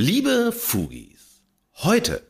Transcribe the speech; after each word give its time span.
Liebe 0.00 0.52
Fugis, 0.52 1.42
heute 1.78 2.22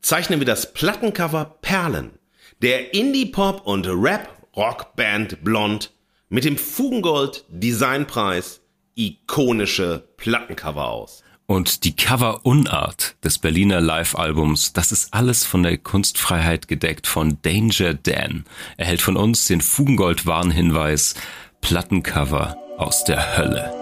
zeichnen 0.00 0.40
wir 0.40 0.44
das 0.44 0.72
Plattencover 0.72 1.56
Perlen 1.62 2.18
der 2.62 2.94
Indie-Pop- 2.94 3.64
und 3.64 3.86
Rap-Rock-Band 3.86 5.44
Blond 5.44 5.92
mit 6.30 6.42
dem 6.42 6.58
Fugengold 6.58 7.44
Designpreis 7.48 8.60
ikonische 8.96 10.08
Plattencover 10.16 10.88
aus. 10.88 11.22
Und 11.46 11.84
die 11.84 11.94
Cover-Unart 11.94 13.14
des 13.22 13.38
Berliner 13.38 13.80
Live-Albums, 13.80 14.72
das 14.72 14.90
ist 14.90 15.14
alles 15.14 15.44
von 15.44 15.62
der 15.62 15.78
Kunstfreiheit 15.78 16.66
gedeckt 16.66 17.06
von 17.06 17.38
Danger 17.42 17.94
Dan. 17.94 18.46
Er 18.76 18.86
hält 18.86 19.00
von 19.00 19.16
uns 19.16 19.44
den 19.44 19.60
Fugengold-Warnhinweis 19.60 21.14
Plattencover 21.60 22.56
aus 22.78 23.04
der 23.04 23.36
Hölle. 23.36 23.81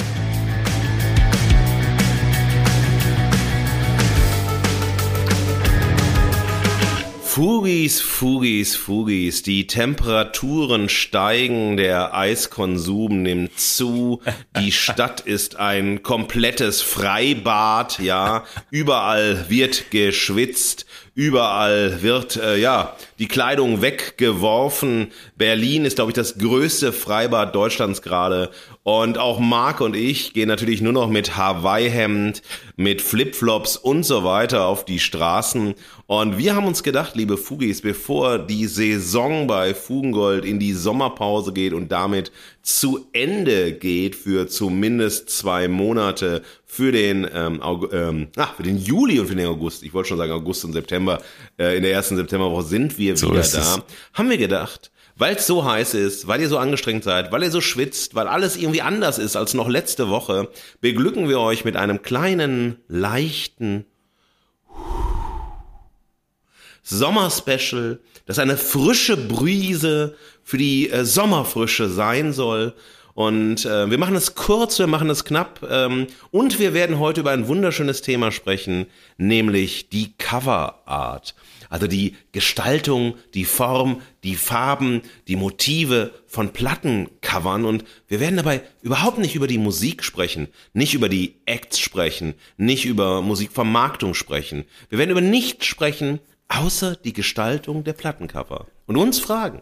Fugis, 7.33 8.01
Fugis, 8.01 8.75
Fugis, 8.75 9.41
die 9.41 9.65
Temperaturen 9.65 10.89
steigen, 10.89 11.77
der 11.77 12.13
Eiskonsum 12.13 13.21
nimmt 13.21 13.57
zu, 13.57 14.21
die 14.59 14.71
Stadt 14.73 15.21
ist 15.21 15.55
ein 15.55 16.03
komplettes 16.03 16.81
Freibad, 16.81 17.99
ja, 17.99 18.43
überall 18.69 19.45
wird 19.47 19.91
geschwitzt, 19.91 20.85
überall 21.15 22.01
wird, 22.01 22.35
äh, 22.35 22.57
ja, 22.57 22.97
die 23.17 23.29
Kleidung 23.29 23.81
weggeworfen. 23.81 25.13
Berlin 25.37 25.85
ist, 25.85 25.95
glaube 25.95 26.11
ich, 26.11 26.15
das 26.15 26.37
größte 26.37 26.91
Freibad 26.91 27.55
Deutschlands 27.55 28.01
gerade 28.01 28.51
und 28.83 29.19
auch 29.19 29.39
Marc 29.39 29.79
und 29.79 29.95
ich 29.95 30.33
gehen 30.33 30.47
natürlich 30.47 30.81
nur 30.81 30.93
noch 30.93 31.07
mit 31.07 31.37
Hawaii-Hemd, 31.37 32.41
mit 32.77 33.01
Flipflops 33.01 33.77
und 33.77 34.03
so 34.03 34.23
weiter 34.23 34.65
auf 34.65 34.85
die 34.85 34.99
Straßen. 34.99 35.75
Und 36.07 36.37
wir 36.39 36.55
haben 36.55 36.65
uns 36.65 36.81
gedacht, 36.81 37.15
liebe 37.15 37.37
Fugis, 37.37 37.81
bevor 37.81 38.39
die 38.39 38.65
Saison 38.65 39.45
bei 39.45 39.75
Fugengold 39.75 40.45
in 40.45 40.59
die 40.59 40.73
Sommerpause 40.73 41.53
geht 41.53 41.73
und 41.73 41.91
damit 41.91 42.31
zu 42.63 43.07
Ende 43.13 43.71
geht 43.71 44.15
für 44.15 44.47
zumindest 44.47 45.29
zwei 45.29 45.67
Monate 45.67 46.41
für 46.65 46.91
den 46.91 47.27
ähm, 47.33 47.61
ähm, 47.91 48.27
ach, 48.35 48.55
für 48.55 48.63
den 48.63 48.77
Juli 48.77 49.19
und 49.19 49.27
für 49.27 49.35
den 49.35 49.47
August. 49.47 49.83
Ich 49.83 49.93
wollte 49.93 50.09
schon 50.09 50.17
sagen 50.17 50.31
August 50.31 50.65
und 50.65 50.73
September. 50.73 51.21
Äh, 51.57 51.77
in 51.77 51.83
der 51.83 51.91
ersten 51.91 52.15
Septemberwoche 52.15 52.63
sind 52.63 52.97
wir 52.97 53.15
so 53.15 53.31
wieder 53.31 53.43
da. 53.43 53.83
Haben 54.13 54.29
wir 54.29 54.37
gedacht, 54.37 54.90
weil 55.21 55.35
es 55.35 55.45
so 55.45 55.63
heiß 55.63 55.93
ist, 55.93 56.27
weil 56.27 56.41
ihr 56.41 56.49
so 56.49 56.57
angestrengt 56.57 57.03
seid, 57.03 57.31
weil 57.31 57.43
ihr 57.43 57.51
so 57.51 57.61
schwitzt, 57.61 58.15
weil 58.15 58.27
alles 58.27 58.57
irgendwie 58.57 58.81
anders 58.81 59.19
ist 59.19 59.35
als 59.35 59.53
noch 59.53 59.69
letzte 59.69 60.09
Woche, 60.09 60.49
beglücken 60.81 61.29
wir 61.29 61.39
euch 61.39 61.63
mit 61.63 61.75
einem 61.75 62.01
kleinen, 62.01 62.77
leichten 62.87 63.85
Sommerspecial, 66.81 67.99
das 68.25 68.39
eine 68.39 68.57
frische 68.57 69.15
Brise 69.15 70.15
für 70.43 70.57
die 70.57 70.89
äh, 70.89 71.05
Sommerfrische 71.05 71.87
sein 71.87 72.33
soll. 72.33 72.73
Und 73.13 73.63
äh, 73.63 73.91
wir 73.91 73.99
machen 73.99 74.15
es 74.15 74.33
kurz, 74.33 74.79
wir 74.79 74.87
machen 74.87 75.11
es 75.11 75.23
knapp 75.23 75.59
ähm, 75.69 76.07
und 76.31 76.57
wir 76.57 76.73
werden 76.73 76.97
heute 76.97 77.21
über 77.21 77.29
ein 77.29 77.47
wunderschönes 77.47 78.01
Thema 78.01 78.31
sprechen, 78.31 78.87
nämlich 79.17 79.89
die 79.89 80.13
Cover 80.17 80.81
Art. 80.85 81.35
Also 81.71 81.87
die 81.87 82.17
Gestaltung, 82.33 83.15
die 83.33 83.45
Form, 83.45 84.01
die 84.25 84.35
Farben, 84.35 85.03
die 85.29 85.37
Motive 85.37 86.11
von 86.27 86.51
Plattencovern 86.51 87.63
und 87.63 87.85
wir 88.09 88.19
werden 88.19 88.35
dabei 88.35 88.61
überhaupt 88.81 89.19
nicht 89.19 89.35
über 89.35 89.47
die 89.47 89.57
Musik 89.57 90.03
sprechen, 90.03 90.49
nicht 90.73 90.93
über 90.93 91.07
die 91.07 91.35
Acts 91.45 91.79
sprechen, 91.79 92.33
nicht 92.57 92.83
über 92.83 93.21
Musikvermarktung 93.21 94.15
sprechen. 94.15 94.65
Wir 94.89 94.99
werden 94.99 95.11
über 95.11 95.21
nichts 95.21 95.65
sprechen, 95.65 96.19
außer 96.49 96.97
die 96.97 97.13
Gestaltung 97.13 97.85
der 97.85 97.93
Plattencover. 97.93 98.67
Und 98.85 98.97
uns 98.97 99.19
fragen, 99.19 99.61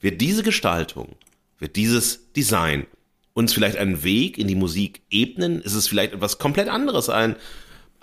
wird 0.00 0.20
diese 0.20 0.44
Gestaltung, 0.44 1.16
wird 1.58 1.74
dieses 1.74 2.32
Design 2.34 2.86
uns 3.32 3.52
vielleicht 3.52 3.76
einen 3.76 4.04
Weg 4.04 4.38
in 4.38 4.46
die 4.46 4.54
Musik 4.54 5.02
ebnen? 5.10 5.60
Ist 5.60 5.74
es 5.74 5.88
vielleicht 5.88 6.12
etwas 6.12 6.38
komplett 6.38 6.68
anderes, 6.68 7.08
ein 7.08 7.34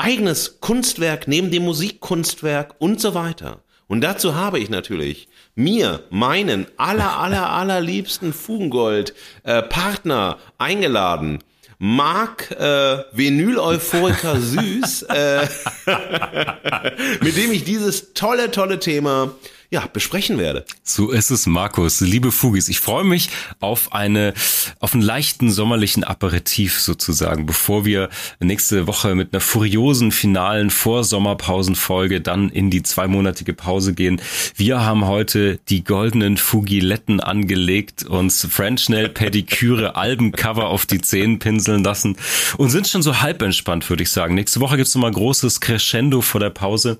eigenes 0.01 0.59
Kunstwerk 0.61 1.27
neben 1.27 1.51
dem 1.51 1.63
Musikkunstwerk 1.63 2.75
und 2.79 2.99
so 2.99 3.13
weiter. 3.13 3.61
Und 3.87 4.01
dazu 4.01 4.35
habe 4.35 4.57
ich 4.59 4.69
natürlich 4.69 5.27
mir 5.53 6.03
meinen 6.09 6.65
aller, 6.77 7.19
aller, 7.19 7.51
allerliebsten 7.51 8.33
Fugengold 8.33 9.13
äh, 9.43 9.61
Partner 9.61 10.39
eingeladen. 10.57 11.39
Mark 11.77 12.51
äh, 12.51 13.03
Vinyl-Euphoriker 13.11 14.39
Süß, 14.39 15.03
äh, 15.03 15.47
mit 17.21 17.37
dem 17.37 17.51
ich 17.51 17.63
dieses 17.63 18.13
tolle, 18.13 18.49
tolle 18.49 18.79
Thema 18.79 19.35
ja, 19.73 19.87
besprechen 19.87 20.37
werde. 20.37 20.65
So 20.83 21.11
ist 21.11 21.31
es, 21.31 21.47
Markus. 21.47 22.01
Liebe 22.01 22.33
Fugis, 22.33 22.67
ich 22.67 22.81
freue 22.81 23.05
mich 23.05 23.29
auf 23.61 23.93
eine, 23.93 24.33
auf 24.81 24.93
einen 24.93 25.01
leichten 25.01 25.49
sommerlichen 25.49 26.03
Aperitif 26.03 26.81
sozusagen, 26.81 27.45
bevor 27.45 27.85
wir 27.85 28.09
nächste 28.41 28.85
Woche 28.85 29.15
mit 29.15 29.33
einer 29.33 29.39
furiosen 29.39 30.11
finalen 30.11 30.71
Vorsommerpausenfolge 30.71 32.19
dann 32.19 32.49
in 32.49 32.69
die 32.69 32.83
zweimonatige 32.83 33.53
Pause 33.53 33.93
gehen. 33.93 34.21
Wir 34.55 34.81
haben 34.81 35.07
heute 35.07 35.57
die 35.69 35.85
goldenen 35.85 36.35
Fugiletten 36.35 37.21
angelegt, 37.21 38.03
uns 38.03 38.45
French 38.49 38.89
Nail 38.89 39.07
Pediküre 39.07 39.95
Albencover 40.01 40.67
auf 40.67 40.85
die 40.85 40.99
Zehen 40.99 41.39
pinseln 41.39 41.85
lassen 41.85 42.17
und 42.57 42.71
sind 42.71 42.89
schon 42.89 43.03
so 43.03 43.21
halb 43.21 43.41
entspannt, 43.41 43.89
würde 43.89 44.03
ich 44.03 44.11
sagen. 44.11 44.35
Nächste 44.35 44.59
Woche 44.59 44.75
gibt's 44.75 44.95
nochmal 44.95 45.11
großes 45.11 45.61
Crescendo 45.61 46.19
vor 46.19 46.41
der 46.41 46.49
Pause. 46.49 46.97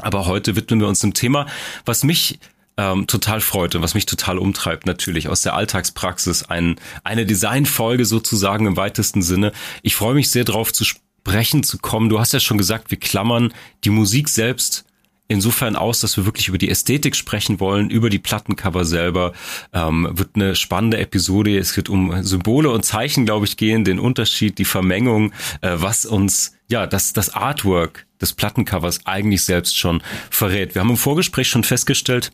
Aber 0.00 0.26
heute 0.26 0.56
widmen 0.56 0.80
wir 0.80 0.88
uns 0.88 1.00
dem 1.00 1.14
Thema, 1.14 1.46
was 1.84 2.04
mich 2.04 2.38
ähm, 2.76 3.06
total 3.06 3.40
freut 3.40 3.74
und 3.74 3.82
was 3.82 3.94
mich 3.94 4.06
total 4.06 4.38
umtreibt, 4.38 4.86
natürlich 4.86 5.28
aus 5.28 5.42
der 5.42 5.54
Alltagspraxis, 5.54 6.44
ein, 6.44 6.76
eine 7.04 7.26
Designfolge 7.26 8.04
sozusagen 8.04 8.66
im 8.66 8.76
weitesten 8.76 9.20
Sinne. 9.20 9.52
Ich 9.82 9.96
freue 9.96 10.14
mich 10.14 10.30
sehr 10.30 10.44
drauf 10.44 10.72
zu 10.72 10.84
sprechen 10.84 11.62
zu 11.62 11.78
kommen. 11.78 12.08
Du 12.08 12.20
hast 12.20 12.32
ja 12.32 12.40
schon 12.40 12.56
gesagt, 12.56 12.90
wir 12.90 12.98
klammern 12.98 13.52
die 13.84 13.90
Musik 13.90 14.28
selbst 14.28 14.84
insofern 15.28 15.76
aus, 15.76 16.00
dass 16.00 16.16
wir 16.16 16.24
wirklich 16.24 16.48
über 16.48 16.58
die 16.58 16.70
Ästhetik 16.70 17.14
sprechen 17.14 17.60
wollen, 17.60 17.90
über 17.90 18.10
die 18.10 18.18
Plattencover 18.18 18.84
selber. 18.84 19.32
Ähm, 19.72 20.08
wird 20.12 20.30
eine 20.34 20.56
spannende 20.56 20.98
Episode. 20.98 21.56
Es 21.56 21.76
wird 21.76 21.88
um 21.88 22.22
Symbole 22.22 22.70
und 22.70 22.84
Zeichen, 22.84 23.26
glaube 23.26 23.46
ich, 23.46 23.56
gehen, 23.56 23.84
den 23.84 23.98
Unterschied, 23.98 24.58
die 24.58 24.64
Vermengung, 24.64 25.32
äh, 25.60 25.74
was 25.74 26.06
uns, 26.06 26.56
ja, 26.68 26.86
das, 26.86 27.12
das 27.12 27.34
Artwork 27.34 28.06
des 28.20 28.32
Plattencovers 28.32 29.06
eigentlich 29.06 29.44
selbst 29.44 29.76
schon 29.76 30.02
verrät. 30.30 30.74
Wir 30.74 30.80
haben 30.80 30.90
im 30.90 30.96
Vorgespräch 30.96 31.48
schon 31.48 31.62
festgestellt, 31.62 32.32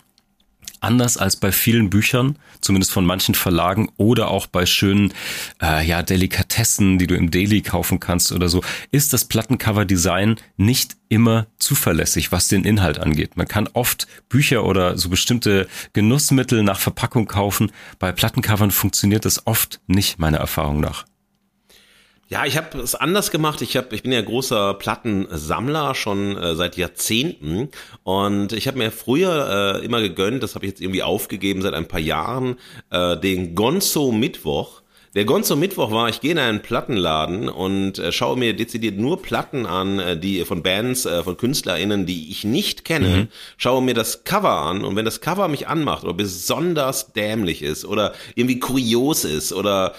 anders 0.84 1.16
als 1.16 1.36
bei 1.36 1.50
vielen 1.50 1.90
Büchern, 1.90 2.38
zumindest 2.60 2.92
von 2.92 3.04
manchen 3.04 3.34
Verlagen 3.34 3.90
oder 3.96 4.28
auch 4.28 4.46
bei 4.46 4.66
schönen 4.66 5.12
äh, 5.60 5.84
ja, 5.84 6.02
Delikatessen, 6.02 6.98
die 6.98 7.06
du 7.06 7.16
im 7.16 7.30
Daily 7.30 7.62
kaufen 7.62 7.98
kannst 7.98 8.30
oder 8.32 8.48
so, 8.48 8.62
ist 8.90 9.12
das 9.12 9.24
Plattencover-Design 9.24 10.36
nicht 10.56 10.96
immer 11.08 11.46
zuverlässig, 11.58 12.32
was 12.32 12.48
den 12.48 12.64
Inhalt 12.64 12.98
angeht. 12.98 13.36
Man 13.36 13.48
kann 13.48 13.68
oft 13.72 14.06
Bücher 14.28 14.64
oder 14.64 14.98
so 14.98 15.08
bestimmte 15.08 15.69
Genussmittel 15.92 16.62
nach 16.62 16.78
Verpackung 16.78 17.26
kaufen. 17.26 17.72
Bei 17.98 18.12
Plattencovern 18.12 18.70
funktioniert 18.70 19.25
das 19.25 19.46
oft 19.46 19.80
nicht, 19.87 20.19
meiner 20.19 20.38
Erfahrung 20.38 20.80
nach. 20.80 21.04
Ja, 22.29 22.47
ich 22.47 22.56
habe 22.56 22.79
es 22.79 22.94
anders 22.94 23.31
gemacht. 23.31 23.61
Ich 23.61 23.76
hab, 23.76 23.93
ich 23.93 24.03
bin 24.03 24.12
ja 24.12 24.23
großer 24.23 24.75
Plattensammler 24.75 25.94
schon 25.94 26.37
äh, 26.37 26.55
seit 26.55 26.76
Jahrzehnten 26.76 27.69
und 28.03 28.53
ich 28.53 28.67
habe 28.67 28.79
mir 28.79 28.91
früher 28.91 29.81
äh, 29.81 29.85
immer 29.85 30.00
gegönnt, 30.00 30.43
das 30.43 30.55
habe 30.55 30.65
ich 30.65 30.73
jetzt 30.73 30.81
irgendwie 30.81 31.03
aufgegeben 31.03 31.61
seit 31.61 31.75
ein 31.75 31.87
paar 31.88 32.00
Jahren, 32.00 32.56
äh, 32.91 33.17
den 33.19 33.55
Gonzo 33.55 34.11
Mittwoch. 34.11 34.82
Der 35.15 35.25
Gonzo 35.26 35.55
Mittwoch 35.55 35.93
war, 35.93 36.09
ich 36.09 36.21
gehe 36.21 36.32
in 36.32 36.38
einen 36.38 36.61
Plattenladen 36.61 37.49
und 37.49 38.00
äh, 38.00 38.11
schaue 38.11 38.37
mir 38.37 38.56
dezidiert 38.56 38.99
nur 38.99 39.23
Platten 39.23 39.65
an, 39.65 40.00
äh, 40.00 40.19
die 40.19 40.44
von 40.44 40.65
Bands, 40.65 41.06
äh, 41.06 41.23
von 41.23 41.37
KünstlerInnen, 41.37 42.05
die 42.05 42.32
ich 42.32 42.43
nicht 42.43 42.85
kenne, 42.85 43.09
mhm. 43.09 43.29
schaue 43.56 43.81
mir 43.81 43.94
das 43.94 44.25
Cover 44.25 44.62
an 44.62 44.82
und 44.82 44.97
wenn 44.97 45.05
das 45.05 45.21
Cover 45.21 45.47
mich 45.47 45.69
anmacht 45.69 46.03
oder 46.03 46.15
besonders 46.15 47.12
dämlich 47.12 47.62
ist 47.62 47.85
oder 47.85 48.12
irgendwie 48.35 48.59
kurios 48.59 49.25
ist 49.25 49.53
oder 49.53 49.94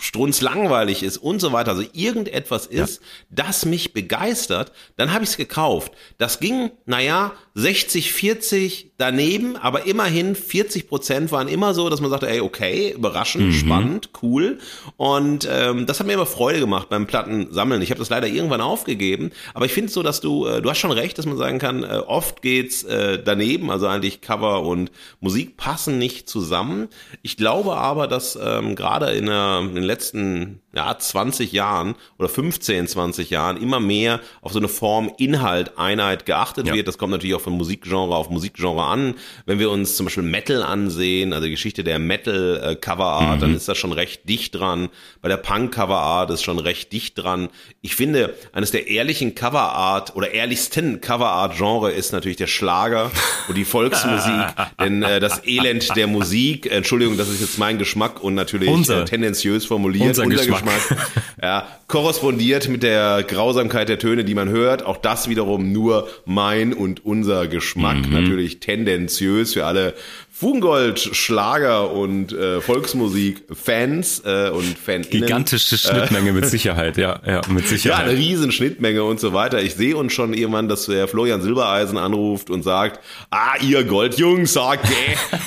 strunzlangweilig 0.00 1.02
ist 1.02 1.18
und 1.18 1.40
so 1.40 1.52
weiter, 1.52 1.72
also 1.72 1.84
irgendetwas 1.92 2.66
ist, 2.66 3.00
ja. 3.00 3.06
das 3.30 3.64
mich 3.64 3.92
begeistert, 3.92 4.72
dann 4.96 5.12
habe 5.12 5.24
ich 5.24 5.30
es 5.30 5.36
gekauft. 5.36 5.92
Das 6.18 6.40
ging, 6.40 6.70
naja, 6.86 7.32
60, 7.54 8.12
40 8.12 8.92
daneben, 8.98 9.56
aber 9.56 9.86
immerhin 9.86 10.34
40 10.34 10.88
Prozent 10.88 11.32
waren 11.32 11.48
immer 11.48 11.74
so, 11.74 11.88
dass 11.88 12.00
man 12.00 12.10
sagte, 12.10 12.28
ey, 12.28 12.40
okay, 12.40 12.92
überraschend, 12.92 13.46
mhm. 13.46 13.52
spannend, 13.52 14.10
cool. 14.22 14.58
Und 14.96 15.48
ähm, 15.50 15.86
das 15.86 16.00
hat 16.00 16.06
mir 16.06 16.14
immer 16.14 16.26
Freude 16.26 16.60
gemacht 16.60 16.88
beim 16.88 17.06
Plattensammeln. 17.06 17.82
Ich 17.82 17.90
habe 17.90 17.98
das 17.98 18.10
leider 18.10 18.26
irgendwann 18.26 18.60
aufgegeben, 18.60 19.30
aber 19.54 19.66
ich 19.66 19.72
finde 19.72 19.90
so, 19.90 20.02
dass 20.02 20.20
du, 20.20 20.46
äh, 20.46 20.62
du 20.62 20.70
hast 20.70 20.78
schon 20.78 20.90
recht, 20.92 21.18
dass 21.18 21.26
man 21.26 21.36
sagen 21.36 21.58
kann, 21.58 21.82
äh, 21.82 22.02
oft 22.06 22.42
geht's 22.42 22.84
äh, 22.84 23.22
daneben, 23.22 23.70
also 23.70 23.86
eigentlich 23.86 24.20
Cover 24.20 24.62
und 24.62 24.90
Musik 25.20 25.56
passen 25.56 25.98
nicht 25.98 26.28
zusammen. 26.28 26.88
Ich 27.22 27.36
glaube 27.36 27.76
aber, 27.76 28.06
dass 28.06 28.38
ähm, 28.40 28.76
gerade 28.76 29.12
in, 29.12 29.26
der, 29.26 29.60
in 29.60 29.74
den 29.74 29.84
letzten 29.88 30.60
ja, 30.74 30.96
20 30.96 31.50
Jahren 31.50 31.96
oder 32.18 32.28
15, 32.28 32.86
20 32.86 33.30
Jahren 33.30 33.56
immer 33.56 33.80
mehr 33.80 34.20
auf 34.42 34.52
so 34.52 34.58
eine 34.58 34.68
Form 34.68 35.10
Inhalt, 35.18 35.76
Einheit 35.76 36.26
geachtet 36.26 36.68
ja. 36.68 36.74
wird. 36.74 36.86
Das 36.86 36.98
kommt 36.98 37.10
natürlich 37.10 37.34
auch 37.34 37.40
von 37.40 37.54
Musikgenre 37.54 38.14
auf 38.14 38.30
Musikgenre 38.30 38.84
an. 38.84 39.14
Wenn 39.46 39.58
wir 39.58 39.70
uns 39.70 39.96
zum 39.96 40.06
Beispiel 40.06 40.22
Metal 40.22 40.62
ansehen, 40.62 41.32
also 41.32 41.46
die 41.46 41.50
Geschichte 41.50 41.82
der 41.82 41.98
Metal-Coverart, 41.98 43.36
mhm. 43.36 43.40
dann 43.40 43.54
ist 43.56 43.66
das 43.66 43.76
schon 43.78 43.92
recht 43.92 44.28
dicht 44.28 44.54
dran. 44.54 44.90
Bei 45.20 45.28
der 45.28 45.38
Punk-Coverart 45.38 46.30
ist 46.30 46.44
schon 46.44 46.58
recht 46.58 46.92
dicht 46.92 47.18
dran. 47.18 47.48
Ich 47.80 47.96
finde, 47.96 48.34
eines 48.52 48.70
der 48.70 48.88
ehrlichen 48.88 49.34
Coverart 49.34 50.14
oder 50.14 50.30
ehrlichsten 50.30 51.00
Coverart-Genre 51.00 51.90
ist 51.90 52.12
natürlich 52.12 52.36
der 52.36 52.46
Schlager 52.46 53.10
und 53.48 53.56
die 53.56 53.64
Volksmusik. 53.64 54.46
denn 54.80 55.02
äh, 55.02 55.18
das 55.18 55.44
Elend 55.46 55.96
der 55.96 56.06
Musik, 56.06 56.70
Entschuldigung, 56.70 57.16
das 57.16 57.28
ist 57.28 57.40
jetzt 57.40 57.58
mein 57.58 57.78
Geschmack 57.78 58.22
und 58.22 58.34
natürlich 58.34 58.68
äh, 58.88 59.04
tendenziös 59.04 59.64
formuliert. 59.78 60.08
Unser, 60.08 60.24
unser 60.24 60.36
Geschmack. 60.46 60.64
Geschmack. 60.88 61.08
ja, 61.42 61.68
korrespondiert 61.86 62.68
mit 62.68 62.82
der 62.82 63.22
Grausamkeit 63.22 63.88
der 63.88 63.98
Töne, 63.98 64.24
die 64.24 64.34
man 64.34 64.48
hört. 64.48 64.84
Auch 64.84 64.96
das 64.96 65.28
wiederum 65.28 65.72
nur 65.72 66.08
mein 66.24 66.72
und 66.72 67.04
unser 67.04 67.46
Geschmack. 67.46 68.06
Mhm. 68.06 68.12
Natürlich 68.12 68.60
tendenziös 68.60 69.54
für 69.54 69.64
alle 69.66 69.94
Fugengold, 70.38 71.00
Schlager 71.00 71.90
und 71.90 72.32
äh, 72.32 72.60
Volksmusik-Fans 72.60 74.22
äh, 74.24 74.50
und 74.50 74.78
Fans. 74.78 75.10
Gigantische 75.10 75.76
Schnittmenge 75.76 76.32
mit 76.32 76.46
Sicherheit, 76.48 76.96
ja, 76.96 77.18
ja, 77.26 77.40
mit 77.48 77.66
Sicherheit. 77.66 78.06
Ja, 78.06 78.08
eine 78.08 78.16
riesen 78.16 78.52
Schnittmenge 78.52 79.02
und 79.02 79.18
so 79.18 79.32
weiter. 79.32 79.60
Ich 79.60 79.74
sehe 79.74 79.96
uns 79.96 80.12
schon 80.12 80.34
irgendwann, 80.34 80.68
dass 80.68 80.86
der 80.86 81.08
Florian 81.08 81.42
Silbereisen 81.42 81.98
anruft 81.98 82.50
und 82.50 82.62
sagt, 82.62 83.00
ah, 83.30 83.54
ihr 83.60 83.82
Goldjungs, 83.82 84.52
sagt, 84.52 84.86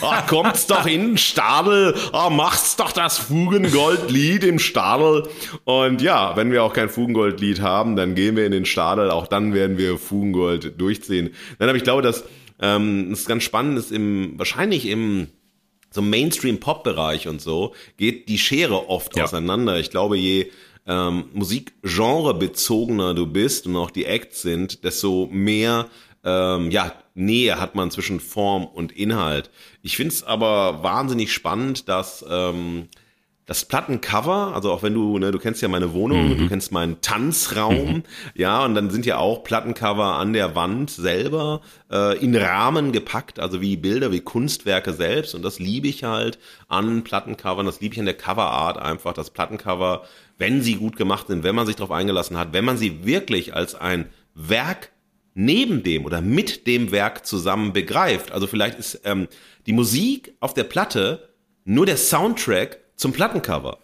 ah, 0.01 0.07
ah, 0.07 0.21
kommt's 0.23 0.67
doch 0.67 0.85
in 0.85 1.11
den 1.11 1.17
Stadel, 1.17 1.95
ah, 2.11 2.29
macht's 2.29 2.75
doch 2.75 2.91
das 2.91 3.17
Fugengoldlied 3.17 4.43
im 4.43 4.59
Stadel. 4.59 5.23
Und 5.63 6.01
ja, 6.01 6.35
wenn 6.35 6.51
wir 6.51 6.65
auch 6.65 6.73
kein 6.73 6.89
Fugengoldlied 6.89 7.61
haben, 7.61 7.95
dann 7.95 8.13
gehen 8.13 8.35
wir 8.35 8.45
in 8.45 8.51
den 8.51 8.65
Stadel, 8.65 9.09
auch 9.09 9.27
dann 9.27 9.53
werden 9.53 9.77
wir 9.77 9.97
Fugengold 9.97 10.81
durchziehen. 10.81 11.29
Dann 11.59 11.69
habe 11.69 11.77
ich 11.77 11.85
glaube, 11.85 12.01
dass 12.01 12.25
ähm, 12.61 13.09
das 13.09 13.21
ist 13.21 13.27
ganz 13.27 13.43
spannend, 13.43 13.77
ist 13.77 13.91
im, 13.91 14.33
wahrscheinlich 14.37 14.85
im 14.87 15.27
so 15.91 16.01
Mainstream-Pop-Bereich 16.01 17.27
und 17.27 17.41
so, 17.41 17.73
geht 17.97 18.29
die 18.29 18.37
Schere 18.37 18.89
oft 18.89 19.17
ja. 19.17 19.25
auseinander. 19.25 19.77
Ich 19.79 19.89
glaube, 19.89 20.17
je 20.17 20.49
ähm, 20.87 21.25
Musikgenre 21.33 22.33
bezogener 22.33 23.13
du 23.13 23.27
bist 23.27 23.67
und 23.67 23.75
auch 23.75 23.91
die 23.91 24.05
Acts 24.05 24.41
sind, 24.41 24.83
desto 24.83 25.27
mehr 25.31 25.89
ähm, 26.23 26.71
ja, 26.71 26.93
Nähe 27.13 27.59
hat 27.59 27.75
man 27.75 27.91
zwischen 27.91 28.19
Form 28.19 28.65
und 28.65 28.91
Inhalt. 28.91 29.49
Ich 29.81 29.97
finde 29.97 30.13
es 30.13 30.23
aber 30.23 30.83
wahnsinnig 30.83 31.33
spannend, 31.33 31.89
dass 31.89 32.23
ähm, 32.29 32.87
das 33.51 33.65
Plattencover, 33.65 34.53
also 34.55 34.71
auch 34.71 34.81
wenn 34.81 34.93
du, 34.93 35.19
ne, 35.19 35.29
du 35.29 35.37
kennst 35.37 35.61
ja 35.61 35.67
meine 35.67 35.91
Wohnung, 35.91 36.29
mhm. 36.29 36.37
du 36.37 36.47
kennst 36.47 36.71
meinen 36.71 37.01
Tanzraum, 37.01 37.95
mhm. 37.95 38.03
ja, 38.33 38.63
und 38.63 38.75
dann 38.75 38.89
sind 38.89 39.05
ja 39.05 39.17
auch 39.17 39.43
Plattencover 39.43 40.15
an 40.15 40.31
der 40.31 40.55
Wand 40.55 40.89
selber 40.89 41.59
äh, 41.91 42.17
in 42.23 42.33
Rahmen 42.33 42.93
gepackt, 42.93 43.41
also 43.41 43.59
wie 43.59 43.75
Bilder, 43.75 44.13
wie 44.13 44.21
Kunstwerke 44.21 44.93
selbst. 44.93 45.35
Und 45.35 45.43
das 45.43 45.59
liebe 45.59 45.89
ich 45.89 46.05
halt 46.05 46.39
an 46.69 47.03
Plattencovern, 47.03 47.65
das 47.65 47.81
liebe 47.81 47.93
ich 47.93 47.99
an 47.99 48.05
der 48.05 48.15
Coverart 48.15 48.77
einfach, 48.77 49.11
das 49.11 49.31
Plattencover, 49.31 50.03
wenn 50.37 50.61
sie 50.61 50.75
gut 50.75 50.95
gemacht 50.95 51.27
sind, 51.27 51.43
wenn 51.43 51.53
man 51.53 51.67
sich 51.67 51.75
darauf 51.75 51.91
eingelassen 51.91 52.37
hat, 52.37 52.53
wenn 52.53 52.63
man 52.63 52.77
sie 52.77 53.05
wirklich 53.05 53.53
als 53.53 53.75
ein 53.75 54.07
Werk 54.33 54.91
neben 55.33 55.83
dem 55.83 56.05
oder 56.05 56.21
mit 56.21 56.67
dem 56.67 56.93
Werk 56.93 57.25
zusammen 57.25 57.73
begreift. 57.73 58.31
Also 58.31 58.47
vielleicht 58.47 58.79
ist 58.79 59.01
ähm, 59.03 59.27
die 59.65 59.73
Musik 59.73 60.35
auf 60.39 60.53
der 60.53 60.63
Platte 60.63 61.27
nur 61.65 61.85
der 61.85 61.97
Soundtrack 61.97 62.79
zum 63.01 63.11
Plattencover. 63.11 63.79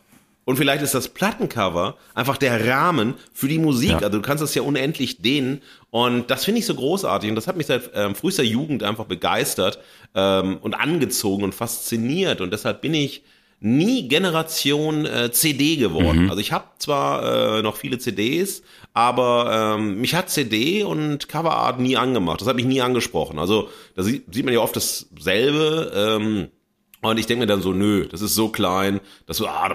Und 0.46 0.56
vielleicht 0.56 0.82
ist 0.82 0.94
das 0.94 1.10
Plattencover 1.10 1.98
einfach 2.14 2.38
der 2.38 2.66
Rahmen 2.66 3.16
für 3.34 3.50
die 3.50 3.58
Musik. 3.60 3.90
Ja. 3.90 3.98
Also 3.98 4.12
du 4.12 4.22
kannst 4.22 4.42
das 4.42 4.56
ja 4.56 4.62
unendlich 4.62 5.22
dehnen. 5.22 5.62
Und 5.90 6.32
das 6.32 6.46
finde 6.46 6.60
ich 6.60 6.66
so 6.66 6.74
großartig. 6.74 7.30
Und 7.30 7.36
das 7.36 7.48
hat 7.48 7.58
mich 7.58 7.68
seit 7.68 7.92
ähm, 7.94 8.16
frühester 8.16 8.44
Jugend 8.44 8.82
einfach 8.82 9.06
begeistert 9.06 9.80
ähm, 10.16 10.58
und 10.62 10.74
angezogen 10.74 11.44
und 11.44 11.54
fasziniert. 11.54 12.40
Und 12.40 12.54
deshalb 12.54 12.82
bin 12.82 12.94
ich 12.94 13.24
nie 13.60 14.08
Generation 14.08 15.06
äh, 15.06 15.32
CD 15.32 15.76
geworden. 15.76 16.26
Mhm. 16.26 16.30
Also 16.30 16.40
ich 16.40 16.54
habe 16.54 16.66
zwar 16.78 17.58
äh, 17.58 17.62
noch 17.62 17.76
viele 17.76 17.98
CDs, 17.98 18.62
aber 18.94 19.76
ähm, 19.78 20.00
mich 20.00 20.16
hat 20.16 20.30
CD 20.30 20.84
und 20.84 21.28
Coverart 21.28 21.80
nie 21.80 21.98
angemacht. 21.98 22.40
Das 22.40 22.48
hat 22.48 22.56
mich 22.56 22.66
nie 22.66 22.82
angesprochen. 22.82 23.40
Also 23.40 23.68
da 23.96 24.04
sieht, 24.04 24.34
sieht 24.34 24.46
man 24.46 24.54
ja 24.54 24.62
oft 24.62 24.76
dasselbe. 24.76 25.92
Ähm, 25.94 26.48
und 27.02 27.20
ich 27.20 27.26
denke 27.28 27.42
mir 27.42 27.48
dann 27.48 27.62
so, 27.62 27.74
nö, 27.74 28.08
das 28.08 28.22
ist 28.22 28.36
so 28.36 28.50
klein, 28.50 29.00
dass 29.26 29.38
so, 29.38 29.48
ah, 29.48 29.74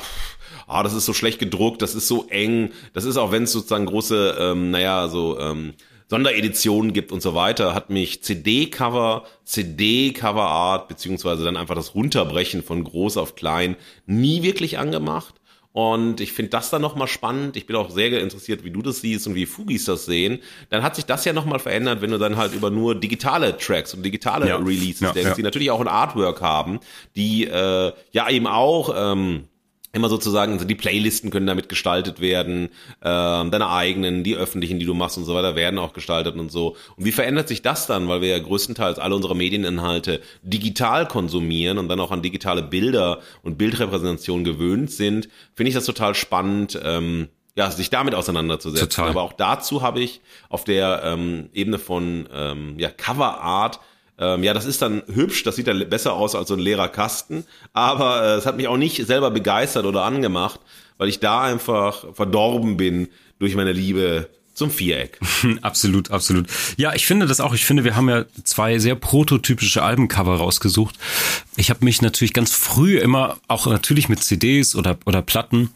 ah, 0.66 0.82
das 0.82 0.94
ist 0.94 1.06
so 1.06 1.12
schlecht 1.12 1.38
gedruckt, 1.38 1.82
das 1.82 1.94
ist 1.94 2.08
so 2.08 2.26
eng, 2.28 2.70
das 2.94 3.04
ist 3.04 3.16
auch 3.16 3.32
wenn 3.32 3.44
es 3.44 3.52
sozusagen 3.52 3.86
große, 3.86 4.36
ähm, 4.38 4.70
naja, 4.70 5.08
so 5.08 5.38
ähm, 5.38 5.74
Sondereditionen 6.08 6.92
gibt 6.92 7.10
und 7.10 7.22
so 7.22 7.34
weiter, 7.34 7.74
hat 7.74 7.88
mich 7.88 8.22
CD-Cover, 8.22 9.24
CD-Cover-Art, 9.44 10.88
beziehungsweise 10.88 11.42
dann 11.44 11.56
einfach 11.56 11.74
das 11.74 11.94
Runterbrechen 11.94 12.62
von 12.62 12.84
groß 12.84 13.16
auf 13.16 13.34
klein 13.34 13.76
nie 14.04 14.42
wirklich 14.42 14.78
angemacht. 14.78 15.34
Und 15.72 16.20
ich 16.20 16.32
finde 16.32 16.50
das 16.50 16.68
dann 16.68 16.82
nochmal 16.82 17.08
spannend. 17.08 17.56
Ich 17.56 17.66
bin 17.66 17.76
auch 17.76 17.90
sehr 17.90 18.20
interessiert, 18.20 18.62
wie 18.62 18.70
du 18.70 18.82
das 18.82 19.00
siehst 19.00 19.26
und 19.26 19.34
wie 19.34 19.46
Fugis 19.46 19.86
das 19.86 20.04
sehen. 20.04 20.40
Dann 20.68 20.82
hat 20.82 20.96
sich 20.96 21.06
das 21.06 21.24
ja 21.24 21.32
nochmal 21.32 21.60
verändert, 21.60 22.02
wenn 22.02 22.10
du 22.10 22.18
dann 22.18 22.36
halt 22.36 22.54
über 22.54 22.70
nur 22.70 22.94
digitale 22.94 23.56
Tracks 23.56 23.94
und 23.94 24.02
digitale 24.02 24.48
ja. 24.48 24.56
Releases 24.56 25.00
ja, 25.00 25.12
denkst, 25.12 25.30
ja. 25.30 25.34
die 25.36 25.42
natürlich 25.42 25.70
auch 25.70 25.80
ein 25.80 25.88
Artwork 25.88 26.42
haben, 26.42 26.80
die 27.16 27.46
äh, 27.46 27.92
ja 28.12 28.28
eben 28.28 28.46
auch 28.46 28.94
ähm, 28.94 29.44
immer 29.92 30.08
sozusagen, 30.08 30.54
also 30.54 30.64
die 30.64 30.74
Playlisten 30.74 31.30
können 31.30 31.46
damit 31.46 31.68
gestaltet 31.68 32.20
werden, 32.20 32.70
ähm, 33.02 33.50
deine 33.50 33.68
eigenen, 33.68 34.24
die 34.24 34.36
öffentlichen, 34.36 34.78
die 34.78 34.86
du 34.86 34.94
machst 34.94 35.18
und 35.18 35.24
so 35.24 35.34
weiter, 35.34 35.54
werden 35.54 35.78
auch 35.78 35.92
gestaltet 35.92 36.36
und 36.36 36.50
so. 36.50 36.76
Und 36.96 37.04
wie 37.04 37.12
verändert 37.12 37.48
sich 37.48 37.60
das 37.60 37.86
dann, 37.86 38.08
weil 38.08 38.22
wir 38.22 38.28
ja 38.28 38.38
größtenteils 38.38 38.98
alle 38.98 39.14
unsere 39.14 39.36
Medieninhalte 39.36 40.22
digital 40.42 41.06
konsumieren 41.06 41.76
und 41.76 41.88
dann 41.88 42.00
auch 42.00 42.10
an 42.10 42.22
digitale 42.22 42.62
Bilder 42.62 43.20
und 43.42 43.58
Bildrepräsentation 43.58 44.44
gewöhnt 44.44 44.90
sind, 44.90 45.28
finde 45.54 45.68
ich 45.68 45.74
das 45.74 45.84
total 45.84 46.14
spannend. 46.14 46.80
Ähm, 46.82 47.28
ja, 47.54 47.70
sich 47.70 47.90
damit 47.90 48.14
auseinanderzusetzen. 48.14 48.88
Total. 48.88 49.10
Aber 49.10 49.20
auch 49.20 49.34
dazu 49.34 49.82
habe 49.82 50.00
ich 50.00 50.22
auf 50.48 50.64
der 50.64 51.02
ähm, 51.04 51.50
Ebene 51.52 51.78
von 51.78 52.26
ähm, 52.32 52.78
ja, 52.78 52.88
Cover 52.88 53.42
Art 53.42 53.78
ähm, 54.22 54.44
ja, 54.44 54.54
das 54.54 54.64
ist 54.64 54.80
dann 54.82 55.02
hübsch, 55.12 55.42
das 55.42 55.56
sieht 55.56 55.66
dann 55.66 55.88
besser 55.88 56.12
aus 56.12 56.34
als 56.34 56.48
so 56.48 56.54
ein 56.54 56.60
leerer 56.60 56.88
Kasten, 56.88 57.44
aber 57.72 58.22
äh, 58.22 58.34
es 58.36 58.46
hat 58.46 58.56
mich 58.56 58.68
auch 58.68 58.76
nicht 58.76 59.04
selber 59.06 59.30
begeistert 59.30 59.84
oder 59.84 60.04
angemacht, 60.04 60.60
weil 60.96 61.08
ich 61.08 61.18
da 61.18 61.42
einfach 61.42 62.04
verdorben 62.14 62.76
bin 62.76 63.08
durch 63.40 63.56
meine 63.56 63.72
Liebe 63.72 64.28
zum 64.54 64.70
Viereck. 64.70 65.18
absolut, 65.62 66.10
absolut. 66.10 66.46
Ja, 66.76 66.94
ich 66.94 67.06
finde 67.06 67.26
das 67.26 67.40
auch. 67.40 67.54
Ich 67.54 67.64
finde, 67.64 67.84
wir 67.84 67.96
haben 67.96 68.08
ja 68.08 68.26
zwei 68.44 68.78
sehr 68.78 68.94
prototypische 68.94 69.82
Albencover 69.82 70.36
rausgesucht. 70.36 70.96
Ich 71.56 71.70
habe 71.70 71.84
mich 71.84 72.02
natürlich 72.02 72.34
ganz 72.34 72.54
früh 72.54 72.98
immer 72.98 73.38
auch 73.48 73.66
natürlich 73.66 74.08
mit 74.08 74.22
CDs 74.22 74.76
oder 74.76 74.98
oder 75.06 75.22
Platten 75.22 75.70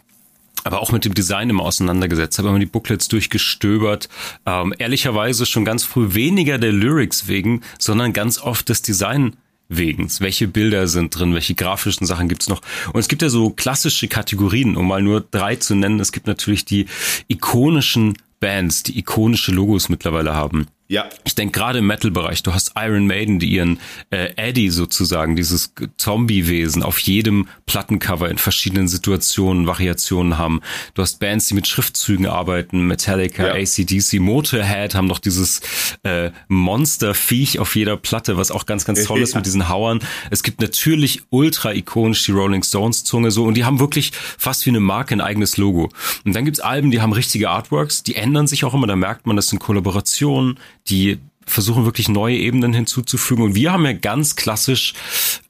aber 0.67 0.81
auch 0.81 0.93
mit 0.93 1.05
dem 1.05 1.15
Design 1.15 1.51
immer 1.51 1.63
auseinandergesetzt, 1.63 2.39
habe 2.39 2.49
immer 2.49 2.59
die 2.59 2.67
Booklets 2.67 3.09
durchgestöbert. 3.09 4.09
Ähm, 4.45 4.75
ehrlicherweise 4.79 5.47
schon 5.47 5.65
ganz 5.65 5.85
früh 5.85 6.15
weniger 6.15 6.59
der 6.59 6.73
Lyrics 6.73 7.29
wegen, 7.29 7.63
sondern 7.79 8.13
ganz 8.13 8.41
oft 8.41 8.69
das 8.69 8.83
Design 8.83 9.37
wegen. 9.69 10.09
Welche 10.21 10.49
Bilder 10.49 10.87
sind 10.89 11.19
drin, 11.19 11.35
welche 11.35 11.55
grafischen 11.55 12.07
Sachen 12.07 12.29
gibt's 12.29 12.49
noch? 12.49 12.63
Und 12.93 13.01
es 13.01 13.09
gibt 13.09 13.23
ja 13.23 13.29
so 13.29 13.51
klassische 13.51 14.09
Kategorien, 14.09 14.77
um 14.77 14.89
mal 14.89 15.03
nur 15.03 15.21
drei 15.21 15.57
zu 15.57 15.75
nennen. 15.75 16.01
Es 16.01 16.13
gibt 16.13 16.27
natürlich 16.27 16.65
die 16.65 16.87
ikonischen 17.29 18.17
Bands, 18.41 18.83
die 18.83 18.99
ikonische 18.99 19.53
Logos 19.53 19.89
mittlerweile 19.89 20.35
haben. 20.35 20.67
Ja. 20.89 21.09
Ich 21.25 21.35
denke 21.35 21.59
gerade 21.59 21.81
im 21.81 21.87
Metal-Bereich, 21.87 22.45
du 22.45 22.55
hast 22.55 22.73
Iron 22.77 23.07
Maiden, 23.07 23.41
die 23.41 23.49
ihren 23.49 23.81
äh, 24.11 24.31
Eddie 24.37 24.71
sozusagen, 24.71 25.35
dieses 25.35 25.75
Zombie-Wesen 25.97 26.85
auf 26.85 26.99
jedem 27.01 27.49
Plattencover 27.67 28.31
in 28.31 28.39
verschiedenen 28.39 28.87
Situationen, 28.87 29.67
Variationen 29.67 30.39
haben. 30.39 30.61
Du 30.95 31.03
hast 31.03 31.19
Bands, 31.19 31.49
die 31.49 31.55
mit 31.55 31.67
Schriftzügen 31.67 32.27
arbeiten, 32.27 32.87
Metallica, 32.87 33.49
ja. 33.49 33.55
ACDC, 33.55 34.21
Motorhead 34.21 34.95
haben 34.95 35.09
doch 35.09 35.19
dieses 35.19 35.61
äh, 36.05 36.31
Monster-Viech 36.47 37.59
auf 37.59 37.75
jeder 37.75 37.97
Platte, 37.97 38.37
was 38.37 38.53
auch 38.53 38.65
ganz, 38.65 38.85
ganz 38.85 39.03
toll 39.05 39.21
ist 39.23 39.35
mit 39.35 39.45
diesen 39.45 39.69
Hauern. 39.69 39.99
Es 40.31 40.45
gibt 40.45 40.61
natürlich 40.61 41.23
ultra 41.31 41.73
ikonisch 41.73 42.25
die 42.25 42.33
Rolling 42.33 42.63
Stones-Zunge 42.63 43.33
so 43.33 43.45
und 43.45 43.55
die 43.55 43.65
haben 43.65 43.81
wirklich 43.81 44.13
fast 44.39 44.65
wie 44.67 44.71
eine 44.71 44.81
Marke 44.81 45.15
ein 45.15 45.21
eigenes 45.21 45.57
Logo. 45.57 45.91
Und 46.25 46.37
dann 46.37 46.45
gibt's 46.45 46.61
Alben, 46.61 46.93
die 46.93 47.01
haben 47.01 47.13
richtige 47.13 47.51
Artworks, 47.51 48.05
die 48.05 48.15
ändern 48.15 48.47
sich 48.47 48.65
auch 48.65 48.75
immer, 48.75 48.87
da 48.87 48.95
merkt 48.95 49.27
man, 49.27 49.35
das 49.35 49.49
sind 49.49 49.59
Kollaborationen, 49.59 50.61
die 50.89 51.19
versuchen 51.47 51.85
wirklich 51.85 52.09
neue 52.09 52.37
Ebenen 52.37 52.73
hinzuzufügen. 52.73 53.45
Und 53.45 53.55
wir 53.55 53.73
haben 53.73 53.85
ja 53.85 53.93
ganz 53.93 54.37
klassisch 54.37 54.95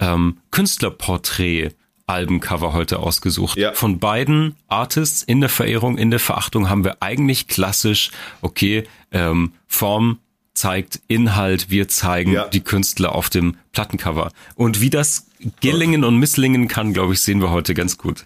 ähm, 0.00 0.38
Künstlerporträt. 0.50 1.70
Albencover 2.08 2.72
heute 2.72 3.00
ausgesucht. 3.00 3.58
Ja. 3.58 3.72
Von 3.72 3.98
beiden 3.98 4.54
Artists 4.68 5.24
in 5.24 5.40
der 5.40 5.50
Verehrung, 5.50 5.98
in 5.98 6.12
der 6.12 6.20
Verachtung 6.20 6.70
haben 6.70 6.84
wir 6.84 6.98
eigentlich 7.02 7.48
klassisch, 7.48 8.12
okay, 8.42 8.84
ähm, 9.10 9.54
Form 9.66 10.20
zeigt 10.54 11.00
Inhalt, 11.08 11.70
wir 11.70 11.88
zeigen 11.88 12.32
ja. 12.32 12.46
die 12.46 12.60
Künstler 12.60 13.12
auf 13.12 13.28
dem 13.28 13.56
Plattencover. 13.72 14.30
Und 14.54 14.80
wie 14.80 14.90
das 14.90 15.26
gelingen 15.60 16.04
und 16.04 16.16
misslingen 16.16 16.68
kann, 16.68 16.92
glaube 16.92 17.12
ich, 17.12 17.20
sehen 17.20 17.40
wir 17.40 17.50
heute 17.50 17.74
ganz 17.74 17.98
gut. 17.98 18.24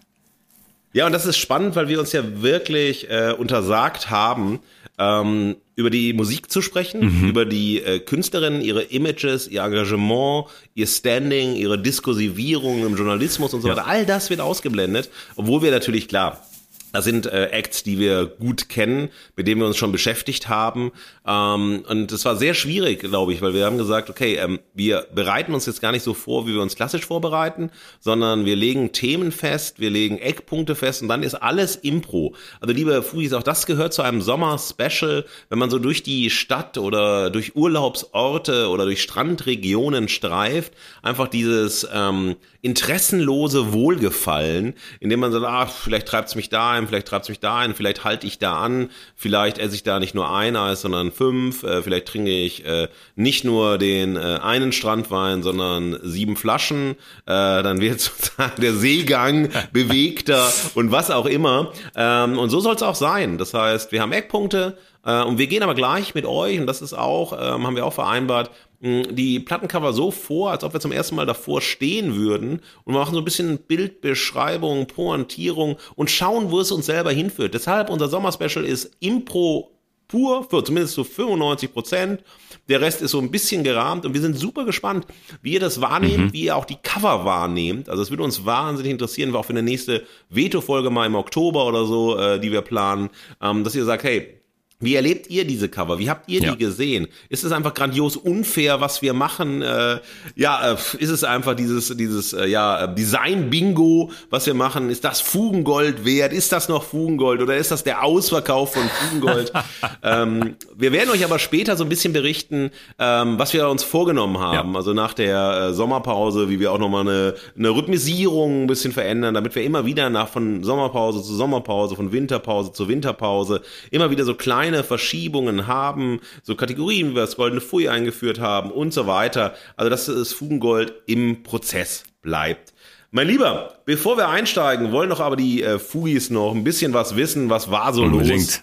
Ja, 0.92 1.06
und 1.06 1.12
das 1.12 1.24
ist 1.24 1.38
spannend, 1.38 1.76
weil 1.76 1.88
wir 1.88 2.00
uns 2.00 2.12
ja 2.12 2.42
wirklich 2.42 3.08
äh, 3.10 3.32
untersagt 3.36 4.10
haben, 4.10 4.58
ähm, 5.00 5.56
über 5.74 5.90
die 5.90 6.12
Musik 6.12 6.50
zu 6.50 6.60
sprechen, 6.60 7.22
mhm. 7.22 7.28
über 7.28 7.46
die 7.46 7.82
äh, 7.82 7.98
Künstlerinnen, 8.00 8.60
ihre 8.60 8.82
Images, 8.82 9.48
ihr 9.48 9.62
Engagement, 9.62 10.46
ihr 10.74 10.86
Standing, 10.86 11.56
ihre 11.56 11.78
Diskursivierung 11.78 12.84
im 12.84 12.94
Journalismus 12.94 13.54
und 13.54 13.62
so 13.62 13.68
ja. 13.68 13.76
weiter. 13.76 13.88
All 13.88 14.04
das 14.04 14.28
wird 14.28 14.40
ausgeblendet, 14.40 15.10
obwohl 15.36 15.62
wir 15.62 15.70
natürlich 15.70 16.06
klar 16.06 16.44
das 16.92 17.04
sind 17.04 17.26
äh, 17.26 17.46
Acts, 17.46 17.82
die 17.82 17.98
wir 17.98 18.26
gut 18.26 18.68
kennen, 18.68 19.10
mit 19.36 19.46
denen 19.46 19.60
wir 19.60 19.66
uns 19.66 19.76
schon 19.76 19.92
beschäftigt 19.92 20.48
haben. 20.48 20.92
Ähm, 21.26 21.84
und 21.88 22.10
es 22.10 22.24
war 22.24 22.36
sehr 22.36 22.54
schwierig, 22.54 23.00
glaube 23.00 23.32
ich, 23.32 23.42
weil 23.42 23.54
wir 23.54 23.64
haben 23.64 23.78
gesagt, 23.78 24.10
okay, 24.10 24.36
ähm, 24.36 24.58
wir 24.74 25.06
bereiten 25.14 25.54
uns 25.54 25.66
jetzt 25.66 25.80
gar 25.80 25.92
nicht 25.92 26.02
so 26.02 26.14
vor, 26.14 26.46
wie 26.46 26.54
wir 26.54 26.62
uns 26.62 26.74
klassisch 26.74 27.06
vorbereiten, 27.06 27.70
sondern 28.00 28.44
wir 28.44 28.56
legen 28.56 28.92
Themen 28.92 29.30
fest, 29.30 29.78
wir 29.78 29.90
legen 29.90 30.18
Eckpunkte 30.18 30.74
fest 30.74 31.02
und 31.02 31.08
dann 31.08 31.22
ist 31.22 31.34
alles 31.34 31.76
Impro. 31.76 32.34
Also 32.60 32.74
liebe 32.74 33.02
Fugis, 33.02 33.32
auch 33.32 33.42
das 33.42 33.66
gehört 33.66 33.92
zu 33.92 34.02
einem 34.02 34.20
Sommer-Special, 34.20 35.24
wenn 35.48 35.58
man 35.58 35.70
so 35.70 35.78
durch 35.78 36.02
die 36.02 36.30
Stadt 36.30 36.76
oder 36.76 37.30
durch 37.30 37.54
Urlaubsorte 37.54 38.68
oder 38.68 38.84
durch 38.84 39.02
Strandregionen 39.02 40.08
streift, 40.08 40.72
einfach 41.02 41.28
dieses 41.28 41.86
ähm, 41.92 42.36
interessenlose 42.62 43.72
Wohlgefallen, 43.72 44.74
indem 44.98 45.20
man 45.20 45.32
sagt, 45.32 45.46
ah, 45.46 45.66
vielleicht 45.66 46.08
treibt's 46.08 46.34
mich 46.34 46.48
da 46.48 46.79
ein, 46.80 46.88
vielleicht 46.88 47.08
treibt's 47.08 47.28
mich 47.28 47.40
da 47.40 47.58
ein, 47.58 47.74
vielleicht 47.74 48.04
halte 48.04 48.26
ich 48.26 48.38
da 48.38 48.60
an, 48.60 48.90
vielleicht 49.14 49.58
esse 49.58 49.74
ich 49.74 49.82
da 49.82 50.00
nicht 50.00 50.14
nur 50.14 50.34
ein 50.34 50.56
Eis, 50.56 50.80
sondern 50.80 51.12
fünf, 51.12 51.62
äh, 51.62 51.82
vielleicht 51.82 52.06
trinke 52.06 52.30
ich 52.30 52.64
äh, 52.64 52.88
nicht 53.16 53.44
nur 53.44 53.78
den 53.78 54.16
äh, 54.16 54.38
einen 54.42 54.72
Strandwein, 54.72 55.42
sondern 55.42 55.98
sieben 56.02 56.36
Flaschen, 56.36 56.92
äh, 57.26 57.62
dann 57.62 57.80
wird 57.80 58.00
sozusagen 58.00 58.60
der 58.60 58.74
Seegang 58.74 59.50
bewegter 59.72 60.52
und 60.74 60.90
was 60.90 61.10
auch 61.10 61.26
immer. 61.26 61.72
Ähm, 61.94 62.38
und 62.38 62.50
so 62.50 62.60
soll's 62.60 62.82
auch 62.82 62.94
sein. 62.94 63.38
Das 63.38 63.54
heißt, 63.54 63.92
wir 63.92 64.02
haben 64.02 64.12
Eckpunkte, 64.12 64.76
äh, 65.04 65.22
und 65.22 65.38
wir 65.38 65.46
gehen 65.46 65.62
aber 65.62 65.74
gleich 65.74 66.14
mit 66.14 66.26
euch, 66.26 66.58
und 66.60 66.66
das 66.66 66.82
ist 66.82 66.92
auch, 66.92 67.32
ähm, 67.32 67.66
haben 67.66 67.76
wir 67.76 67.86
auch 67.86 67.92
vereinbart, 67.92 68.50
die 68.80 69.40
Plattencover 69.40 69.92
so 69.92 70.10
vor, 70.10 70.50
als 70.50 70.64
ob 70.64 70.72
wir 70.72 70.80
zum 70.80 70.92
ersten 70.92 71.14
Mal 71.14 71.26
davor 71.26 71.60
stehen 71.60 72.16
würden 72.16 72.62
und 72.84 72.94
machen 72.94 73.12
so 73.12 73.20
ein 73.20 73.24
bisschen 73.24 73.58
Bildbeschreibung, 73.58 74.86
Pointierung 74.86 75.76
und 75.96 76.10
schauen, 76.10 76.50
wo 76.50 76.60
es 76.60 76.72
uns 76.72 76.86
selber 76.86 77.12
hinführt. 77.12 77.52
Deshalb 77.52 77.90
unser 77.90 78.08
Sommerspecial 78.08 78.64
ist 78.64 78.96
Impro 79.00 79.70
pur, 80.08 80.44
für 80.48 80.64
zumindest 80.64 80.94
zu 80.94 81.04
so 81.04 81.10
95 81.10 81.72
Prozent. 81.72 82.24
Der 82.68 82.80
Rest 82.80 83.02
ist 83.02 83.12
so 83.12 83.20
ein 83.20 83.30
bisschen 83.30 83.64
gerahmt 83.64 84.06
und 84.06 84.14
wir 84.14 84.20
sind 84.20 84.36
super 84.36 84.64
gespannt, 84.64 85.06
wie 85.42 85.52
ihr 85.52 85.60
das 85.60 85.80
wahrnehmt, 85.80 86.26
mhm. 86.26 86.32
wie 86.32 86.44
ihr 86.44 86.56
auch 86.56 86.64
die 86.64 86.78
Cover 86.82 87.24
wahrnehmt. 87.24 87.88
Also 87.88 88.02
es 88.02 88.10
würde 88.10 88.22
uns 88.22 88.44
wahnsinnig 88.44 88.92
interessieren, 88.92 89.34
auch 89.34 89.44
für 89.44 89.50
eine 89.50 89.62
nächste 89.62 90.04
Veto-Folge 90.30 90.90
mal 90.90 91.06
im 91.06 91.14
Oktober 91.14 91.66
oder 91.66 91.84
so, 91.84 92.18
äh, 92.18 92.40
die 92.40 92.50
wir 92.50 92.62
planen, 92.62 93.10
ähm, 93.40 93.62
dass 93.62 93.74
ihr 93.74 93.84
sagt, 93.84 94.04
hey, 94.04 94.39
wie 94.82 94.94
erlebt 94.94 95.28
ihr 95.28 95.44
diese 95.44 95.68
Cover? 95.68 95.98
Wie 95.98 96.08
habt 96.08 96.26
ihr 96.30 96.40
ja. 96.40 96.52
die 96.52 96.58
gesehen? 96.58 97.08
Ist 97.28 97.44
es 97.44 97.52
einfach 97.52 97.74
grandios 97.74 98.16
unfair, 98.16 98.80
was 98.80 99.02
wir 99.02 99.12
machen? 99.12 99.60
Äh, 99.60 99.98
ja, 100.36 100.72
äh, 100.72 100.76
ist 100.98 101.10
es 101.10 101.22
einfach 101.22 101.54
dieses, 101.54 101.94
dieses 101.94 102.32
äh, 102.32 102.46
ja, 102.46 102.86
Design-Bingo, 102.86 104.10
was 104.30 104.46
wir 104.46 104.54
machen? 104.54 104.88
Ist 104.88 105.04
das 105.04 105.20
Fugengold 105.20 106.06
wert? 106.06 106.32
Ist 106.32 106.52
das 106.52 106.70
noch 106.70 106.82
Fugengold 106.82 107.42
oder 107.42 107.58
ist 107.58 107.70
das 107.70 107.84
der 107.84 108.02
Ausverkauf 108.02 108.72
von 108.72 108.82
Fugengold? 108.88 109.52
ähm, 110.02 110.56
wir 110.74 110.92
werden 110.92 111.10
euch 111.10 111.24
aber 111.26 111.38
später 111.38 111.76
so 111.76 111.84
ein 111.84 111.90
bisschen 111.90 112.14
berichten, 112.14 112.70
ähm, 112.98 113.38
was 113.38 113.52
wir 113.52 113.68
uns 113.68 113.84
vorgenommen 113.84 114.38
haben. 114.38 114.72
Ja. 114.72 114.78
Also 114.78 114.94
nach 114.94 115.12
der 115.12 115.68
äh, 115.68 115.74
Sommerpause, 115.74 116.48
wie 116.48 116.58
wir 116.58 116.72
auch 116.72 116.78
nochmal 116.78 117.02
eine, 117.02 117.34
eine 117.54 117.68
Rhythmisierung 117.68 118.62
ein 118.62 118.66
bisschen 118.66 118.92
verändern, 118.92 119.34
damit 119.34 119.54
wir 119.54 119.62
immer 119.62 119.84
wieder 119.84 120.08
nach 120.08 120.28
von 120.28 120.64
Sommerpause 120.64 121.22
zu 121.22 121.34
Sommerpause, 121.34 121.96
von 121.96 122.12
Winterpause 122.12 122.72
zu 122.72 122.88
Winterpause 122.88 123.60
immer 123.90 124.10
wieder 124.10 124.24
so 124.24 124.34
kleine 124.34 124.69
kleine 124.70 124.84
Verschiebungen 124.84 125.66
haben, 125.66 126.20
so 126.42 126.54
Kategorien, 126.54 127.10
wie 127.10 127.14
wir 127.16 127.22
das 127.22 127.36
Goldene 127.36 127.60
Fui 127.60 127.88
eingeführt 127.88 128.38
haben 128.40 128.70
und 128.70 128.92
so 128.94 129.06
weiter. 129.06 129.54
Also 129.76 129.90
dass 129.90 130.06
das 130.06 130.32
Fugengold 130.32 130.94
im 131.06 131.42
Prozess 131.42 132.04
bleibt. 132.22 132.72
Mein 133.10 133.26
Lieber, 133.26 133.80
bevor 133.84 134.16
wir 134.16 134.28
einsteigen, 134.28 134.92
wollen 134.92 135.10
doch 135.10 135.18
aber 135.18 135.34
die 135.34 135.62
äh, 135.64 135.80
Fugis 135.80 136.30
noch 136.30 136.54
ein 136.54 136.62
bisschen 136.62 136.94
was 136.94 137.16
wissen, 137.16 137.50
was 137.50 137.70
war 137.70 137.92
so 137.92 138.02
Unbedingt. 138.02 138.30
los. 138.30 138.62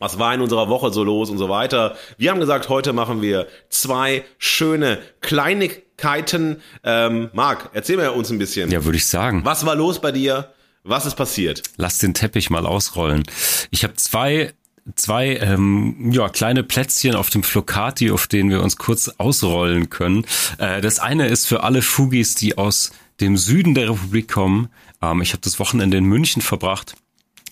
Was 0.00 0.18
war 0.18 0.34
in 0.34 0.40
unserer 0.40 0.68
Woche 0.68 0.92
so 0.92 1.04
los 1.04 1.30
und 1.30 1.38
so 1.38 1.48
weiter. 1.48 1.96
Wir 2.18 2.32
haben 2.32 2.40
gesagt, 2.40 2.68
heute 2.68 2.92
machen 2.92 3.22
wir 3.22 3.46
zwei 3.68 4.24
schöne 4.38 4.98
Kleinigkeiten. 5.20 6.60
Ähm, 6.82 7.30
Marc, 7.32 7.70
erzähl 7.74 7.96
mir 7.96 8.12
uns 8.12 8.30
ein 8.30 8.38
bisschen. 8.38 8.70
Ja, 8.72 8.84
würde 8.84 8.98
ich 8.98 9.06
sagen. 9.06 9.42
Was 9.44 9.64
war 9.64 9.76
los 9.76 10.00
bei 10.00 10.10
dir? 10.10 10.52
Was 10.82 11.06
ist 11.06 11.14
passiert? 11.14 11.62
Lass 11.76 11.98
den 11.98 12.12
Teppich 12.12 12.50
mal 12.50 12.66
ausrollen. 12.66 13.22
Ich 13.70 13.84
habe 13.84 13.94
zwei 13.94 14.52
zwei 14.96 15.36
ähm, 15.36 16.10
ja, 16.12 16.28
kleine 16.28 16.62
Plätzchen 16.62 17.14
auf 17.14 17.30
dem 17.30 17.42
Flocati, 17.42 18.10
auf 18.10 18.26
denen 18.26 18.50
wir 18.50 18.62
uns 18.62 18.76
kurz 18.76 19.08
ausrollen 19.08 19.90
können. 19.90 20.26
Äh, 20.58 20.80
das 20.80 20.98
eine 20.98 21.26
ist 21.26 21.46
für 21.46 21.62
alle 21.62 21.82
Fugis, 21.82 22.34
die 22.34 22.58
aus 22.58 22.92
dem 23.20 23.36
Süden 23.36 23.74
der 23.74 23.90
Republik 23.90 24.30
kommen. 24.30 24.68
Ähm, 25.00 25.22
ich 25.22 25.32
habe 25.32 25.40
das 25.42 25.58
Wochenende 25.58 25.96
in 25.96 26.04
München 26.04 26.42
verbracht 26.42 26.94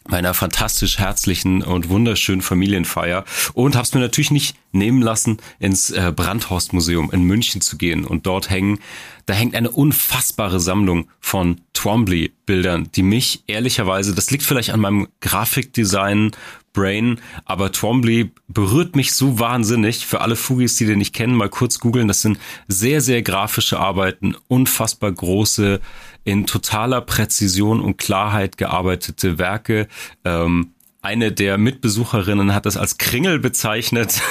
meiner 0.09 0.35
fantastisch 0.35 0.99
herzlichen 0.99 1.63
und 1.63 1.89
wunderschönen 1.89 2.43
Familienfeier 2.43 3.25
und 3.55 3.77
habe 3.77 3.85
es 3.85 3.95
mir 3.95 4.01
natürlich 4.01 4.31
nicht 4.31 4.57
nehmen 4.73 5.01
lassen, 5.03 5.39
ins 5.59 5.91
äh, 5.91 6.13
Brandhorst-Museum 6.15 7.11
in 7.13 7.23
München 7.23 7.61
zu 7.61 7.77
gehen 7.77 8.05
und 8.05 8.27
dort 8.27 8.51
hängen, 8.51 8.81
da 9.27 9.35
hängt 9.35 9.55
eine 9.55 9.71
unfassbare 9.71 10.59
Sammlung 10.59 11.09
von 11.21 11.61
Twombly-Bildern, 11.75 12.91
die 12.93 13.03
mich 13.03 13.45
ehrlicherweise, 13.47 14.15
das 14.15 14.31
liegt 14.31 14.45
vielleicht 14.45 14.71
an 14.71 14.81
meinem 14.81 15.09
Grafikdesign 15.21 16.33
Brain, 16.73 17.21
aber 17.45 17.73
Twombly 17.73 18.33
berührt 18.49 18.97
mich 18.97 19.15
so 19.15 19.39
wahnsinnig. 19.39 20.07
Für 20.07 20.21
alle 20.21 20.37
Fugis, 20.37 20.77
die 20.77 20.87
den 20.87 20.99
nicht 20.99 21.15
kennen, 21.15 21.35
mal 21.35 21.49
kurz 21.49 21.79
googeln. 21.79 22.09
Das 22.09 22.23
sind 22.23 22.39
sehr, 22.69 23.01
sehr 23.01 23.23
grafische 23.23 23.79
Arbeiten, 23.79 24.37
unfassbar 24.49 25.13
große, 25.13 25.81
in 26.25 26.47
totaler 26.47 27.01
Präzision 27.01 27.81
und 27.81 27.99
Klarheit 27.99 28.57
gearbeitete 28.57 29.39
Werke. 29.39 29.89
Ähm, 30.25 30.73
eine 31.03 31.33
der 31.33 31.59
Mitbesucherinnen 31.59 32.55
hat 32.55 32.65
das 32.65 32.77
als 32.77 32.97
Kringel 32.97 33.41
bezeichnet. 33.41 34.23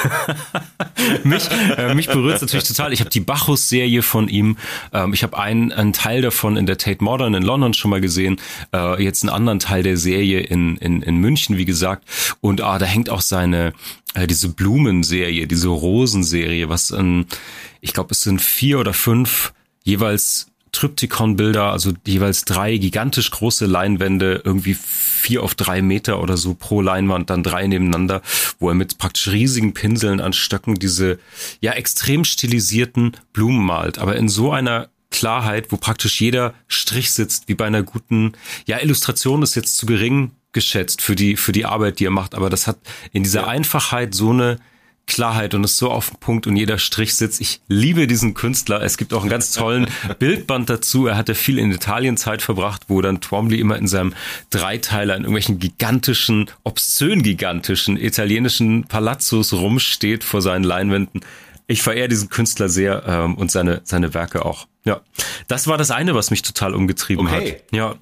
mich, 1.26 1.50
äh, 1.78 1.94
mich 1.94 2.08
berührt 2.08 2.38
es 2.38 2.42
natürlich 2.42 2.68
total. 2.68 2.94
Ich 2.94 3.02
habe 3.02 3.10
die 3.10 3.20
Bacchus-Serie 3.20 4.02
von 4.02 4.30
ihm. 4.30 4.56
Ähm, 4.94 5.14
ich 5.14 5.24
habe 5.24 5.38
einen, 5.38 5.74
einen 5.74 5.92
Teil 5.92 6.22
davon 6.22 6.56
in 6.56 6.66
der 6.66 6.78
Tate 6.78 7.04
Modern 7.04 7.34
in 7.34 7.44
London 7.44 7.74
schon 7.74 7.92
mal 7.92 8.00
gesehen. 8.00 8.40
Äh, 8.74 9.04
jetzt 9.04 9.22
einen 9.22 9.30
anderen 9.30 9.60
Teil 9.60 9.84
der 9.84 9.98
Serie 9.98 10.40
in, 10.40 10.78
in, 10.78 11.02
in 11.02 11.18
München, 11.18 11.58
wie 11.58 11.66
gesagt. 11.66 12.06
Und 12.40 12.62
ah, 12.62 12.80
da 12.80 12.86
hängt 12.86 13.10
auch 13.10 13.22
seine 13.22 13.74
äh, 14.14 14.26
diese 14.26 14.48
Blumenserie, 14.48 15.48
diese 15.48 15.68
Rosenserie, 15.68 16.70
was 16.70 16.92
in, 16.92 17.26
ich 17.82 17.92
glaube, 17.92 18.12
es 18.12 18.22
sind 18.22 18.42
vier 18.42 18.80
oder 18.80 18.94
fünf 18.94 19.54
jeweils 19.84 20.51
Tryptychon-Bilder, 20.72 21.72
also 21.72 21.94
jeweils 22.06 22.46
drei 22.46 22.78
gigantisch 22.78 23.30
große 23.32 23.66
Leinwände, 23.66 24.42
irgendwie 24.44 24.76
vier 24.76 25.44
auf 25.44 25.56
drei 25.56 25.82
Meter 25.82 26.22
oder 26.22 26.38
so 26.38 26.54
pro 26.54 26.82
Leinwand, 26.82 27.30
dann 27.30 27.44
drei 27.44 27.68
nebeneinander, 27.68 28.22
wo 28.60 28.70
er 28.70 28.76
mit 28.76 28.98
praktisch 28.98 29.28
riesigen 29.28 29.74
Pinseln 29.74 30.22
an 30.22 30.34
Stöcken 30.34 30.76
diese 30.76 31.20
ja 31.60 31.74
extrem 31.74 32.24
stilisierten 32.24 33.18
Blumen 33.34 33.66
malt, 33.66 34.00
aber 34.00 34.16
in 34.16 34.30
so 34.30 34.52
einer 34.52 34.90
Klarheit, 35.12 35.72
wo 35.72 35.78
praktisch 35.78 36.22
jeder 36.22 36.54
Strich 36.68 37.12
sitzt, 37.12 37.48
wie 37.48 37.56
bei 37.56 37.66
einer 37.66 37.84
guten, 37.84 38.32
ja, 38.66 38.80
Illustration 38.80 39.44
ist 39.44 39.56
jetzt 39.56 39.78
zu 39.78 39.86
gering 39.86 40.32
geschätzt 40.54 41.02
für 41.02 41.16
die, 41.16 41.36
für 41.36 41.52
die 41.52 41.66
Arbeit, 41.66 42.00
die 42.00 42.06
er 42.06 42.12
macht, 42.12 42.34
aber 42.34 42.50
das 42.50 42.68
hat 42.68 42.78
in 43.12 43.24
dieser 43.24 43.42
ja. 43.42 43.48
Einfachheit 43.48 44.16
so 44.16 44.32
eine 44.32 44.58
Klarheit 45.08 45.54
und 45.54 45.64
ist 45.64 45.78
so 45.78 45.92
auf 45.92 46.10
den 46.10 46.20
Punkt 46.20 46.48
und 46.48 46.56
jeder 46.56 46.78
Strich 46.78 47.16
sitzt. 47.16 47.42
Ich 47.42 47.62
liebe 47.68 48.08
diesen 48.08 48.34
Künstler. 48.34 48.82
Es 48.82 48.98
gibt 48.98 49.14
auch 49.14 49.22
einen 49.22 49.30
ganz 49.30 49.52
tollen 49.52 49.88
Bildband 50.20 50.70
dazu. 50.70 51.08
Er 51.08 51.18
hatte 51.18 51.36
viel 51.36 51.60
in 51.60 51.72
Italien 51.72 52.18
Zeit 52.18 52.42
verbracht, 52.42 52.84
wo 52.88 53.02
dann 53.02 53.20
Twombly 53.20 53.60
immer 53.60 53.78
in 53.78 53.88
seinem 53.88 54.14
Dreiteiler 54.50 55.16
in 55.16 55.24
irgendwelchen 55.24 55.60
gigantischen, 55.60 56.50
obszön 56.64 57.24
gigantischen 57.24 57.98
italienischen 57.98 58.86
Palazzos 58.86 59.54
rumsteht 59.54 60.24
vor 60.24 60.42
seinen 60.42 60.64
Leinwänden. 60.64 61.22
Ich 61.68 61.82
verehre 61.82 62.08
diesen 62.08 62.30
Künstler 62.30 62.70
sehr 62.70 63.04
ähm, 63.06 63.36
und 63.36 63.52
seine, 63.52 63.82
seine 63.84 64.14
Werke 64.14 64.46
auch. 64.46 64.68
Ja, 64.84 65.02
das 65.48 65.68
war 65.68 65.78
das 65.78 65.92
eine, 65.92 66.16
was 66.16 66.32
mich 66.32 66.42
total 66.42 66.74
umgetrieben 66.74 67.28
okay. 67.28 67.54
hat. 67.54 67.64
Ja, 67.72 67.96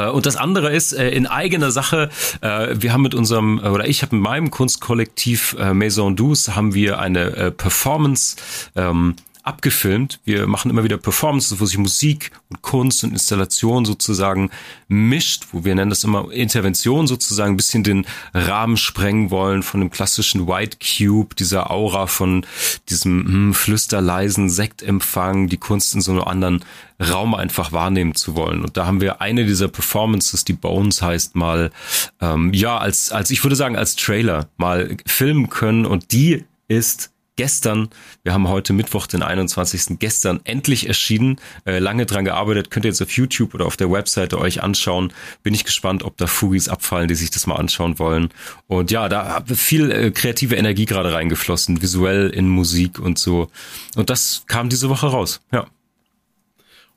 und 0.00 0.26
das 0.26 0.36
andere 0.36 0.72
ist 0.72 0.92
äh, 0.92 1.10
in 1.10 1.26
eigener 1.26 1.70
Sache. 1.70 2.08
Äh, 2.40 2.68
wir 2.74 2.92
haben 2.92 3.02
mit 3.02 3.14
unserem 3.14 3.58
oder 3.58 3.86
ich 3.88 4.02
habe 4.02 4.16
mit 4.16 4.24
meinem 4.24 4.50
Kunstkollektiv 4.50 5.56
Maison 5.72 6.16
Douce 6.16 6.50
haben 6.50 6.74
wir 6.74 6.98
eine 6.98 7.50
Performance 7.50 8.36
ähm, 8.76 9.16
abgefilmt. 9.42 10.20
Wir 10.24 10.46
machen 10.46 10.70
immer 10.70 10.84
wieder 10.84 10.98
Performances, 10.98 11.60
wo 11.60 11.66
sich 11.66 11.78
Musik 11.78 12.30
und 12.48 12.62
Kunst 12.62 13.02
und 13.02 13.12
Installation 13.12 13.84
sozusagen 13.84 14.50
mischt, 14.88 15.48
wo 15.52 15.64
wir 15.64 15.74
nennen 15.74 15.90
das 15.90 16.04
immer 16.04 16.30
Intervention 16.30 17.06
sozusagen, 17.06 17.54
ein 17.54 17.56
bisschen 17.56 17.82
den 17.82 18.06
Rahmen 18.34 18.76
sprengen 18.76 19.30
wollen 19.30 19.62
von 19.62 19.80
dem 19.80 19.90
klassischen 19.90 20.46
White 20.46 20.78
Cube, 20.78 21.34
dieser 21.34 21.70
Aura 21.70 22.06
von 22.06 22.46
diesem 22.88 23.24
hm, 23.24 23.54
flüsterleisen 23.54 24.48
Sektempfang, 24.48 25.48
die 25.48 25.56
Kunst 25.56 25.94
in 25.94 26.00
so 26.00 26.12
einem 26.12 26.22
anderen 26.22 26.64
Raum 27.00 27.34
einfach 27.34 27.72
wahrnehmen 27.72 28.14
zu 28.14 28.36
wollen. 28.36 28.62
Und 28.62 28.76
da 28.76 28.86
haben 28.86 29.00
wir 29.00 29.20
eine 29.20 29.44
dieser 29.44 29.68
Performances, 29.68 30.44
die 30.44 30.52
Bones 30.52 31.02
heißt, 31.02 31.34
mal, 31.34 31.70
ähm, 32.20 32.52
ja, 32.52 32.78
als, 32.78 33.10
als 33.10 33.30
ich 33.30 33.42
würde 33.42 33.56
sagen, 33.56 33.76
als 33.76 33.96
Trailer 33.96 34.48
mal 34.56 34.96
filmen 35.06 35.50
können 35.50 35.84
und 35.84 36.12
die 36.12 36.44
ist 36.68 37.11
gestern, 37.36 37.88
wir 38.22 38.32
haben 38.32 38.48
heute 38.48 38.72
Mittwoch, 38.72 39.06
den 39.06 39.22
21. 39.22 39.98
gestern 39.98 40.40
endlich 40.44 40.88
erschienen. 40.88 41.40
Äh, 41.64 41.78
lange 41.78 42.06
dran 42.06 42.24
gearbeitet, 42.24 42.70
könnt 42.70 42.84
ihr 42.84 42.90
jetzt 42.90 43.02
auf 43.02 43.10
YouTube 43.10 43.54
oder 43.54 43.66
auf 43.66 43.76
der 43.76 43.90
Webseite 43.90 44.38
euch 44.38 44.62
anschauen. 44.62 45.12
Bin 45.42 45.54
ich 45.54 45.64
gespannt, 45.64 46.02
ob 46.02 46.16
da 46.16 46.26
Fugis 46.26 46.68
abfallen, 46.68 47.08
die 47.08 47.14
sich 47.14 47.30
das 47.30 47.46
mal 47.46 47.56
anschauen 47.56 47.98
wollen. 47.98 48.30
Und 48.66 48.90
ja, 48.90 49.08
da 49.08 49.34
hat 49.34 49.50
viel 49.50 49.90
äh, 49.90 50.10
kreative 50.10 50.56
Energie 50.56 50.86
gerade 50.86 51.12
reingeflossen, 51.12 51.82
visuell 51.82 52.30
in 52.30 52.48
Musik 52.48 52.98
und 52.98 53.18
so. 53.18 53.50
Und 53.96 54.10
das 54.10 54.44
kam 54.46 54.68
diese 54.68 54.88
Woche 54.88 55.06
raus, 55.06 55.40
ja. 55.52 55.66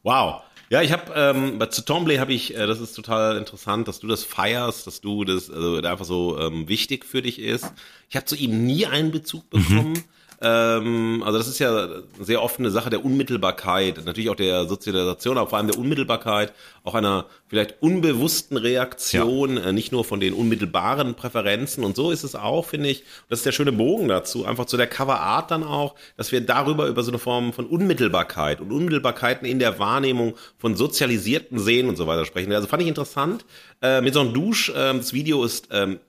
Wow. 0.03 0.41
Ja, 0.69 0.81
ich 0.81 0.91
habe 0.91 1.13
ähm, 1.15 1.59
bei 1.59 1.67
Tomblay 1.67 2.17
habe 2.17 2.33
ich, 2.33 2.55
äh, 2.55 2.65
das 2.65 2.79
ist 2.79 2.93
total 2.93 3.37
interessant, 3.37 3.87
dass 3.87 3.99
du 3.99 4.07
das 4.07 4.23
feierst, 4.23 4.87
dass 4.87 4.99
du 4.99 5.23
das 5.23 5.49
also 5.49 5.77
einfach 5.77 6.05
so 6.05 6.39
ähm, 6.39 6.67
wichtig 6.67 7.05
für 7.05 7.21
dich 7.21 7.39
ist. 7.39 7.71
Ich 8.09 8.15
habe 8.15 8.25
zu 8.25 8.35
ihm 8.35 8.65
nie 8.65 8.87
einen 8.87 9.11
Bezug 9.11 9.43
mhm. 9.53 9.59
bekommen. 9.59 9.93
Mhm. 9.93 10.03
Ähm, 10.41 11.23
also 11.25 11.37
das 11.37 11.47
ist 11.47 11.59
ja 11.59 11.87
sehr 12.19 12.41
oft 12.41 12.59
eine 12.59 12.71
Sache 12.71 12.89
der 12.89 13.05
Unmittelbarkeit, 13.05 14.05
natürlich 14.05 14.29
auch 14.29 14.35
der 14.35 14.65
Sozialisation, 14.65 15.37
aber 15.37 15.49
vor 15.49 15.57
allem 15.57 15.67
der 15.67 15.77
Unmittelbarkeit, 15.77 16.53
auch 16.83 16.93
einer 16.93 17.25
vielleicht 17.47 17.81
unbewussten 17.81 18.57
Reaktion, 18.57 19.57
ja. 19.57 19.65
äh, 19.65 19.71
nicht 19.71 19.91
nur 19.91 20.03
von 20.03 20.19
den 20.19 20.33
unmittelbaren 20.33 21.15
Präferenzen. 21.15 21.83
Und 21.83 21.95
so 21.95 22.11
ist 22.11 22.23
es 22.23 22.35
auch, 22.35 22.65
finde 22.65 22.89
ich, 22.89 23.03
das 23.29 23.39
ist 23.39 23.45
der 23.45 23.51
schöne 23.53 23.71
Bogen 23.71 24.07
dazu, 24.07 24.45
einfach 24.45 24.65
zu 24.65 24.77
der 24.77 24.87
Coverart 24.87 25.51
dann 25.51 25.63
auch, 25.63 25.95
dass 26.17 26.31
wir 26.31 26.41
darüber 26.41 26.87
über 26.87 27.03
so 27.03 27.11
eine 27.11 27.19
Form 27.19 27.53
von 27.53 27.65
Unmittelbarkeit 27.65 28.61
und 28.61 28.71
Unmittelbarkeiten 28.71 29.47
in 29.47 29.59
der 29.59 29.79
Wahrnehmung 29.79 30.35
von 30.57 30.75
sozialisierten 30.75 31.59
Sehen 31.59 31.87
und 31.87 31.95
so 31.95 32.07
weiter 32.07 32.25
sprechen. 32.25 32.51
Also 32.53 32.67
fand 32.67 32.81
ich 32.81 32.89
interessant. 32.89 33.45
Äh, 33.81 34.01
mit 34.01 34.13
so 34.13 34.19
einem 34.19 34.33
Dusch, 34.33 34.69
äh, 34.69 34.93
das 34.93 35.13
Video 35.13 35.43
ist 35.43 35.69
ähm, 35.71 35.99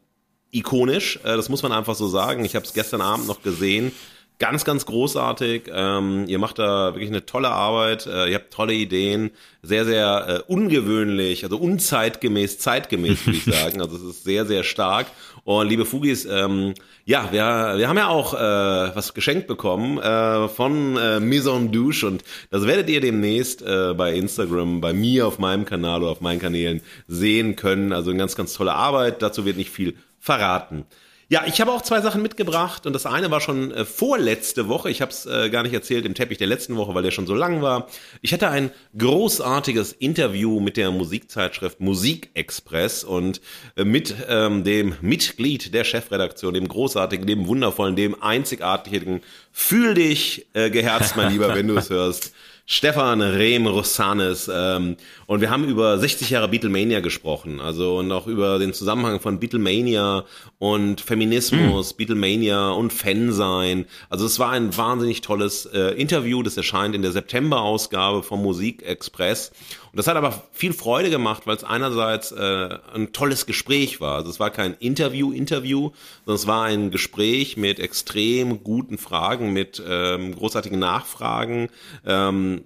ikonisch, 0.50 1.16
äh, 1.22 1.36
das 1.36 1.48
muss 1.48 1.62
man 1.62 1.72
einfach 1.72 1.94
so 1.94 2.08
sagen. 2.08 2.44
Ich 2.44 2.56
habe 2.56 2.64
es 2.64 2.72
gestern 2.72 3.00
Abend 3.00 3.26
noch 3.28 3.42
gesehen. 3.42 3.92
Ganz, 4.38 4.66
ganz 4.66 4.84
großartig. 4.84 5.70
Ähm, 5.72 6.26
ihr 6.28 6.38
macht 6.38 6.58
da 6.58 6.92
wirklich 6.92 7.08
eine 7.08 7.24
tolle 7.24 7.48
Arbeit. 7.48 8.06
Äh, 8.06 8.28
ihr 8.28 8.34
habt 8.34 8.52
tolle 8.52 8.74
Ideen. 8.74 9.30
Sehr, 9.62 9.86
sehr 9.86 10.44
äh, 10.46 10.52
ungewöhnlich, 10.52 11.42
also 11.44 11.56
unzeitgemäß, 11.56 12.58
zeitgemäß, 12.58 13.24
würde 13.24 13.38
ich 13.38 13.44
sagen. 13.56 13.80
Also 13.80 13.96
es 13.96 14.02
ist 14.02 14.24
sehr, 14.24 14.44
sehr 14.44 14.62
stark. 14.62 15.06
Und 15.44 15.68
liebe 15.68 15.86
Fugis, 15.86 16.26
ähm, 16.26 16.74
ja, 17.06 17.28
wir, 17.32 17.78
wir 17.78 17.88
haben 17.88 17.96
ja 17.96 18.08
auch 18.08 18.34
äh, 18.34 18.94
was 18.94 19.14
geschenkt 19.14 19.46
bekommen 19.46 19.98
äh, 19.98 20.48
von 20.48 20.98
äh, 20.98 21.18
Maison 21.18 21.72
Douche 21.72 22.06
und 22.06 22.22
das 22.50 22.66
werdet 22.66 22.90
ihr 22.90 23.00
demnächst 23.00 23.62
äh, 23.62 23.94
bei 23.94 24.12
Instagram, 24.12 24.82
bei 24.82 24.92
mir 24.92 25.28
auf 25.28 25.38
meinem 25.38 25.64
Kanal 25.64 26.02
oder 26.02 26.10
auf 26.10 26.20
meinen 26.20 26.40
Kanälen 26.40 26.82
sehen 27.06 27.56
können. 27.56 27.94
Also 27.94 28.10
eine 28.10 28.18
ganz, 28.18 28.36
ganz 28.36 28.52
tolle 28.52 28.74
Arbeit. 28.74 29.22
Dazu 29.22 29.46
wird 29.46 29.56
nicht 29.56 29.70
viel 29.70 29.96
verraten. 30.18 30.84
Ja, 31.28 31.42
ich 31.44 31.60
habe 31.60 31.72
auch 31.72 31.82
zwei 31.82 32.00
Sachen 32.00 32.22
mitgebracht 32.22 32.86
und 32.86 32.92
das 32.92 33.04
eine 33.04 33.32
war 33.32 33.40
schon 33.40 33.72
äh, 33.72 33.84
vorletzte 33.84 34.68
Woche. 34.68 34.90
Ich 34.90 35.02
habe 35.02 35.10
es 35.10 35.26
äh, 35.26 35.50
gar 35.50 35.64
nicht 35.64 35.72
erzählt 35.72 36.06
im 36.06 36.14
Teppich 36.14 36.38
der 36.38 36.46
letzten 36.46 36.76
Woche, 36.76 36.94
weil 36.94 37.02
der 37.02 37.10
schon 37.10 37.26
so 37.26 37.34
lang 37.34 37.62
war. 37.62 37.88
Ich 38.22 38.32
hatte 38.32 38.48
ein 38.48 38.70
großartiges 38.96 39.92
Interview 39.92 40.60
mit 40.60 40.76
der 40.76 40.92
Musikzeitschrift 40.92 41.80
Musikexpress 41.80 43.02
und 43.02 43.40
äh, 43.74 43.84
mit 43.84 44.14
ähm, 44.28 44.62
dem 44.62 44.94
Mitglied 45.00 45.74
der 45.74 45.82
Chefredaktion, 45.82 46.54
dem 46.54 46.68
großartigen, 46.68 47.26
dem 47.26 47.48
wundervollen, 47.48 47.96
dem 47.96 48.22
einzigartigen. 48.22 49.20
Fühl 49.50 49.94
dich 49.94 50.46
äh, 50.52 50.70
geherzt, 50.70 51.16
mein 51.16 51.32
Lieber, 51.32 51.52
wenn 51.56 51.66
du 51.66 51.76
es 51.76 51.90
hörst. 51.90 52.34
Stefan 52.68 53.22
Rehm 53.22 53.68
Rossanes. 53.68 54.50
Ähm, 54.52 54.96
und 55.26 55.40
wir 55.40 55.50
haben 55.50 55.64
über 55.64 55.98
60 55.98 56.30
Jahre 56.30 56.48
Beatlemania 56.48 56.98
gesprochen. 56.98 57.60
Also 57.60 57.98
und 57.98 58.10
auch 58.10 58.26
über 58.26 58.58
den 58.58 58.72
Zusammenhang 58.72 59.20
von 59.20 59.38
Beatlemania 59.38 60.24
und 60.58 61.00
Feminismus, 61.00 61.92
mhm. 61.92 61.96
Beatlemania 61.96 62.70
und 62.70 62.92
Fansein. 62.92 63.86
Also 64.10 64.26
es 64.26 64.40
war 64.40 64.50
ein 64.50 64.76
wahnsinnig 64.76 65.20
tolles 65.20 65.66
äh, 65.66 65.92
Interview. 65.92 66.42
Das 66.42 66.56
erscheint 66.56 66.96
in 66.96 67.02
der 67.02 67.12
September-Ausgabe 67.12 68.24
vom 68.24 68.42
Musikexpress. 68.42 69.52
Und 69.96 70.00
das 70.00 70.08
hat 70.08 70.16
aber 70.18 70.42
viel 70.52 70.74
Freude 70.74 71.08
gemacht, 71.08 71.46
weil 71.46 71.56
es 71.56 71.64
einerseits 71.64 72.30
äh, 72.30 72.78
ein 72.92 73.14
tolles 73.14 73.46
Gespräch 73.46 73.98
war. 73.98 74.16
Also 74.16 74.28
es 74.28 74.38
war 74.38 74.50
kein 74.50 74.74
Interview-Interview, 74.74 75.92
sondern 76.26 76.38
es 76.38 76.46
war 76.46 76.64
ein 76.64 76.90
Gespräch 76.90 77.56
mit 77.56 77.80
extrem 77.80 78.62
guten 78.62 78.98
Fragen, 78.98 79.54
mit 79.54 79.82
ähm, 79.88 80.36
großartigen 80.36 80.78
Nachfragen. 80.78 81.70
Ähm, 82.04 82.64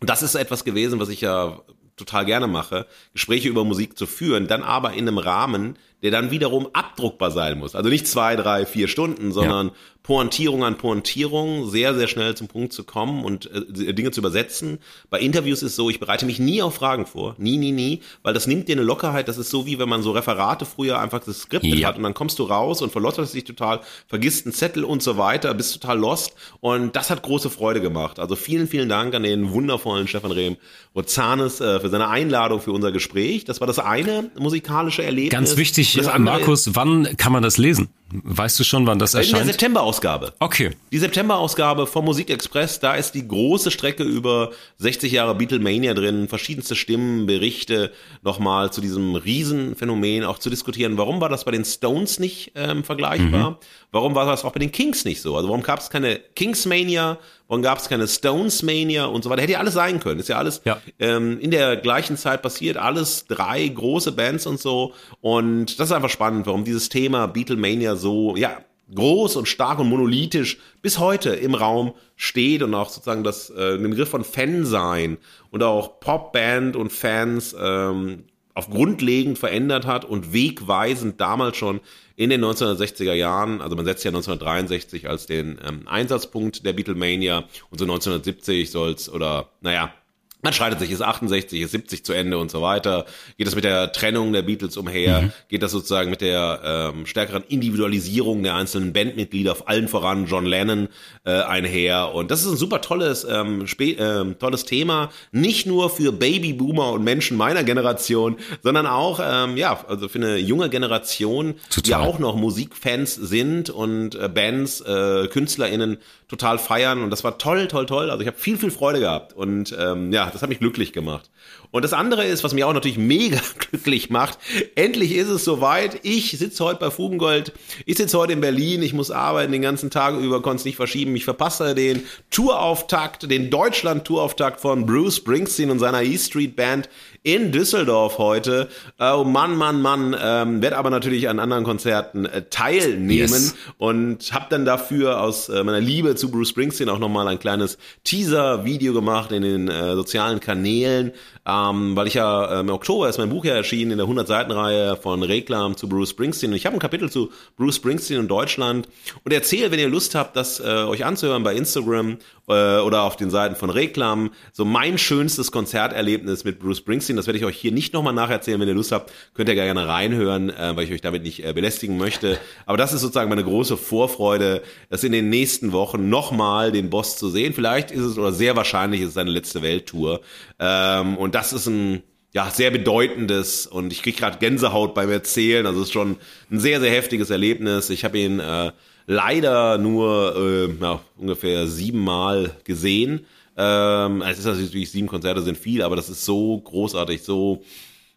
und 0.00 0.08
das 0.08 0.22
ist 0.22 0.34
etwas 0.34 0.64
gewesen, 0.64 0.98
was 1.00 1.10
ich 1.10 1.20
ja 1.20 1.60
total 1.98 2.24
gerne 2.24 2.46
mache, 2.46 2.86
Gespräche 3.12 3.50
über 3.50 3.66
Musik 3.66 3.98
zu 3.98 4.06
führen, 4.06 4.46
dann 4.46 4.62
aber 4.62 4.94
in 4.94 5.06
einem 5.06 5.18
Rahmen, 5.18 5.76
der 6.02 6.10
dann 6.10 6.30
wiederum 6.30 6.70
abdruckbar 6.72 7.30
sein 7.30 7.58
muss. 7.58 7.74
Also 7.74 7.90
nicht 7.90 8.06
zwei, 8.06 8.36
drei, 8.36 8.64
vier 8.64 8.88
Stunden, 8.88 9.32
sondern 9.32 9.66
ja. 9.68 9.74
Pointierung 10.10 10.64
an 10.64 10.76
Pointierung, 10.76 11.70
sehr, 11.70 11.94
sehr 11.94 12.08
schnell 12.08 12.34
zum 12.34 12.48
Punkt 12.48 12.72
zu 12.72 12.82
kommen 12.82 13.24
und 13.24 13.48
äh, 13.54 13.94
Dinge 13.94 14.10
zu 14.10 14.18
übersetzen. 14.18 14.80
Bei 15.08 15.20
Interviews 15.20 15.62
ist 15.62 15.76
so, 15.76 15.88
ich 15.88 16.00
bereite 16.00 16.26
mich 16.26 16.40
nie 16.40 16.62
auf 16.62 16.74
Fragen 16.74 17.06
vor. 17.06 17.36
Nie, 17.38 17.58
nie, 17.58 17.70
nie. 17.70 18.00
Weil 18.24 18.34
das 18.34 18.48
nimmt 18.48 18.66
dir 18.66 18.72
eine 18.72 18.82
Lockerheit. 18.82 19.28
Das 19.28 19.38
ist 19.38 19.50
so, 19.50 19.66
wie 19.66 19.78
wenn 19.78 19.88
man 19.88 20.02
so 20.02 20.10
Referate 20.10 20.64
früher 20.64 20.98
einfach 20.98 21.20
das 21.20 21.42
Skript 21.42 21.64
ja. 21.64 21.86
hat 21.86 21.96
und 21.96 22.02
dann 22.02 22.14
kommst 22.14 22.40
du 22.40 22.42
raus 22.42 22.82
und 22.82 22.90
verlotterst 22.90 23.34
dich 23.34 23.44
total, 23.44 23.82
vergisst 24.08 24.46
einen 24.46 24.52
Zettel 24.52 24.82
und 24.82 25.00
so 25.00 25.16
weiter, 25.16 25.54
bist 25.54 25.80
total 25.80 26.00
lost. 26.00 26.34
Und 26.58 26.96
das 26.96 27.10
hat 27.10 27.22
große 27.22 27.48
Freude 27.48 27.80
gemacht. 27.80 28.18
Also 28.18 28.34
vielen, 28.34 28.66
vielen 28.66 28.88
Dank 28.88 29.14
an 29.14 29.22
den 29.22 29.52
wundervollen 29.52 30.08
Stefan 30.08 30.32
Rehm 30.32 30.56
Rozanes 30.96 31.60
äh, 31.60 31.78
für 31.78 31.88
seine 31.88 32.08
Einladung 32.08 32.60
für 32.60 32.72
unser 32.72 32.90
Gespräch. 32.90 33.44
Das 33.44 33.60
war 33.60 33.68
das 33.68 33.78
eine 33.78 34.28
musikalische 34.36 35.04
Erlebnis. 35.04 35.30
Ganz 35.30 35.56
wichtig, 35.56 35.96
Markus, 36.18 36.74
wann 36.74 37.16
kann 37.16 37.32
man 37.32 37.44
das 37.44 37.58
lesen? 37.58 37.90
Weißt 38.12 38.58
du 38.58 38.64
schon, 38.64 38.86
wann 38.86 38.98
das 38.98 39.14
erscheint? 39.14 39.42
In 39.42 39.46
der 39.46 39.52
September-Ausgabe. 39.54 40.32
Okay. 40.40 40.70
Die 40.90 40.98
September-Ausgabe 40.98 41.86
vom 41.86 42.04
Musikexpress, 42.06 42.80
da 42.80 42.94
ist 42.94 43.12
die 43.12 43.26
große 43.26 43.70
Strecke 43.70 44.02
über 44.02 44.50
60 44.78 45.12
Jahre 45.12 45.34
Beatlemania 45.36 45.94
drin, 45.94 46.28
verschiedenste 46.28 46.74
Stimmen, 46.74 47.26
Berichte 47.26 47.92
nochmal 48.22 48.72
zu 48.72 48.80
diesem 48.80 49.14
Riesenphänomen, 49.14 50.24
auch 50.24 50.38
zu 50.38 50.50
diskutieren, 50.50 50.98
warum 50.98 51.20
war 51.20 51.28
das 51.28 51.44
bei 51.44 51.52
den 51.52 51.64
Stones 51.64 52.18
nicht 52.18 52.52
ähm, 52.56 52.82
vergleichbar? 52.82 53.50
Mhm. 53.50 53.56
Warum 53.92 54.14
war 54.14 54.26
das 54.26 54.44
auch 54.44 54.52
bei 54.52 54.60
den 54.60 54.72
Kings 54.72 55.04
nicht 55.04 55.20
so? 55.20 55.36
Also 55.36 55.48
warum 55.48 55.62
gab 55.62 55.78
es 55.78 55.90
keine 55.90 56.20
Kingsmania? 56.34 57.18
Warum 57.50 57.62
gab 57.62 57.78
es 57.78 57.88
keine 57.88 58.06
Stonesmania 58.06 59.06
und 59.06 59.24
so 59.24 59.28
weiter? 59.28 59.42
Hätte 59.42 59.54
ja 59.54 59.58
alles 59.58 59.74
sein 59.74 59.98
können. 59.98 60.20
Ist 60.20 60.28
ja 60.28 60.38
alles 60.38 60.60
ja. 60.64 60.80
Ähm, 61.00 61.40
in 61.40 61.50
der 61.50 61.76
gleichen 61.76 62.16
Zeit 62.16 62.42
passiert. 62.42 62.76
Alles 62.76 63.26
drei 63.26 63.66
große 63.66 64.12
Bands 64.12 64.46
und 64.46 64.60
so. 64.60 64.94
Und 65.20 65.80
das 65.80 65.88
ist 65.88 65.92
einfach 65.92 66.10
spannend, 66.10 66.46
warum 66.46 66.62
dieses 66.62 66.90
Thema 66.90 67.26
Beatlemania 67.26 67.96
so, 67.96 68.36
ja, 68.36 68.58
groß 68.94 69.34
und 69.34 69.48
stark 69.48 69.80
und 69.80 69.88
monolithisch 69.88 70.58
bis 70.80 71.00
heute 71.00 71.30
im 71.30 71.56
Raum 71.56 71.94
steht 72.14 72.62
und 72.62 72.72
auch 72.72 72.88
sozusagen 72.88 73.24
das 73.24 73.50
äh, 73.50 73.78
den 73.78 73.90
Begriff 73.90 74.10
von 74.10 74.22
Fan 74.22 74.64
sein 74.64 75.18
und 75.50 75.64
auch 75.64 75.98
Popband 75.98 76.76
und 76.76 76.92
Fans 76.92 77.56
ähm, 77.58 78.26
auf 78.54 78.68
grundlegend 78.68 79.38
verändert 79.38 79.86
hat 79.86 80.04
und 80.04 80.32
wegweisend 80.32 81.20
damals 81.20 81.56
schon 81.56 81.80
in 82.16 82.30
den 82.30 82.44
1960er 82.44 83.14
Jahren, 83.14 83.62
also 83.62 83.76
man 83.76 83.84
setzt 83.84 84.04
ja 84.04 84.10
1963 84.10 85.08
als 85.08 85.26
den 85.26 85.58
ähm, 85.66 85.86
Einsatzpunkt 85.86 86.66
der 86.66 86.72
Beatlemania 86.74 87.44
und 87.70 87.78
so 87.78 87.84
1970 87.84 88.70
soll 88.70 88.92
es, 88.92 89.10
oder 89.10 89.48
naja, 89.60 89.94
man 90.42 90.52
schreitet 90.52 90.80
sich, 90.80 90.90
ist 90.90 91.02
68, 91.02 91.60
ist 91.60 91.72
70 91.72 92.04
zu 92.04 92.12
Ende 92.12 92.38
und 92.38 92.50
so 92.50 92.62
weiter. 92.62 93.04
Geht 93.36 93.46
das 93.46 93.54
mit 93.54 93.64
der 93.64 93.92
Trennung 93.92 94.32
der 94.32 94.42
Beatles 94.42 94.76
umher? 94.76 95.22
Mhm. 95.22 95.32
Geht 95.48 95.62
das 95.62 95.72
sozusagen 95.72 96.10
mit 96.10 96.20
der 96.20 96.92
ähm, 96.94 97.06
stärkeren 97.06 97.42
Individualisierung 97.48 98.42
der 98.42 98.54
einzelnen 98.54 98.92
Bandmitglieder, 98.92 99.52
auf 99.52 99.68
allen 99.68 99.88
voran 99.88 100.26
John 100.26 100.46
Lennon 100.46 100.88
äh, 101.24 101.32
einher? 101.42 102.14
Und 102.14 102.30
das 102.30 102.42
ist 102.42 102.52
ein 102.52 102.56
super 102.56 102.80
tolles, 102.80 103.24
ähm, 103.24 103.66
äh, 103.78 104.34
tolles 104.34 104.64
Thema, 104.64 105.10
nicht 105.32 105.66
nur 105.66 105.90
für 105.90 106.12
Babyboomer 106.12 106.92
und 106.92 107.04
Menschen 107.04 107.36
meiner 107.36 107.64
Generation, 107.64 108.36
sondern 108.62 108.86
auch 108.86 109.20
ähm, 109.22 109.56
ja, 109.56 109.84
also 109.88 110.08
für 110.08 110.18
eine 110.18 110.36
junge 110.38 110.70
Generation, 110.70 111.54
Total. 111.68 111.82
die 111.82 111.94
auch 111.94 112.18
noch 112.18 112.36
Musikfans 112.36 113.14
sind 113.14 113.70
und 113.70 114.14
äh, 114.14 114.28
Bands, 114.28 114.80
äh, 114.80 115.28
KünstlerInnen 115.28 115.98
total 116.30 116.58
feiern. 116.58 117.02
Und 117.02 117.10
das 117.10 117.24
war 117.24 117.38
toll, 117.38 117.66
toll, 117.68 117.86
toll. 117.86 118.08
Also 118.08 118.22
ich 118.22 118.28
habe 118.28 118.38
viel, 118.38 118.56
viel 118.56 118.70
Freude 118.70 119.00
gehabt. 119.00 119.32
Und 119.32 119.74
ähm, 119.78 120.12
ja, 120.12 120.29
das 120.34 120.42
hat 120.42 120.48
mich 120.48 120.58
glücklich 120.58 120.92
gemacht. 120.92 121.30
Und 121.70 121.84
das 121.84 121.92
andere 121.92 122.24
ist, 122.24 122.42
was 122.44 122.52
mich 122.52 122.64
auch 122.64 122.72
natürlich 122.72 122.98
mega 122.98 123.40
glücklich 123.58 124.10
macht, 124.10 124.38
endlich 124.74 125.12
ist 125.12 125.28
es 125.28 125.44
soweit. 125.44 126.00
Ich 126.02 126.32
sitze 126.32 126.64
heute 126.64 126.80
bei 126.80 126.90
Fugengold, 126.90 127.52
ich 127.86 127.96
sitze 127.96 128.18
heute 128.18 128.32
in 128.32 128.40
Berlin, 128.40 128.82
ich 128.82 128.92
muss 128.92 129.10
arbeiten 129.10 129.52
den 129.52 129.62
ganzen 129.62 129.90
Tag 129.90 130.18
über, 130.18 130.42
konnte 130.42 130.60
es 130.60 130.64
nicht 130.64 130.76
verschieben. 130.76 131.14
Ich 131.16 131.24
verpasse 131.24 131.74
den 131.74 132.04
Tourauftakt, 132.30 133.30
den 133.30 133.50
Deutschland-Tourauftakt 133.50 134.60
von 134.60 134.86
Bruce 134.86 135.16
Springsteen 135.16 135.70
und 135.70 135.78
seiner 135.78 136.02
E 136.02 136.16
Street 136.18 136.56
Band 136.56 136.88
in 137.22 137.52
Düsseldorf 137.52 138.18
heute. 138.18 138.68
Oh 138.98 139.24
Mann, 139.24 139.54
Mann, 139.56 139.82
Mann, 139.82 140.16
ähm, 140.18 140.62
werde 140.62 140.78
aber 140.78 140.90
natürlich 140.90 141.28
an 141.28 141.38
anderen 141.38 141.64
Konzerten 141.64 142.24
äh, 142.24 142.42
teilnehmen 142.48 143.32
yes. 143.32 143.54
und 143.76 144.32
habe 144.32 144.46
dann 144.48 144.64
dafür 144.64 145.20
aus 145.20 145.48
äh, 145.48 145.62
meiner 145.62 145.80
Liebe 145.80 146.14
zu 146.14 146.30
Bruce 146.30 146.48
Springsteen 146.48 146.88
auch 146.88 146.98
nochmal 146.98 147.28
ein 147.28 147.38
kleines 147.38 147.76
Teaser-Video 148.04 148.94
gemacht 148.94 149.32
in 149.32 149.42
den 149.42 149.68
äh, 149.68 149.94
sozialen 149.94 150.40
Kanälen, 150.40 151.12
ähm, 151.46 151.96
weil 151.96 152.06
ich 152.06 152.14
ja 152.14 152.58
äh, 152.58 152.60
im 152.60 152.70
Oktober 152.70 153.08
ist 153.08 153.18
mein 153.18 153.30
Buch 153.30 153.44
ja 153.44 153.54
erschienen 153.54 153.92
in 153.92 153.98
der 153.98 154.06
100-Seiten-Reihe 154.06 154.96
von 154.96 155.22
Reklam 155.22 155.76
zu 155.76 155.88
Bruce 155.88 156.10
Springsteen 156.10 156.50
und 156.50 156.56
ich 156.56 156.66
habe 156.66 156.76
ein 156.76 156.80
Kapitel 156.80 157.10
zu 157.10 157.30
Bruce 157.56 157.76
Springsteen 157.76 158.20
und 158.20 158.28
Deutschland 158.28 158.88
und 159.24 159.32
erzähle, 159.32 159.70
wenn 159.70 159.78
ihr 159.78 159.88
Lust 159.88 160.14
habt, 160.14 160.36
das 160.36 160.60
äh, 160.60 160.64
euch 160.64 161.04
anzuhören 161.04 161.42
bei 161.42 161.54
Instagram 161.54 162.18
äh, 162.50 162.80
oder 162.80 163.02
auf 163.02 163.16
den 163.16 163.30
Seiten 163.30 163.54
von 163.54 163.70
Reklam, 163.70 164.30
so 164.52 164.64
mein 164.64 164.98
schönstes 164.98 165.52
Konzerterlebnis 165.52 166.44
mit 166.44 166.58
Bruce 166.58 166.78
Springsteen. 166.78 167.16
Das 167.16 167.26
werde 167.26 167.38
ich 167.38 167.44
euch 167.44 167.56
hier 167.56 167.72
nicht 167.72 167.94
nochmal 167.94 168.12
nacherzählen. 168.12 168.60
Wenn 168.60 168.68
ihr 168.68 168.74
Lust 168.74 168.92
habt, 168.92 169.12
könnt 169.34 169.48
ihr 169.48 169.54
gerne 169.54 169.86
reinhören, 169.86 170.50
äh, 170.50 170.76
weil 170.76 170.84
ich 170.84 170.92
euch 170.92 171.00
damit 171.00 171.22
nicht 171.22 171.44
äh, 171.44 171.52
belästigen 171.52 171.96
möchte. 171.96 172.38
Aber 172.66 172.76
das 172.76 172.92
ist 172.92 173.00
sozusagen 173.00 173.30
meine 173.30 173.44
große 173.44 173.76
Vorfreude, 173.76 174.62
das 174.88 175.04
in 175.04 175.12
den 175.12 175.30
nächsten 175.30 175.72
Wochen 175.72 176.08
nochmal 176.08 176.72
den 176.72 176.90
Boss 176.90 177.16
zu 177.16 177.30
sehen. 177.30 177.54
Vielleicht 177.54 177.90
ist 177.90 178.02
es 178.02 178.18
oder 178.18 178.32
sehr 178.32 178.56
wahrscheinlich 178.56 179.00
ist 179.00 179.08
es 179.08 179.14
seine 179.14 179.30
letzte 179.30 179.62
Welttour. 179.62 180.20
Ähm, 180.60 181.16
und 181.16 181.34
das 181.34 181.52
ist 181.52 181.66
ein 181.66 182.02
ja, 182.32 182.48
sehr 182.50 182.70
bedeutendes 182.70 183.66
und 183.66 183.92
ich 183.92 184.02
kriege 184.02 184.18
gerade 184.18 184.38
Gänsehaut 184.38 184.94
beim 184.94 185.10
Erzählen. 185.10 185.66
Also 185.66 185.80
es 185.80 185.88
ist 185.88 185.92
schon 185.92 186.16
ein 186.50 186.60
sehr, 186.60 186.80
sehr 186.80 186.92
heftiges 186.92 187.30
Erlebnis. 187.30 187.90
Ich 187.90 188.04
habe 188.04 188.18
ihn 188.18 188.38
äh, 188.38 188.70
leider 189.06 189.78
nur 189.78 190.36
äh, 190.36 190.82
ja, 190.82 191.00
ungefähr 191.16 191.66
siebenmal 191.66 192.54
gesehen. 192.62 193.26
Ähm, 193.56 194.22
es 194.22 194.38
ist 194.38 194.44
natürlich 194.44 194.92
sieben 194.92 195.08
Konzerte 195.08 195.42
sind 195.42 195.58
viel, 195.58 195.82
aber 195.82 195.96
das 195.96 196.08
ist 196.08 196.24
so 196.24 196.60
großartig, 196.60 197.22
so 197.22 197.64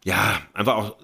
ja 0.05 0.39
einfach 0.53 0.75
auch 0.75 0.95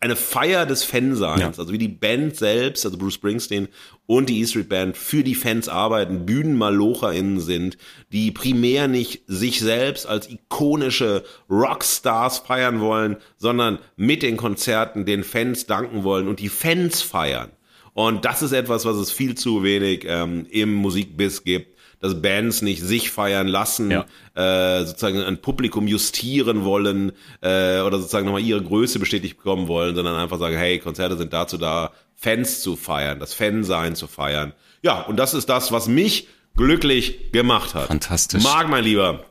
eine 0.00 0.14
Feier 0.14 0.66
des 0.66 0.84
Fanseins, 0.84 1.40
ja. 1.40 1.46
also 1.48 1.72
wie 1.72 1.78
die 1.78 1.88
Band 1.88 2.36
selbst, 2.36 2.84
also 2.84 2.98
Bruce 2.98 3.14
Springsteen 3.14 3.68
und 4.08 4.30
die 4.30 4.40
E 4.40 4.46
Street 4.46 4.70
Band 4.70 4.96
für 4.96 5.22
die 5.22 5.34
Fans 5.34 5.68
arbeiten, 5.68 6.24
BühnenmalocherInnen 6.24 7.40
sind, 7.40 7.76
die 8.10 8.30
primär 8.30 8.88
nicht 8.88 9.22
sich 9.26 9.60
selbst 9.60 10.06
als 10.06 10.30
ikonische 10.30 11.24
Rockstars 11.50 12.38
feiern 12.38 12.80
wollen, 12.80 13.18
sondern 13.36 13.78
mit 13.96 14.22
den 14.22 14.38
Konzerten 14.38 15.04
den 15.04 15.24
Fans 15.24 15.66
danken 15.66 16.04
wollen 16.04 16.26
und 16.26 16.40
die 16.40 16.48
Fans 16.48 17.02
feiern. 17.02 17.50
Und 17.92 18.24
das 18.24 18.40
ist 18.40 18.52
etwas, 18.52 18.86
was 18.86 18.96
es 18.96 19.10
viel 19.10 19.34
zu 19.34 19.62
wenig 19.62 20.06
ähm, 20.06 20.46
im 20.48 20.72
Musikbiss 20.72 21.44
gibt 21.44 21.77
dass 22.00 22.22
Bands 22.22 22.62
nicht 22.62 22.82
sich 22.82 23.10
feiern 23.10 23.48
lassen, 23.48 23.90
ja. 23.90 24.06
äh, 24.34 24.84
sozusagen 24.84 25.22
ein 25.22 25.40
Publikum 25.40 25.86
justieren 25.86 26.64
wollen 26.64 27.12
äh, 27.40 27.80
oder 27.80 27.98
sozusagen 27.98 28.26
nochmal 28.26 28.42
ihre 28.42 28.62
Größe 28.62 28.98
bestätigt 28.98 29.36
bekommen 29.38 29.68
wollen, 29.68 29.94
sondern 29.94 30.16
einfach 30.16 30.38
sagen, 30.38 30.56
hey, 30.56 30.78
Konzerte 30.78 31.16
sind 31.16 31.32
dazu 31.32 31.58
da, 31.58 31.92
Fans 32.14 32.62
zu 32.62 32.76
feiern, 32.76 33.20
das 33.20 33.34
Fansein 33.34 33.94
zu 33.94 34.06
feiern. 34.06 34.52
Ja, 34.82 35.02
und 35.02 35.16
das 35.16 35.34
ist 35.34 35.48
das, 35.48 35.72
was 35.72 35.86
mich 35.88 36.28
glücklich 36.56 37.32
gemacht 37.32 37.74
hat. 37.74 37.86
Fantastisch. 37.86 38.42
Marc, 38.42 38.68
mein 38.68 38.84
Lieber, 38.84 39.24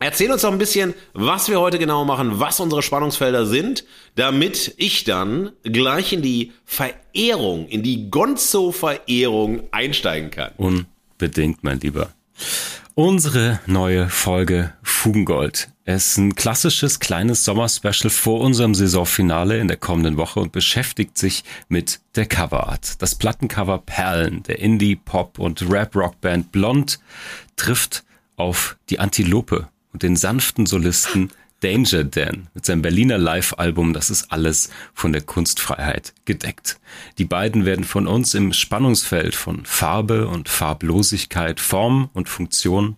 Erzähl 0.00 0.30
uns 0.30 0.42
doch 0.42 0.52
ein 0.52 0.58
bisschen, 0.58 0.92
was 1.14 1.48
wir 1.48 1.60
heute 1.60 1.78
genau 1.78 2.04
machen, 2.04 2.40
was 2.40 2.60
unsere 2.60 2.82
Spannungsfelder 2.82 3.46
sind, 3.46 3.84
damit 4.16 4.74
ich 4.76 5.04
dann 5.04 5.52
gleich 5.62 6.12
in 6.12 6.20
die 6.20 6.52
Verehrung, 6.64 7.68
in 7.68 7.82
die 7.82 8.10
Gonzo-Verehrung 8.10 9.62
einsteigen 9.70 10.30
kann. 10.30 10.52
Unbedingt, 11.14 11.62
mein 11.62 11.78
Lieber. 11.78 12.10
Unsere 12.96 13.60
neue 13.66 14.08
Folge 14.08 14.72
Fugengold. 14.82 15.70
Es 15.84 16.10
ist 16.10 16.16
ein 16.18 16.34
klassisches 16.34 16.98
kleines 16.98 17.44
Sommerspecial 17.44 18.10
vor 18.10 18.40
unserem 18.40 18.74
Saisonfinale 18.74 19.58
in 19.58 19.68
der 19.68 19.76
kommenden 19.76 20.16
Woche 20.16 20.40
und 20.40 20.50
beschäftigt 20.50 21.16
sich 21.16 21.44
mit 21.68 22.00
der 22.16 22.26
Coverart. 22.26 23.00
Das 23.00 23.14
Plattencover 23.14 23.78
Perlen 23.78 24.42
der 24.42 24.58
Indie, 24.58 24.96
Pop 24.96 25.38
und 25.38 25.70
Rap-Rockband 25.70 26.50
Blond 26.50 26.98
trifft 27.54 28.04
auf 28.36 28.76
die 28.90 28.98
Antilope 28.98 29.68
und 29.92 30.02
den 30.02 30.16
sanften 30.16 30.66
Solisten 30.66 31.30
Danger 31.60 32.04
Dan 32.04 32.48
mit 32.52 32.66
seinem 32.66 32.82
Berliner 32.82 33.16
Live-Album 33.16 33.94
Das 33.94 34.10
ist 34.10 34.30
alles 34.30 34.70
von 34.92 35.12
der 35.12 35.22
Kunstfreiheit 35.22 36.12
gedeckt. 36.26 36.78
Die 37.18 37.24
beiden 37.24 37.64
werden 37.64 37.84
von 37.84 38.06
uns 38.06 38.34
im 38.34 38.52
Spannungsfeld 38.52 39.34
von 39.34 39.64
Farbe 39.64 40.28
und 40.28 40.48
Farblosigkeit, 40.48 41.60
Form 41.60 42.10
und 42.12 42.28
Funktion, 42.28 42.96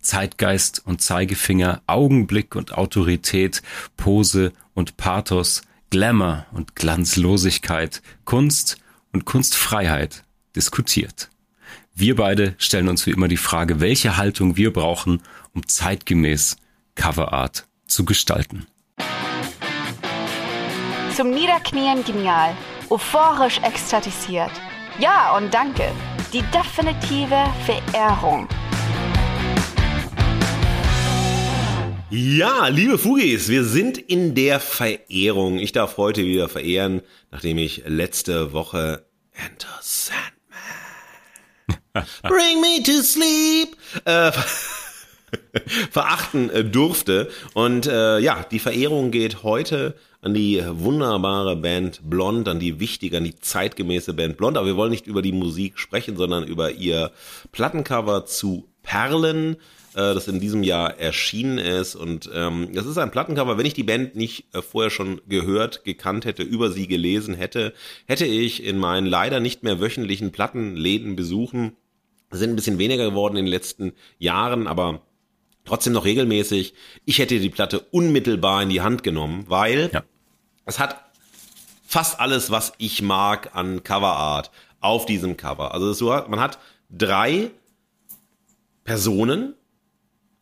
Zeitgeist 0.00 0.82
und 0.84 1.00
Zeigefinger, 1.00 1.82
Augenblick 1.86 2.56
und 2.56 2.72
Autorität, 2.72 3.62
Pose 3.96 4.52
und 4.74 4.96
Pathos, 4.96 5.62
Glamour 5.90 6.46
und 6.52 6.74
Glanzlosigkeit, 6.74 8.02
Kunst 8.24 8.78
und 9.12 9.26
Kunstfreiheit 9.26 10.24
diskutiert. 10.56 11.30
Wir 11.94 12.16
beide 12.16 12.54
stellen 12.58 12.88
uns 12.88 13.06
wie 13.06 13.10
immer 13.10 13.28
die 13.28 13.36
Frage, 13.36 13.80
welche 13.80 14.16
Haltung 14.16 14.56
wir 14.56 14.72
brauchen, 14.72 15.22
um 15.52 15.66
zeitgemäß 15.66 16.56
Coverart 16.94 17.67
zu 17.88 18.04
gestalten. 18.04 18.66
Zum 21.16 21.30
Niederknien 21.30 22.04
genial, 22.04 22.54
euphorisch 22.90 23.58
ekstatisiert. 23.62 24.52
Ja 25.00 25.36
und 25.36 25.52
danke. 25.52 25.90
Die 26.32 26.42
definitive 26.52 27.44
Verehrung. 27.64 28.48
Ja, 32.10 32.68
liebe 32.68 32.98
Fugis, 32.98 33.48
wir 33.48 33.64
sind 33.64 33.98
in 33.98 34.34
der 34.34 34.60
Verehrung. 34.60 35.58
Ich 35.58 35.72
darf 35.72 35.96
heute 35.98 36.24
wieder 36.24 36.48
verehren, 36.48 37.02
nachdem 37.30 37.58
ich 37.58 37.82
letzte 37.86 38.52
Woche 38.52 39.04
Enter 39.32 39.78
Sandman 39.82 40.28
Bring 42.22 42.60
me 42.60 42.82
to 42.82 43.02
sleep. 43.02 43.76
Äh, 44.04 44.32
verachten 45.90 46.50
äh, 46.50 46.64
durfte. 46.64 47.28
Und 47.54 47.86
äh, 47.86 48.18
ja, 48.18 48.44
die 48.50 48.58
Verehrung 48.58 49.10
geht 49.10 49.42
heute 49.42 49.94
an 50.20 50.34
die 50.34 50.62
wunderbare 50.68 51.56
Band 51.56 52.00
Blond, 52.08 52.48
an 52.48 52.58
die 52.58 52.80
wichtige, 52.80 53.18
an 53.18 53.24
die 53.24 53.38
zeitgemäße 53.38 54.14
Band 54.14 54.36
Blond. 54.36 54.56
Aber 54.56 54.66
wir 54.66 54.76
wollen 54.76 54.90
nicht 54.90 55.06
über 55.06 55.22
die 55.22 55.32
Musik 55.32 55.78
sprechen, 55.78 56.16
sondern 56.16 56.46
über 56.46 56.72
ihr 56.72 57.12
Plattencover 57.52 58.26
zu 58.26 58.68
Perlen, 58.82 59.54
äh, 59.94 60.14
das 60.14 60.28
in 60.28 60.40
diesem 60.40 60.62
Jahr 60.62 60.98
erschienen 60.98 61.58
ist. 61.58 61.94
Und 61.94 62.28
ähm, 62.34 62.70
das 62.72 62.86
ist 62.86 62.98
ein 62.98 63.10
Plattencover. 63.10 63.58
Wenn 63.58 63.66
ich 63.66 63.74
die 63.74 63.84
Band 63.84 64.16
nicht 64.16 64.46
äh, 64.54 64.62
vorher 64.62 64.90
schon 64.90 65.20
gehört, 65.28 65.84
gekannt 65.84 66.24
hätte, 66.24 66.42
über 66.42 66.70
sie 66.70 66.88
gelesen 66.88 67.34
hätte, 67.34 67.72
hätte 68.06 68.26
ich 68.26 68.64
in 68.64 68.78
meinen 68.78 69.06
leider 69.06 69.40
nicht 69.40 69.62
mehr 69.62 69.80
wöchentlichen 69.80 70.32
Plattenläden 70.32 71.14
besuchen 71.14 71.76
sind 72.30 72.50
ein 72.50 72.56
bisschen 72.56 72.78
weniger 72.78 73.08
geworden 73.08 73.36
in 73.36 73.46
den 73.46 73.50
letzten 73.50 73.92
Jahren, 74.18 74.66
aber 74.66 75.00
trotzdem 75.68 75.92
noch 75.92 76.04
regelmäßig. 76.04 76.74
Ich 77.04 77.18
hätte 77.18 77.38
die 77.38 77.50
Platte 77.50 77.80
unmittelbar 77.90 78.62
in 78.62 78.68
die 78.68 78.80
Hand 78.80 79.02
genommen, 79.02 79.44
weil 79.48 79.90
ja. 79.92 80.02
es 80.64 80.78
hat 80.78 81.04
fast 81.86 82.20
alles, 82.20 82.50
was 82.50 82.72
ich 82.78 83.02
mag 83.02 83.54
an 83.54 83.82
Coverart 83.82 84.50
auf 84.80 85.06
diesem 85.06 85.36
Cover. 85.36 85.72
Also 85.72 85.92
so 85.92 86.08
man 86.28 86.40
hat 86.40 86.58
drei 86.90 87.50
Personen, 88.84 89.54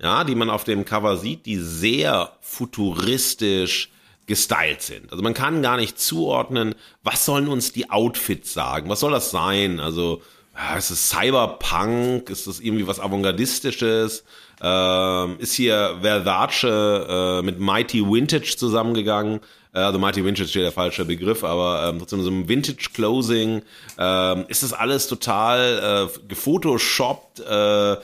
ja, 0.01 0.25
die 0.25 0.35
man 0.35 0.51
auf 0.51 0.65
dem 0.65 0.85
Cover 0.85 1.17
sieht, 1.17 1.47
die 1.47 1.57
sehr 1.57 2.33
futuristisch 2.41 3.91
gestylt 4.27 4.83
sind. 4.83 5.11
Also 5.13 5.23
man 5.23 5.35
kann 5.35 5.63
gar 5.63 5.77
nicht 5.77 5.99
zuordnen, 5.99 6.75
was 7.03 7.25
sollen 7.25 7.49
uns 7.49 7.73
die 7.73 7.91
Outfits 7.91 8.53
sagen? 8.53 8.89
Was 8.89 9.01
soll 9.01 9.13
das 9.13 9.31
sein? 9.31 9.81
Also 9.81 10.23
ja, 10.57 10.77
ist 10.77 10.91
es 10.91 11.11
Cyberpunk, 11.11 12.31
ist 12.31 12.47
es 12.47 12.61
irgendwie 12.61 12.87
was 12.87 12.99
Avantgardistisches, 12.99 14.25
ähm, 14.63 15.37
ist 15.39 15.55
hier 15.55 15.99
Versace 16.01 16.65
äh, 16.65 17.43
mit 17.43 17.61
Mighty 17.61 18.03
Vintage 18.03 18.57
zusammengegangen. 18.57 19.41
Äh, 19.75 19.81
also 19.81 19.99
Mighty 19.99 20.25
Vintage 20.25 20.45
ist 20.45 20.55
der 20.55 20.73
falsche 20.73 21.05
Begriff, 21.05 21.45
aber 21.45 21.89
ähm, 21.89 21.99
trotzdem 21.99 22.23
so 22.23 22.31
ein 22.31 22.49
Vintage 22.49 22.89
Closing. 22.95 23.63
Ähm, 23.99 24.45
ist 24.49 24.63
das 24.63 24.73
alles 24.73 25.09
total 25.09 26.09
äh, 26.09 26.19
gefotoshoppt? 26.29 27.41
Äh, 27.41 27.97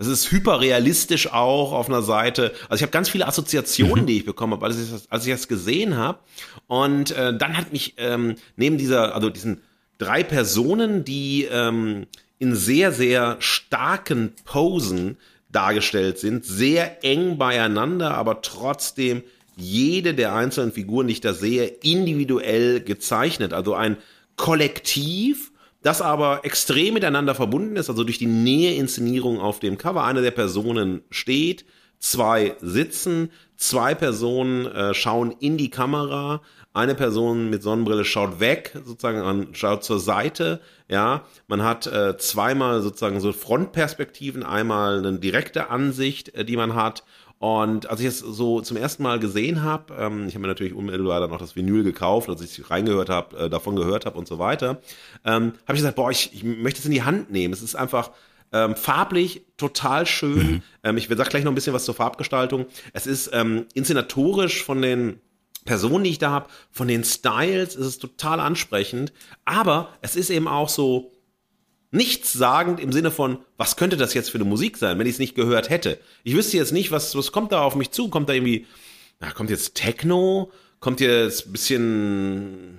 es 0.00 0.06
ist 0.06 0.32
hyperrealistisch 0.32 1.30
auch 1.30 1.72
auf 1.72 1.88
einer 1.88 2.02
Seite. 2.02 2.52
Also 2.68 2.76
ich 2.76 2.82
habe 2.82 2.90
ganz 2.90 3.08
viele 3.08 3.28
Assoziationen, 3.28 4.06
die 4.06 4.16
ich 4.16 4.24
bekommen 4.24 4.54
habe, 4.54 4.66
als 4.66 4.82
ich 4.82 4.90
das, 4.90 5.10
als 5.10 5.26
ich 5.26 5.32
das 5.32 5.46
gesehen 5.46 5.96
habe. 5.96 6.18
Und 6.66 7.12
äh, 7.12 7.36
dann 7.36 7.56
hat 7.56 7.72
mich 7.72 7.94
ähm, 7.98 8.34
neben 8.56 8.78
dieser, 8.78 9.14
also 9.14 9.30
diesen 9.30 9.60
drei 10.00 10.24
Personen, 10.24 11.04
die 11.04 11.46
ähm, 11.50 12.06
in 12.38 12.56
sehr, 12.56 12.90
sehr 12.90 13.36
starken 13.38 14.32
Posen 14.44 15.18
dargestellt 15.52 16.18
sind, 16.18 16.44
sehr 16.44 17.04
eng 17.04 17.38
beieinander, 17.38 18.14
aber 18.14 18.40
trotzdem 18.40 19.22
jede 19.56 20.14
der 20.14 20.34
einzelnen 20.34 20.72
Figuren, 20.72 21.06
die 21.06 21.14
ich 21.14 21.20
da 21.20 21.34
sehe, 21.34 21.66
individuell 21.66 22.80
gezeichnet. 22.80 23.52
Also 23.52 23.74
ein 23.74 23.98
Kollektiv, 24.36 25.52
das 25.82 26.00
aber 26.00 26.44
extrem 26.44 26.94
miteinander 26.94 27.34
verbunden 27.34 27.76
ist, 27.76 27.90
also 27.90 28.04
durch 28.04 28.18
die 28.18 28.26
Näheinszenierung 28.26 29.38
auf 29.38 29.60
dem 29.60 29.76
Cover. 29.76 30.04
Eine 30.04 30.22
der 30.22 30.30
Personen 30.30 31.02
steht, 31.10 31.66
zwei 31.98 32.56
sitzen, 32.60 33.30
zwei 33.56 33.94
Personen 33.94 34.66
äh, 34.66 34.94
schauen 34.94 35.34
in 35.40 35.58
die 35.58 35.70
Kamera, 35.70 36.40
eine 36.72 36.94
Person 36.94 37.50
mit 37.50 37.62
Sonnenbrille 37.62 38.04
schaut 38.04 38.38
weg, 38.38 38.72
sozusagen 38.84 39.48
schaut 39.54 39.82
zur 39.82 39.98
Seite. 39.98 40.60
Ja, 40.88 41.24
man 41.48 41.62
hat 41.62 41.86
äh, 41.86 42.16
zweimal 42.16 42.80
sozusagen 42.80 43.20
so 43.20 43.32
Frontperspektiven, 43.32 44.44
einmal 44.44 44.98
eine 44.98 45.18
direkte 45.18 45.70
Ansicht, 45.70 46.34
äh, 46.34 46.44
die 46.44 46.56
man 46.56 46.74
hat. 46.74 47.04
Und 47.38 47.88
als 47.88 48.00
ich 48.00 48.06
es 48.06 48.18
so 48.18 48.60
zum 48.60 48.76
ersten 48.76 49.02
Mal 49.02 49.18
gesehen 49.18 49.62
habe, 49.62 49.94
ähm, 49.94 50.28
ich 50.28 50.34
habe 50.34 50.42
mir 50.42 50.48
natürlich 50.48 50.74
unmittelbar 50.74 51.20
dann 51.20 51.30
noch 51.30 51.38
das 51.38 51.56
Vinyl 51.56 51.82
gekauft, 51.82 52.28
als 52.28 52.42
ich 52.42 52.70
reingehört 52.70 53.08
habe, 53.08 53.36
äh, 53.36 53.50
davon 53.50 53.76
gehört 53.76 54.04
habe 54.04 54.18
und 54.18 54.28
so 54.28 54.38
weiter, 54.38 54.80
ähm, 55.24 55.54
habe 55.66 55.72
ich 55.72 55.78
gesagt, 55.78 55.96
boah, 55.96 56.10
ich, 56.10 56.34
ich 56.34 56.44
möchte 56.44 56.80
es 56.80 56.84
in 56.84 56.92
die 56.92 57.02
Hand 57.02 57.30
nehmen. 57.30 57.54
Es 57.54 57.62
ist 57.62 57.74
einfach 57.74 58.10
ähm, 58.52 58.76
farblich 58.76 59.42
total 59.56 60.06
schön. 60.06 60.50
Mhm. 60.50 60.62
Ähm, 60.84 60.96
ich 60.98 61.08
sag 61.08 61.30
gleich 61.30 61.44
noch 61.44 61.52
ein 61.52 61.54
bisschen 61.54 61.72
was 61.72 61.84
zur 61.84 61.94
Farbgestaltung. 61.94 62.66
Es 62.92 63.06
ist 63.06 63.30
ähm, 63.32 63.66
inszenatorisch 63.74 64.62
von 64.62 64.82
den 64.82 65.20
Personen, 65.64 66.04
die 66.04 66.10
ich 66.10 66.18
da 66.18 66.30
habe, 66.30 66.48
von 66.70 66.88
den 66.88 67.04
Styles 67.04 67.76
ist 67.76 67.86
es 67.86 67.98
total 67.98 68.40
ansprechend, 68.40 69.12
aber 69.44 69.94
es 70.00 70.16
ist 70.16 70.30
eben 70.30 70.48
auch 70.48 70.68
so 70.68 71.12
nichtssagend 71.90 72.80
im 72.80 72.92
Sinne 72.92 73.10
von, 73.10 73.38
was 73.56 73.76
könnte 73.76 73.96
das 73.96 74.14
jetzt 74.14 74.30
für 74.30 74.38
eine 74.38 74.44
Musik 74.44 74.76
sein, 74.76 74.98
wenn 74.98 75.06
ich 75.06 75.14
es 75.14 75.18
nicht 75.18 75.34
gehört 75.34 75.70
hätte. 75.70 75.98
Ich 76.22 76.36
wüsste 76.36 76.56
jetzt 76.56 76.72
nicht, 76.72 76.92
was, 76.92 77.16
was 77.16 77.32
kommt 77.32 77.52
da 77.52 77.62
auf 77.62 77.74
mich 77.74 77.90
zu, 77.90 78.08
kommt 78.08 78.28
da 78.28 78.32
irgendwie, 78.32 78.66
na, 79.18 79.32
kommt 79.32 79.50
jetzt 79.50 79.74
Techno, 79.74 80.52
kommt 80.78 81.00
jetzt 81.00 81.46
ein 81.46 81.52
bisschen 81.52 82.78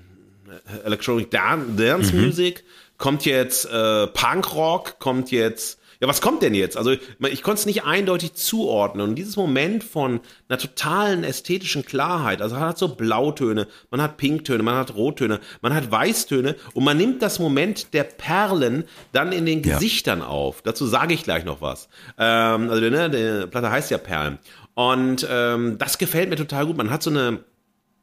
Electronic 0.83 1.29
Dance 1.29 2.13
mhm. 2.13 2.25
Music, 2.25 2.63
kommt 2.97 3.25
jetzt 3.25 3.65
äh, 3.65 4.07
Punkrock, 4.07 4.99
kommt 4.99 5.31
jetzt 5.31 5.80
ja, 6.01 6.07
was 6.07 6.19
kommt 6.19 6.41
denn 6.41 6.55
jetzt? 6.55 6.77
Also 6.77 6.91
ich 6.91 7.43
konnte 7.43 7.59
es 7.59 7.65
nicht 7.67 7.83
eindeutig 7.83 8.33
zuordnen. 8.33 9.09
Und 9.09 9.15
dieses 9.15 9.35
Moment 9.35 9.83
von 9.83 10.19
einer 10.49 10.57
totalen 10.57 11.23
ästhetischen 11.23 11.85
Klarheit, 11.85 12.41
also 12.41 12.55
man 12.55 12.69
hat 12.69 12.79
so 12.79 12.95
Blautöne, 12.95 13.67
man 13.91 14.01
hat 14.01 14.17
Pinktöne, 14.17 14.63
man 14.63 14.73
hat 14.73 14.95
Rottöne, 14.95 15.39
man 15.61 15.75
hat 15.75 15.91
Weißtöne 15.91 16.55
und 16.73 16.83
man 16.83 16.97
nimmt 16.97 17.21
das 17.21 17.37
Moment 17.37 17.93
der 17.93 18.03
Perlen 18.03 18.85
dann 19.11 19.31
in 19.31 19.45
den 19.45 19.61
Gesichtern 19.61 20.19
ja. 20.19 20.25
auf. 20.25 20.63
Dazu 20.63 20.87
sage 20.87 21.13
ich 21.13 21.21
gleich 21.21 21.45
noch 21.45 21.61
was. 21.61 21.87
Ähm, 22.17 22.71
also 22.71 22.81
ne, 22.89 23.09
die 23.11 23.47
Platte 23.47 23.69
heißt 23.69 23.91
ja 23.91 23.99
Perlen. 23.99 24.39
Und 24.73 25.27
ähm, 25.29 25.77
das 25.77 25.99
gefällt 25.99 26.31
mir 26.31 26.35
total 26.35 26.65
gut. 26.65 26.77
Man 26.77 26.89
hat 26.89 27.03
so 27.03 27.11
eine, 27.11 27.43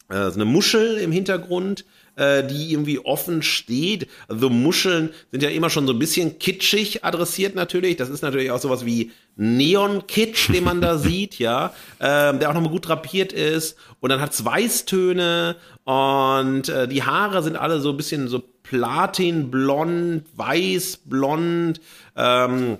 äh, 0.08 0.30
so 0.30 0.34
eine 0.36 0.44
Muschel 0.44 0.98
im 0.98 1.10
Hintergrund, 1.10 1.84
äh, 2.18 2.44
die 2.44 2.72
irgendwie 2.72 2.98
offen 2.98 3.42
steht. 3.42 4.08
Also 4.26 4.50
Muscheln 4.50 5.10
sind 5.30 5.42
ja 5.42 5.50
immer 5.50 5.70
schon 5.70 5.86
so 5.86 5.92
ein 5.92 5.98
bisschen 5.98 6.38
kitschig 6.38 7.04
adressiert 7.04 7.54
natürlich. 7.54 7.96
Das 7.96 8.08
ist 8.08 8.22
natürlich 8.22 8.50
auch 8.50 8.58
sowas 8.58 8.84
wie 8.84 9.12
Neon-Kitsch, 9.36 10.52
den 10.52 10.64
man 10.64 10.80
da 10.80 10.98
sieht, 10.98 11.38
ja, 11.38 11.72
ähm, 12.00 12.40
der 12.40 12.50
auch 12.50 12.54
nochmal 12.54 12.72
gut 12.72 12.88
drapiert 12.88 13.32
ist. 13.32 13.76
Und 14.00 14.10
dann 14.10 14.20
hat's 14.20 14.44
Weißtöne 14.44 15.56
und 15.84 16.68
äh, 16.68 16.88
die 16.88 17.04
Haare 17.04 17.42
sind 17.42 17.56
alle 17.56 17.80
so 17.80 17.90
ein 17.90 17.96
bisschen 17.96 18.26
so 18.26 18.42
platinblond, 18.64 20.24
weißblond. 20.36 21.80
Ähm, 22.16 22.78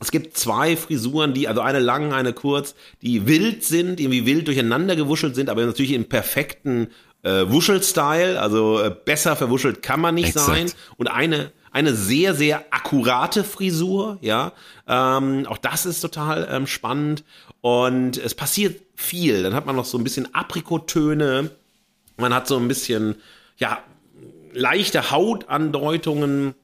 es 0.00 0.10
gibt 0.10 0.36
zwei 0.36 0.76
Frisuren, 0.76 1.32
die, 1.32 1.46
also 1.46 1.60
eine 1.60 1.78
lang, 1.78 2.12
eine 2.12 2.32
kurz, 2.32 2.74
die 3.02 3.28
wild 3.28 3.62
sind, 3.62 4.00
irgendwie 4.00 4.26
wild 4.26 4.48
durcheinander 4.48 4.96
gewuschelt 4.96 5.36
sind, 5.36 5.48
aber 5.48 5.64
natürlich 5.64 5.92
im 5.92 6.08
perfekten 6.08 6.88
äh, 7.22 7.44
Wuschel-Style, 7.48 8.40
also 8.40 8.80
äh, 8.80 8.94
besser 9.04 9.36
verwuschelt 9.36 9.82
kann 9.82 10.00
man 10.00 10.14
nicht 10.14 10.28
Exakt. 10.28 10.46
sein. 10.46 10.72
Und 10.96 11.08
eine 11.08 11.52
eine 11.72 11.94
sehr, 11.94 12.34
sehr 12.34 12.66
akkurate 12.70 13.44
Frisur, 13.44 14.18
ja. 14.20 14.52
Ähm, 14.86 15.46
auch 15.46 15.56
das 15.56 15.86
ist 15.86 16.00
total 16.00 16.46
ähm, 16.50 16.66
spannend. 16.66 17.24
Und 17.62 18.18
es 18.18 18.34
passiert 18.34 18.82
viel. 18.94 19.42
Dann 19.42 19.54
hat 19.54 19.64
man 19.64 19.74
noch 19.74 19.86
so 19.86 19.96
ein 19.96 20.04
bisschen 20.04 20.34
Aprikotöne. 20.34 21.50
Man 22.18 22.34
hat 22.34 22.46
so 22.46 22.58
ein 22.58 22.68
bisschen, 22.68 23.16
ja, 23.56 23.78
leichte 24.52 25.10
Hautandeutungen. 25.10 26.54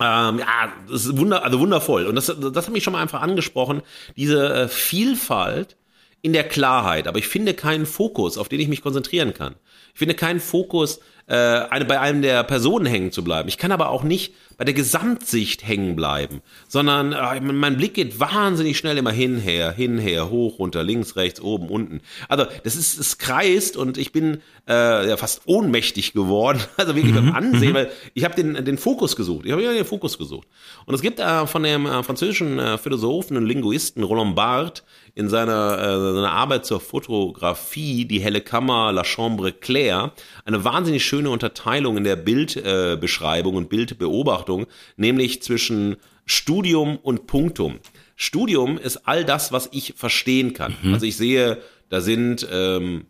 Ähm, 0.00 0.38
ja, 0.38 0.72
das 0.90 1.04
ist 1.04 1.18
wunder, 1.18 1.44
also 1.44 1.60
wundervoll. 1.60 2.06
Und 2.06 2.14
das, 2.14 2.26
das 2.26 2.66
hat 2.66 2.72
mich 2.72 2.82
schon 2.82 2.94
mal 2.94 3.02
einfach 3.02 3.20
angesprochen. 3.20 3.82
Diese 4.16 4.54
äh, 4.54 4.68
Vielfalt 4.68 5.76
in 6.22 6.32
der 6.32 6.44
Klarheit. 6.44 7.08
Aber 7.08 7.18
ich 7.18 7.28
finde 7.28 7.52
keinen 7.52 7.84
Fokus, 7.84 8.38
auf 8.38 8.48
den 8.48 8.60
ich 8.60 8.68
mich 8.68 8.80
konzentrieren 8.80 9.34
kann. 9.34 9.54
Ich 9.96 9.98
finde 9.98 10.14
keinen 10.14 10.40
Fokus, 10.40 11.00
äh, 11.26 11.34
eine, 11.34 11.86
bei 11.86 11.98
einem 11.98 12.20
der 12.20 12.44
Personen 12.44 12.84
hängen 12.84 13.12
zu 13.12 13.24
bleiben. 13.24 13.48
Ich 13.48 13.56
kann 13.56 13.72
aber 13.72 13.88
auch 13.88 14.04
nicht 14.04 14.34
bei 14.58 14.64
der 14.66 14.74
Gesamtsicht 14.74 15.66
hängen 15.66 15.96
bleiben, 15.96 16.42
sondern 16.68 17.14
äh, 17.14 17.40
mein 17.40 17.78
Blick 17.78 17.94
geht 17.94 18.20
wahnsinnig 18.20 18.76
schnell 18.76 18.98
immer 18.98 19.10
hinher, 19.10 19.72
hinher, 19.72 20.28
hoch, 20.28 20.58
runter, 20.58 20.82
links, 20.82 21.16
rechts, 21.16 21.40
oben, 21.40 21.70
unten. 21.70 22.02
Also 22.28 22.44
das 22.62 22.76
ist, 22.76 22.98
es 22.98 23.16
kreist 23.16 23.78
und 23.78 23.96
ich 23.96 24.12
bin 24.12 24.42
äh, 24.68 25.08
ja 25.08 25.16
fast 25.16 25.42
ohnmächtig 25.46 26.12
geworden, 26.12 26.60
also 26.76 26.94
wirklich 26.94 27.14
mhm. 27.14 27.32
beim 27.32 27.34
Ansehen, 27.34 27.70
mhm. 27.70 27.74
weil 27.74 27.90
ich 28.12 28.24
habe 28.24 28.34
den, 28.34 28.66
den 28.66 28.76
Fokus 28.76 29.16
gesucht. 29.16 29.46
Ich 29.46 29.52
habe 29.52 29.62
ja 29.62 29.72
den 29.72 29.86
Fokus 29.86 30.18
gesucht. 30.18 30.46
Und 30.84 30.94
es 30.94 31.00
gibt 31.00 31.20
äh, 31.20 31.46
von 31.46 31.62
dem 31.62 31.86
äh, 31.86 32.02
französischen 32.02 32.58
äh, 32.58 32.76
Philosophen 32.76 33.38
und 33.38 33.46
Linguisten 33.46 34.02
Roland 34.02 34.36
Barthes 34.36 34.84
in 35.16 35.30
seiner, 35.30 35.78
äh, 35.78 36.14
seiner 36.14 36.30
Arbeit 36.30 36.66
zur 36.66 36.78
Fotografie, 36.78 38.04
die 38.04 38.20
helle 38.20 38.42
Kammer, 38.42 38.92
La 38.92 39.02
Chambre 39.02 39.50
Claire, 39.50 40.12
eine 40.44 40.62
wahnsinnig 40.62 41.06
schöne 41.06 41.30
Unterteilung 41.30 41.96
in 41.96 42.04
der 42.04 42.16
Bildbeschreibung 42.16 43.54
äh, 43.54 43.56
und 43.56 43.70
Bildbeobachtung, 43.70 44.66
nämlich 44.96 45.42
zwischen 45.42 45.96
Studium 46.26 46.98
und 46.98 47.26
Punktum. 47.26 47.80
Studium 48.14 48.76
ist 48.76 49.08
all 49.08 49.24
das, 49.24 49.52
was 49.52 49.70
ich 49.72 49.94
verstehen 49.96 50.52
kann. 50.52 50.76
Mhm. 50.82 50.92
Also 50.92 51.06
ich 51.06 51.16
sehe, 51.16 51.62
da 51.88 52.02
sind 52.02 52.46
ähm, 52.52 53.06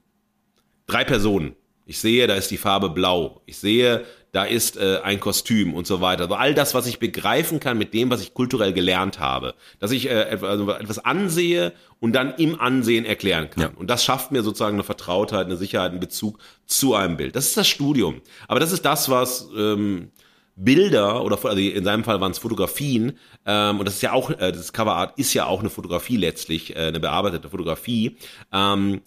drei 0.86 1.02
Personen. 1.02 1.56
Ich 1.86 1.98
sehe, 1.98 2.28
da 2.28 2.36
ist 2.36 2.52
die 2.52 2.56
Farbe 2.56 2.88
blau. 2.88 3.42
Ich 3.46 3.58
sehe, 3.58 4.04
da 4.36 4.44
ist 4.44 4.76
äh, 4.76 5.00
ein 5.02 5.18
Kostüm 5.18 5.72
und 5.72 5.86
so 5.86 6.02
weiter. 6.02 6.24
Also 6.24 6.34
all 6.34 6.52
das, 6.52 6.74
was 6.74 6.86
ich 6.86 6.98
begreifen 6.98 7.58
kann 7.58 7.78
mit 7.78 7.94
dem, 7.94 8.10
was 8.10 8.20
ich 8.20 8.34
kulturell 8.34 8.74
gelernt 8.74 9.18
habe. 9.18 9.54
Dass 9.78 9.92
ich 9.92 10.10
äh, 10.10 10.38
also 10.42 10.70
etwas 10.72 10.98
ansehe 10.98 11.72
und 12.00 12.12
dann 12.12 12.34
im 12.34 12.60
Ansehen 12.60 13.06
erklären 13.06 13.48
kann. 13.48 13.62
Ja. 13.62 13.70
Und 13.76 13.88
das 13.88 14.04
schafft 14.04 14.32
mir 14.32 14.42
sozusagen 14.42 14.76
eine 14.76 14.84
Vertrautheit, 14.84 15.46
eine 15.46 15.56
Sicherheit, 15.56 15.92
einen 15.92 16.00
Bezug 16.00 16.38
zu 16.66 16.94
einem 16.94 17.16
Bild. 17.16 17.34
Das 17.34 17.46
ist 17.46 17.56
das 17.56 17.66
Studium. 17.66 18.20
Aber 18.46 18.60
das 18.60 18.72
ist 18.72 18.84
das, 18.84 19.08
was 19.08 19.48
ähm, 19.56 20.10
Bilder 20.54 21.24
oder 21.24 21.42
also 21.42 21.58
in 21.58 21.84
seinem 21.84 22.04
Fall 22.04 22.20
waren 22.20 22.32
es 22.32 22.38
Fotografien 22.38 23.18
ähm, 23.46 23.78
und 23.78 23.86
das 23.86 23.96
ist 23.96 24.02
ja 24.02 24.12
auch 24.12 24.30
äh, 24.30 24.52
das 24.52 24.72
Coverart 24.72 25.18
ist 25.18 25.34
ja 25.34 25.46
auch 25.46 25.60
eine 25.60 25.68
Fotografie 25.68 26.16
letztlich 26.16 26.74
äh, 26.74 26.88
eine 26.88 26.98
bearbeitete 26.98 27.50
Fotografie 27.50 28.16
ähm, 28.52 29.02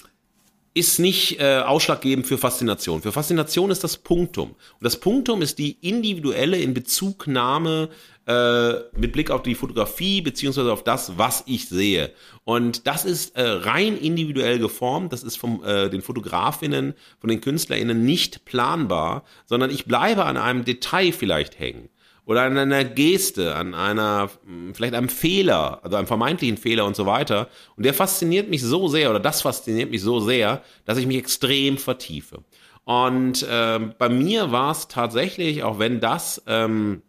ist 0.80 1.00
nicht 1.00 1.40
äh, 1.40 1.60
ausschlaggebend 1.60 2.26
für 2.26 2.38
Faszination. 2.38 3.02
Für 3.02 3.12
Faszination 3.12 3.70
ist 3.70 3.84
das 3.84 3.98
Punktum. 3.98 4.52
Und 4.52 4.58
das 4.84 5.00
Punktum 5.00 5.42
ist 5.42 5.60
die 5.60 5.78
individuelle 5.82 6.58
Inbezugnahme 6.58 7.90
äh, 8.26 8.74
mit 8.98 9.12
Blick 9.12 9.30
auf 9.30 9.44
die 9.44 9.56
Fotografie 9.56 10.22
beziehungsweise 10.22 10.72
auf 10.72 10.84
das, 10.84 11.18
was 11.18 11.44
ich 11.46 11.68
sehe. 11.68 12.12
Und 12.46 12.88
das 12.88 13.06
ist 13.06 13.36
äh, 13.36 13.44
rein 13.44 13.98
individuell 13.98 14.60
geformt. 14.60 15.14
Das 15.14 15.24
ist 15.24 15.38
von 15.38 15.64
äh, 15.64 15.90
den 15.90 16.02
Fotografinnen, 16.02 16.94
von 17.20 17.30
den 17.30 17.42
KünstlerInnen 17.42 18.06
nicht 18.06 18.46
planbar, 18.46 19.24
sondern 19.46 19.70
ich 19.70 19.86
bleibe 19.86 20.26
an 20.26 20.38
einem 20.38 20.64
Detail 20.64 21.12
vielleicht 21.12 21.60
hängen 21.60 21.90
oder 22.30 22.44
an 22.44 22.60
einer 22.60 22.84
Geste, 22.84 23.56
an 23.56 23.74
einer, 23.74 24.30
vielleicht 24.74 24.94
einem 24.94 25.10
Fehler, 25.10 25.80
also 25.84 25.98
einem 25.98 26.06
vermeintlichen 26.06 26.58
Fehler 26.58 26.86
und 26.86 26.96
so 26.96 27.08
weiter. 27.08 27.48
Und 27.76 27.88
der 27.88 27.96
fasziniert 27.96 28.52
mich 28.52 28.62
so 28.62 28.88
sehr, 28.88 29.10
oder 29.10 29.20
das 29.20 29.42
fasziniert 29.42 29.90
mich 29.90 30.04
so 30.04 30.20
sehr, 30.20 30.62
dass 30.86 31.00
ich 31.00 31.08
mich 31.08 31.18
extrem 31.18 31.80
vertiefe. 31.80 32.44
Und 32.84 33.42
äh, 33.42 33.80
bei 33.98 34.10
mir 34.10 34.52
war 34.52 34.72
es 34.74 34.88
tatsächlich, 34.88 35.64
auch 35.64 35.80
wenn 35.80 36.02
das 36.02 36.44
ähm, 36.46 37.02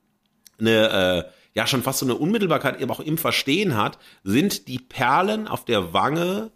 eine 0.59 1.27
äh, 1.27 1.31
ja 1.55 1.67
schon 1.67 1.83
fast 1.83 1.99
so 1.99 2.07
eine 2.07 2.15
Unmittelbarkeit 2.15 2.81
eben 2.81 2.91
auch 2.91 3.01
im 3.01 3.19
Verstehen 3.19 3.77
hat, 3.77 3.99
sind 4.25 4.69
die 4.69 4.79
Perlen 4.79 5.49
auf 5.49 5.67
der 5.67 5.93
Wange 5.93 6.51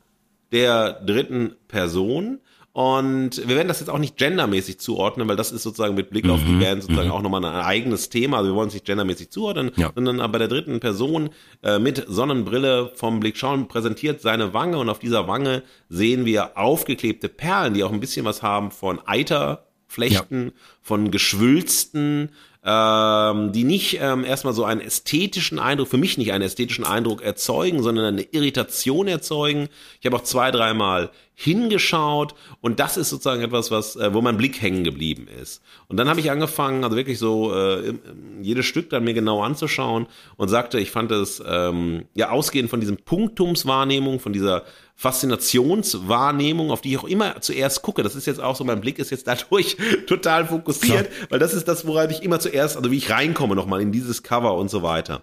der 0.53 1.03
dritten 1.03 1.55
Person. 1.69 2.41
Und 2.75 3.37
wir 3.47 3.55
werden 3.55 3.69
das 3.69 3.79
jetzt 3.79 3.89
auch 3.89 4.01
nicht 4.01 4.17
gendermäßig 4.17 4.81
zuordnen, 4.81 5.29
weil 5.29 5.37
das 5.37 5.53
ist 5.53 5.63
sozusagen 5.63 5.95
mit 5.95 6.11
Blick 6.11 6.29
auf 6.29 6.41
die 6.43 6.55
mhm, 6.55 6.59
Band 6.59 6.83
sozusagen 6.83 7.07
mhm. 7.07 7.15
auch 7.15 7.23
nochmal 7.23 7.45
ein 7.45 7.65
eigenes 7.65 8.09
Thema. 8.09 8.39
Also 8.39 8.51
wir 8.51 8.57
wollen 8.57 8.67
es 8.67 8.75
nicht 8.75 8.85
gendermäßig 8.85 9.31
zuordnen, 9.31 9.71
ja. 9.77 9.93
sondern 9.95 10.19
bei 10.33 10.39
der 10.39 10.49
dritten 10.49 10.81
Person 10.81 11.31
äh, 11.63 11.79
mit 11.79 12.05
Sonnenbrille 12.09 12.91
vom 12.97 13.21
Blick 13.21 13.37
schauen, 13.37 13.69
präsentiert 13.69 14.23
seine 14.23 14.55
Wange 14.55 14.79
und 14.79 14.89
auf 14.89 14.99
dieser 14.99 15.29
Wange 15.29 15.63
sehen 15.89 16.25
wir 16.25 16.59
aufgeklebte 16.59 17.29
Perlen, 17.29 17.75
die 17.75 17.85
auch 17.85 17.93
ein 17.93 18.01
bisschen 18.01 18.27
was 18.27 18.43
haben 18.43 18.73
von 18.73 18.99
Eiterflechten, 19.07 20.47
ja. 20.47 20.53
von 20.83 21.13
geschwülsten 21.13 22.31
ähm, 22.65 23.53
die 23.53 23.65
nicht 23.65 23.99
ähm, 24.01 24.25
erstmal 24.25 24.55
so 24.55 24.65
einen 24.65 24.81
ästhetischen 24.81 25.59
Eindruck, 25.59 25.89
für 25.89 25.99
mich 25.99 26.17
nicht 26.17 26.33
einen 26.33 26.45
ästhetischen 26.45 26.85
Eindruck 26.85 27.23
erzeugen, 27.23 27.83
sondern 27.83 28.07
eine 28.07 28.23
Irritation 28.23 29.07
erzeugen. 29.07 29.69
Ich 30.01 30.07
habe 30.07 30.17
auch 30.17 30.23
zwei, 30.23 30.51
dreimal 30.51 31.11
hingeschaut 31.35 32.35
und 32.61 32.81
das 32.81 32.97
ist 32.97 33.11
sozusagen 33.11 33.43
etwas, 33.43 33.71
was, 33.71 33.97
äh, 33.97 34.15
wo 34.15 34.23
mein 34.23 34.39
Blick 34.39 34.63
hängen 34.63 34.85
geblieben 34.85 35.27
ist. 35.43 35.63
Und 35.89 35.99
dann 35.99 36.09
habe 36.09 36.21
ich 36.21 36.31
angefangen, 36.31 36.85
also 36.85 36.97
wirklich 36.97 37.19
so 37.19 37.53
äh, 37.55 37.95
jedes 38.41 38.65
Stück 38.65 38.89
dann 38.89 39.05
mir 39.05 39.15
genau 39.15 39.43
anzuschauen 39.43 40.07
und 40.37 40.49
sagte, 40.49 40.81
ich 40.81 40.91
fand 40.91 41.11
es 41.11 41.43
ähm, 41.47 42.05
ja 42.15 42.31
ausgehend 42.31 42.71
von 42.71 42.81
diesem 42.81 42.97
Punktumswahrnehmung, 42.97 44.21
von 44.21 44.33
dieser 44.33 44.63
Faszinationswahrnehmung, 44.97 46.71
auf 46.71 46.81
die 46.81 46.93
ich 46.93 46.99
auch 46.99 47.05
immer 47.05 47.41
zuerst 47.41 47.83
gucke. 47.83 48.03
Das 48.03 48.15
ist 48.15 48.27
jetzt 48.27 48.41
auch 48.41 48.57
so, 48.57 48.65
mein 48.65 48.81
Blick 48.81 48.99
ist 48.99 49.11
jetzt 49.11 49.27
dadurch 49.27 49.77
total 50.07 50.47
fokussiert, 50.47 51.11
Klar. 51.11 51.31
weil 51.31 51.39
das 51.39 51.53
ist 51.55 51.67
das, 51.67 51.87
woran 51.87 52.11
ich 52.11 52.23
immer 52.23 52.41
zuerst, 52.41 52.77
also 52.77 52.91
wie 52.91 52.97
ich 52.97 53.11
reinkomme 53.11 53.57
nochmal 53.57 53.81
in 53.81 53.93
dieses 53.93 54.23
Cover 54.23 54.55
und 54.55 54.71
so 54.71 54.83
weiter. 54.83 55.23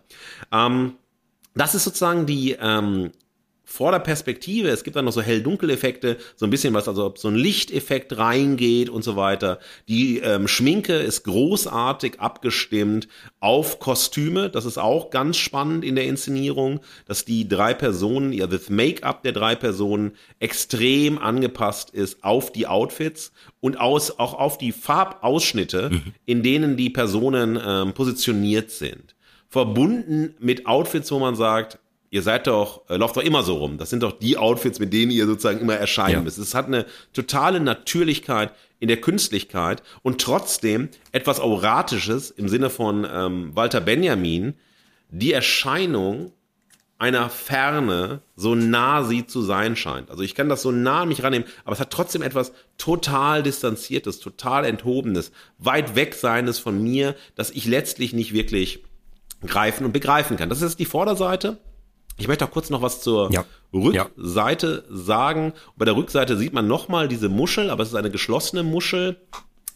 Ähm, 0.52 0.96
das 1.56 1.76
ist 1.76 1.84
sozusagen 1.84 2.26
die 2.26 2.58
ähm, 2.60 3.12
vor 3.72 3.92
der 3.92 4.00
Perspektive. 4.00 4.68
Es 4.68 4.84
gibt 4.84 4.96
dann 4.98 5.06
noch 5.06 5.14
so 5.14 5.22
Hell-Dunkel-Effekte, 5.22 6.18
so 6.36 6.46
ein 6.46 6.50
bisschen 6.50 6.74
was, 6.74 6.88
also 6.88 7.06
ob 7.06 7.18
so 7.18 7.30
ein 7.30 7.36
Lichteffekt 7.36 8.18
reingeht 8.18 8.90
und 8.90 9.04
so 9.04 9.16
weiter. 9.16 9.60
Die 9.88 10.20
ähm, 10.20 10.48
Schminke 10.48 10.94
ist 10.94 11.24
großartig 11.24 12.20
abgestimmt 12.20 13.08
auf 13.40 13.80
Kostüme. 13.80 14.50
Das 14.50 14.66
ist 14.66 14.78
auch 14.78 15.10
ganz 15.10 15.38
spannend 15.38 15.86
in 15.86 15.96
der 15.96 16.06
Inszenierung, 16.06 16.82
dass 17.06 17.24
die 17.24 17.48
drei 17.48 17.74
Personen, 17.74 18.34
ja, 18.34 18.46
das 18.46 18.70
Make-up 18.70 19.24
der 19.24 19.32
drei 19.32 19.56
Personen 19.56 20.12
extrem 20.40 21.18
angepasst 21.18 21.92
ist 21.92 22.24
auf 22.24 22.52
die 22.52 22.68
Outfits 22.68 23.32
und 23.62 23.80
aus, 23.80 24.20
auch 24.20 24.34
auf 24.34 24.58
die 24.58 24.74
Farbausschnitte, 24.74 25.92
mhm. 25.92 26.14
in 26.26 26.44
denen 26.44 26.76
die 26.76 26.90
Personen 26.90 27.58
ähm, 27.66 27.94
positioniert 27.94 28.70
sind 28.70 29.16
verbunden 29.52 30.34
mit 30.40 30.66
Outfits, 30.66 31.12
wo 31.12 31.20
man 31.20 31.36
sagt, 31.36 31.78
ihr 32.12 32.22
seid 32.22 32.46
doch, 32.46 32.88
äh, 32.90 32.98
lauft 32.98 33.18
doch 33.18 33.24
immer 33.24 33.42
so 33.42 33.56
rum. 33.56 33.78
Das 33.80 33.90
sind 33.90 34.04
doch 34.04 34.12
die 34.12 34.38
Outfits, 34.38 34.80
mit 34.80 34.94
denen 34.94 35.12
ihr 35.12 35.26
sozusagen 35.26 35.60
immer 35.60 35.76
erscheinen 35.76 36.12
ja. 36.12 36.22
müsst. 36.22 36.38
Es 36.38 36.54
hat 36.54 36.68
eine 36.68 36.86
totale 37.14 37.60
Natürlichkeit 37.60 38.54
in 38.80 38.90
der 38.90 39.02
Künstlichkeit 39.02 39.82
und 40.04 40.22
trotzdem 40.22 40.90
etwas 41.12 41.40
Auratisches 41.40 42.30
im 42.30 42.50
Sinne 42.50 42.70
von 42.70 43.08
ähm, 43.12 43.56
Walter 43.56 43.82
Benjamin, 43.82 44.56
die 45.10 45.34
Erscheinung 45.34 46.34
einer 46.98 47.30
Ferne 47.30 48.22
so 48.36 48.54
nah 48.56 49.04
sie 49.04 49.26
zu 49.26 49.42
sein 49.42 49.76
scheint. 49.76 50.12
Also 50.12 50.22
ich 50.22 50.36
kann 50.36 50.50
das 50.50 50.62
so 50.62 50.72
nah 50.72 51.02
an 51.02 51.08
mich 51.08 51.24
rannehmen, 51.24 51.48
aber 51.64 51.74
es 51.74 51.80
hat 51.80 51.92
trotzdem 51.92 52.22
etwas 52.22 52.52
total 52.78 53.42
distanziertes, 53.42 54.20
total 54.20 54.66
enthobenes, 54.66 55.32
weit 55.58 55.96
weg 55.96 56.14
seines 56.14 56.60
von 56.60 56.84
mir, 56.84 57.16
dass 57.36 57.50
ich 57.50 57.66
letztlich 57.66 58.14
nicht 58.14 58.34
wirklich 58.34 58.84
greifen 59.48 59.86
und 59.86 59.94
begreifen 59.94 60.38
kann. 60.38 60.50
Das 60.50 60.62
ist 60.62 60.78
die 60.78 60.86
Vorderseite. 60.86 61.58
Ich 62.18 62.28
möchte 62.28 62.46
auch 62.46 62.52
kurz 62.52 62.70
noch 62.70 62.82
was 62.82 63.02
zur 63.02 63.32
ja. 63.32 63.46
Rückseite 63.74 64.84
ja. 64.88 64.96
sagen. 64.96 65.54
Bei 65.76 65.86
der 65.86 65.96
Rückseite 65.96 66.38
sieht 66.38 66.54
man 66.54 66.68
nochmal 66.68 67.08
diese 67.08 67.30
Muschel, 67.30 67.70
aber 67.70 67.84
es 67.84 67.90
ist 67.90 67.96
eine 67.96 68.12
geschlossene 68.12 68.64
Muschel, 68.64 69.18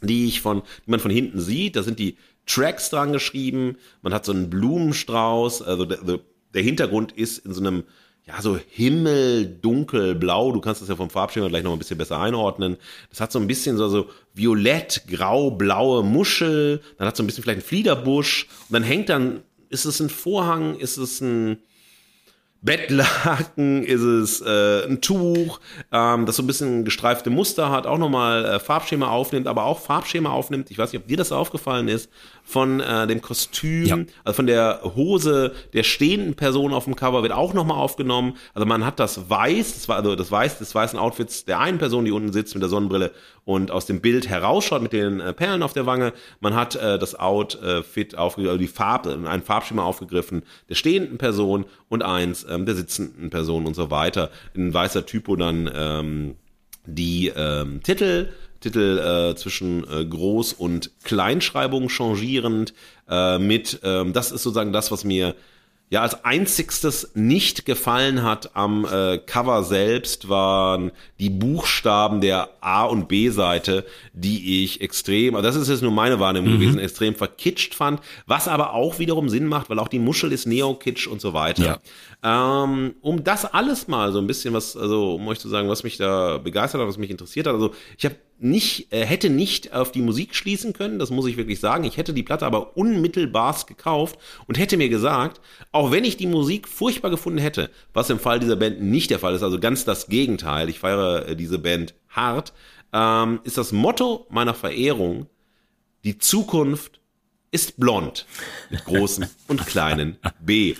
die 0.01 0.27
ich 0.27 0.41
von, 0.41 0.61
die 0.85 0.91
man 0.91 0.99
von 0.99 1.11
hinten 1.11 1.39
sieht. 1.39 1.75
Da 1.75 1.83
sind 1.83 1.99
die 1.99 2.17
Tracks 2.45 2.89
dran 2.89 3.11
geschrieben. 3.11 3.77
Man 4.01 4.13
hat 4.13 4.25
so 4.25 4.31
einen 4.31 4.49
Blumenstrauß. 4.49 5.61
Also 5.61 5.85
der, 5.85 6.19
der 6.53 6.61
Hintergrund 6.61 7.11
ist 7.11 7.39
in 7.39 7.53
so 7.53 7.61
einem, 7.61 7.83
ja, 8.27 8.41
so 8.41 8.59
himmeldunkelblau. 8.69 10.51
Du 10.51 10.61
kannst 10.61 10.81
das 10.81 10.89
ja 10.89 10.95
vom 10.95 11.09
Farbschema 11.09 11.47
gleich 11.47 11.63
noch 11.63 11.73
ein 11.73 11.79
bisschen 11.79 11.97
besser 11.97 12.19
einordnen. 12.19 12.77
Das 13.09 13.19
hat 13.21 13.31
so 13.31 13.39
ein 13.39 13.47
bisschen 13.47 13.77
so, 13.77 13.87
so 13.87 14.09
violett, 14.33 15.03
grau, 15.07 15.51
blaue 15.51 16.03
Muschel. 16.03 16.81
Dann 16.97 17.07
hat 17.07 17.17
so 17.17 17.23
ein 17.23 17.27
bisschen 17.27 17.43
vielleicht 17.43 17.59
einen 17.59 17.67
Fliederbusch. 17.67 18.47
Und 18.69 18.73
dann 18.73 18.83
hängt 18.83 19.09
dann, 19.09 19.41
ist 19.69 19.85
es 19.85 19.99
ein 19.99 20.09
Vorhang? 20.09 20.77
Ist 20.77 20.97
es 20.97 21.21
ein, 21.21 21.59
Bettlaken, 22.65 23.83
ist 23.83 24.01
es 24.01 24.41
äh, 24.41 24.85
ein 24.87 24.99
Tuch, 24.99 25.59
ähm, 25.91 26.25
das 26.25 26.37
so 26.37 26.43
ein 26.43 26.47
bisschen 26.47 26.83
gestreifte 26.83 27.29
Muster 27.29 27.69
hat, 27.69 27.85
auch 27.85 27.99
nochmal 27.99 28.43
äh, 28.43 28.59
Farbschema 28.59 29.07
aufnimmt, 29.07 29.47
aber 29.47 29.65
auch 29.65 29.79
Farbschema 29.79 30.31
aufnimmt. 30.31 30.71
Ich 30.71 30.77
weiß 30.77 30.91
nicht, 30.91 31.01
ob 31.01 31.07
dir 31.07 31.17
das 31.17 31.31
aufgefallen 31.31 31.87
ist, 31.87 32.09
von 32.45 32.79
äh, 32.79 33.07
dem 33.07 33.21
Kostüm, 33.21 33.85
ja. 33.85 33.97
also 34.23 34.35
von 34.37 34.45
der 34.45 34.81
Hose 34.95 35.53
der 35.73 35.81
stehenden 35.81 36.35
Person 36.35 36.73
auf 36.73 36.85
dem 36.85 36.95
Cover 36.95 37.23
wird 37.23 37.33
auch 37.33 37.53
nochmal 37.53 37.77
aufgenommen. 37.77 38.37
Also 38.53 38.67
man 38.67 38.85
hat 38.85 38.99
das 38.99 39.29
Weiß, 39.29 39.73
das 39.73 39.89
war 39.89 39.97
also 39.97 40.15
das 40.15 40.31
Weiß 40.31 40.59
des 40.59 40.73
weißen 40.73 40.99
Outfits 40.99 41.45
der 41.45 41.59
einen 41.59 41.79
Person, 41.79 42.05
die 42.05 42.11
unten 42.11 42.31
sitzt 42.31 42.53
mit 42.53 42.61
der 42.61 42.69
Sonnenbrille 42.69 43.11
und 43.45 43.71
aus 43.71 43.87
dem 43.87 43.99
Bild 43.99 44.29
herausschaut 44.29 44.83
mit 44.83 44.93
den 44.93 45.19
äh, 45.19 45.33
Perlen 45.33 45.63
auf 45.63 45.73
der 45.73 45.87
Wange. 45.87 46.13
Man 46.39 46.55
hat 46.55 46.75
äh, 46.75 46.99
das 46.99 47.15
Outfit 47.15 48.13
äh, 48.13 48.17
aufgegriffen, 48.17 48.51
also 48.51 48.59
die 48.59 48.67
Farbe, 48.67 49.19
ein 49.25 49.41
Farbschema 49.41 49.83
aufgegriffen 49.83 50.43
der 50.69 50.75
stehenden 50.75 51.17
Person 51.17 51.65
und 51.89 52.03
eins 52.03 52.45
ähm, 52.47 52.67
der 52.67 52.75
sitzenden 52.75 53.31
Person 53.31 53.65
und 53.65 53.75
so 53.75 53.89
weiter. 53.89 54.29
In 54.53 54.71
weißer 54.71 55.07
Typo 55.07 55.35
dann 55.35 55.69
ähm, 55.73 56.35
die 56.85 57.31
ähm, 57.35 57.81
Titel 57.81 58.29
Titel 58.65 58.97
äh, 58.97 59.35
zwischen 59.35 59.83
äh, 59.83 60.05
Groß- 60.09 60.55
und 60.55 60.89
Kleinschreibung 61.03 61.87
changierend 61.87 62.73
äh, 63.07 63.37
mit, 63.37 63.79
ähm, 63.83 64.11
das 64.11 64.31
ist 64.31 64.41
sozusagen 64.41 64.73
das, 64.73 64.91
was 64.91 65.03
mir 65.03 65.35
ja 65.91 66.01
als 66.01 66.25
einzigstes 66.25 67.11
nicht 67.13 67.67
gefallen 67.67 68.23
hat 68.23 68.55
am 68.55 68.85
äh, 68.85 69.19
Cover 69.19 69.63
selbst 69.63 70.29
waren 70.29 70.91
die 71.19 71.29
Buchstaben 71.29 72.21
der 72.21 72.49
A 72.59 72.85
und 72.85 73.07
B 73.07 73.29
Seite, 73.29 73.85
die 74.13 74.63
ich 74.63 74.81
extrem, 74.81 75.35
also 75.35 75.47
das 75.47 75.55
ist 75.55 75.69
jetzt 75.69 75.83
nur 75.83 75.91
meine 75.91 76.19
Wahrnehmung 76.19 76.55
mhm. 76.55 76.59
gewesen, 76.59 76.79
extrem 76.79 77.13
verkitscht 77.13 77.75
fand, 77.75 78.01
was 78.25 78.47
aber 78.47 78.73
auch 78.73 78.97
wiederum 78.97 79.29
Sinn 79.29 79.45
macht, 79.45 79.69
weil 79.69 79.77
auch 79.77 79.87
die 79.87 79.99
Muschel 79.99 80.31
ist 80.31 80.47
Neo-Kitsch 80.47 81.05
und 81.05 81.21
so 81.21 81.33
weiter. 81.33 81.81
Ähm, 82.27 82.95
um 83.01 83.23
das 83.23 83.45
alles 83.45 83.87
mal 83.87 84.11
so 84.11 84.17
ein 84.17 84.25
bisschen 84.25 84.55
was, 84.55 84.75
also 84.75 85.13
um 85.13 85.27
euch 85.27 85.37
zu 85.37 85.47
sagen, 85.47 85.69
was 85.69 85.83
mich 85.83 85.97
da 85.97 86.39
begeistert 86.39 86.81
hat, 86.81 86.87
was 86.87 86.97
mich 86.97 87.11
interessiert 87.11 87.45
hat, 87.45 87.53
also 87.53 87.75
ich 87.99 88.05
habe 88.05 88.15
nicht, 88.39 88.91
äh, 88.91 89.05
hätte 89.05 89.29
nicht 89.29 89.73
auf 89.73 89.91
die 89.91 90.01
Musik 90.01 90.33
schließen 90.33 90.73
können, 90.73 90.97
das 90.97 91.11
muss 91.11 91.27
ich 91.27 91.37
wirklich 91.37 91.59
sagen. 91.59 91.83
Ich 91.83 91.97
hätte 91.97 92.15
die 92.15 92.23
Platte 92.23 92.47
aber 92.47 92.77
unmittelbarst 92.77 93.67
gekauft 93.67 94.17
und 94.47 94.57
hätte 94.57 94.75
mir 94.75 94.89
gesagt, 94.89 95.39
auch 95.71 95.91
wenn 95.91 96.03
ich 96.03 96.17
die 96.17 96.25
Musik 96.25 96.67
furchtbar 96.67 97.11
gefunden 97.11 97.37
hätte, 97.37 97.69
was 97.93 98.09
im 98.09 98.17
Fall 98.17 98.39
dieser 98.39 98.55
Band 98.55 98.81
nicht 98.81 99.11
der 99.11 99.19
Fall 99.19 99.35
ist, 99.35 99.43
also 99.43 99.59
ganz 99.59 99.85
das 99.85 100.07
Gegenteil, 100.07 100.67
ich 100.67 100.79
feiere 100.79 101.27
äh, 101.27 101.35
diese 101.35 101.59
Band 101.59 101.93
hart, 102.09 102.53
ähm, 102.91 103.39
ist 103.43 103.59
das 103.59 103.71
Motto 103.71 104.25
meiner 104.31 104.55
Verehrung, 104.55 105.27
die 106.03 106.17
Zukunft 106.17 106.99
ist 107.55 107.79
blond 107.79 108.25
mit 108.69 108.83
großen 108.83 109.27
und 109.47 109.65
kleinen 109.65 110.17
B. 110.41 110.75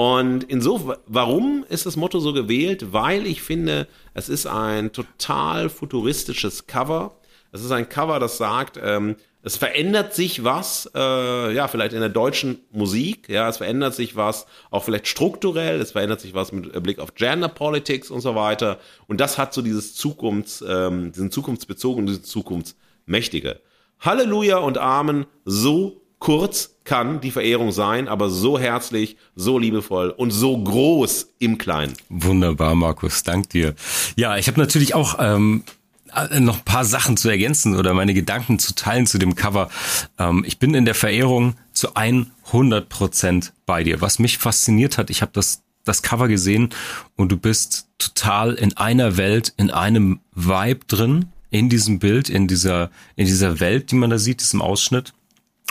Und 0.00 0.44
insofern, 0.44 0.96
warum 1.08 1.62
ist 1.68 1.84
das 1.84 1.96
Motto 1.96 2.20
so 2.20 2.32
gewählt? 2.32 2.94
Weil 2.94 3.26
ich 3.26 3.42
finde, 3.42 3.86
es 4.14 4.30
ist 4.30 4.46
ein 4.46 4.92
total 4.92 5.68
futuristisches 5.68 6.66
Cover. 6.66 7.18
Es 7.52 7.62
ist 7.62 7.70
ein 7.70 7.86
Cover, 7.86 8.18
das 8.18 8.38
sagt, 8.38 8.80
ähm, 8.82 9.16
es 9.42 9.58
verändert 9.58 10.14
sich 10.14 10.42
was, 10.42 10.90
äh, 10.94 11.54
ja, 11.54 11.68
vielleicht 11.68 11.92
in 11.92 12.00
der 12.00 12.08
deutschen 12.08 12.60
Musik, 12.72 13.28
ja, 13.28 13.46
es 13.46 13.58
verändert 13.58 13.94
sich 13.94 14.16
was, 14.16 14.46
auch 14.70 14.84
vielleicht 14.84 15.06
strukturell, 15.06 15.78
es 15.78 15.92
verändert 15.92 16.22
sich 16.22 16.32
was 16.32 16.50
mit 16.50 16.82
Blick 16.82 16.98
auf 16.98 17.14
Gender 17.14 17.48
Politics 17.48 18.10
und 18.10 18.22
so 18.22 18.34
weiter. 18.34 18.78
Und 19.06 19.20
das 19.20 19.36
hat 19.36 19.52
so 19.52 19.60
dieses 19.60 19.94
Zukunfts, 19.94 20.64
ähm, 20.66 21.12
diesen 21.12 21.30
Zukunftsbezogen, 21.30 22.06
diesen 22.06 22.24
Zukunftsmächtige. 22.24 23.60
Halleluja 23.98 24.56
und 24.56 24.78
Amen, 24.78 25.26
so 25.44 25.99
kurz 26.20 26.76
kann 26.84 27.20
die 27.20 27.32
Verehrung 27.32 27.72
sein, 27.72 28.06
aber 28.06 28.30
so 28.30 28.58
herzlich, 28.58 29.16
so 29.34 29.58
liebevoll 29.58 30.10
und 30.10 30.30
so 30.30 30.56
groß 30.56 31.30
im 31.40 31.58
Kleinen. 31.58 31.94
Wunderbar, 32.08 32.74
Markus, 32.76 33.24
dank 33.24 33.50
dir. 33.50 33.74
Ja, 34.16 34.36
ich 34.36 34.46
habe 34.46 34.60
natürlich 34.60 34.94
auch 34.94 35.16
ähm, 35.18 35.64
noch 36.38 36.58
ein 36.58 36.64
paar 36.64 36.84
Sachen 36.84 37.16
zu 37.16 37.28
ergänzen 37.28 37.76
oder 37.76 37.94
meine 37.94 38.14
Gedanken 38.14 38.58
zu 38.58 38.74
teilen 38.74 39.06
zu 39.06 39.18
dem 39.18 39.34
Cover. 39.34 39.70
Ähm, 40.18 40.44
ich 40.46 40.58
bin 40.58 40.74
in 40.74 40.84
der 40.84 40.94
Verehrung 40.94 41.54
zu 41.72 41.94
100 41.94 42.88
Prozent 42.88 43.52
bei 43.66 43.82
dir. 43.82 44.00
Was 44.00 44.18
mich 44.18 44.38
fasziniert 44.38 44.98
hat, 44.98 45.10
ich 45.10 45.22
habe 45.22 45.32
das 45.34 45.62
das 45.84 46.02
Cover 46.02 46.28
gesehen 46.28 46.68
und 47.16 47.32
du 47.32 47.38
bist 47.38 47.88
total 47.98 48.52
in 48.52 48.76
einer 48.76 49.16
Welt, 49.16 49.54
in 49.56 49.70
einem 49.70 50.20
Vibe 50.34 50.84
drin, 50.86 51.26
in 51.48 51.70
diesem 51.70 51.98
Bild, 51.98 52.28
in 52.28 52.46
dieser 52.46 52.90
in 53.16 53.24
dieser 53.24 53.60
Welt, 53.60 53.90
die 53.90 53.96
man 53.96 54.10
da 54.10 54.18
sieht, 54.18 54.42
diesem 54.42 54.60
Ausschnitt 54.60 55.14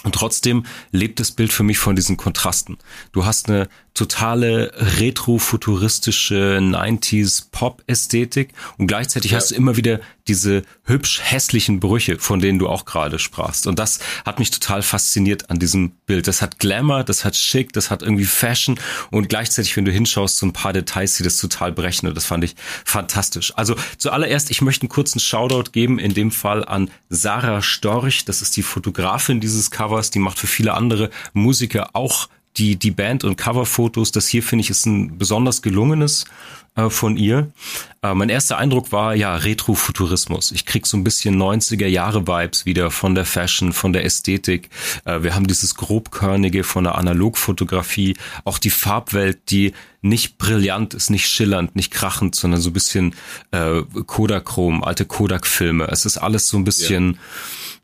Und 0.04 0.16
trotzdem 0.16 0.66
lebt 0.92 1.20
das 1.20 1.32
Bild 1.32 1.52
für 1.52 1.64
mich 1.64 1.78
von 1.78 1.96
diesen 1.96 2.16
Kontrasten. 2.16 2.78
Du 3.12 3.26
hast 3.26 3.50
eine 3.50 3.68
totale 3.94 4.72
retrofuturistische 4.76 6.60
90s 6.62 7.48
Pop-Ästhetik 7.52 8.54
und 8.78 8.88
gleichzeitig 8.88 9.32
ja. 9.32 9.38
hast 9.38 9.52
du 9.52 9.56
immer 9.56 9.76
wieder 9.76 10.00
diese 10.30 10.62
hübsch 10.84 11.20
hässlichen 11.24 11.80
Brüche, 11.80 12.20
von 12.20 12.40
denen 12.40 12.60
du 12.60 12.70
auch 12.70 12.86
gerade 12.86 13.20
sprachst. 13.20 13.66
Und 13.68 13.80
das 13.80 14.00
hat 14.26 14.40
mich 14.40 14.52
total 14.52 14.84
fasziniert 14.84 15.50
an 15.50 15.60
diesem 15.60 15.92
Bild. 16.06 16.28
Das 16.28 16.42
hat 16.42 16.60
Glamour, 16.60 17.04
das 17.04 17.26
hat 17.26 17.36
Schick, 17.36 17.74
das 17.74 17.90
hat 17.90 18.04
irgendwie 18.04 18.26
Fashion 18.26 18.80
und 19.10 19.28
gleichzeitig, 19.28 19.76
wenn 19.76 19.86
du 19.86 19.92
hinschaust, 19.92 20.38
so 20.38 20.46
ein 20.46 20.54
paar 20.54 20.72
Details, 20.72 21.18
die 21.18 21.24
das 21.24 21.38
total 21.38 21.72
brechen. 21.72 22.08
Und 22.08 22.16
das 22.16 22.26
fand 22.26 22.44
ich 22.44 22.56
fantastisch. 22.86 23.54
Also 23.58 23.76
zuallererst, 23.98 24.52
ich 24.52 24.62
möchte 24.62 24.84
einen 24.84 24.90
kurzen 24.90 25.20
Shoutout 25.20 25.72
geben, 25.72 25.98
in 25.98 26.14
dem 26.14 26.32
Fall 26.32 26.64
an 26.64 26.92
Sarah 27.10 27.64
Storch. 27.64 28.24
Das 28.26 28.42
ist 28.42 28.56
die 28.56 28.64
Fotografin 28.64 29.40
dieses 29.40 29.72
Covers. 29.72 30.12
Die 30.12 30.20
macht 30.20 30.38
für 30.38 30.48
viele 30.48 30.76
andere 30.76 31.10
Musiker 31.34 31.90
auch 31.94 32.30
die, 32.58 32.76
die 32.76 32.92
Band- 32.92 33.24
und 33.24 33.38
Coverfotos, 33.38 34.12
das 34.12 34.28
hier 34.28 34.44
finde 34.44 34.64
ich 34.64 34.70
ist 34.70 34.86
ein 34.86 35.18
besonders 35.18 35.62
gelungenes 35.62 36.26
äh, 36.76 36.90
von 36.90 37.18
ihr. 37.18 37.52
Äh, 38.02 38.14
mein 38.14 38.30
erster 38.30 38.58
Eindruck 38.58 38.92
war 38.92 39.16
ja 39.16 39.36
Retrofuturismus. 39.36 40.52
Ich 40.52 40.66
krieg 40.66 40.86
so 40.88 40.98
ein 40.98 41.04
bisschen 41.04 41.42
90er 41.42 41.88
Jahre 41.88 42.28
Vibes 42.28 42.66
wieder 42.66 42.92
von 42.92 43.16
der 43.16 43.26
Fashion, 43.26 43.74
von 43.74 43.94
der 43.94 44.06
Ästhetik. 44.06 44.70
Äh, 45.06 45.24
wir 45.24 45.36
haben 45.36 45.48
dieses 45.48 45.76
grobkörnige 45.76 46.64
von 46.64 46.84
der 46.84 46.96
Analogfotografie, 46.96 48.16
auch 48.46 48.58
die 48.58 48.70
Farbwelt, 48.70 49.52
die 49.52 49.74
nicht 50.02 50.38
brillant 50.38 50.94
ist, 50.94 51.10
nicht 51.10 51.28
schillernd, 51.28 51.76
nicht 51.76 51.92
krachend, 51.92 52.36
sondern 52.36 52.62
so 52.62 52.70
ein 52.70 52.74
bisschen 52.74 53.16
äh, 53.52 53.82
Kodachrom, 54.06 54.84
alte 54.84 55.06
Kodak-Filme. 55.06 55.88
Es 55.90 56.06
ist 56.06 56.18
alles 56.18 56.48
so 56.48 56.58
ein 56.58 56.64
bisschen 56.64 57.18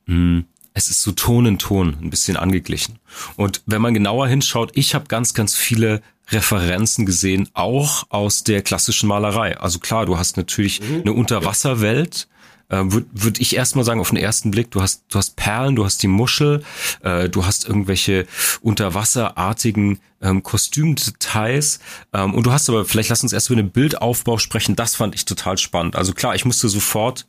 ja. 0.07 0.13
mh, 0.13 0.43
es 0.75 0.89
ist 0.89 1.01
so 1.01 1.13
Ton 1.13 1.45
in 1.45 1.57
Ton, 1.57 1.97
ein 2.01 2.09
bisschen 2.09 2.37
angeglichen. 2.37 2.99
Und 3.37 3.63
wenn 3.65 3.81
man 3.81 3.93
genauer 3.93 4.27
hinschaut, 4.27 4.71
ich 4.75 4.93
habe 4.93 5.05
ganz, 5.07 5.33
ganz 5.33 5.55
viele 5.55 6.01
Referenzen 6.29 7.05
gesehen, 7.05 7.49
auch 7.53 8.03
aus 8.09 8.43
der 8.43 8.61
klassischen 8.61 9.07
Malerei. 9.07 9.57
Also 9.57 9.79
klar, 9.79 10.05
du 10.05 10.17
hast 10.17 10.37
natürlich 10.37 10.81
mhm. 10.81 11.01
eine 11.01 11.13
Unterwasserwelt, 11.13 12.27
äh, 12.67 12.77
würde 12.83 13.05
würd 13.13 13.39
ich 13.39 13.55
erstmal 13.55 13.85
sagen, 13.85 14.01
auf 14.01 14.09
den 14.09 14.17
ersten 14.17 14.51
Blick, 14.51 14.69
du 14.71 14.81
hast, 14.81 15.05
du 15.09 15.17
hast 15.17 15.37
Perlen, 15.37 15.77
du 15.77 15.85
hast 15.85 16.03
die 16.03 16.07
Muschel, 16.07 16.63
äh, 17.03 17.29
du 17.29 17.45
hast 17.45 17.65
irgendwelche 17.65 18.27
unterwasserartigen 18.61 19.99
ähm, 20.21 20.43
Kostümdetails 20.43 21.79
ähm, 22.11 22.33
und 22.33 22.45
du 22.45 22.51
hast 22.51 22.67
aber, 22.67 22.83
vielleicht 22.83 23.09
lass 23.09 23.23
uns 23.23 23.31
erst 23.31 23.49
über 23.49 23.61
den 23.61 23.69
Bildaufbau 23.69 24.39
sprechen, 24.39 24.75
das 24.75 24.95
fand 24.95 25.15
ich 25.15 25.23
total 25.23 25.57
spannend. 25.57 25.95
Also 25.95 26.13
klar, 26.13 26.35
ich 26.35 26.43
musste 26.43 26.67
sofort 26.67 27.27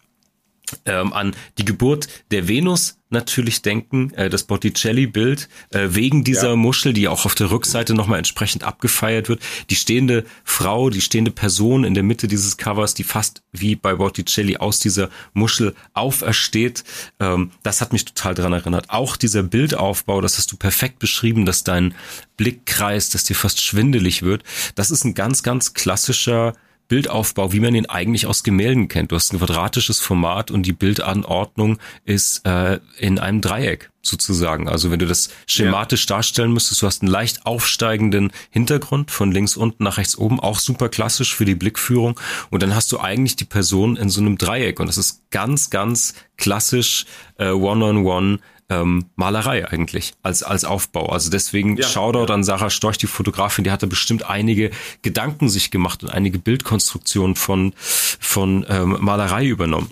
ähm, 0.85 1.13
an 1.13 1.35
die 1.59 1.65
Geburt 1.65 2.09
der 2.31 2.49
Venus 2.49 2.99
natürlich 3.09 3.63
denken, 3.63 4.13
äh, 4.15 4.29
das 4.29 4.45
Botticelli-Bild, 4.45 5.49
äh, 5.71 5.89
wegen 5.91 6.25
dieser 6.25 6.51
ja. 6.51 6.57
Muschel, 6.57 6.93
die 6.93 7.09
auch 7.09 7.25
auf 7.25 7.35
der 7.35 7.51
Rückseite 7.51 7.95
nochmal 7.95 8.19
entsprechend 8.19 8.65
abgefeiert 8.65 9.29
wird. 9.29 9.41
Die 9.71 9.77
stehende 9.77 10.25
Frau, 10.45 10.91
die 10.91 11.01
stehende 11.01 11.31
Person 11.31 11.85
in 11.85 11.95
der 11.95 12.03
Mitte 12.03 12.27
dieses 12.27 12.57
Covers, 12.57 12.95
die 12.95 13.05
fast 13.05 13.43
wie 13.53 13.77
bei 13.77 13.95
Botticelli 13.95 14.57
aus 14.57 14.81
dieser 14.81 15.09
Muschel 15.35 15.75
aufersteht, 15.95 16.83
ähm, 17.21 17.53
das 17.63 17.81
hat 17.81 17.93
mich 17.93 18.05
total 18.05 18.35
dran 18.35 18.53
erinnert. 18.53 18.91
Auch 18.91 19.17
dieser 19.17 19.45
Bildaufbau, 19.45 20.21
das 20.21 20.39
hast 20.39 20.51
du 20.51 20.57
perfekt 20.57 20.99
beschrieben, 20.99 21.47
dass 21.47 21.63
dein 21.63 21.95
Blick 22.37 22.67
kreist, 22.67 23.15
dass 23.15 23.25
dir 23.25 23.37
fast 23.37 23.61
schwindelig 23.61 24.23
wird. 24.23 24.43
Das 24.75 24.91
ist 24.91 25.05
ein 25.05 25.15
ganz, 25.15 25.43
ganz 25.43 25.75
klassischer 25.75 26.55
Bildaufbau, 26.89 27.53
wie 27.53 27.61
man 27.61 27.75
ihn 27.75 27.87
eigentlich 27.87 28.27
aus 28.27 28.43
Gemälden 28.43 28.89
kennt. 28.89 29.13
Du 29.13 29.17
hast 29.17 29.33
ein 29.33 29.39
quadratisches 29.39 30.01
Format 30.01 30.51
und 30.51 30.65
die 30.65 30.73
Bildanordnung 30.73 31.79
ist 32.05 32.47
äh, 32.47 32.81
in 32.99 33.19
einem 33.19 33.41
Dreieck 33.41 33.91
sozusagen. 34.03 34.69
Also 34.69 34.91
wenn 34.91 35.01
du 35.01 35.07
das 35.07 35.31
schematisch 35.47 36.07
ja. 36.09 36.17
darstellen 36.17 36.53
müsstest, 36.53 36.83
du 36.83 36.87
hast 36.87 37.03
einen 37.03 37.11
leicht 37.11 37.45
aufsteigenden 37.45 38.31
Hintergrund 38.51 39.11
von 39.11 39.33
links 39.33 39.57
unten 39.57 39.85
nach 39.85 39.99
rechts 39.99 40.17
oben, 40.17 40.39
auch 40.39 40.59
super 40.59 40.89
klassisch 40.89 41.35
für 41.35 41.45
die 41.45 41.57
Blickführung. 41.57 42.19
Und 42.51 42.63
dann 42.63 42.75
hast 42.75 42.93
du 42.93 43.01
eigentlich 43.01 43.37
die 43.37 43.45
Person 43.45 43.97
in 43.97 44.09
so 44.09 44.21
einem 44.21 44.39
Dreieck. 44.39 44.79
Und 44.79 44.87
das 44.87 44.99
ist 44.99 45.29
ganz, 45.31 45.71
ganz 45.71 46.15
klassisch 46.37 47.07
äh, 47.39 47.51
One-on-One. 47.51 47.99
-on 47.99 48.37
-one, 48.37 48.41
ähm, 48.69 49.07
Malerei 49.15 49.69
eigentlich 49.69 50.15
als 50.23 50.43
als 50.43 50.65
Aufbau. 50.65 51.07
Also 51.07 51.31
deswegen 51.31 51.77
ja, 51.77 51.87
Shoutout 51.87 52.27
ja. 52.29 52.35
an 52.35 52.45
Sarah 52.45 52.71
Storch, 52.71 52.99
die 52.99 53.07
Fotografin, 53.07 53.65
die 53.65 53.71
hatte 53.71 53.87
bestimmt 53.87 54.29
einige 54.29 54.71
Gedanken 55.03 55.49
sich 55.49 55.71
gemacht 55.71 56.03
und 56.03 56.11
einige 56.11 56.39
Bildkonstruktionen 56.39 57.37
von 57.37 57.73
von 57.77 58.67
ähm, 58.69 58.97
Malerei 59.01 59.47
übernommen. 59.47 59.91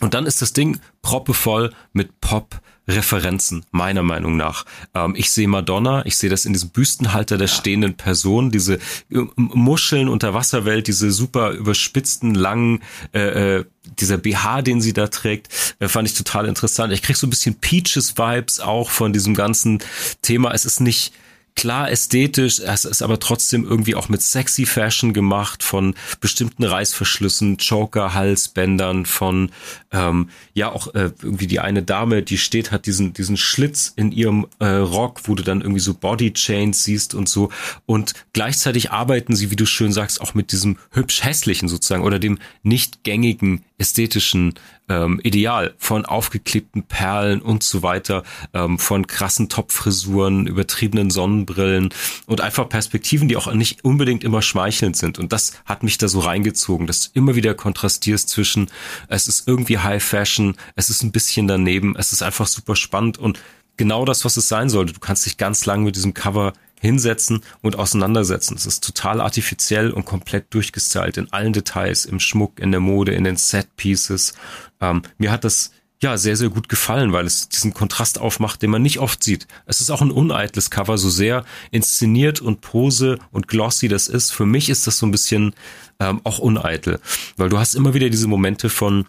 Und 0.00 0.14
dann 0.14 0.26
ist 0.26 0.42
das 0.42 0.52
Ding 0.52 0.80
proppevoll 1.02 1.72
mit 1.92 2.20
Pop, 2.20 2.60
Referenzen, 2.88 3.64
meiner 3.70 4.02
Meinung 4.02 4.36
nach. 4.36 4.64
Ähm, 4.94 5.14
ich 5.16 5.30
sehe 5.30 5.46
Madonna, 5.46 6.04
ich 6.06 6.16
sehe 6.16 6.30
das 6.30 6.46
in 6.46 6.54
diesem 6.54 6.70
Büstenhalter 6.70 7.36
der 7.36 7.46
ja. 7.46 7.54
stehenden 7.54 7.94
Person, 7.94 8.50
diese 8.50 8.74
äh, 8.74 9.26
Muscheln 9.36 10.08
unter 10.08 10.34
Wasserwelt, 10.34 10.86
diese 10.86 11.10
super 11.12 11.50
überspitzten, 11.52 12.34
langen, 12.34 12.82
äh, 13.12 13.58
äh 13.58 13.64
dieser 13.98 14.18
BH, 14.18 14.62
den 14.62 14.80
sie 14.80 14.92
da 14.92 15.08
trägt, 15.08 15.48
äh, 15.80 15.88
fand 15.88 16.08
ich 16.08 16.14
total 16.14 16.46
interessant. 16.46 16.92
Ich 16.92 17.02
krieg 17.02 17.16
so 17.16 17.26
ein 17.26 17.30
bisschen 17.30 17.54
Peaches-Vibes 17.54 18.60
auch 18.60 18.90
von 18.90 19.12
diesem 19.12 19.34
ganzen 19.34 19.78
Thema. 20.22 20.52
Es 20.52 20.64
ist 20.64 20.80
nicht 20.80 21.12
klar 21.58 21.90
ästhetisch, 21.90 22.60
es 22.60 22.84
ist 22.84 23.02
aber 23.02 23.18
trotzdem 23.18 23.64
irgendwie 23.64 23.96
auch 23.96 24.08
mit 24.08 24.22
sexy 24.22 24.64
Fashion 24.64 25.12
gemacht, 25.12 25.64
von 25.64 25.96
bestimmten 26.20 26.62
Reißverschlüssen, 26.62 27.58
Choker, 27.58 28.14
Halsbändern, 28.14 29.06
von 29.06 29.50
ähm, 29.90 30.30
ja 30.54 30.70
auch 30.70 30.94
äh, 30.94 31.10
irgendwie 31.20 31.48
die 31.48 31.58
eine 31.58 31.82
Dame, 31.82 32.22
die 32.22 32.38
steht, 32.38 32.70
hat 32.70 32.86
diesen 32.86 33.12
diesen 33.12 33.36
Schlitz 33.36 33.92
in 33.96 34.12
ihrem 34.12 34.46
äh, 34.60 34.66
Rock, 34.66 35.22
wo 35.24 35.34
du 35.34 35.42
dann 35.42 35.60
irgendwie 35.60 35.80
so 35.80 35.94
Body 35.94 36.32
Chains 36.32 36.84
siehst 36.84 37.12
und 37.12 37.28
so. 37.28 37.50
Und 37.86 38.14
gleichzeitig 38.32 38.92
arbeiten 38.92 39.34
sie, 39.34 39.50
wie 39.50 39.56
du 39.56 39.66
schön 39.66 39.92
sagst, 39.92 40.20
auch 40.20 40.34
mit 40.34 40.52
diesem 40.52 40.78
hübsch 40.92 41.24
hässlichen 41.24 41.68
sozusagen 41.68 42.04
oder 42.04 42.20
dem 42.20 42.38
nicht 42.62 43.02
gängigen 43.02 43.64
ästhetischen 43.78 44.54
ähm, 44.88 45.20
Ideal 45.22 45.74
von 45.78 46.04
aufgeklebten 46.04 46.82
Perlen 46.84 47.40
und 47.40 47.62
so 47.62 47.82
weiter, 47.82 48.22
ähm, 48.54 48.78
von 48.78 49.06
krassen 49.06 49.48
Topfrisuren, 49.48 50.46
übertriebenen 50.46 51.10
Sonnenbrillen 51.10 51.90
und 52.26 52.40
einfach 52.40 52.68
Perspektiven, 52.68 53.28
die 53.28 53.36
auch 53.36 53.52
nicht 53.52 53.84
unbedingt 53.84 54.24
immer 54.24 54.42
schmeichelnd 54.42 54.96
sind. 54.96 55.18
Und 55.18 55.32
das 55.32 55.52
hat 55.64 55.82
mich 55.82 55.98
da 55.98 56.08
so 56.08 56.20
reingezogen, 56.20 56.86
dass 56.86 57.04
du 57.04 57.18
immer 57.18 57.34
wieder 57.34 57.54
kontrastierst 57.54 58.28
zwischen, 58.28 58.70
es 59.08 59.28
ist 59.28 59.46
irgendwie 59.46 59.78
High 59.78 60.02
Fashion, 60.02 60.56
es 60.74 60.90
ist 60.90 61.02
ein 61.02 61.12
bisschen 61.12 61.46
daneben, 61.48 61.94
es 61.96 62.12
ist 62.12 62.22
einfach 62.22 62.46
super 62.46 62.76
spannend 62.76 63.18
und 63.18 63.38
genau 63.76 64.04
das, 64.04 64.24
was 64.24 64.36
es 64.36 64.48
sein 64.48 64.68
sollte. 64.68 64.92
Du 64.92 65.00
kannst 65.00 65.24
dich 65.24 65.36
ganz 65.36 65.64
lang 65.64 65.84
mit 65.84 65.96
diesem 65.96 66.14
Cover 66.14 66.52
hinsetzen 66.80 67.40
und 67.62 67.76
auseinandersetzen. 67.76 68.56
Es 68.56 68.66
ist 68.66 68.84
total 68.84 69.20
artifiziell 69.20 69.90
und 69.90 70.04
komplett 70.04 70.52
durchgestylt 70.54 71.16
in 71.16 71.32
allen 71.32 71.52
Details, 71.52 72.04
im 72.04 72.20
Schmuck, 72.20 72.58
in 72.60 72.70
der 72.70 72.80
Mode, 72.80 73.12
in 73.12 73.24
den 73.24 73.36
Set 73.36 73.76
Pieces. 73.76 74.34
Ähm, 74.80 75.02
mir 75.18 75.30
hat 75.30 75.44
das 75.44 75.72
ja 76.00 76.16
sehr, 76.16 76.36
sehr 76.36 76.48
gut 76.48 76.68
gefallen, 76.68 77.12
weil 77.12 77.26
es 77.26 77.48
diesen 77.48 77.74
Kontrast 77.74 78.18
aufmacht, 78.18 78.62
den 78.62 78.70
man 78.70 78.82
nicht 78.82 78.98
oft 78.98 79.22
sieht. 79.24 79.48
Es 79.66 79.80
ist 79.80 79.90
auch 79.90 80.00
ein 80.00 80.12
uneitles 80.12 80.70
Cover, 80.70 80.96
so 80.96 81.10
sehr 81.10 81.44
inszeniert 81.70 82.40
und 82.40 82.60
Pose 82.60 83.18
und 83.32 83.48
glossy 83.48 83.88
das 83.88 84.08
ist. 84.08 84.30
Für 84.30 84.46
mich 84.46 84.68
ist 84.68 84.86
das 84.86 84.98
so 84.98 85.06
ein 85.06 85.10
bisschen 85.10 85.54
ähm, 85.98 86.20
auch 86.24 86.38
uneitel, 86.38 87.00
weil 87.36 87.48
du 87.48 87.58
hast 87.58 87.74
immer 87.74 87.94
wieder 87.94 88.10
diese 88.10 88.28
Momente 88.28 88.70
von 88.70 89.06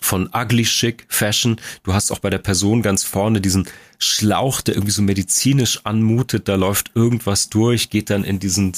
von 0.00 0.28
ugly 0.34 0.64
chic 0.64 1.06
Fashion. 1.08 1.56
Du 1.84 1.94
hast 1.94 2.10
auch 2.10 2.18
bei 2.18 2.28
der 2.28 2.38
Person 2.38 2.82
ganz 2.82 3.04
vorne 3.04 3.40
diesen 3.40 3.66
Schlauch, 3.98 4.60
der 4.60 4.74
irgendwie 4.74 4.92
so 4.92 5.02
medizinisch 5.02 5.80
anmutet. 5.84 6.48
Da 6.48 6.56
läuft 6.56 6.90
irgendwas 6.94 7.48
durch, 7.48 7.90
geht 7.90 8.10
dann 8.10 8.24
in 8.24 8.38
diesen 8.38 8.72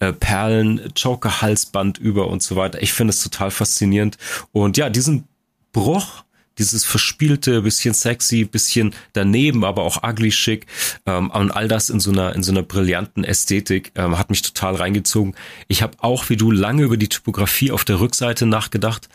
äh, 0.00 0.12
Perlen 0.12 0.80
Joker 0.96 1.42
Halsband 1.42 1.98
über 1.98 2.28
und 2.28 2.42
so 2.42 2.56
weiter. 2.56 2.82
Ich 2.82 2.92
finde 2.94 3.10
es 3.10 3.22
total 3.22 3.50
faszinierend. 3.50 4.16
Und 4.50 4.76
ja, 4.76 4.88
diesen 4.88 5.28
Bruch, 5.72 6.24
dieses 6.58 6.84
verspielte, 6.84 7.62
bisschen 7.62 7.94
sexy, 7.94 8.44
bisschen 8.44 8.94
daneben, 9.14 9.64
aber 9.64 9.82
auch 9.82 10.02
ugly 10.02 10.30
chic 10.30 10.66
ähm, 11.06 11.30
und 11.30 11.50
all 11.50 11.66
das 11.66 11.88
in 11.88 11.98
so 11.98 12.10
einer 12.10 12.34
in 12.34 12.42
so 12.42 12.52
einer 12.52 12.62
brillanten 12.62 13.24
Ästhetik 13.24 13.92
ähm, 13.94 14.18
hat 14.18 14.30
mich 14.30 14.42
total 14.42 14.74
reingezogen. 14.74 15.34
Ich 15.68 15.82
habe 15.82 15.96
auch 16.00 16.28
wie 16.28 16.36
du 16.36 16.50
lange 16.50 16.82
über 16.82 16.96
die 16.96 17.08
Typografie 17.08 17.72
auf 17.72 17.84
der 17.84 18.00
Rückseite 18.00 18.46
nachgedacht 18.46 19.08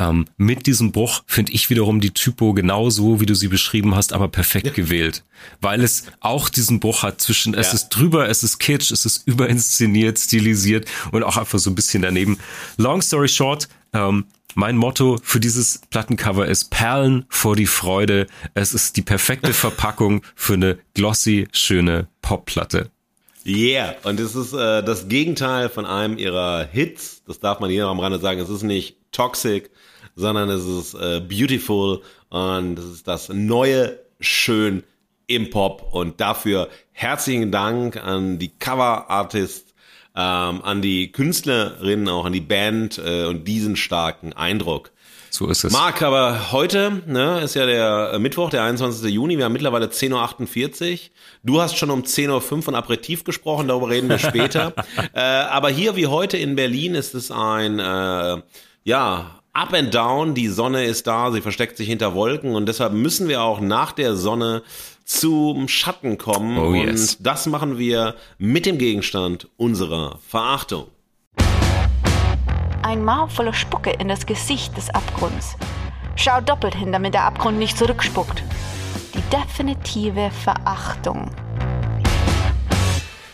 ähm, 0.00 0.24
mit 0.38 0.66
diesem 0.66 0.92
Bruch 0.92 1.22
finde 1.26 1.52
ich 1.52 1.68
wiederum 1.68 2.00
die 2.00 2.12
Typo 2.12 2.54
genauso, 2.54 3.20
wie 3.20 3.26
du 3.26 3.34
sie 3.34 3.48
beschrieben 3.48 3.94
hast, 3.94 4.14
aber 4.14 4.28
perfekt 4.28 4.68
ja. 4.68 4.72
gewählt. 4.72 5.22
Weil 5.60 5.82
es 5.82 6.04
auch 6.20 6.48
diesen 6.48 6.80
Bruch 6.80 7.02
hat 7.02 7.20
zwischen, 7.20 7.52
ja. 7.52 7.60
es 7.60 7.74
ist 7.74 7.90
drüber, 7.90 8.26
es 8.26 8.42
ist 8.42 8.58
kitsch, 8.58 8.90
es 8.90 9.04
ist 9.04 9.28
überinszeniert, 9.28 10.18
stilisiert 10.18 10.88
und 11.12 11.22
auch 11.22 11.36
einfach 11.36 11.58
so 11.58 11.70
ein 11.70 11.74
bisschen 11.74 12.00
daneben. 12.00 12.38
Long 12.78 13.02
story 13.02 13.28
short, 13.28 13.68
ähm, 13.92 14.24
mein 14.54 14.76
Motto 14.76 15.18
für 15.22 15.40
dieses 15.40 15.82
Plattencover 15.90 16.46
ist 16.46 16.70
Perlen 16.70 17.24
vor 17.28 17.56
die 17.56 17.66
Freude. 17.66 18.26
Es 18.54 18.74
ist 18.74 18.96
die 18.96 19.02
perfekte 19.02 19.52
Verpackung 19.54 20.22
für 20.34 20.54
eine 20.54 20.78
glossy, 20.94 21.48
schöne 21.52 22.08
Popplatte. 22.22 22.90
Yeah, 23.46 23.96
und 24.04 24.20
es 24.20 24.34
ist 24.34 24.52
äh, 24.52 24.82
das 24.82 25.08
Gegenteil 25.08 25.70
von 25.70 25.86
einem 25.86 26.18
ihrer 26.18 26.64
Hits. 26.70 27.22
Das 27.26 27.40
darf 27.40 27.60
man 27.60 27.70
hier 27.70 27.84
noch 27.84 27.90
am 27.90 28.00
Rande 28.00 28.18
sagen. 28.18 28.38
Es 28.40 28.50
ist 28.50 28.62
nicht 28.62 28.96
toxic, 29.12 29.70
sondern 30.14 30.50
es 30.50 30.64
ist 30.64 30.94
äh, 30.94 31.20
beautiful 31.20 32.02
und 32.28 32.78
es 32.78 32.84
ist 32.84 33.08
das 33.08 33.30
neue 33.30 33.98
schön 34.20 34.82
im 35.26 35.48
Pop. 35.48 35.92
Und 35.92 36.20
dafür 36.20 36.68
herzlichen 36.92 37.50
Dank 37.50 37.96
an 37.96 38.38
die 38.38 38.50
Cover-Artists, 38.50 39.69
ähm, 40.16 40.62
an 40.62 40.82
die 40.82 41.12
Künstlerinnen, 41.12 42.08
auch 42.08 42.24
an 42.24 42.32
die 42.32 42.40
Band 42.40 42.98
äh, 42.98 43.26
und 43.26 43.46
diesen 43.46 43.76
starken 43.76 44.32
Eindruck. 44.32 44.90
So 45.30 45.46
ist 45.46 45.62
es. 45.62 45.72
Marc, 45.72 46.02
aber 46.02 46.50
heute 46.50 47.02
ne, 47.06 47.40
ist 47.40 47.54
ja 47.54 47.64
der 47.64 48.18
Mittwoch, 48.18 48.50
der 48.50 48.64
21. 48.64 49.08
Juni. 49.10 49.38
Wir 49.38 49.44
haben 49.44 49.52
mittlerweile 49.52 49.86
10.48 49.86 50.92
Uhr. 50.92 50.98
Du 51.44 51.60
hast 51.60 51.78
schon 51.78 51.90
um 51.90 52.02
10.05 52.02 52.52
Uhr 52.52 52.62
von 52.62 52.74
Aperitif 52.74 53.22
gesprochen, 53.22 53.68
darüber 53.68 53.90
reden 53.90 54.08
wir 54.08 54.18
später. 54.18 54.74
äh, 55.14 55.20
aber 55.20 55.70
hier 55.70 55.94
wie 55.94 56.08
heute 56.08 56.36
in 56.36 56.56
Berlin 56.56 56.96
ist 56.96 57.14
es 57.14 57.30
ein, 57.30 57.78
äh, 57.78 58.42
ja, 58.82 59.40
Up 59.52 59.72
and 59.72 59.94
Down. 59.94 60.34
Die 60.34 60.48
Sonne 60.48 60.84
ist 60.84 61.06
da, 61.06 61.30
sie 61.30 61.40
versteckt 61.40 61.76
sich 61.76 61.88
hinter 61.88 62.14
Wolken 62.14 62.54
und 62.54 62.66
deshalb 62.66 62.92
müssen 62.92 63.28
wir 63.28 63.42
auch 63.42 63.60
nach 63.60 63.92
der 63.92 64.16
Sonne 64.16 64.62
zum 65.10 65.66
Schatten 65.66 66.18
kommen. 66.18 66.56
Oh, 66.56 66.68
und 66.68 66.86
yes. 66.86 67.18
das 67.18 67.46
machen 67.46 67.78
wir 67.78 68.14
mit 68.38 68.64
dem 68.64 68.78
Gegenstand 68.78 69.48
unserer 69.56 70.20
Verachtung. 70.26 70.86
Ein 72.82 73.04
Maul 73.04 73.28
voller 73.28 73.52
Spucke 73.52 73.90
in 73.90 74.06
das 74.06 74.24
Gesicht 74.24 74.76
des 74.76 74.88
Abgrunds. 74.90 75.56
Schau 76.14 76.40
doppelt 76.40 76.76
hin, 76.76 76.92
damit 76.92 77.14
der 77.14 77.24
Abgrund 77.24 77.58
nicht 77.58 77.76
zurückspuckt. 77.76 78.44
Die 79.14 79.36
definitive 79.36 80.30
Verachtung. 80.30 81.30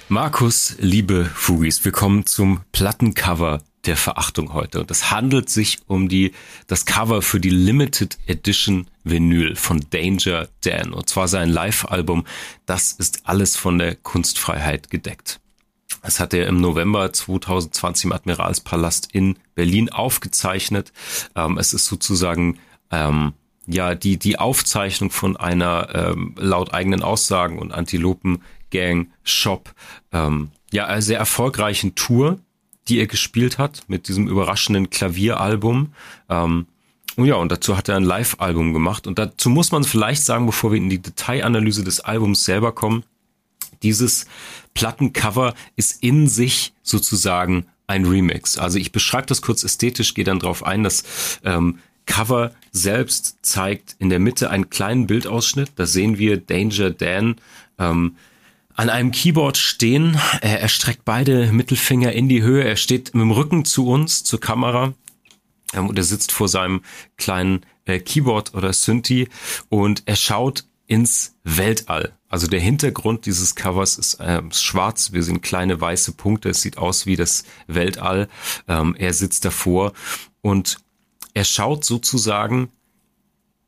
Markus, 0.08 0.76
liebe 0.78 1.26
Fugis, 1.26 1.84
wir 1.84 1.92
kommen 1.92 2.24
zum 2.24 2.62
Plattencover 2.72 3.60
der 3.86 3.96
Verachtung 3.96 4.52
heute. 4.52 4.80
Und 4.80 4.90
es 4.90 5.10
handelt 5.10 5.48
sich 5.48 5.78
um 5.86 6.08
die, 6.08 6.32
das 6.66 6.86
Cover 6.86 7.22
für 7.22 7.40
die 7.40 7.50
Limited 7.50 8.18
Edition 8.26 8.88
Vinyl 9.04 9.56
von 9.56 9.84
Danger 9.90 10.48
Dan. 10.64 10.92
Und 10.92 11.08
zwar 11.08 11.28
sein 11.28 11.48
Live-Album. 11.48 12.24
Das 12.66 12.92
ist 12.92 13.20
alles 13.24 13.56
von 13.56 13.78
der 13.78 13.94
Kunstfreiheit 13.94 14.90
gedeckt. 14.90 15.40
Das 16.02 16.20
hat 16.20 16.34
er 16.34 16.46
im 16.46 16.60
November 16.60 17.12
2020 17.12 18.06
im 18.06 18.12
Admiralspalast 18.12 19.08
in 19.12 19.38
Berlin 19.54 19.88
aufgezeichnet. 19.90 20.92
Ähm, 21.34 21.58
es 21.58 21.72
ist 21.72 21.86
sozusagen 21.86 22.58
ähm, 22.90 23.32
ja 23.66 23.94
die 23.94 24.16
die 24.16 24.38
Aufzeichnung 24.38 25.10
von 25.10 25.36
einer 25.36 25.88
ähm, 25.94 26.34
laut 26.38 26.72
eigenen 26.72 27.02
Aussagen 27.02 27.58
und 27.58 27.72
Antilopen 27.72 28.42
Gang 28.70 29.10
Shop 29.24 29.74
ähm, 30.12 30.50
ja 30.72 31.00
sehr 31.00 31.18
erfolgreichen 31.18 31.94
Tour, 31.94 32.38
die 32.88 32.98
er 32.98 33.06
gespielt 33.06 33.58
hat 33.58 33.84
mit 33.88 34.08
diesem 34.08 34.28
überraschenden 34.28 34.90
Klavieralbum. 34.90 35.92
Ähm, 36.28 36.66
und 37.16 37.24
ja, 37.24 37.36
und 37.36 37.50
dazu 37.50 37.76
hat 37.76 37.88
er 37.88 37.96
ein 37.96 38.04
Live-Album 38.04 38.72
gemacht. 38.72 39.06
Und 39.06 39.18
dazu 39.18 39.48
muss 39.48 39.72
man 39.72 39.84
vielleicht 39.84 40.22
sagen, 40.22 40.46
bevor 40.46 40.72
wir 40.72 40.78
in 40.78 40.90
die 40.90 41.00
Detailanalyse 41.00 41.82
des 41.82 42.00
Albums 42.00 42.44
selber 42.44 42.72
kommen, 42.72 43.04
dieses 43.82 44.26
Plattencover 44.74 45.54
ist 45.76 46.02
in 46.02 46.28
sich 46.28 46.74
sozusagen 46.82 47.66
ein 47.86 48.04
Remix. 48.04 48.58
Also 48.58 48.78
ich 48.78 48.92
beschreibe 48.92 49.26
das 49.26 49.42
kurz 49.42 49.64
ästhetisch, 49.64 50.14
gehe 50.14 50.24
dann 50.24 50.38
drauf 50.38 50.64
ein. 50.64 50.82
Das 50.82 51.04
ähm, 51.44 51.78
Cover 52.04 52.52
selbst 52.72 53.38
zeigt 53.42 53.96
in 53.98 54.10
der 54.10 54.18
Mitte 54.18 54.50
einen 54.50 54.70
kleinen 54.70 55.06
Bildausschnitt. 55.06 55.72
Da 55.76 55.86
sehen 55.86 56.18
wir 56.18 56.36
Danger 56.38 56.90
Dan 56.90 57.36
ähm, 57.78 58.16
an 58.76 58.90
einem 58.90 59.10
Keyboard 59.10 59.56
stehen. 59.56 60.18
Er, 60.40 60.60
er 60.60 60.68
streckt 60.68 61.04
beide 61.04 61.50
Mittelfinger 61.50 62.12
in 62.12 62.28
die 62.28 62.42
Höhe. 62.42 62.64
Er 62.64 62.76
steht 62.76 63.14
mit 63.14 63.22
dem 63.22 63.30
Rücken 63.32 63.64
zu 63.64 63.88
uns, 63.88 64.22
zur 64.22 64.40
Kamera. 64.40 64.92
Ähm, 65.72 65.88
und 65.88 65.98
er 65.98 66.04
sitzt 66.04 66.30
vor 66.30 66.48
seinem 66.48 66.82
kleinen 67.16 67.64
äh, 67.86 67.98
Keyboard 67.98 68.54
oder 68.54 68.72
Synthi 68.72 69.28
und 69.68 70.02
er 70.06 70.16
schaut 70.16 70.64
ins 70.86 71.36
Weltall. 71.42 72.12
Also 72.28 72.46
der 72.46 72.60
Hintergrund 72.60 73.26
dieses 73.26 73.54
Covers 73.54 73.98
ist 73.98 74.20
äh, 74.20 74.42
schwarz. 74.52 75.12
Wir 75.12 75.22
sehen 75.22 75.40
kleine 75.40 75.80
weiße 75.80 76.12
Punkte. 76.12 76.50
Es 76.50 76.60
sieht 76.60 76.78
aus 76.78 77.06
wie 77.06 77.16
das 77.16 77.44
Weltall. 77.66 78.28
Ähm, 78.68 78.94
er 78.98 79.12
sitzt 79.12 79.44
davor 79.44 79.92
und 80.42 80.78
er 81.34 81.44
schaut 81.44 81.84
sozusagen 81.84 82.70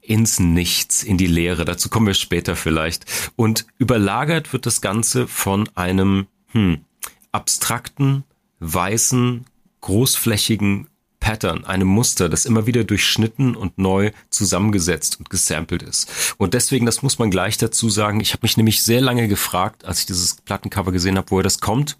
ins 0.08 0.40
Nichts, 0.40 1.02
in 1.02 1.18
die 1.18 1.26
Leere. 1.26 1.64
Dazu 1.64 1.90
kommen 1.90 2.06
wir 2.06 2.14
später 2.14 2.56
vielleicht. 2.56 3.04
Und 3.36 3.66
überlagert 3.76 4.52
wird 4.52 4.64
das 4.64 4.80
Ganze 4.80 5.28
von 5.28 5.68
einem 5.74 6.26
hm, 6.48 6.84
abstrakten, 7.30 8.24
weißen, 8.60 9.44
großflächigen 9.82 10.88
Pattern, 11.20 11.64
einem 11.64 11.88
Muster, 11.88 12.28
das 12.28 12.46
immer 12.46 12.66
wieder 12.66 12.84
durchschnitten 12.84 13.54
und 13.54 13.76
neu 13.76 14.12
zusammengesetzt 14.30 15.18
und 15.18 15.28
gesampelt 15.28 15.82
ist. 15.82 16.34
Und 16.38 16.54
deswegen, 16.54 16.86
das 16.86 17.02
muss 17.02 17.18
man 17.18 17.30
gleich 17.30 17.58
dazu 17.58 17.90
sagen, 17.90 18.20
ich 18.20 18.32
habe 18.32 18.40
mich 18.42 18.56
nämlich 18.56 18.82
sehr 18.82 19.02
lange 19.02 19.28
gefragt, 19.28 19.84
als 19.84 20.00
ich 20.00 20.06
dieses 20.06 20.36
Plattencover 20.36 20.92
gesehen 20.92 21.18
habe, 21.18 21.30
woher 21.30 21.42
das 21.42 21.60
kommt. 21.60 21.98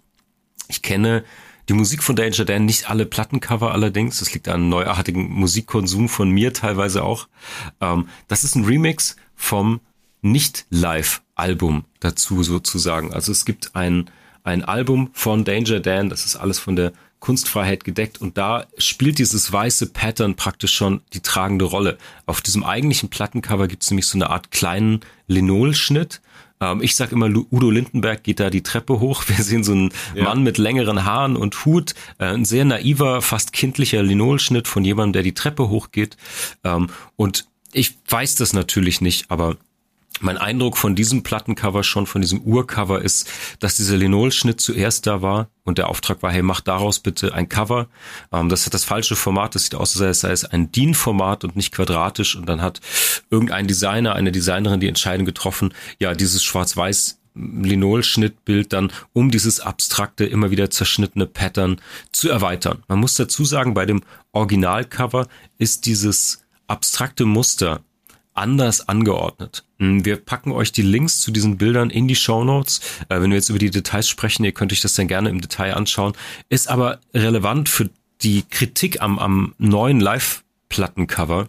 Ich 0.67 0.81
kenne 0.81 1.23
die 1.69 1.73
Musik 1.73 2.01
von 2.01 2.15
Danger 2.15 2.45
Dan, 2.45 2.65
nicht 2.65 2.89
alle 2.89 3.05
Plattencover 3.05 3.71
allerdings. 3.71 4.19
Das 4.19 4.33
liegt 4.33 4.47
an 4.47 4.69
neuartigen 4.69 5.29
Musikkonsum 5.29 6.09
von 6.09 6.29
mir 6.29 6.51
teilweise 6.51 7.03
auch. 7.03 7.27
Ähm, 7.79 8.07
das 8.27 8.43
ist 8.43 8.55
ein 8.55 8.65
Remix 8.65 9.15
vom 9.35 9.79
Nicht-Live-Album 10.21 11.85
dazu 11.99 12.43
sozusagen. 12.43 13.13
Also 13.13 13.31
es 13.31 13.45
gibt 13.45 13.75
ein, 13.75 14.09
ein 14.43 14.65
Album 14.65 15.11
von 15.13 15.45
Danger 15.45 15.79
Dan, 15.79 16.09
das 16.09 16.25
ist 16.25 16.35
alles 16.35 16.57
von 16.57 16.75
der 16.75 16.91
Kunstfreiheit 17.19 17.83
gedeckt 17.83 18.19
und 18.19 18.37
da 18.37 18.65
spielt 18.77 19.19
dieses 19.19 19.51
weiße 19.51 19.87
Pattern 19.87 20.35
praktisch 20.35 20.73
schon 20.73 21.01
die 21.13 21.19
tragende 21.19 21.65
Rolle. 21.65 21.97
Auf 22.25 22.41
diesem 22.41 22.63
eigentlichen 22.63 23.09
Plattencover 23.09 23.67
gibt 23.67 23.83
es 23.83 23.91
nämlich 23.91 24.07
so 24.07 24.17
eine 24.17 24.29
Art 24.29 24.51
kleinen 24.51 25.01
Linolschnitt. 25.27 26.21
Ähm, 26.61 26.81
ich 26.81 26.95
sag 26.95 27.11
immer, 27.11 27.27
Udo 27.27 27.69
Lindenberg 27.69 28.23
geht 28.23 28.39
da 28.39 28.49
die 28.49 28.63
Treppe 28.63 28.99
hoch. 28.99 29.23
Wir 29.27 29.43
sehen 29.43 29.63
so 29.63 29.71
einen 29.71 29.91
ja. 30.15 30.23
Mann 30.23 30.43
mit 30.43 30.57
längeren 30.57 31.05
Haaren 31.05 31.35
und 31.35 31.65
Hut, 31.65 31.93
äh, 32.17 32.25
ein 32.25 32.45
sehr 32.45 32.65
naiver, 32.65 33.21
fast 33.21 33.53
kindlicher 33.53 34.03
Linolschnitt 34.03 34.67
von 34.67 34.83
jemandem, 34.83 35.13
der 35.13 35.23
die 35.23 35.33
Treppe 35.33 35.69
hochgeht. 35.69 36.17
Ähm, 36.63 36.89
und 37.15 37.47
ich 37.71 37.97
weiß 38.07 38.35
das 38.35 38.53
natürlich 38.53 39.01
nicht, 39.01 39.29
aber 39.29 39.57
mein 40.19 40.37
Eindruck 40.37 40.77
von 40.77 40.95
diesem 40.95 41.23
Plattencover 41.23 41.83
schon, 41.83 42.05
von 42.05 42.21
diesem 42.21 42.41
Urcover 42.41 43.01
ist, 43.01 43.29
dass 43.59 43.75
dieser 43.75 43.97
Linolschnitt 43.97 44.61
zuerst 44.61 45.07
da 45.07 45.21
war 45.21 45.49
und 45.63 45.77
der 45.77 45.89
Auftrag 45.89 46.21
war, 46.23 46.31
hey, 46.31 46.41
mach 46.41 46.61
daraus 46.61 46.99
bitte 46.99 47.33
ein 47.33 47.49
Cover. 47.49 47.87
Ähm, 48.31 48.49
das 48.49 48.65
hat 48.65 48.73
das 48.73 48.83
falsche 48.83 49.15
Format, 49.15 49.55
das 49.55 49.63
sieht 49.63 49.75
aus, 49.75 49.99
als 50.01 50.21
sei 50.21 50.31
es 50.31 50.45
ein 50.45 50.71
DIN-Format 50.71 51.43
und 51.43 51.55
nicht 51.55 51.73
quadratisch 51.73 52.35
und 52.35 52.47
dann 52.47 52.61
hat 52.61 52.81
irgendein 53.29 53.67
Designer, 53.67 54.15
eine 54.15 54.31
Designerin 54.31 54.79
die 54.79 54.87
Entscheidung 54.87 55.25
getroffen, 55.25 55.73
ja, 55.99 56.13
dieses 56.13 56.43
schwarz-weiß 56.43 57.19
Linolschnittbild 57.35 58.73
dann, 58.73 58.91
um 59.13 59.31
dieses 59.31 59.59
abstrakte, 59.59 60.25
immer 60.25 60.51
wieder 60.51 60.69
zerschnittene 60.69 61.25
Pattern 61.25 61.79
zu 62.11 62.29
erweitern. 62.29 62.83
Man 62.87 62.99
muss 62.99 63.15
dazu 63.15 63.45
sagen, 63.45 63.73
bei 63.73 63.85
dem 63.85 64.01
Originalcover 64.31 65.27
ist 65.57 65.85
dieses 65.85 66.43
abstrakte 66.67 67.25
Muster 67.25 67.81
anders 68.39 68.87
angeordnet. 68.87 69.65
Hm, 69.77 70.05
wir 70.05 70.17
packen 70.17 70.51
euch 70.51 70.71
die 70.71 70.81
Links 70.81 71.21
zu 71.21 71.31
diesen 71.31 71.57
Bildern 71.57 71.89
in 71.89 72.07
die 72.07 72.15
Show 72.15 72.43
Notes. 72.43 72.81
Äh, 73.09 73.21
wenn 73.21 73.29
wir 73.29 73.37
jetzt 73.37 73.49
über 73.49 73.59
die 73.59 73.69
Details 73.69 74.07
sprechen, 74.07 74.43
ihr 74.43 74.53
könnt 74.53 74.71
euch 74.71 74.81
das 74.81 74.95
dann 74.95 75.07
gerne 75.07 75.29
im 75.29 75.41
Detail 75.41 75.75
anschauen. 75.75 76.13
Ist 76.49 76.69
aber 76.69 76.99
relevant 77.13 77.69
für 77.69 77.89
die 78.21 78.43
Kritik 78.49 79.01
am, 79.01 79.19
am 79.19 79.53
neuen 79.57 79.99
Live-Plattencover. 79.99 81.47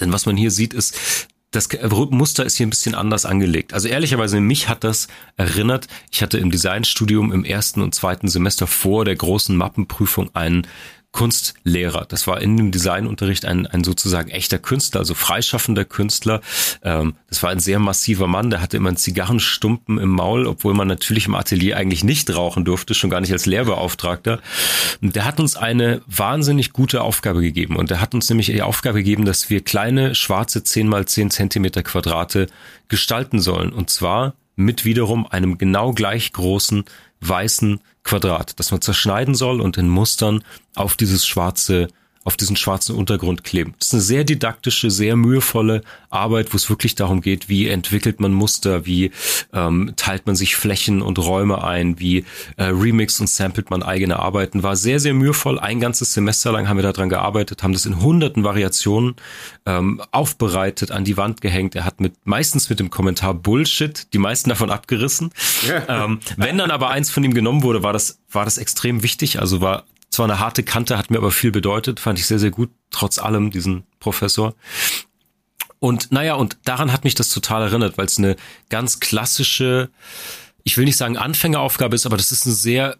Denn 0.00 0.12
was 0.12 0.26
man 0.26 0.36
hier 0.36 0.50
sieht, 0.50 0.74
ist, 0.74 1.28
das 1.52 1.68
Muster 2.10 2.44
ist 2.44 2.56
hier 2.56 2.66
ein 2.66 2.70
bisschen 2.70 2.94
anders 2.94 3.24
angelegt. 3.24 3.72
Also 3.72 3.88
ehrlicherweise, 3.88 4.40
mich 4.40 4.68
hat 4.68 4.84
das 4.84 5.08
erinnert. 5.36 5.86
Ich 6.10 6.22
hatte 6.22 6.38
im 6.38 6.50
Designstudium 6.50 7.32
im 7.32 7.44
ersten 7.44 7.80
und 7.80 7.94
zweiten 7.94 8.28
Semester 8.28 8.66
vor 8.66 9.04
der 9.04 9.16
großen 9.16 9.56
Mappenprüfung 9.56 10.34
einen 10.34 10.66
Kunstlehrer. 11.16 12.04
Das 12.06 12.26
war 12.26 12.42
in 12.42 12.58
dem 12.58 12.70
Designunterricht 12.72 13.46
ein, 13.46 13.66
ein 13.66 13.84
sozusagen 13.84 14.28
echter 14.28 14.58
Künstler, 14.58 15.00
also 15.00 15.14
freischaffender 15.14 15.86
Künstler. 15.86 16.42
Ähm, 16.82 17.14
das 17.30 17.42
war 17.42 17.48
ein 17.48 17.58
sehr 17.58 17.78
massiver 17.78 18.26
Mann, 18.26 18.50
der 18.50 18.60
hatte 18.60 18.76
immer 18.76 18.90
einen 18.90 18.98
Zigarrenstumpen 18.98 19.98
im 19.98 20.10
Maul, 20.10 20.46
obwohl 20.46 20.74
man 20.74 20.88
natürlich 20.88 21.26
im 21.26 21.34
Atelier 21.34 21.78
eigentlich 21.78 22.04
nicht 22.04 22.28
rauchen 22.36 22.66
durfte, 22.66 22.92
schon 22.92 23.08
gar 23.08 23.22
nicht 23.22 23.32
als 23.32 23.46
Lehrbeauftragter. 23.46 24.40
Und 25.00 25.16
der 25.16 25.24
hat 25.24 25.40
uns 25.40 25.56
eine 25.56 26.02
wahnsinnig 26.06 26.74
gute 26.74 27.00
Aufgabe 27.00 27.40
gegeben. 27.40 27.76
Und 27.76 27.88
der 27.88 28.02
hat 28.02 28.14
uns 28.14 28.28
nämlich 28.28 28.48
die 28.48 28.60
Aufgabe 28.60 28.98
gegeben, 28.98 29.24
dass 29.24 29.48
wir 29.48 29.64
kleine 29.64 30.14
schwarze 30.14 30.64
10 30.64 30.86
mal 30.86 31.06
10 31.06 31.30
Zentimeter 31.30 31.82
Quadrate 31.82 32.46
gestalten 32.88 33.40
sollen. 33.40 33.72
Und 33.72 33.88
zwar 33.88 34.34
mit 34.54 34.84
wiederum 34.84 35.26
einem 35.26 35.56
genau 35.56 35.92
gleich 35.92 36.30
großen 36.34 36.84
weißen 37.20 37.80
Quadrat, 38.06 38.58
das 38.58 38.70
man 38.70 38.80
zerschneiden 38.80 39.34
soll 39.34 39.60
und 39.60 39.76
in 39.76 39.88
Mustern 39.88 40.42
auf 40.74 40.96
dieses 40.96 41.26
schwarze 41.26 41.88
auf 42.26 42.36
diesen 42.36 42.56
schwarzen 42.56 42.96
Untergrund 42.96 43.44
kleben. 43.44 43.74
Das 43.78 43.88
ist 43.88 43.94
eine 43.94 44.02
sehr 44.02 44.24
didaktische, 44.24 44.90
sehr 44.90 45.14
mühevolle 45.14 45.82
Arbeit, 46.10 46.52
wo 46.52 46.56
es 46.56 46.68
wirklich 46.68 46.96
darum 46.96 47.20
geht, 47.20 47.48
wie 47.48 47.68
entwickelt 47.68 48.18
man 48.18 48.32
Muster, 48.32 48.84
wie 48.84 49.12
ähm, 49.52 49.92
teilt 49.94 50.26
man 50.26 50.34
sich 50.34 50.56
Flächen 50.56 51.02
und 51.02 51.20
Räume 51.20 51.62
ein, 51.62 52.00
wie 52.00 52.24
äh, 52.56 52.64
remix 52.64 53.20
und 53.20 53.28
samplet 53.28 53.70
man 53.70 53.84
eigene 53.84 54.18
Arbeiten. 54.18 54.64
War 54.64 54.74
sehr, 54.74 54.98
sehr 54.98 55.14
mühevoll. 55.14 55.60
Ein 55.60 55.78
ganzes 55.78 56.14
Semester 56.14 56.50
lang 56.50 56.68
haben 56.68 56.78
wir 56.78 56.82
daran 56.82 57.08
gearbeitet, 57.08 57.62
haben 57.62 57.72
das 57.72 57.86
in 57.86 58.00
hunderten 58.00 58.42
Variationen 58.42 59.14
ähm, 59.64 60.02
aufbereitet, 60.10 60.90
an 60.90 61.04
die 61.04 61.16
Wand 61.16 61.40
gehängt. 61.42 61.76
Er 61.76 61.84
hat 61.84 62.00
mit 62.00 62.14
meistens 62.24 62.68
mit 62.68 62.80
dem 62.80 62.90
Kommentar 62.90 63.34
Bullshit 63.34 64.12
die 64.12 64.18
meisten 64.18 64.50
davon 64.50 64.70
abgerissen. 64.70 65.30
Ähm, 65.88 66.18
wenn 66.36 66.58
dann 66.58 66.72
aber 66.72 66.90
eins 66.90 67.10
von 67.10 67.22
ihm 67.22 67.34
genommen 67.34 67.62
wurde, 67.62 67.82
war 67.82 67.92
das 67.92 68.18
war 68.30 68.44
das 68.44 68.58
extrem 68.58 69.02
wichtig. 69.02 69.38
Also 69.38 69.60
war 69.60 69.84
zwar 70.16 70.24
eine 70.24 70.40
harte 70.40 70.62
Kante, 70.62 70.98
hat 70.98 71.10
mir 71.10 71.18
aber 71.18 71.30
viel 71.30 71.52
bedeutet, 71.52 72.00
fand 72.00 72.18
ich 72.18 72.26
sehr, 72.26 72.38
sehr 72.38 72.50
gut, 72.50 72.70
trotz 72.90 73.18
allem, 73.18 73.50
diesen 73.50 73.84
Professor. 74.00 74.54
Und 75.78 76.10
naja, 76.10 76.34
und 76.34 76.56
daran 76.64 76.92
hat 76.92 77.04
mich 77.04 77.14
das 77.14 77.28
total 77.30 77.62
erinnert, 77.62 77.98
weil 77.98 78.06
es 78.06 78.18
eine 78.18 78.36
ganz 78.70 78.98
klassische, 78.98 79.90
ich 80.64 80.76
will 80.78 80.86
nicht 80.86 80.96
sagen 80.96 81.18
Anfängeraufgabe 81.18 81.94
ist, 81.94 82.06
aber 82.06 82.16
das 82.16 82.32
ist 82.32 82.46
eine 82.46 82.54
sehr 82.54 82.96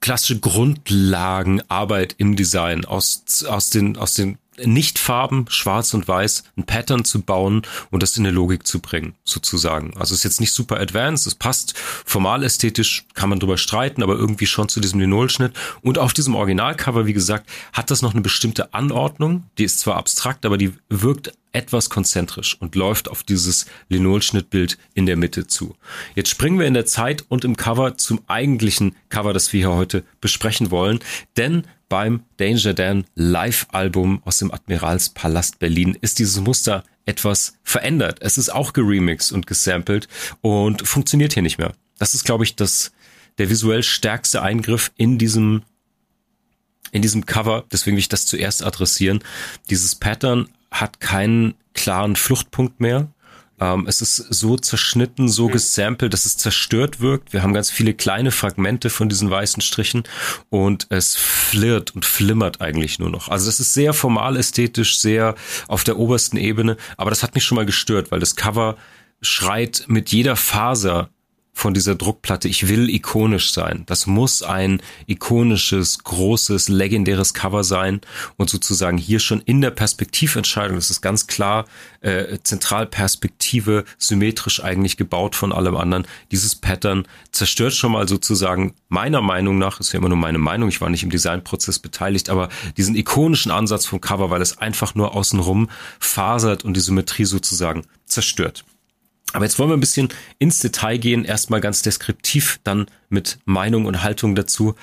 klassische 0.00 0.38
Grundlagenarbeit 0.38 2.14
im 2.18 2.36
Design 2.36 2.84
aus, 2.84 3.44
aus 3.48 3.70
den, 3.70 3.96
aus 3.96 4.14
den 4.14 4.38
Nichtfarben, 4.62 5.46
schwarz 5.48 5.94
und 5.94 6.06
weiß, 6.06 6.44
ein 6.56 6.64
Pattern 6.64 7.04
zu 7.04 7.22
bauen 7.22 7.62
und 7.90 8.02
das 8.02 8.16
in 8.16 8.26
eine 8.26 8.34
Logik 8.34 8.66
zu 8.66 8.80
bringen, 8.80 9.14
sozusagen. 9.24 9.96
Also 9.96 10.14
ist 10.14 10.24
jetzt 10.24 10.40
nicht 10.40 10.52
super 10.52 10.80
advanced, 10.80 11.26
es 11.26 11.34
passt 11.34 11.76
formal 11.76 12.42
ästhetisch, 12.42 13.06
kann 13.14 13.30
man 13.30 13.40
drüber 13.40 13.58
streiten, 13.58 14.02
aber 14.02 14.14
irgendwie 14.14 14.46
schon 14.46 14.68
zu 14.68 14.80
diesem 14.80 15.00
Linolschnitt. 15.00 15.52
Und 15.82 15.98
auf 15.98 16.12
diesem 16.12 16.34
Originalcover, 16.34 17.06
wie 17.06 17.12
gesagt, 17.12 17.48
hat 17.72 17.90
das 17.90 18.02
noch 18.02 18.12
eine 18.12 18.22
bestimmte 18.22 18.74
Anordnung, 18.74 19.44
die 19.58 19.64
ist 19.64 19.80
zwar 19.80 19.96
abstrakt, 19.96 20.46
aber 20.46 20.58
die 20.58 20.72
wirkt 20.88 21.32
etwas 21.54 21.88
konzentrisch 21.88 22.56
und 22.60 22.74
läuft 22.74 23.08
auf 23.08 23.22
dieses 23.22 23.66
Linolschnittbild 23.88 24.76
in 24.92 25.06
der 25.06 25.16
Mitte 25.16 25.46
zu. 25.46 25.76
Jetzt 26.14 26.28
springen 26.28 26.58
wir 26.58 26.66
in 26.66 26.74
der 26.74 26.86
Zeit 26.86 27.24
und 27.28 27.44
im 27.44 27.56
Cover 27.56 27.96
zum 27.96 28.20
eigentlichen 28.26 28.96
Cover, 29.08 29.32
das 29.32 29.52
wir 29.52 29.60
hier 29.60 29.70
heute 29.70 30.04
besprechen 30.20 30.70
wollen, 30.70 30.98
denn 31.36 31.64
beim 31.94 32.24
Danger 32.38 32.74
Dan 32.74 33.04
Live-Album 33.14 34.20
aus 34.24 34.38
dem 34.38 34.50
Admiralspalast 34.50 35.60
Berlin 35.60 35.96
ist 36.00 36.18
dieses 36.18 36.40
Muster 36.40 36.82
etwas 37.06 37.56
verändert. 37.62 38.18
Es 38.20 38.36
ist 38.36 38.48
auch 38.52 38.72
geremixed 38.72 39.30
und 39.30 39.46
gesampelt 39.46 40.08
und 40.40 40.84
funktioniert 40.84 41.34
hier 41.34 41.44
nicht 41.44 41.58
mehr. 41.58 41.72
Das 42.00 42.16
ist, 42.16 42.24
glaube 42.24 42.42
ich, 42.42 42.56
das, 42.56 42.90
der 43.38 43.48
visuell 43.48 43.84
stärkste 43.84 44.42
Eingriff 44.42 44.90
in 44.96 45.18
diesem 45.18 45.62
in 46.90 47.00
diesem 47.00 47.26
Cover, 47.26 47.62
deswegen 47.70 47.96
will 47.96 48.00
ich 48.00 48.08
das 48.08 48.26
zuerst 48.26 48.64
adressieren. 48.64 49.22
Dieses 49.70 49.94
Pattern 49.94 50.48
hat 50.72 50.98
keinen 50.98 51.54
klaren 51.74 52.16
Fluchtpunkt 52.16 52.80
mehr. 52.80 53.06
Ähm, 53.64 53.86
es 53.88 54.02
ist 54.02 54.16
so 54.16 54.56
zerschnitten, 54.56 55.28
so 55.28 55.46
gesampelt, 55.48 56.12
dass 56.12 56.26
es 56.26 56.36
zerstört 56.36 57.00
wirkt. 57.00 57.32
Wir 57.32 57.42
haben 57.42 57.54
ganz 57.54 57.70
viele 57.70 57.94
kleine 57.94 58.30
Fragmente 58.30 58.90
von 58.90 59.08
diesen 59.08 59.30
weißen 59.30 59.62
Strichen 59.62 60.04
und 60.50 60.86
es 60.90 61.16
flirrt 61.16 61.94
und 61.94 62.04
flimmert 62.04 62.60
eigentlich 62.60 62.98
nur 62.98 63.10
noch. 63.10 63.28
Also 63.28 63.48
es 63.48 63.60
ist 63.60 63.72
sehr 63.72 63.94
formal 63.94 64.36
ästhetisch, 64.36 64.98
sehr 64.98 65.34
auf 65.68 65.84
der 65.84 65.98
obersten 65.98 66.36
Ebene, 66.36 66.76
aber 66.96 67.10
das 67.10 67.22
hat 67.22 67.34
mich 67.34 67.44
schon 67.44 67.56
mal 67.56 67.66
gestört, 67.66 68.10
weil 68.10 68.20
das 68.20 68.36
Cover 68.36 68.76
schreit 69.22 69.84
mit 69.86 70.10
jeder 70.10 70.36
Faser 70.36 71.08
von 71.54 71.72
dieser 71.72 71.94
Druckplatte. 71.94 72.48
Ich 72.48 72.68
will 72.68 72.90
ikonisch 72.90 73.52
sein. 73.52 73.84
Das 73.86 74.06
muss 74.06 74.42
ein 74.42 74.82
ikonisches, 75.06 76.02
großes, 76.02 76.68
legendäres 76.68 77.32
Cover 77.32 77.62
sein 77.62 78.00
und 78.36 78.50
sozusagen 78.50 78.98
hier 78.98 79.20
schon 79.20 79.40
in 79.40 79.60
der 79.60 79.70
Perspektiventscheidung, 79.70 80.76
das 80.76 80.90
ist 80.90 81.00
ganz 81.00 81.28
klar 81.28 81.64
äh, 82.00 82.38
Zentralperspektive, 82.42 83.84
symmetrisch 83.98 84.62
eigentlich 84.62 84.96
gebaut 84.96 85.36
von 85.36 85.52
allem 85.52 85.76
anderen. 85.76 86.06
Dieses 86.32 86.56
Pattern 86.56 87.06
zerstört 87.30 87.72
schon 87.72 87.92
mal 87.92 88.08
sozusagen 88.08 88.74
meiner 88.88 89.22
Meinung 89.22 89.56
nach, 89.56 89.78
ist 89.78 89.92
ja 89.92 90.00
immer 90.00 90.08
nur 90.08 90.18
meine 90.18 90.38
Meinung, 90.38 90.68
ich 90.68 90.80
war 90.80 90.90
nicht 90.90 91.04
im 91.04 91.10
Designprozess 91.10 91.78
beteiligt, 91.78 92.30
aber 92.30 92.48
diesen 92.76 92.96
ikonischen 92.96 93.52
Ansatz 93.52 93.86
vom 93.86 94.00
Cover, 94.00 94.28
weil 94.28 94.42
es 94.42 94.58
einfach 94.58 94.96
nur 94.96 95.14
außenrum 95.14 95.70
fasert 96.00 96.64
und 96.64 96.76
die 96.76 96.80
Symmetrie 96.80 97.24
sozusagen 97.24 97.86
zerstört. 98.06 98.64
Aber 99.34 99.44
jetzt 99.44 99.58
wollen 99.58 99.68
wir 99.68 99.76
ein 99.76 99.80
bisschen 99.80 100.08
ins 100.38 100.60
Detail 100.60 100.96
gehen, 100.96 101.24
erstmal 101.24 101.60
ganz 101.60 101.82
deskriptiv, 101.82 102.60
dann 102.62 102.86
mit 103.08 103.38
Meinung 103.44 103.84
und 103.84 104.02
Haltung 104.04 104.36
dazu. 104.36 104.76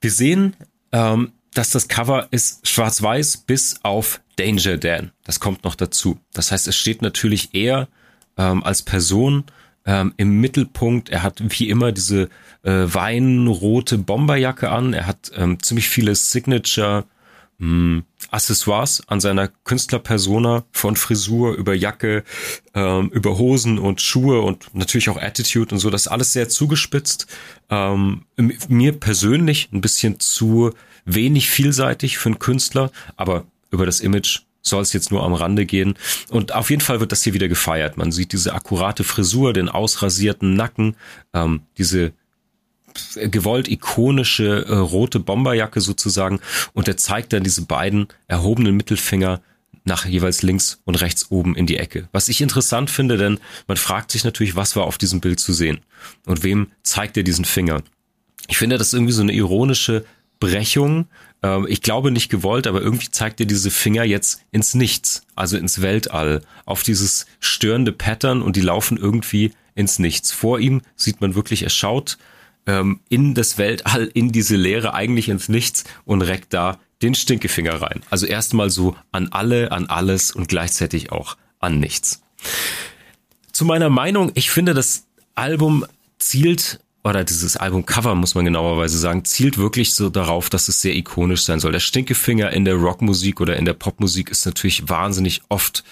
Wir 0.00 0.12
sehen, 0.12 0.54
ähm, 0.92 1.32
dass 1.54 1.70
das 1.70 1.88
Cover 1.88 2.28
ist 2.30 2.66
schwarz-weiß 2.68 3.38
bis 3.38 3.80
auf 3.82 4.20
Danger 4.36 4.76
Dan. 4.78 5.10
Das 5.24 5.40
kommt 5.40 5.64
noch 5.64 5.74
dazu. 5.74 6.18
Das 6.32 6.52
heißt, 6.52 6.68
es 6.68 6.76
steht 6.76 7.02
natürlich 7.02 7.52
eher 7.54 7.88
ähm, 8.36 8.62
als 8.62 8.82
Person 8.82 9.44
ähm, 9.86 10.14
im 10.18 10.40
Mittelpunkt. 10.40 11.08
Er 11.08 11.24
hat 11.24 11.42
wie 11.42 11.68
immer 11.68 11.90
diese 11.90 12.28
äh, 12.62 12.86
weinrote 12.86 13.98
Bomberjacke 13.98 14.70
an. 14.70 14.94
Er 14.94 15.08
hat 15.08 15.32
ähm, 15.34 15.60
ziemlich 15.60 15.88
viele 15.88 16.14
Signature 16.14 17.06
mh, 17.58 17.66
hm, 17.66 18.04
Accessoires 18.30 19.02
an 19.06 19.20
seiner 19.20 19.48
Künstlerpersona 19.48 20.64
von 20.72 20.96
Frisur 20.96 21.54
über 21.54 21.74
Jacke, 21.74 22.24
ähm, 22.74 23.10
über 23.10 23.38
Hosen 23.38 23.78
und 23.78 24.00
Schuhe 24.00 24.40
und 24.40 24.74
natürlich 24.74 25.08
auch 25.08 25.20
Attitude 25.20 25.74
und 25.74 25.78
so. 25.78 25.90
Das 25.90 26.08
alles 26.08 26.32
sehr 26.32 26.48
zugespitzt. 26.48 27.26
Ähm, 27.70 28.24
mir 28.68 28.92
persönlich 28.92 29.68
ein 29.72 29.80
bisschen 29.80 30.18
zu 30.20 30.72
wenig 31.04 31.48
vielseitig 31.48 32.18
für 32.18 32.30
einen 32.30 32.38
Künstler, 32.38 32.90
aber 33.16 33.44
über 33.70 33.86
das 33.86 34.00
Image 34.00 34.40
soll 34.62 34.82
es 34.82 34.92
jetzt 34.92 35.10
nur 35.10 35.22
am 35.22 35.34
Rande 35.34 35.66
gehen. 35.66 35.94
Und 36.30 36.54
auf 36.54 36.70
jeden 36.70 36.80
Fall 36.80 37.00
wird 37.00 37.12
das 37.12 37.22
hier 37.22 37.34
wieder 37.34 37.48
gefeiert. 37.48 37.96
Man 37.96 38.12
sieht 38.12 38.32
diese 38.32 38.54
akkurate 38.54 39.04
Frisur, 39.04 39.52
den 39.52 39.68
ausrasierten 39.68 40.54
Nacken, 40.54 40.96
ähm, 41.34 41.62
diese 41.76 42.12
gewollt 43.16 43.68
ikonische 43.68 44.66
äh, 44.66 44.74
rote 44.74 45.20
Bomberjacke 45.20 45.80
sozusagen 45.80 46.40
und 46.72 46.88
er 46.88 46.96
zeigt 46.96 47.32
dann 47.32 47.44
diese 47.44 47.62
beiden 47.62 48.08
erhobenen 48.28 48.76
Mittelfinger 48.76 49.40
nach 49.84 50.06
jeweils 50.06 50.42
links 50.42 50.80
und 50.84 51.00
rechts 51.00 51.30
oben 51.30 51.54
in 51.56 51.66
die 51.66 51.76
Ecke. 51.76 52.08
Was 52.12 52.28
ich 52.28 52.40
interessant 52.40 52.90
finde, 52.90 53.16
denn 53.16 53.38
man 53.66 53.76
fragt 53.76 54.10
sich 54.10 54.24
natürlich, 54.24 54.56
was 54.56 54.76
war 54.76 54.84
auf 54.84 54.98
diesem 54.98 55.20
Bild 55.20 55.40
zu 55.40 55.52
sehen 55.52 55.80
und 56.26 56.42
wem 56.42 56.68
zeigt 56.82 57.16
er 57.16 57.22
diesen 57.22 57.44
Finger. 57.44 57.82
Ich 58.48 58.58
finde 58.58 58.78
das 58.78 58.92
irgendwie 58.92 59.12
so 59.12 59.22
eine 59.22 59.32
ironische 59.32 60.04
Brechung. 60.40 61.06
Ähm, 61.42 61.66
ich 61.68 61.82
glaube 61.82 62.10
nicht 62.10 62.30
gewollt, 62.30 62.66
aber 62.66 62.80
irgendwie 62.80 63.10
zeigt 63.10 63.40
er 63.40 63.46
diese 63.46 63.70
Finger 63.70 64.04
jetzt 64.04 64.40
ins 64.52 64.74
Nichts, 64.74 65.22
also 65.34 65.56
ins 65.56 65.82
Weltall, 65.82 66.42
auf 66.64 66.82
dieses 66.82 67.26
störende 67.40 67.92
Pattern 67.92 68.42
und 68.42 68.56
die 68.56 68.60
laufen 68.60 68.96
irgendwie 68.96 69.52
ins 69.74 69.98
Nichts. 69.98 70.32
Vor 70.32 70.60
ihm 70.60 70.82
sieht 70.96 71.20
man 71.20 71.34
wirklich, 71.34 71.62
er 71.62 71.70
schaut 71.70 72.18
ähm, 72.66 73.00
in 73.08 73.34
das 73.34 73.58
Weltall, 73.58 74.10
in 74.14 74.32
diese 74.32 74.56
Leere, 74.56 74.94
eigentlich 74.94 75.28
ins 75.28 75.48
Nichts 75.48 75.84
und 76.04 76.22
reckt 76.22 76.52
da 76.54 76.78
den 77.02 77.14
Stinkefinger 77.14 77.82
rein. 77.82 78.00
Also 78.10 78.26
erstmal 78.26 78.70
so 78.70 78.96
an 79.12 79.28
alle, 79.28 79.72
an 79.72 79.86
alles 79.86 80.32
und 80.32 80.48
gleichzeitig 80.48 81.12
auch 81.12 81.36
an 81.60 81.78
nichts. 81.78 82.22
Zu 83.52 83.64
meiner 83.64 83.90
Meinung, 83.90 84.32
ich 84.34 84.50
finde, 84.50 84.74
das 84.74 85.04
Album 85.34 85.84
zielt 86.18 86.80
oder 87.04 87.22
dieses 87.22 87.58
Albumcover, 87.58 88.14
muss 88.14 88.34
man 88.34 88.46
genauerweise 88.46 88.98
sagen, 88.98 89.24
zielt 89.24 89.58
wirklich 89.58 89.92
so 89.94 90.08
darauf, 90.08 90.48
dass 90.48 90.68
es 90.68 90.80
sehr 90.80 90.96
ikonisch 90.96 91.42
sein 91.42 91.60
soll. 91.60 91.72
Der 91.72 91.80
Stinkefinger 91.80 92.50
in 92.50 92.64
der 92.64 92.76
Rockmusik 92.76 93.42
oder 93.42 93.56
in 93.56 93.66
der 93.66 93.74
Popmusik 93.74 94.30
ist 94.30 94.46
natürlich 94.46 94.88
wahnsinnig 94.88 95.42
oft 95.50 95.84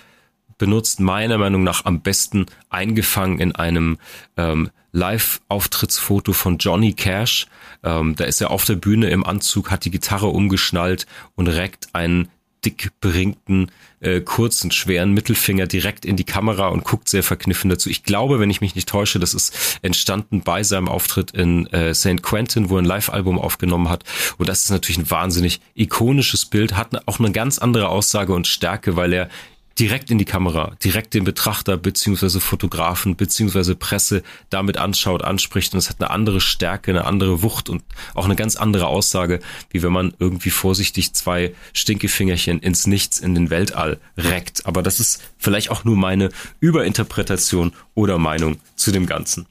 benutzt, 0.62 1.00
meiner 1.00 1.38
Meinung 1.38 1.64
nach 1.64 1.86
am 1.86 2.02
besten 2.02 2.46
eingefangen 2.70 3.40
in 3.40 3.50
einem 3.50 3.98
ähm, 4.36 4.70
Live-Auftrittsfoto 4.92 6.32
von 6.32 6.58
Johnny 6.58 6.92
Cash. 6.92 7.48
Ähm, 7.82 8.14
da 8.14 8.22
ist 8.26 8.40
er 8.40 8.52
auf 8.52 8.64
der 8.64 8.76
Bühne 8.76 9.10
im 9.10 9.26
Anzug, 9.26 9.72
hat 9.72 9.84
die 9.84 9.90
Gitarre 9.90 10.28
umgeschnallt 10.28 11.08
und 11.34 11.48
reckt 11.48 11.88
einen 11.94 12.28
dick 12.64 12.92
beringten, 13.00 13.72
äh, 13.98 14.20
kurzen, 14.20 14.70
schweren 14.70 15.10
Mittelfinger 15.10 15.66
direkt 15.66 16.04
in 16.04 16.14
die 16.14 16.22
Kamera 16.22 16.68
und 16.68 16.84
guckt 16.84 17.08
sehr 17.08 17.24
verkniffen 17.24 17.68
dazu. 17.68 17.90
Ich 17.90 18.04
glaube, 18.04 18.38
wenn 18.38 18.50
ich 18.50 18.60
mich 18.60 18.76
nicht 18.76 18.88
täusche, 18.88 19.18
das 19.18 19.34
ist 19.34 19.80
entstanden 19.82 20.42
bei 20.42 20.62
seinem 20.62 20.86
Auftritt 20.86 21.32
in 21.32 21.66
äh, 21.72 21.92
St. 21.92 22.22
Quentin, 22.22 22.70
wo 22.70 22.76
er 22.76 22.82
ein 22.82 22.84
Live-Album 22.84 23.36
aufgenommen 23.36 23.88
hat. 23.88 24.04
Und 24.38 24.48
das 24.48 24.62
ist 24.62 24.70
natürlich 24.70 24.98
ein 24.98 25.10
wahnsinnig 25.10 25.60
ikonisches 25.74 26.46
Bild, 26.46 26.76
hat 26.76 27.08
auch 27.08 27.18
eine 27.18 27.32
ganz 27.32 27.58
andere 27.58 27.88
Aussage 27.88 28.32
und 28.32 28.46
Stärke, 28.46 28.94
weil 28.94 29.12
er 29.12 29.28
direkt 29.78 30.10
in 30.10 30.18
die 30.18 30.24
Kamera, 30.24 30.76
direkt 30.82 31.14
den 31.14 31.24
Betrachter 31.24 31.76
beziehungsweise 31.76 32.40
Fotografen 32.40 33.16
beziehungsweise 33.16 33.74
Presse 33.74 34.22
damit 34.50 34.76
anschaut, 34.76 35.22
anspricht 35.22 35.72
und 35.72 35.78
es 35.78 35.88
hat 35.88 36.00
eine 36.00 36.10
andere 36.10 36.40
Stärke, 36.40 36.90
eine 36.90 37.04
andere 37.04 37.42
Wucht 37.42 37.68
und 37.68 37.82
auch 38.14 38.24
eine 38.24 38.36
ganz 38.36 38.56
andere 38.56 38.86
Aussage, 38.86 39.40
wie 39.70 39.82
wenn 39.82 39.92
man 39.92 40.14
irgendwie 40.18 40.50
vorsichtig 40.50 41.14
zwei 41.14 41.54
Stinkefingerchen 41.72 42.60
ins 42.60 42.86
Nichts 42.86 43.18
in 43.18 43.34
den 43.34 43.50
Weltall 43.50 43.98
reckt. 44.16 44.66
Aber 44.66 44.82
das 44.82 45.00
ist 45.00 45.22
vielleicht 45.38 45.70
auch 45.70 45.84
nur 45.84 45.96
meine 45.96 46.30
Überinterpretation 46.60 47.72
oder 47.94 48.18
Meinung 48.18 48.58
zu 48.76 48.92
dem 48.92 49.06
Ganzen. 49.06 49.46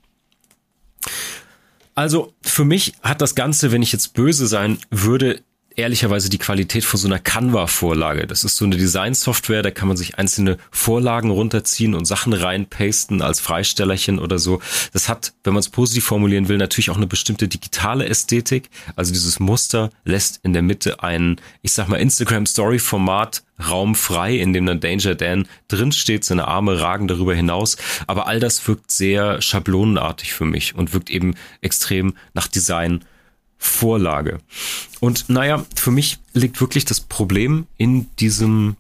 Also 1.96 2.34
für 2.42 2.66
mich 2.66 2.94
hat 3.02 3.22
das 3.22 3.36
Ganze, 3.36 3.72
wenn 3.72 3.82
ich 3.82 3.92
jetzt 3.92 4.14
böse 4.14 4.48
sein 4.48 4.78
würde, 4.90 5.42
ehrlicherweise 5.76 6.30
die 6.30 6.38
Qualität 6.38 6.84
von 6.84 7.00
so 7.00 7.08
einer 7.08 7.20
Canva-Vorlage. 7.20 8.28
Das 8.28 8.44
ist 8.44 8.58
so 8.58 8.66
eine 8.66 8.78
Design-Software, 8.78 9.62
da 9.62 9.72
kann 9.72 9.88
man 9.88 9.98
sich 9.98 10.18
einzelne 10.18 10.58
Vorlagen 10.72 11.30
runterziehen 11.30 11.94
und 11.94 12.06
Sachen 12.06 12.34
reinpasten 12.34 13.22
als 13.22 13.40
Freistellerchen 13.40 14.20
oder 14.20 14.40
so. 14.40 14.62
Das 14.94 15.10
hat, 15.10 15.34
wenn 15.44 15.54
man 15.54 15.62
es 15.62 15.70
positiv 15.70 16.06
formulieren 16.06 16.48
will, 16.50 16.58
natürlich 16.58 16.90
auch 16.90 16.98
eine 16.98 17.08
bestimmte 17.08 17.48
digitale 17.48 18.06
Ästhetik. 18.06 18.70
Also 18.96 19.14
dieses 19.14 19.40
Muster 19.40 19.92
lässt 20.04 20.40
in 20.44 20.54
der 20.54 20.62
Mitte 20.62 21.04
ein, 21.04 21.40
ich 21.62 21.74
sag 21.74 21.88
mal, 21.88 21.98
Instagram-Story-Format 21.98 23.44
Raum 23.70 23.96
frei, 23.96 24.38
in 24.38 24.54
dem 24.54 24.66
dann 24.66 24.80
Danger 24.80 25.16
Dan 25.16 25.48
drinsteht, 25.68 26.24
seine 26.24 26.48
Arme 26.48 26.82
ragen 26.82 27.08
darüber 27.08 27.36
hinaus. 27.36 27.78
Aber 28.08 28.28
all 28.28 28.40
das 28.40 28.68
wirkt 28.68 28.92
sehr 28.92 29.42
schablonenartig 29.42 30.34
für 30.34 30.46
mich 30.46 30.76
und 30.76 30.94
wirkt 30.94 31.10
eben 31.10 31.36
extrem 31.62 32.16
nach 32.34 32.48
Design 32.48 33.04
Vorlage. 33.64 34.40
Und 35.00 35.30
naja, 35.30 35.64
für 35.76 35.92
mich 35.92 36.18
liegt 36.34 36.60
wirklich 36.60 36.84
das 36.84 37.00
Problem 37.00 37.68
in 37.78 38.10
diesem 38.18 38.76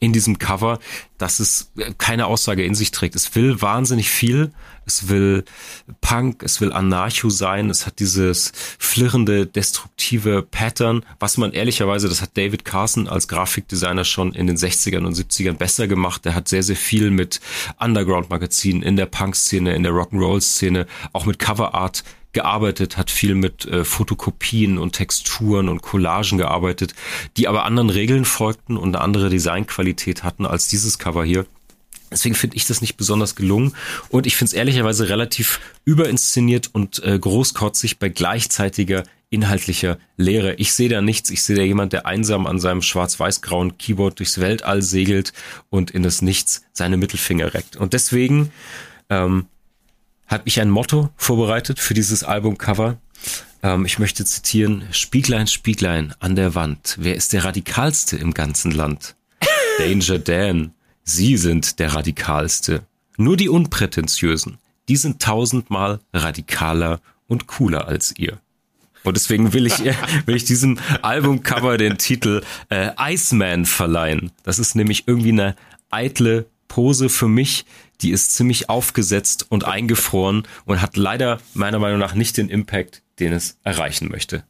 in 0.00 0.12
diesem 0.12 0.38
Cover, 0.38 0.80
dass 1.16 1.38
es 1.38 1.70
keine 1.96 2.26
Aussage 2.26 2.64
in 2.64 2.74
sich 2.74 2.90
trägt. 2.90 3.14
Es 3.14 3.36
will 3.36 3.62
wahnsinnig 3.62 4.10
viel. 4.10 4.50
Es 4.84 5.08
will 5.08 5.44
Punk, 6.00 6.42
es 6.42 6.60
will 6.60 6.72
Anarcho 6.72 7.30
sein. 7.30 7.70
Es 7.70 7.86
hat 7.86 8.00
dieses 8.00 8.52
flirrende, 8.80 9.46
destruktive 9.46 10.42
Pattern, 10.42 11.04
was 11.20 11.36
man 11.36 11.52
ehrlicherweise, 11.52 12.08
das 12.08 12.20
hat 12.20 12.36
David 12.36 12.64
Carson 12.64 13.06
als 13.06 13.28
Grafikdesigner 13.28 14.04
schon 14.04 14.34
in 14.34 14.48
den 14.48 14.56
60ern 14.56 15.06
und 15.06 15.16
70ern 15.16 15.52
besser 15.52 15.86
gemacht. 15.86 16.24
Der 16.24 16.34
hat 16.34 16.48
sehr, 16.48 16.64
sehr 16.64 16.74
viel 16.74 17.12
mit 17.12 17.40
Underground-Magazinen 17.78 18.82
in 18.82 18.96
der 18.96 19.06
Punk-Szene, 19.06 19.72
in 19.76 19.84
der 19.84 19.92
Rock'n'Roll-Szene, 19.92 20.88
auch 21.12 21.26
mit 21.26 21.38
Coverart 21.38 22.02
gearbeitet, 22.32 22.96
hat 22.96 23.10
viel 23.10 23.34
mit 23.34 23.64
äh, 23.66 23.84
Fotokopien 23.84 24.78
und 24.78 24.92
Texturen 24.92 25.68
und 25.68 25.82
Collagen 25.82 26.38
gearbeitet, 26.38 26.94
die 27.36 27.48
aber 27.48 27.64
anderen 27.64 27.90
Regeln 27.90 28.24
folgten 28.24 28.76
und 28.76 28.94
eine 28.94 29.04
andere 29.04 29.28
Designqualität 29.28 30.24
hatten 30.24 30.46
als 30.46 30.68
dieses 30.68 30.98
Cover 30.98 31.24
hier. 31.24 31.46
Deswegen 32.10 32.34
finde 32.34 32.56
ich 32.56 32.66
das 32.66 32.82
nicht 32.82 32.96
besonders 32.96 33.36
gelungen 33.36 33.74
und 34.10 34.26
ich 34.26 34.36
finde 34.36 34.50
es 34.50 34.52
ehrlicherweise 34.52 35.08
relativ 35.08 35.60
überinszeniert 35.84 36.70
und 36.72 37.02
äh, 37.02 37.18
großkotzig 37.18 37.98
bei 37.98 38.10
gleichzeitiger 38.10 39.04
inhaltlicher 39.32 39.98
Lehre. 40.18 40.54
Ich 40.56 40.74
sehe 40.74 40.90
da 40.90 41.00
nichts. 41.00 41.30
Ich 41.30 41.42
sehe 41.42 41.56
da 41.56 41.62
jemand, 41.62 41.94
der 41.94 42.04
einsam 42.04 42.46
an 42.46 42.60
seinem 42.60 42.82
schwarz-weiß-grauen 42.82 43.78
Keyboard 43.78 44.18
durchs 44.18 44.38
Weltall 44.38 44.82
segelt 44.82 45.32
und 45.70 45.90
in 45.90 46.02
das 46.02 46.20
Nichts 46.20 46.64
seine 46.74 46.98
Mittelfinger 46.98 47.54
reckt. 47.54 47.76
Und 47.76 47.94
deswegen 47.94 48.52
ähm, 49.08 49.46
habe 50.32 50.44
ich 50.46 50.60
ein 50.60 50.70
Motto 50.70 51.10
vorbereitet 51.16 51.78
für 51.78 51.94
dieses 51.94 52.24
Albumcover. 52.24 52.96
Ähm, 53.62 53.84
ich 53.84 53.98
möchte 53.98 54.24
zitieren, 54.24 54.82
Spieglein, 54.90 55.46
Spieglein 55.46 56.14
an 56.18 56.34
der 56.34 56.54
Wand, 56.54 56.96
wer 56.98 57.14
ist 57.14 57.32
der 57.32 57.44
Radikalste 57.44 58.16
im 58.16 58.34
ganzen 58.34 58.72
Land? 58.72 59.14
Danger 59.78 60.18
Dan, 60.18 60.72
Sie 61.04 61.36
sind 61.36 61.78
der 61.78 61.94
Radikalste. 61.94 62.82
Nur 63.16 63.36
die 63.36 63.48
Unprätentiösen, 63.48 64.58
die 64.88 64.96
sind 64.96 65.20
tausendmal 65.20 66.00
radikaler 66.12 67.00
und 67.28 67.46
cooler 67.46 67.86
als 67.86 68.16
ihr. 68.16 68.40
Und 69.04 69.16
deswegen 69.16 69.52
will 69.52 69.66
ich, 69.66 69.78
will 70.26 70.36
ich 70.36 70.44
diesem 70.44 70.78
Albumcover 71.02 71.76
den 71.76 71.98
Titel 71.98 72.42
äh, 72.70 72.90
Iceman 72.98 73.66
verleihen. 73.66 74.32
Das 74.44 74.58
ist 74.58 74.76
nämlich 74.76 75.06
irgendwie 75.06 75.32
eine 75.32 75.56
eitle 75.90 76.46
Pose 76.68 77.10
für 77.10 77.28
mich, 77.28 77.66
die 78.02 78.10
ist 78.10 78.34
ziemlich 78.34 78.68
aufgesetzt 78.68 79.46
und 79.48 79.64
eingefroren 79.64 80.42
und 80.64 80.82
hat 80.82 80.96
leider 80.96 81.38
meiner 81.54 81.78
Meinung 81.78 81.98
nach 81.98 82.14
nicht 82.14 82.36
den 82.36 82.48
Impact, 82.48 83.02
den 83.18 83.32
es 83.32 83.58
erreichen 83.62 84.08
möchte. 84.10 84.44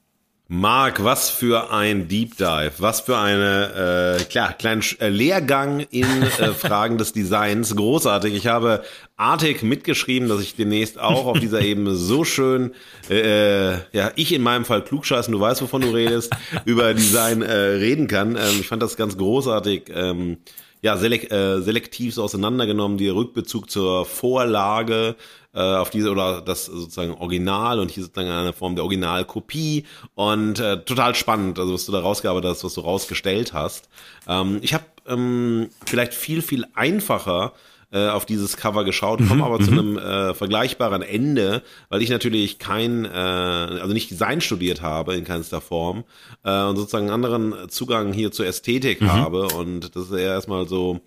Marc, 0.55 1.03
was 1.03 1.30
für 1.30 1.72
ein 1.72 2.09
Deep 2.09 2.36
Dive, 2.36 2.72
was 2.76 3.00
für 3.00 3.16
eine 3.16 4.18
äh, 4.20 4.24
klar 4.24 4.53
kleinen 4.53 4.82
äh, 5.00 5.09
Lehrgang 5.09 5.80
in 5.80 6.05
äh, 6.05 6.48
Fragen 6.53 6.98
des 6.98 7.14
Designs, 7.14 7.74
großartig. 7.74 8.34
Ich 8.34 8.48
habe 8.48 8.84
artig 9.16 9.62
mitgeschrieben, 9.62 10.28
dass 10.28 10.42
ich 10.42 10.55
demnächst 10.55 11.00
auch 11.00 11.24
auf 11.24 11.40
dieser 11.40 11.61
Ebene 11.62 11.94
so 11.94 12.24
schön, 12.24 12.72
äh, 13.09 13.76
ja 13.96 14.12
ich 14.14 14.34
in 14.34 14.42
meinem 14.42 14.66
Fall 14.66 14.84
klugscheißen, 14.84 15.32
du 15.32 15.40
weißt, 15.40 15.62
wovon 15.62 15.80
du 15.80 15.88
redest, 15.88 16.34
über 16.66 16.92
Design 16.92 17.40
äh, 17.40 17.50
reden 17.55 18.07
kann. 18.07 18.36
Ähm, 18.36 18.61
ich 18.61 18.68
fand 18.68 18.82
das 18.82 18.98
ganz 18.98 19.16
großartig. 19.16 19.84
Ähm, 19.94 20.36
ja, 20.83 20.97
selek 20.97 21.30
äh, 21.30 21.61
selektiv 21.61 22.12
so 22.14 22.24
auseinandergenommen, 22.24 22.99
die 22.99 23.09
Rückbezug 23.09 23.70
zur 23.70 24.05
Vorlage 24.05 25.14
äh, 25.55 25.61
auf 25.61 25.91
diese 25.91 26.11
oder 26.11 26.41
das 26.41 26.66
sozusagen 26.66 27.14
Original 27.14 27.78
und 27.78 27.91
hier 27.91 28.03
sozusagen 28.03 28.28
eine 28.28 28.53
Form 28.53 28.74
der 28.74 28.85
Originalkopie 28.85 29.85
und 30.14 30.59
äh, 30.59 30.83
total 30.85 31.14
spannend, 31.14 31.61
also 31.61 31.72
was 31.74 31.87
du 31.87 31.93
da 31.93 32.01
rausgearbeitet 32.01 32.51
hast, 32.51 32.64
was 32.64 32.74
du 32.74 32.80
rausgestellt 32.80 33.53
hast. 33.53 33.89
Ähm, 34.26 34.59
ich 34.61 34.74
habe 34.74 34.85
ähm, 35.07 35.70
vielleicht 35.87 36.14
viel, 36.14 36.43
viel 36.43 36.66
einfacher 36.74 37.53
äh, 37.93 38.09
auf 38.09 38.26
dieses 38.26 38.57
Cover 38.57 38.84
geschaut, 38.84 39.18
komme 39.18 39.36
mhm, 39.36 39.43
aber 39.43 39.61
zu 39.61 39.70
mhm. 39.70 39.78
einem 39.78 39.99
äh, 39.99 40.34
vergleichbaren 40.34 41.03
Ende, 41.03 41.62
weil 41.88 42.03
ich 42.03 42.11
natürlich 42.11 42.59
kein, 42.59 43.05
äh, 43.05 43.09
also 43.09 43.93
nicht 43.93 44.11
Design 44.11 44.40
studiert 44.40 44.82
habe 44.82 45.14
in 45.14 45.24
keinster 45.24 45.61
Form 45.61 46.05
äh, 46.45 46.64
und 46.64 46.76
sozusagen 46.76 47.11
einen 47.11 47.24
anderen 47.24 47.68
Zugang 47.68 48.12
hier 48.12 48.32
zur 48.32 48.47
Ästhetik 48.47 49.01
mhm. 49.01 49.12
habe 49.12 49.49
und 49.49 49.95
das 49.95 50.05
ist 50.05 50.12
eher 50.12 50.32
erstmal 50.32 50.66
so, 50.66 51.01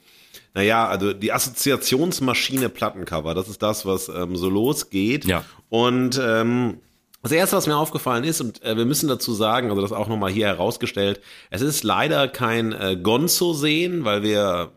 naja, 0.54 0.88
also 0.88 1.14
die 1.14 1.34
Assoziationsmaschine 1.34 2.70
Plattencover, 2.70 3.34
das 3.34 3.50
ist 3.50 3.62
das, 3.62 3.86
was 3.86 4.08
ähm, 4.08 4.36
so 4.36 4.50
losgeht. 4.50 5.26
Ja. 5.26 5.44
Und 5.70 6.20
ähm, 6.24 6.78
das 7.24 7.32
erste, 7.32 7.58
was 7.58 7.66
mir 7.66 7.76
aufgefallen 7.76 8.24
ist, 8.24 8.40
und 8.40 8.64
äh, 8.64 8.78
wir 8.78 8.86
müssen 8.86 9.10
dazu 9.10 9.34
sagen, 9.34 9.70
also 9.70 9.82
das 9.82 9.92
auch 9.92 10.08
nochmal 10.08 10.32
hier 10.32 10.46
herausgestellt, 10.46 11.20
es 11.50 11.62
ist 11.62 11.84
leider 11.84 12.28
kein 12.28 12.72
äh, 12.72 12.96
Gonzo 13.02 13.54
sehen, 13.54 14.06
weil 14.06 14.22
wir 14.22 14.72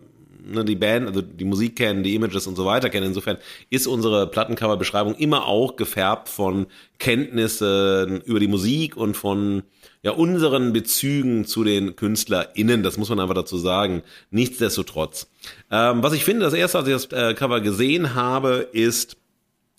ne, 0.45 0.65
die 0.65 0.77
Band, 0.77 1.07
also 1.09 1.23
die 1.23 1.45
Musik 1.45 1.77
kennen, 1.77 2.03
die 2.03 2.15
Images 2.15 2.47
und 2.47 2.57
so 2.57 2.65
weiter 2.65 2.91
kennen. 2.91 3.07
Insofern 3.07 3.39
ist 3.71 3.87
unsere 3.87 4.27
Plattencover-Beschreibung 4.27 5.15
immer 5.15 5.47
auch 5.47 5.77
gefärbt 5.77 6.29
von 6.29 6.67
Kenntnissen 6.99 8.21
über 8.23 8.41
die 8.41 8.49
Musik 8.49 8.97
und 8.97 9.17
von 9.17 9.63
ja, 10.03 10.13
unseren 10.13 10.73
Bezügen 10.73 11.45
zu 11.45 11.65
den 11.65 11.97
KünstlerInnen. 11.97 12.83
Das 12.83 12.97
muss 12.97 13.09
man 13.09 13.21
einfach 13.21 13.35
dazu 13.35 13.59
sagen. 13.59 14.03
Nichtsdestotrotz. 14.31 15.29
Ähm, 15.71 16.03
was 16.03 16.13
ich 16.13 16.25
finde, 16.25 16.45
das 16.45 16.55
erste, 16.55 16.79
als 16.79 16.89
ich 16.89 16.95
das 16.95 17.07
äh, 17.13 17.35
Cover 17.35 17.61
gesehen 17.61 18.15
habe, 18.15 18.69
ist, 18.73 19.17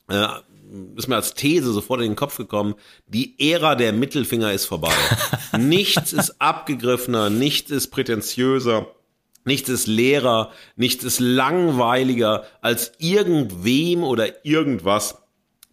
äh, 0.10 0.28
ist 0.96 1.08
mir 1.08 1.16
als 1.16 1.34
These 1.34 1.72
sofort 1.72 2.02
in 2.02 2.12
den 2.12 2.16
Kopf 2.16 2.38
gekommen, 2.38 2.76
die 3.08 3.36
Ära 3.40 3.76
der 3.76 3.94
Mittelfinger 3.94 4.52
ist 4.52 4.66
vorbei. 4.66 4.94
nichts 5.58 6.14
ist 6.14 6.42
abgegriffener, 6.42 7.30
nichts 7.30 7.72
ist 7.72 7.88
prätentiöser 7.88 8.88
Nichts 9.46 9.70
ist 9.70 9.88
leerer, 9.88 10.52
nichts 10.76 11.04
ist 11.04 11.20
langweiliger, 11.20 12.46
als 12.62 12.92
irgendwem 13.00 14.04
oder 14.04 14.46
irgendwas 14.46 15.18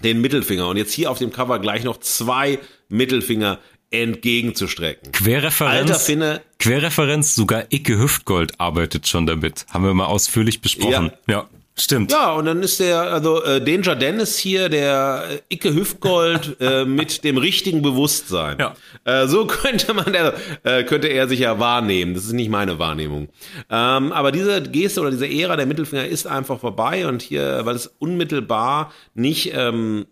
den 0.03 0.21
Mittelfinger. 0.21 0.69
Und 0.69 0.77
jetzt 0.77 0.93
hier 0.93 1.11
auf 1.11 1.19
dem 1.19 1.33
Cover 1.33 1.59
gleich 1.59 1.85
noch 1.85 1.99
zwei 1.99 2.59
Mittelfinger 2.89 3.59
entgegenzustrecken. 3.91 5.13
Querreferenz, 5.13 5.91
Alter 5.91 6.01
Finne, 6.01 6.43
Querreferenz, 6.59 7.35
sogar 7.35 7.65
Icke 7.71 7.99
Hüftgold 7.99 8.61
arbeitet 8.61 9.07
schon 9.07 9.27
damit. 9.27 9.67
Haben 9.71 9.85
wir 9.85 9.95
mal 9.95 10.07
ausführlich 10.07 10.61
besprochen. 10.61 11.13
Ja. 11.27 11.35
ja. 11.35 11.49
Stimmt. 11.79 12.11
Ja, 12.11 12.33
und 12.33 12.47
dann 12.47 12.63
ist 12.63 12.81
der, 12.81 13.03
also 13.03 13.43
äh, 13.43 13.61
Danger 13.63 13.97
Dennis 13.97 14.39
hier, 14.39 14.71
der 14.71 15.25
äh, 15.31 15.55
Icke 15.55 15.75
Hüftgold 15.75 16.57
äh, 16.61 16.87
mit 16.87 17.23
dem 17.23 17.37
richtigen 17.37 17.83
Bewusstsein. 17.83 18.57
Ja. 18.59 18.75
Äh, 19.05 19.27
so 19.27 19.47
könnte 19.47 19.93
man, 19.93 20.15
äh, 20.15 20.85
könnte 20.85 21.09
er 21.09 21.29
sich 21.29 21.41
ja 21.41 21.59
wahrnehmen. 21.59 22.15
Das 22.15 22.25
ist 22.25 22.33
nicht 22.33 22.51
meine 22.51 22.79
Wahrnehmung. 22.79 23.29
Ähm, 23.69 24.13
aber 24.13 24.33
diese 24.33 24.63
Geste 24.63 25.03
oder 25.03 25.11
diese 25.11 25.29
Ära 25.29 25.57
der 25.57 25.67
Mittelfinger 25.67 26.07
ist 26.07 26.27
einfach 26.27 26.61
vorbei 26.61 27.07
und 27.07 27.21
hier, 27.21 27.61
weil 27.65 27.77
es 27.77 27.95
unmittelbar 27.99 28.91
nicht 29.15 29.53
ähm, 29.55 30.07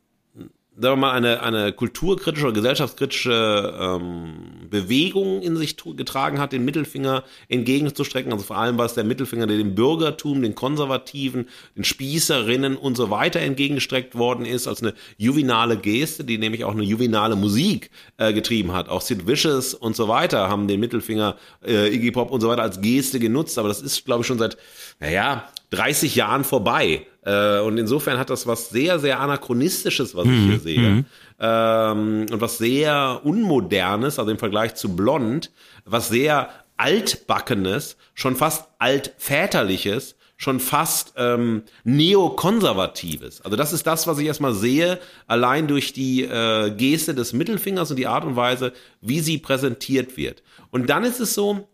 sagen 0.76 0.94
wir 0.94 0.96
mal, 0.96 1.12
eine, 1.12 1.40
eine 1.42 1.72
kulturkritische 1.72 2.46
oder 2.46 2.54
gesellschaftskritische 2.54 3.74
ähm, 3.80 4.68
Bewegung 4.68 5.40
in 5.40 5.56
sich 5.56 5.76
getragen 5.76 6.40
hat, 6.40 6.52
den 6.52 6.64
Mittelfinger 6.64 7.22
entgegenzustrecken. 7.48 8.32
Also 8.32 8.44
vor 8.44 8.56
allem 8.56 8.76
war 8.76 8.86
es 8.86 8.94
der 8.94 9.04
Mittelfinger, 9.04 9.46
der 9.46 9.56
dem 9.56 9.74
Bürgertum, 9.76 10.42
den 10.42 10.54
Konservativen, 10.54 11.48
den 11.76 11.84
Spießerinnen 11.84 12.76
und 12.76 12.96
so 12.96 13.10
weiter 13.10 13.40
entgegengestreckt 13.40 14.16
worden 14.16 14.44
ist, 14.46 14.66
als 14.66 14.82
eine 14.82 14.94
juvenale 15.16 15.76
Geste, 15.76 16.24
die 16.24 16.38
nämlich 16.38 16.64
auch 16.64 16.72
eine 16.72 16.82
juvenale 16.82 17.36
Musik 17.36 17.90
äh, 18.16 18.32
getrieben 18.32 18.72
hat. 18.72 18.88
Auch 18.88 19.00
Sid 19.00 19.28
Vicious 19.28 19.74
und 19.74 19.94
so 19.94 20.08
weiter 20.08 20.48
haben 20.48 20.66
den 20.66 20.80
Mittelfinger, 20.80 21.36
äh, 21.64 21.94
Iggy 21.94 22.10
Pop 22.10 22.32
und 22.32 22.40
so 22.40 22.48
weiter 22.48 22.62
als 22.62 22.80
Geste 22.80 23.20
genutzt. 23.20 23.58
Aber 23.58 23.68
das 23.68 23.80
ist, 23.80 24.04
glaube 24.04 24.22
ich, 24.22 24.26
schon 24.26 24.38
seit, 24.38 24.56
naja, 24.98 25.48
30 25.74 26.14
Jahren 26.14 26.44
vorbei. 26.44 27.06
Äh, 27.24 27.60
und 27.60 27.78
insofern 27.78 28.18
hat 28.18 28.30
das 28.30 28.46
was 28.46 28.70
sehr, 28.70 28.98
sehr 28.98 29.20
anachronistisches, 29.20 30.14
was 30.14 30.26
ich 30.26 30.32
hier 30.32 30.54
mhm, 30.54 30.60
sehe. 30.60 30.90
Mhm. 30.90 31.04
Ähm, 31.40 32.26
und 32.30 32.40
was 32.40 32.58
sehr 32.58 33.20
unmodernes, 33.24 34.18
also 34.18 34.30
im 34.30 34.38
Vergleich 34.38 34.74
zu 34.74 34.94
Blond, 34.94 35.50
was 35.84 36.08
sehr 36.08 36.50
altbackenes, 36.76 37.96
schon 38.14 38.36
fast 38.36 38.68
altväterliches, 38.78 40.16
schon 40.36 40.60
fast 40.60 41.14
ähm, 41.16 41.62
neokonservatives. 41.84 43.40
Also 43.42 43.56
das 43.56 43.72
ist 43.72 43.86
das, 43.86 44.06
was 44.06 44.18
ich 44.18 44.26
erstmal 44.26 44.52
sehe, 44.52 44.98
allein 45.26 45.68
durch 45.68 45.92
die 45.92 46.24
äh, 46.24 46.70
Geste 46.70 47.14
des 47.14 47.32
Mittelfingers 47.32 47.90
und 47.90 47.96
die 47.96 48.06
Art 48.06 48.24
und 48.24 48.36
Weise, 48.36 48.72
wie 49.00 49.20
sie 49.20 49.38
präsentiert 49.38 50.16
wird. 50.16 50.42
Und 50.70 50.90
dann 50.90 51.04
ist 51.04 51.20
es 51.20 51.34
so, 51.34 51.68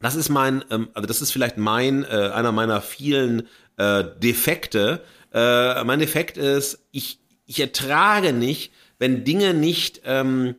das 0.00 0.14
ist 0.14 0.28
mein, 0.28 0.64
ähm, 0.70 0.88
also 0.94 1.06
das 1.06 1.20
ist 1.20 1.32
vielleicht 1.32 1.56
mein, 1.56 2.04
äh, 2.04 2.30
einer 2.32 2.52
meiner 2.52 2.80
vielen 2.80 3.48
äh, 3.76 4.04
Defekte. 4.22 5.02
Äh, 5.32 5.84
mein 5.84 5.98
Defekt 5.98 6.36
ist, 6.36 6.86
ich, 6.90 7.18
ich 7.46 7.60
ertrage 7.60 8.32
nicht, 8.32 8.72
wenn 8.98 9.24
Dinge 9.24 9.54
nicht 9.54 10.02
ähm, 10.04 10.54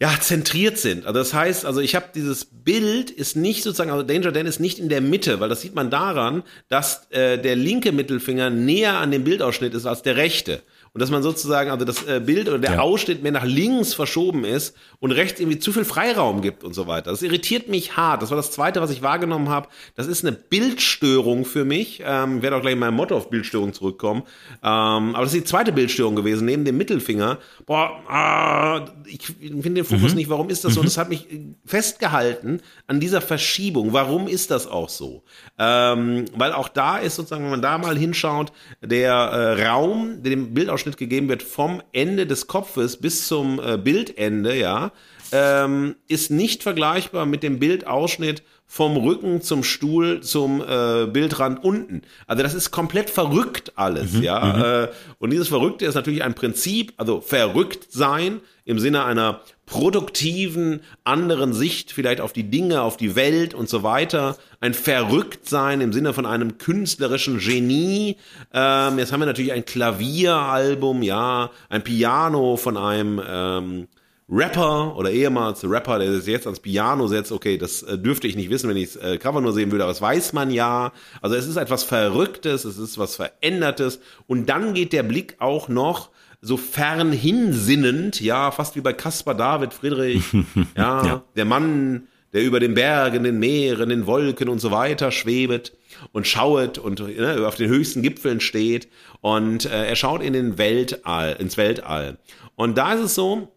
ja, 0.00 0.18
zentriert 0.18 0.78
sind. 0.78 1.04
Also 1.04 1.18
das 1.18 1.34
heißt, 1.34 1.66
also 1.66 1.80
ich 1.80 1.94
habe 1.94 2.06
dieses 2.14 2.46
Bild 2.46 3.10
ist 3.10 3.36
nicht 3.36 3.62
sozusagen, 3.62 3.90
also 3.90 4.02
Danger 4.02 4.32
Dan 4.32 4.46
ist 4.46 4.58
nicht 4.58 4.78
in 4.78 4.88
der 4.88 5.02
Mitte, 5.02 5.40
weil 5.40 5.50
das 5.50 5.60
sieht 5.60 5.74
man 5.74 5.90
daran, 5.90 6.42
dass 6.68 7.10
äh, 7.10 7.38
der 7.38 7.54
linke 7.54 7.92
Mittelfinger 7.92 8.48
näher 8.48 8.94
an 8.98 9.10
dem 9.10 9.24
Bildausschnitt 9.24 9.74
ist 9.74 9.84
als 9.84 10.02
der 10.02 10.16
rechte 10.16 10.62
und 10.92 11.00
dass 11.00 11.10
man 11.10 11.22
sozusagen, 11.22 11.70
also 11.70 11.84
das 11.84 12.02
äh, 12.04 12.20
Bild 12.24 12.48
oder 12.48 12.58
der 12.58 12.74
ja. 12.74 12.78
Ausschnitt 12.80 13.22
mehr 13.22 13.30
nach 13.30 13.44
links 13.44 13.94
verschoben 13.94 14.44
ist 14.44 14.74
und 14.98 15.12
rechts 15.12 15.38
irgendwie 15.38 15.58
zu 15.58 15.72
viel 15.72 15.84
Freiraum 15.84 16.42
gibt 16.42 16.64
und 16.64 16.74
so 16.74 16.86
weiter. 16.88 17.10
Das 17.10 17.22
irritiert 17.22 17.68
mich 17.68 17.96
hart. 17.96 18.22
Das 18.22 18.30
war 18.30 18.36
das 18.36 18.50
Zweite, 18.50 18.80
was 18.80 18.90
ich 18.90 19.00
wahrgenommen 19.00 19.48
habe. 19.48 19.68
Das 19.94 20.08
ist 20.08 20.24
eine 20.24 20.36
Bildstörung 20.36 21.44
für 21.44 21.64
mich. 21.64 22.02
Ähm, 22.04 22.38
ich 22.38 22.42
werde 22.42 22.56
auch 22.56 22.60
gleich 22.60 22.72
in 22.72 22.80
meinem 22.80 22.96
Motto 22.96 23.16
auf 23.16 23.30
Bildstörung 23.30 23.72
zurückkommen. 23.72 24.22
Ähm, 24.62 25.14
aber 25.14 25.22
das 25.22 25.32
ist 25.32 25.44
die 25.44 25.48
zweite 25.48 25.72
Bildstörung 25.72 26.16
gewesen, 26.16 26.44
neben 26.44 26.64
dem 26.64 26.76
Mittelfinger. 26.76 27.38
Boah, 27.66 28.02
ah, 28.08 28.86
ich 29.06 29.26
finde 29.26 29.74
den 29.74 29.84
Fokus 29.84 30.10
mhm. 30.10 30.16
nicht. 30.16 30.28
Warum 30.28 30.50
ist 30.50 30.64
das 30.64 30.74
so? 30.74 30.80
Mhm. 30.80 30.86
Das 30.86 30.98
hat 30.98 31.08
mich 31.08 31.26
festgehalten 31.64 32.62
an 32.90 32.98
dieser 32.98 33.20
Verschiebung. 33.20 33.92
Warum 33.92 34.26
ist 34.26 34.50
das 34.50 34.66
auch 34.66 34.88
so? 34.88 35.22
Ähm, 35.60 36.24
weil 36.34 36.52
auch 36.52 36.68
da 36.68 36.98
ist 36.98 37.14
sozusagen, 37.14 37.44
wenn 37.44 37.52
man 37.52 37.62
da 37.62 37.78
mal 37.78 37.96
hinschaut, 37.96 38.50
der 38.82 39.12
äh, 39.12 39.64
Raum, 39.64 40.24
der 40.24 40.30
dem 40.30 40.54
Bildausschnitt 40.54 40.96
gegeben 40.96 41.28
wird 41.28 41.44
vom 41.44 41.82
Ende 41.92 42.26
des 42.26 42.48
Kopfes 42.48 42.96
bis 42.96 43.28
zum 43.28 43.60
äh, 43.60 43.78
Bildende, 43.78 44.56
ja, 44.56 44.90
ähm, 45.30 45.94
ist 46.08 46.32
nicht 46.32 46.64
vergleichbar 46.64 47.26
mit 47.26 47.44
dem 47.44 47.60
Bildausschnitt 47.60 48.42
vom 48.72 48.96
Rücken 48.96 49.42
zum 49.42 49.64
Stuhl 49.64 50.20
zum 50.20 50.60
äh, 50.60 51.06
Bildrand 51.06 51.64
unten. 51.64 52.02
Also 52.28 52.44
das 52.44 52.54
ist 52.54 52.70
komplett 52.70 53.10
verrückt 53.10 53.72
alles, 53.74 54.12
mhm, 54.12 54.22
ja. 54.22 54.44
Mhm. 54.44 54.62
Äh, 54.62 54.88
und 55.18 55.30
dieses 55.30 55.48
Verrückte 55.48 55.86
ist 55.86 55.96
natürlich 55.96 56.22
ein 56.22 56.34
Prinzip, 56.34 56.92
also 56.96 57.20
verrückt 57.20 57.90
sein 57.90 58.38
im 58.64 58.78
Sinne 58.78 59.04
einer 59.04 59.40
produktiven, 59.66 60.82
anderen 61.02 61.52
Sicht 61.52 61.90
vielleicht 61.90 62.20
auf 62.20 62.32
die 62.32 62.48
Dinge, 62.48 62.82
auf 62.82 62.96
die 62.96 63.16
Welt 63.16 63.54
und 63.54 63.68
so 63.68 63.82
weiter. 63.82 64.36
Ein 64.60 64.74
Verrücktsein 64.74 65.80
im 65.80 65.92
Sinne 65.92 66.12
von 66.12 66.24
einem 66.24 66.56
künstlerischen 66.58 67.40
Genie. 67.40 68.18
Ähm, 68.52 69.00
jetzt 69.00 69.10
haben 69.10 69.18
wir 69.18 69.26
natürlich 69.26 69.52
ein 69.52 69.64
Klavieralbum, 69.64 71.02
ja, 71.02 71.50
ein 71.70 71.82
Piano 71.82 72.56
von 72.56 72.76
einem 72.76 73.20
ähm, 73.26 73.88
Rapper 74.30 74.96
oder 74.96 75.10
ehemals 75.10 75.64
Rapper, 75.68 75.98
der 75.98 76.12
sich 76.14 76.26
jetzt 76.26 76.46
ans 76.46 76.60
Piano 76.60 77.08
setzt, 77.08 77.32
okay, 77.32 77.58
das 77.58 77.82
äh, 77.82 77.98
dürfte 77.98 78.28
ich 78.28 78.36
nicht 78.36 78.50
wissen, 78.50 78.68
wenn 78.68 78.76
ich 78.76 78.92
das 78.92 79.02
äh, 79.02 79.18
Cover 79.18 79.40
nur 79.40 79.52
sehen 79.52 79.72
würde, 79.72 79.84
aber 79.84 79.92
das 79.92 80.00
weiß 80.00 80.32
man 80.32 80.50
ja. 80.50 80.92
Also 81.20 81.36
es 81.36 81.46
ist 81.46 81.56
etwas 81.56 81.82
Verrücktes, 81.82 82.64
es 82.64 82.78
ist 82.78 82.98
was 82.98 83.16
Verändertes 83.16 84.00
und 84.26 84.48
dann 84.48 84.74
geht 84.74 84.92
der 84.92 85.02
Blick 85.02 85.36
auch 85.40 85.68
noch 85.68 86.10
so 86.40 86.56
fernhinsinnend, 86.56 88.20
ja, 88.20 88.50
fast 88.50 88.76
wie 88.76 88.80
bei 88.80 88.92
Caspar 88.92 89.34
David 89.34 89.74
Friedrich, 89.74 90.24
ja, 90.76 91.04
ja, 91.04 91.22
der 91.36 91.44
Mann, 91.44 92.04
der 92.32 92.42
über 92.42 92.60
den 92.60 92.74
Bergen, 92.74 93.24
den 93.24 93.38
Meeren, 93.40 93.88
den 93.88 94.06
Wolken 94.06 94.48
und 94.48 94.60
so 94.60 94.70
weiter 94.70 95.10
schwebet 95.10 95.72
und 96.12 96.26
schauet 96.26 96.78
und 96.78 97.00
ne, 97.00 97.46
auf 97.46 97.56
den 97.56 97.68
höchsten 97.68 98.02
Gipfeln 98.02 98.40
steht 98.40 98.88
und 99.20 99.64
äh, 99.64 99.88
er 99.88 99.96
schaut 99.96 100.22
in 100.22 100.32
den 100.32 100.56
Weltall, 100.56 101.36
ins 101.38 101.56
Weltall. 101.56 102.18
Und 102.54 102.78
da 102.78 102.94
ist 102.94 103.00
es 103.00 103.14
so, 103.14 103.48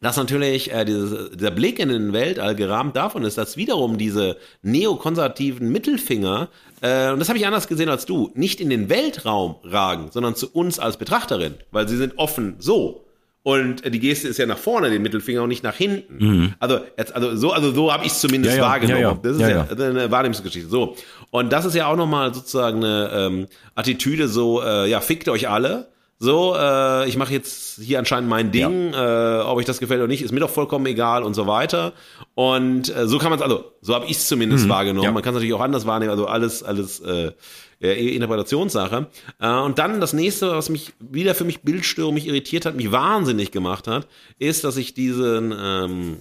dass 0.00 0.16
natürlich 0.16 0.72
äh, 0.72 0.84
dieses, 0.84 1.30
dieser 1.30 1.50
Blick 1.50 1.78
in 1.78 1.88
den 1.88 2.12
Weltall 2.12 2.54
gerahmt 2.54 2.96
davon 2.96 3.24
ist, 3.24 3.38
dass 3.38 3.56
wiederum 3.56 3.98
diese 3.98 4.36
neokonservativen 4.62 5.70
Mittelfinger, 5.70 6.48
äh, 6.82 7.10
und 7.10 7.18
das 7.18 7.28
habe 7.28 7.38
ich 7.38 7.46
anders 7.46 7.68
gesehen 7.68 7.88
als 7.88 8.04
du, 8.04 8.30
nicht 8.34 8.60
in 8.60 8.70
den 8.70 8.88
Weltraum 8.88 9.56
ragen, 9.64 10.08
sondern 10.10 10.34
zu 10.34 10.50
uns 10.52 10.78
als 10.78 10.98
Betrachterin, 10.98 11.54
weil 11.70 11.88
sie 11.88 11.96
sind 11.96 12.18
offen 12.18 12.56
so. 12.58 13.02
Und 13.42 13.84
äh, 13.84 13.90
die 13.90 14.00
Geste 14.00 14.28
ist 14.28 14.38
ja 14.38 14.46
nach 14.46 14.58
vorne, 14.58 14.90
den 14.90 15.02
Mittelfinger 15.02 15.44
und 15.44 15.48
nicht 15.48 15.62
nach 15.62 15.76
hinten. 15.76 16.16
Mhm. 16.18 16.54
Also, 16.58 16.80
jetzt, 16.98 17.14
also 17.14 17.36
so, 17.36 17.52
also 17.52 17.72
so 17.72 17.92
habe 17.92 18.04
ich 18.04 18.12
es 18.12 18.20
zumindest 18.20 18.56
ja, 18.56 18.62
ja, 18.62 18.68
wahrgenommen. 18.68 19.00
Ja, 19.00 19.18
das 19.22 19.36
ist 19.36 19.40
ja, 19.40 19.66
eine 19.70 20.10
Wahrnehmungsgeschichte. 20.10 20.68
So. 20.68 20.96
Und 21.30 21.52
das 21.52 21.64
ist 21.64 21.74
ja 21.74 21.86
auch 21.86 21.96
nochmal 21.96 22.34
sozusagen 22.34 22.84
eine 22.84 23.10
ähm, 23.14 23.46
Attitüde, 23.76 24.28
so, 24.28 24.62
äh, 24.62 24.90
ja, 24.90 25.00
fickt 25.00 25.28
euch 25.28 25.48
alle 25.48 25.88
so, 26.18 26.54
äh, 26.56 27.08
ich 27.08 27.18
mache 27.18 27.32
jetzt 27.32 27.78
hier 27.80 27.98
anscheinend 27.98 28.30
mein 28.30 28.50
Ding, 28.50 28.92
ja. 28.92 29.40
äh, 29.40 29.42
ob 29.42 29.58
euch 29.58 29.66
das 29.66 29.80
gefällt 29.80 30.00
oder 30.00 30.08
nicht, 30.08 30.22
ist 30.22 30.32
mir 30.32 30.40
doch 30.40 30.50
vollkommen 30.50 30.86
egal 30.86 31.22
und 31.22 31.34
so 31.34 31.46
weiter. 31.46 31.92
Und 32.34 32.94
äh, 32.94 33.06
so 33.06 33.18
kann 33.18 33.28
man 33.28 33.38
es, 33.38 33.42
also 33.42 33.72
so 33.82 33.94
habe 33.94 34.06
ich 34.06 34.12
es 34.12 34.26
zumindest 34.26 34.64
mhm. 34.64 34.70
wahrgenommen. 34.70 35.04
Ja. 35.04 35.12
Man 35.12 35.22
kann 35.22 35.34
es 35.34 35.36
natürlich 35.36 35.54
auch 35.54 35.60
anders 35.60 35.86
wahrnehmen, 35.86 36.10
also 36.10 36.26
alles, 36.26 36.62
alles 36.62 37.00
äh, 37.00 37.32
Interpretationssache. 37.80 39.08
Äh, 39.40 39.50
und 39.50 39.78
dann 39.78 40.00
das 40.00 40.14
nächste, 40.14 40.52
was 40.52 40.70
mich 40.70 40.94
wieder 41.00 41.34
für 41.34 41.44
mich 41.44 41.60
Bildstörung 41.62 42.14
mich 42.14 42.26
irritiert 42.26 42.64
hat, 42.64 42.76
mich 42.76 42.92
wahnsinnig 42.92 43.52
gemacht 43.52 43.86
hat, 43.86 44.06
ist, 44.38 44.64
dass 44.64 44.78
ich 44.78 44.94
diesen 44.94 45.54
ähm, 45.58 46.16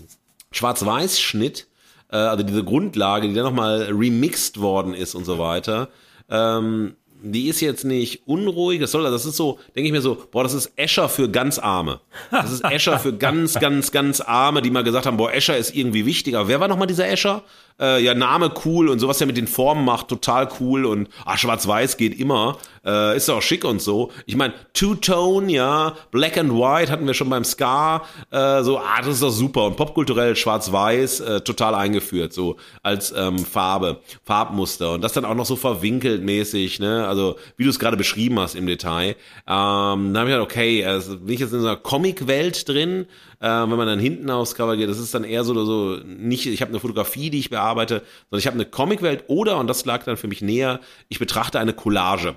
Schwarz-Weiß-Schnitt, 0.51 1.67
äh, 2.11 2.17
also 2.17 2.43
diese 2.43 2.65
Grundlage, 2.65 3.29
die 3.29 3.33
dann 3.33 3.45
nochmal 3.45 3.83
remixed 3.91 4.59
worden 4.59 4.93
ist 4.93 5.15
und 5.15 5.23
so 5.23 5.39
weiter, 5.39 5.87
ähm, 6.29 6.95
die 7.31 7.47
ist 7.47 7.61
jetzt 7.61 7.83
nicht 7.83 8.27
unruhig, 8.27 8.79
das 8.79 8.91
soll, 8.91 9.03
das 9.03 9.25
ist 9.25 9.35
so, 9.35 9.59
denke 9.75 9.87
ich 9.87 9.91
mir 9.91 10.01
so, 10.01 10.17
boah, 10.31 10.43
das 10.43 10.53
ist 10.53 10.71
Escher 10.75 11.09
für 11.09 11.29
ganz 11.29 11.57
Arme. 11.57 11.99
Das 12.31 12.51
ist 12.51 12.63
Escher 12.63 12.99
für 12.99 13.13
ganz, 13.13 13.59
ganz, 13.59 13.91
ganz 13.91 14.21
Arme, 14.21 14.61
die 14.61 14.69
mal 14.69 14.83
gesagt 14.83 15.05
haben, 15.05 15.17
boah, 15.17 15.33
Escher 15.33 15.57
ist 15.57 15.75
irgendwie 15.75 16.05
wichtiger. 16.05 16.47
Wer 16.47 16.59
war 16.59 16.67
nochmal 16.67 16.87
dieser 16.87 17.07
Escher? 17.07 17.43
Äh, 17.79 18.03
ja, 18.03 18.13
Name 18.13 18.51
cool 18.63 18.87
und 18.87 18.99
sowas, 18.99 19.17
der 19.17 19.27
mit 19.27 19.37
den 19.37 19.47
Formen 19.47 19.83
macht, 19.83 20.07
total 20.07 20.47
cool 20.59 20.85
und 20.85 21.09
ah, 21.25 21.37
schwarz-weiß 21.37 21.97
geht 21.97 22.17
immer. 22.17 22.57
Äh, 22.85 23.17
ist 23.17 23.29
auch 23.29 23.41
schick 23.41 23.65
und 23.65 23.81
so. 23.81 24.11
Ich 24.25 24.35
meine, 24.35 24.53
Two-Tone, 24.73 25.51
ja, 25.51 25.95
Black 26.11 26.37
and 26.37 26.53
White 26.53 26.91
hatten 26.91 27.05
wir 27.07 27.13
schon 27.13 27.29
beim 27.29 27.43
Ska. 27.43 28.03
Äh, 28.31 28.63
so, 28.63 28.77
ah, 28.77 28.99
das 28.99 29.15
ist 29.15 29.23
doch 29.23 29.31
super. 29.31 29.65
Und 29.65 29.75
popkulturell 29.75 30.35
schwarz-weiß 30.35 31.19
äh, 31.19 31.41
total 31.41 31.75
eingeführt, 31.75 32.31
so 32.31 32.57
als 32.83 33.13
ähm, 33.15 33.39
Farbe, 33.39 33.99
Farbmuster. 34.23 34.93
Und 34.93 35.01
das 35.01 35.13
dann 35.13 35.25
auch 35.25 35.35
noch 35.35 35.45
so 35.45 35.55
verwinkelt 35.55 36.23
mäßig, 36.23 36.79
ne? 36.79 37.07
Also, 37.07 37.35
wie 37.57 37.63
du 37.63 37.69
es 37.69 37.79
gerade 37.79 37.97
beschrieben 37.97 38.39
hast 38.39 38.55
im 38.55 38.67
Detail. 38.67 39.15
Ähm, 39.47 40.13
da 40.13 40.19
habe 40.19 40.29
ich 40.29 40.35
gedacht, 40.35 40.41
okay, 40.41 40.85
also 40.85 41.17
bin 41.17 41.33
ich 41.33 41.39
jetzt 41.39 41.53
in 41.53 41.61
so 41.61 41.67
einer 41.67 41.77
Comic-Welt 41.77 42.69
drin, 42.69 43.07
äh, 43.39 43.47
wenn 43.47 43.69
man 43.69 43.87
dann 43.87 43.99
hinten 43.99 44.29
aufs 44.29 44.55
Cover 44.55 44.77
geht, 44.77 44.89
das 44.89 44.99
ist 44.99 45.13
dann 45.13 45.23
eher 45.23 45.43
so 45.43 45.65
so, 45.65 45.99
nicht, 46.05 46.45
ich 46.45 46.61
habe 46.61 46.69
eine 46.69 46.79
Fotografie, 46.79 47.29
die 47.29 47.39
ich 47.39 47.49
bearbeite, 47.49 48.03
sondern 48.29 48.39
ich 48.39 48.47
habe 48.47 48.55
eine 48.55 48.65
Comicwelt 48.65 49.25
oder, 49.27 49.57
und 49.57 49.67
das 49.67 49.85
lag 49.85 50.03
dann 50.03 50.17
für 50.17 50.27
mich 50.27 50.41
näher, 50.41 50.79
ich 51.09 51.19
betrachte 51.19 51.59
eine 51.59 51.73
Collage. 51.73 52.35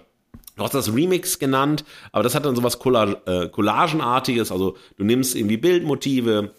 Du 0.56 0.64
hast 0.64 0.74
das 0.74 0.92
Remix 0.92 1.38
genannt, 1.38 1.84
aber 2.10 2.24
das 2.24 2.34
hat 2.34 2.44
dann 2.44 2.56
sowas 2.56 2.78
Collage, 2.78 3.20
äh, 3.26 3.48
Collagenartiges, 3.48 4.50
also 4.50 4.76
du 4.96 5.04
nimmst 5.04 5.36
irgendwie 5.36 5.56
Bildmotive, 5.56 6.52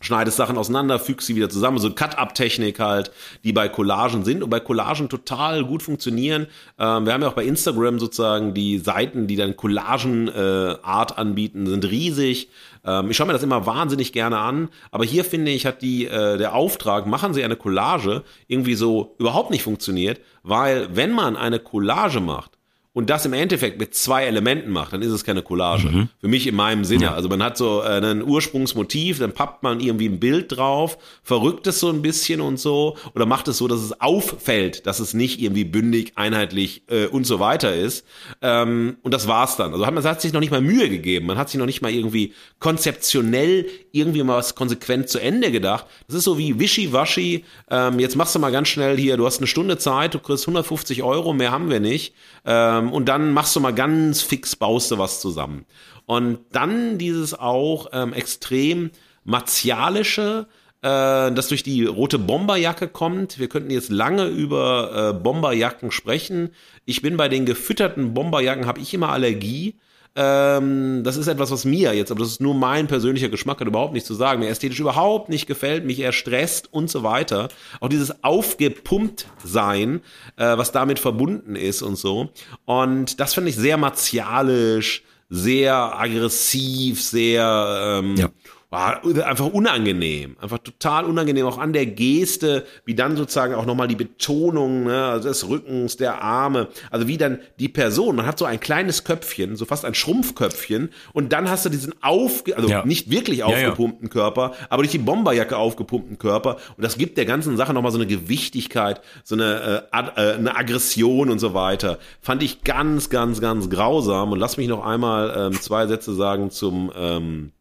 schneidest 0.00 0.36
Sachen 0.36 0.56
auseinander, 0.56 0.98
fügst 0.98 1.26
sie 1.26 1.36
wieder 1.36 1.50
zusammen, 1.50 1.78
so 1.78 1.92
Cut-Up-Technik 1.92 2.78
halt, 2.78 3.10
die 3.44 3.52
bei 3.52 3.68
Collagen 3.68 4.24
sind 4.24 4.42
und 4.42 4.50
bei 4.50 4.60
Collagen 4.60 5.08
total 5.08 5.64
gut 5.64 5.82
funktionieren. 5.82 6.46
Ähm, 6.78 7.06
wir 7.06 7.12
haben 7.12 7.22
ja 7.22 7.28
auch 7.28 7.34
bei 7.34 7.44
Instagram 7.44 7.98
sozusagen 7.98 8.54
die 8.54 8.78
Seiten, 8.78 9.26
die 9.26 9.36
dann 9.36 9.56
Collagen-Art 9.56 11.10
äh, 11.10 11.14
anbieten, 11.14 11.66
sind 11.66 11.84
riesig. 11.84 12.48
Ähm, 12.84 13.10
ich 13.10 13.16
schaue 13.16 13.26
mir 13.26 13.32
das 13.32 13.42
immer 13.42 13.66
wahnsinnig 13.66 14.12
gerne 14.12 14.38
an, 14.38 14.68
aber 14.90 15.04
hier 15.04 15.24
finde 15.24 15.50
ich, 15.50 15.66
hat 15.66 15.82
die, 15.82 16.06
äh, 16.06 16.38
der 16.38 16.54
Auftrag, 16.54 17.06
machen 17.06 17.34
Sie 17.34 17.42
eine 17.42 17.56
Collage, 17.56 18.22
irgendwie 18.46 18.74
so 18.74 19.14
überhaupt 19.18 19.50
nicht 19.50 19.62
funktioniert, 19.62 20.20
weil 20.42 20.94
wenn 20.94 21.12
man 21.12 21.36
eine 21.36 21.58
Collage 21.58 22.20
macht, 22.20 22.57
und 22.92 23.10
das 23.10 23.24
im 23.26 23.32
Endeffekt 23.32 23.78
mit 23.78 23.94
zwei 23.94 24.24
Elementen 24.24 24.70
macht, 24.70 24.92
dann 24.92 25.02
ist 25.02 25.12
es 25.12 25.22
keine 25.22 25.42
Collage. 25.42 25.88
Mhm. 25.88 26.08
Für 26.20 26.28
mich 26.28 26.46
in 26.46 26.54
meinem 26.54 26.84
Sinne. 26.84 27.04
Ja. 27.04 27.14
Also 27.14 27.28
man 27.28 27.42
hat 27.42 27.56
so 27.56 27.82
äh, 27.82 28.00
ein 28.00 28.22
Ursprungsmotiv, 28.22 29.18
dann 29.18 29.32
pappt 29.32 29.62
man 29.62 29.80
irgendwie 29.80 30.08
ein 30.08 30.18
Bild 30.18 30.56
drauf, 30.56 30.98
verrückt 31.22 31.66
es 31.66 31.80
so 31.80 31.90
ein 31.90 32.02
bisschen 32.02 32.40
und 32.40 32.58
so, 32.58 32.96
oder 33.14 33.26
macht 33.26 33.46
es 33.48 33.58
so, 33.58 33.68
dass 33.68 33.80
es 33.80 34.00
auffällt, 34.00 34.86
dass 34.86 35.00
es 35.00 35.14
nicht 35.14 35.40
irgendwie 35.40 35.64
bündig, 35.64 36.12
einheitlich 36.16 36.82
äh, 36.88 37.06
und 37.06 37.24
so 37.24 37.38
weiter 37.38 37.74
ist. 37.74 38.04
Ähm, 38.42 38.96
und 39.02 39.14
das 39.14 39.28
war's 39.28 39.56
dann. 39.56 39.72
Also 39.72 39.86
hat 39.86 39.94
man 39.94 40.02
hat 40.04 40.20
sich 40.20 40.32
noch 40.32 40.40
nicht 40.40 40.50
mal 40.50 40.60
Mühe 40.60 40.88
gegeben. 40.88 41.26
Man 41.26 41.38
hat 41.38 41.50
sich 41.50 41.58
noch 41.58 41.66
nicht 41.66 41.82
mal 41.82 41.92
irgendwie 41.92 42.32
konzeptionell 42.58 43.66
irgendwie 43.92 44.22
mal 44.22 44.38
was 44.38 44.54
konsequent 44.54 45.08
zu 45.08 45.18
Ende 45.18 45.50
gedacht. 45.50 45.86
Das 46.06 46.16
ist 46.16 46.24
so 46.24 46.38
wie 46.38 46.58
wischiwaschi. 46.58 47.44
Ähm, 47.70 47.98
jetzt 47.98 48.16
machst 48.16 48.34
du 48.34 48.38
mal 48.38 48.50
ganz 48.50 48.68
schnell 48.68 48.96
hier, 48.96 49.16
du 49.16 49.26
hast 49.26 49.38
eine 49.38 49.46
Stunde 49.46 49.78
Zeit, 49.78 50.14
du 50.14 50.18
kriegst 50.18 50.44
150 50.44 51.02
Euro, 51.02 51.32
mehr 51.32 51.50
haben 51.50 51.70
wir 51.70 51.80
nicht. 51.80 52.14
Ähm, 52.48 52.92
und 52.92 53.10
dann 53.10 53.34
machst 53.34 53.54
du 53.54 53.60
mal 53.60 53.74
ganz 53.74 54.22
fix, 54.22 54.56
baust 54.56 54.90
du 54.90 54.96
was 54.96 55.20
zusammen. 55.20 55.66
Und 56.06 56.38
dann 56.50 56.96
dieses 56.96 57.38
auch 57.38 57.88
ähm, 57.92 58.14
extrem 58.14 58.90
martialische, 59.22 60.46
äh, 60.80 61.30
das 61.30 61.48
durch 61.48 61.62
die 61.62 61.84
rote 61.84 62.18
Bomberjacke 62.18 62.88
kommt. 62.88 63.38
Wir 63.38 63.50
könnten 63.50 63.70
jetzt 63.70 63.90
lange 63.90 64.28
über 64.28 65.10
äh, 65.10 65.22
Bomberjacken 65.22 65.90
sprechen. 65.90 66.54
Ich 66.86 67.02
bin 67.02 67.18
bei 67.18 67.28
den 67.28 67.44
gefütterten 67.44 68.14
Bomberjacken, 68.14 68.64
habe 68.64 68.80
ich 68.80 68.94
immer 68.94 69.10
Allergie. 69.10 69.76
Ähm, 70.20 71.04
das 71.04 71.16
ist 71.16 71.28
etwas, 71.28 71.52
was 71.52 71.64
mir 71.64 71.94
jetzt, 71.94 72.10
aber 72.10 72.18
das 72.18 72.30
ist 72.30 72.40
nur 72.40 72.52
mein 72.52 72.88
persönlicher 72.88 73.28
Geschmack, 73.28 73.60
hat 73.60 73.68
überhaupt 73.68 73.92
nichts 73.92 74.08
zu 74.08 74.14
sagen, 74.14 74.40
mir 74.40 74.48
ästhetisch 74.48 74.80
überhaupt 74.80 75.28
nicht 75.28 75.46
gefällt, 75.46 75.84
mich 75.84 76.00
eher 76.00 76.10
stresst 76.10 76.72
und 76.72 76.90
so 76.90 77.04
weiter. 77.04 77.50
Auch 77.78 77.88
dieses 77.88 78.24
aufgepumpt 78.24 79.28
sein, 79.44 80.00
äh, 80.36 80.58
was 80.58 80.72
damit 80.72 80.98
verbunden 80.98 81.54
ist 81.54 81.82
und 81.82 81.94
so. 81.94 82.30
Und 82.64 83.20
das 83.20 83.34
finde 83.34 83.50
ich 83.50 83.56
sehr 83.56 83.76
martialisch, 83.76 85.04
sehr 85.30 85.96
aggressiv, 85.96 87.00
sehr 87.00 88.00
ähm, 88.02 88.16
ja 88.16 88.28
war 88.70 89.02
einfach 89.24 89.46
unangenehm, 89.46 90.36
einfach 90.40 90.58
total 90.58 91.06
unangenehm, 91.06 91.46
auch 91.46 91.56
an 91.56 91.72
der 91.72 91.86
Geste, 91.86 92.66
wie 92.84 92.94
dann 92.94 93.16
sozusagen 93.16 93.54
auch 93.54 93.64
nochmal 93.64 93.88
die 93.88 93.96
Betonung 93.96 94.84
ne, 94.84 95.06
also 95.06 95.28
des 95.28 95.48
Rückens, 95.48 95.96
der 95.96 96.22
Arme, 96.22 96.68
also 96.90 97.08
wie 97.08 97.16
dann 97.16 97.38
die 97.58 97.70
Person, 97.70 98.16
man 98.16 98.26
hat 98.26 98.38
so 98.38 98.44
ein 98.44 98.60
kleines 98.60 99.04
Köpfchen, 99.04 99.56
so 99.56 99.64
fast 99.64 99.86
ein 99.86 99.94
Schrumpfköpfchen 99.94 100.90
und 101.14 101.32
dann 101.32 101.48
hast 101.48 101.64
du 101.64 101.70
diesen 101.70 101.94
auf, 102.02 102.44
also 102.54 102.68
ja. 102.68 102.84
nicht 102.84 103.10
wirklich 103.10 103.42
aufgepumpten 103.42 104.08
ja, 104.08 104.14
ja. 104.14 104.22
Körper, 104.22 104.52
aber 104.68 104.82
durch 104.82 104.92
die 104.92 104.98
Bomberjacke 104.98 105.56
aufgepumpten 105.56 106.18
Körper 106.18 106.58
und 106.76 106.84
das 106.84 106.98
gibt 106.98 107.16
der 107.16 107.24
ganzen 107.24 107.56
Sache 107.56 107.72
nochmal 107.72 107.92
so 107.92 107.98
eine 107.98 108.06
Gewichtigkeit, 108.06 109.00
so 109.24 109.34
eine, 109.34 109.88
äh, 109.92 109.98
äh, 109.98 110.34
eine 110.34 110.56
Aggression 110.56 111.30
und 111.30 111.38
so 111.38 111.54
weiter. 111.54 111.98
Fand 112.20 112.42
ich 112.42 112.64
ganz, 112.64 113.08
ganz, 113.08 113.40
ganz 113.40 113.70
grausam 113.70 114.32
und 114.32 114.38
lass 114.38 114.58
mich 114.58 114.68
noch 114.68 114.84
einmal 114.84 115.34
ähm, 115.34 115.52
zwei 115.58 115.86
Sätze 115.86 116.14
sagen 116.14 116.50
zum 116.50 116.92
ähm, 116.94 117.52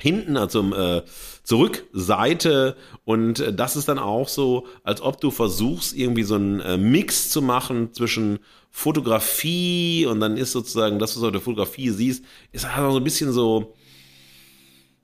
hinten, 0.00 0.36
also 0.36 0.62
äh, 0.74 1.02
Zurückseite 1.42 2.76
und 3.04 3.40
äh, 3.40 3.52
das 3.52 3.76
ist 3.76 3.88
dann 3.88 3.98
auch 3.98 4.28
so, 4.28 4.66
als 4.82 5.00
ob 5.02 5.20
du 5.20 5.30
versuchst 5.30 5.96
irgendwie 5.96 6.22
so 6.22 6.36
einen 6.36 6.60
äh, 6.60 6.76
Mix 6.76 7.30
zu 7.30 7.42
machen 7.42 7.92
zwischen 7.92 8.38
Fotografie 8.70 10.06
und 10.06 10.20
dann 10.20 10.36
ist 10.36 10.52
sozusagen 10.52 10.98
das, 10.98 11.14
was 11.14 11.20
du 11.20 11.26
auf 11.26 11.32
der 11.32 11.40
Fotografie 11.40 11.90
siehst, 11.90 12.24
ist 12.52 12.74
halt 12.74 12.92
so 12.92 12.98
ein 12.98 13.04
bisschen 13.04 13.32
so 13.32 13.74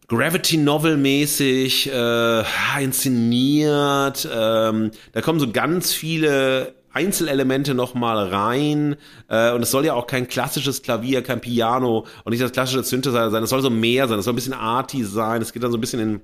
Gravity 0.08 0.56
Novel 0.56 0.96
mäßig 0.96 1.90
äh, 1.92 2.44
inszeniert. 2.80 4.28
Ähm, 4.32 4.92
da 5.12 5.20
kommen 5.20 5.40
so 5.40 5.50
ganz 5.50 5.92
viele 5.92 6.75
Einzelelemente 6.96 7.74
nochmal 7.74 8.28
rein. 8.28 8.96
Äh, 9.28 9.52
und 9.52 9.62
es 9.62 9.70
soll 9.70 9.84
ja 9.84 9.92
auch 9.92 10.06
kein 10.06 10.28
klassisches 10.28 10.80
Klavier, 10.80 11.22
kein 11.22 11.42
Piano 11.42 12.06
und 12.24 12.30
nicht 12.30 12.42
das 12.42 12.52
klassische 12.52 12.82
Synthesizer 12.82 13.30
sein. 13.30 13.42
Es 13.42 13.50
soll 13.50 13.60
so 13.60 13.68
mehr 13.68 14.08
sein. 14.08 14.18
Es 14.18 14.24
soll 14.24 14.32
ein 14.32 14.36
bisschen 14.36 14.54
arty 14.54 15.04
sein. 15.04 15.42
Es 15.42 15.52
geht 15.52 15.62
dann 15.62 15.70
so 15.70 15.76
ein 15.76 15.82
bisschen 15.82 16.00
in 16.00 16.20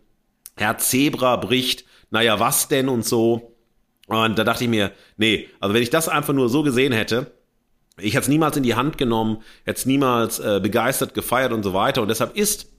Herr 0.57 0.79
Zebra 0.79 1.37
bricht. 1.37 1.85
Naja, 2.11 2.41
was 2.41 2.69
denn 2.69 2.89
und 2.89 3.05
so. 3.05 3.55
Und 4.07 4.39
da 4.39 4.45
dachte 4.45 4.65
ich 4.65 4.71
mir, 4.71 4.93
nee, 5.19 5.47
also 5.61 5.75
wenn 5.75 5.83
ich 5.83 5.91
das 5.91 6.09
einfach 6.09 6.33
nur 6.33 6.49
so 6.49 6.63
gesehen 6.63 6.93
hätte, 6.93 7.33
ich 7.99 8.15
hätte 8.15 8.23
es 8.23 8.29
niemals 8.29 8.57
in 8.57 8.63
die 8.63 8.75
Hand 8.75 8.97
genommen, 8.97 9.43
hätte 9.65 9.79
es 9.79 9.87
niemals 9.87 10.39
äh, 10.39 10.59
begeistert 10.63 11.13
gefeiert 11.13 11.53
und 11.53 11.65
so 11.65 11.75
weiter. 11.75 12.01
Und 12.01 12.09
deshalb 12.09 12.35
ist 12.35 12.73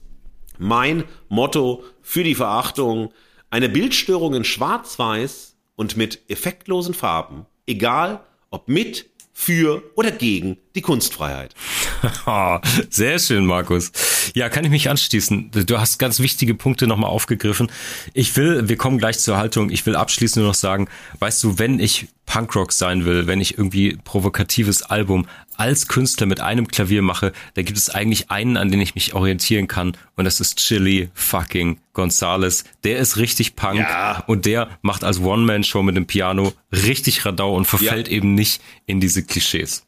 mein 0.58 1.04
Motto 1.28 1.84
für 2.02 2.24
die 2.24 2.34
Verachtung 2.34 3.12
eine 3.50 3.68
Bildstörung 3.68 4.34
in 4.34 4.42
Schwarz-Weiß 4.42 5.56
und 5.76 5.96
mit 5.96 6.28
effektlosen 6.28 6.92
Farben 6.92 7.46
egal 7.66 8.24
ob 8.50 8.68
mit, 8.68 9.10
für 9.32 9.82
oder 9.96 10.12
gegen 10.12 10.58
die 10.74 10.82
Kunstfreiheit. 10.82 11.54
Sehr 12.90 13.18
schön, 13.18 13.46
Markus. 13.46 13.92
Ja, 14.34 14.48
kann 14.48 14.64
ich 14.64 14.70
mich 14.70 14.90
anschließen. 14.90 15.50
Du 15.66 15.78
hast 15.78 15.98
ganz 15.98 16.18
wichtige 16.18 16.54
Punkte 16.54 16.86
nochmal 16.86 17.10
aufgegriffen. 17.10 17.70
Ich 18.12 18.36
will, 18.36 18.68
wir 18.68 18.76
kommen 18.76 18.98
gleich 18.98 19.18
zur 19.18 19.36
Haltung. 19.36 19.70
Ich 19.70 19.86
will 19.86 19.94
abschließend 19.94 20.42
nur 20.42 20.48
noch 20.48 20.54
sagen, 20.54 20.88
weißt 21.20 21.42
du, 21.44 21.58
wenn 21.58 21.78
ich 21.78 22.08
Punkrock 22.26 22.72
sein 22.72 23.04
will, 23.04 23.26
wenn 23.26 23.40
ich 23.40 23.58
irgendwie 23.58 23.98
provokatives 24.02 24.82
Album 24.82 25.26
als 25.56 25.86
Künstler 25.88 26.26
mit 26.26 26.40
einem 26.40 26.66
Klavier 26.66 27.02
mache, 27.02 27.32
da 27.54 27.62
gibt 27.62 27.78
es 27.78 27.90
eigentlich 27.90 28.30
einen, 28.30 28.56
an 28.56 28.70
den 28.70 28.80
ich 28.80 28.94
mich 28.94 29.14
orientieren 29.14 29.68
kann 29.68 29.96
und 30.16 30.24
das 30.24 30.40
ist 30.40 30.58
Chili 30.58 31.10
fucking 31.14 31.78
Gonzales. 31.92 32.64
Der 32.82 32.98
ist 32.98 33.18
richtig 33.18 33.54
Punk 33.56 33.80
ja. 33.80 34.24
und 34.26 34.46
der 34.46 34.68
macht 34.82 35.04
als 35.04 35.20
One-Man-Show 35.20 35.82
mit 35.82 35.96
dem 35.96 36.06
Piano 36.06 36.52
richtig 36.72 37.24
Radau 37.24 37.54
und 37.54 37.66
verfällt 37.66 38.08
ja. 38.08 38.14
eben 38.14 38.34
nicht 38.34 38.60
in 38.86 39.00
diese 39.00 39.22
Klischees. 39.22 39.83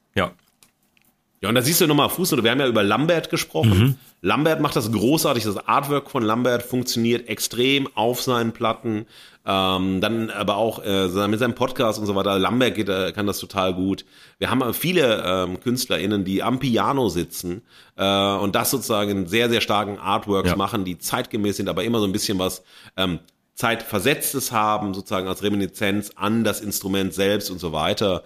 Ja. 1.47 1.49
Und 1.49 1.55
da 1.55 1.62
siehst 1.62 1.80
du 1.80 1.86
nochmal 1.86 2.11
Fußnote. 2.11 2.42
Wir 2.42 2.51
haben 2.51 2.61
ja 2.61 2.66
über 2.66 2.82
Lambert 2.82 3.30
gesprochen. 3.30 3.78
Mhm. 3.78 3.94
Lambert 4.20 4.61
macht 4.61 4.74
das 4.74 4.90
großartig. 4.90 5.44
Das 5.44 5.57
Artwork 5.68 6.11
von 6.11 6.24
Lambert 6.24 6.62
funktioniert 6.62 7.28
extrem 7.28 7.88
auf 7.94 8.20
seinen 8.20 8.53
Platten. 8.53 9.07
Ähm, 9.49 10.01
dann 10.01 10.30
aber 10.30 10.57
auch 10.57 10.82
äh, 10.84 11.28
mit 11.28 11.38
seinem 11.38 11.55
Podcast 11.55 12.01
und 12.01 12.07
so 12.07 12.16
weiter. 12.16 12.36
Lambert 12.38 12.74
geht, 12.74 12.88
äh, 12.88 13.12
kann 13.12 13.28
das 13.28 13.38
total 13.38 13.74
gut. 13.74 14.05
Wir 14.38 14.51
haben 14.51 14.74
viele 14.74 15.22
ähm, 15.24 15.61
KünstlerInnen, 15.61 16.24
die 16.24 16.42
am 16.42 16.59
Piano 16.59 17.09
sitzen 17.09 17.62
äh, 17.94 18.34
und 18.34 18.57
das 18.57 18.72
sozusagen 18.72 19.11
in 19.11 19.26
sehr, 19.28 19.49
sehr 19.49 19.61
starken 19.61 19.99
Artworks 19.99 20.51
ja. 20.51 20.57
machen, 20.57 20.84
die 20.84 20.99
zeitgemäß 20.99 21.59
sind, 21.59 21.68
aber 21.68 21.84
immer 21.84 22.01
so 22.01 22.07
ein 22.07 22.12
bisschen 22.12 22.40
was 22.40 22.64
ähm, 22.97 23.20
Zeitversetztes 23.55 24.51
haben, 24.51 24.94
sozusagen 24.94 25.28
als 25.28 25.44
Reminiszenz 25.44 26.11
an 26.16 26.42
das 26.42 26.61
Instrument 26.61 27.14
selbst 27.14 27.49
und 27.49 27.61
so 27.61 27.72
weiter. 27.72 28.24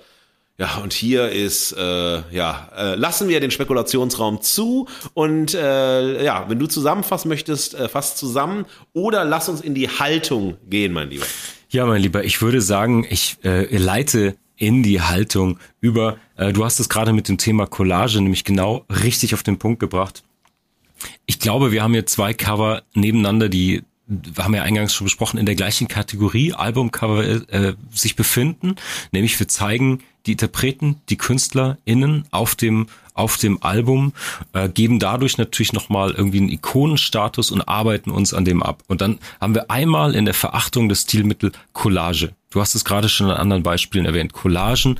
Ja, 0.60 0.76
und 0.82 0.92
hier 0.92 1.30
ist, 1.30 1.72
äh, 1.72 1.82
ja, 2.30 2.68
äh, 2.76 2.94
lassen 2.94 3.30
wir 3.30 3.40
den 3.40 3.50
Spekulationsraum 3.50 4.42
zu 4.42 4.88
und 5.14 5.54
äh, 5.54 6.22
ja, 6.22 6.50
wenn 6.50 6.58
du 6.58 6.66
zusammenfassen 6.66 7.30
möchtest, 7.30 7.72
äh, 7.72 7.88
fass 7.88 8.14
zusammen 8.14 8.66
oder 8.92 9.24
lass 9.24 9.48
uns 9.48 9.62
in 9.62 9.74
die 9.74 9.88
Haltung 9.88 10.58
gehen, 10.68 10.92
mein 10.92 11.08
Lieber. 11.08 11.24
Ja, 11.70 11.86
mein 11.86 12.02
Lieber, 12.02 12.24
ich 12.24 12.42
würde 12.42 12.60
sagen, 12.60 13.06
ich 13.08 13.38
äh, 13.42 13.74
leite 13.74 14.36
in 14.56 14.82
die 14.82 15.00
Haltung 15.00 15.58
über, 15.80 16.18
äh, 16.36 16.52
du 16.52 16.62
hast 16.62 16.78
es 16.78 16.90
gerade 16.90 17.14
mit 17.14 17.30
dem 17.30 17.38
Thema 17.38 17.66
Collage 17.66 18.20
nämlich 18.20 18.44
genau 18.44 18.84
richtig 18.90 19.32
auf 19.32 19.42
den 19.42 19.58
Punkt 19.58 19.80
gebracht. 19.80 20.24
Ich 21.24 21.38
glaube, 21.38 21.72
wir 21.72 21.82
haben 21.82 21.94
hier 21.94 22.04
zwei 22.04 22.34
Cover 22.34 22.82
nebeneinander, 22.92 23.48
die 23.48 23.80
wir 24.10 24.44
haben 24.44 24.54
ja 24.54 24.62
eingangs 24.62 24.92
schon 24.92 25.04
besprochen, 25.04 25.38
in 25.38 25.46
der 25.46 25.54
gleichen 25.54 25.86
Kategorie 25.86 26.52
Albumcover 26.52 27.24
äh, 27.24 27.74
sich 27.92 28.16
befinden. 28.16 28.74
Nämlich 29.12 29.38
wir 29.38 29.46
zeigen 29.46 30.00
die 30.26 30.32
Interpreten, 30.32 31.00
die 31.08 31.16
KünstlerInnen 31.16 32.26
auf 32.30 32.54
dem, 32.54 32.88
auf 33.14 33.36
dem 33.36 33.62
Album, 33.62 34.12
äh, 34.52 34.68
geben 34.68 34.98
dadurch 34.98 35.38
natürlich 35.38 35.72
nochmal 35.72 36.10
irgendwie 36.10 36.38
einen 36.38 36.50
Ikonenstatus 36.50 37.52
und 37.52 37.62
arbeiten 37.68 38.10
uns 38.10 38.34
an 38.34 38.44
dem 38.44 38.62
ab. 38.62 38.82
Und 38.88 39.00
dann 39.00 39.18
haben 39.40 39.54
wir 39.54 39.70
einmal 39.70 40.14
in 40.14 40.24
der 40.24 40.34
Verachtung 40.34 40.88
des 40.88 41.02
Stilmittel 41.02 41.52
Collage. 41.72 42.32
Du 42.50 42.60
hast 42.60 42.74
es 42.74 42.84
gerade 42.84 43.08
schon 43.08 43.30
an 43.30 43.36
anderen 43.36 43.62
Beispielen 43.62 44.06
erwähnt. 44.06 44.32
Collagen 44.32 44.98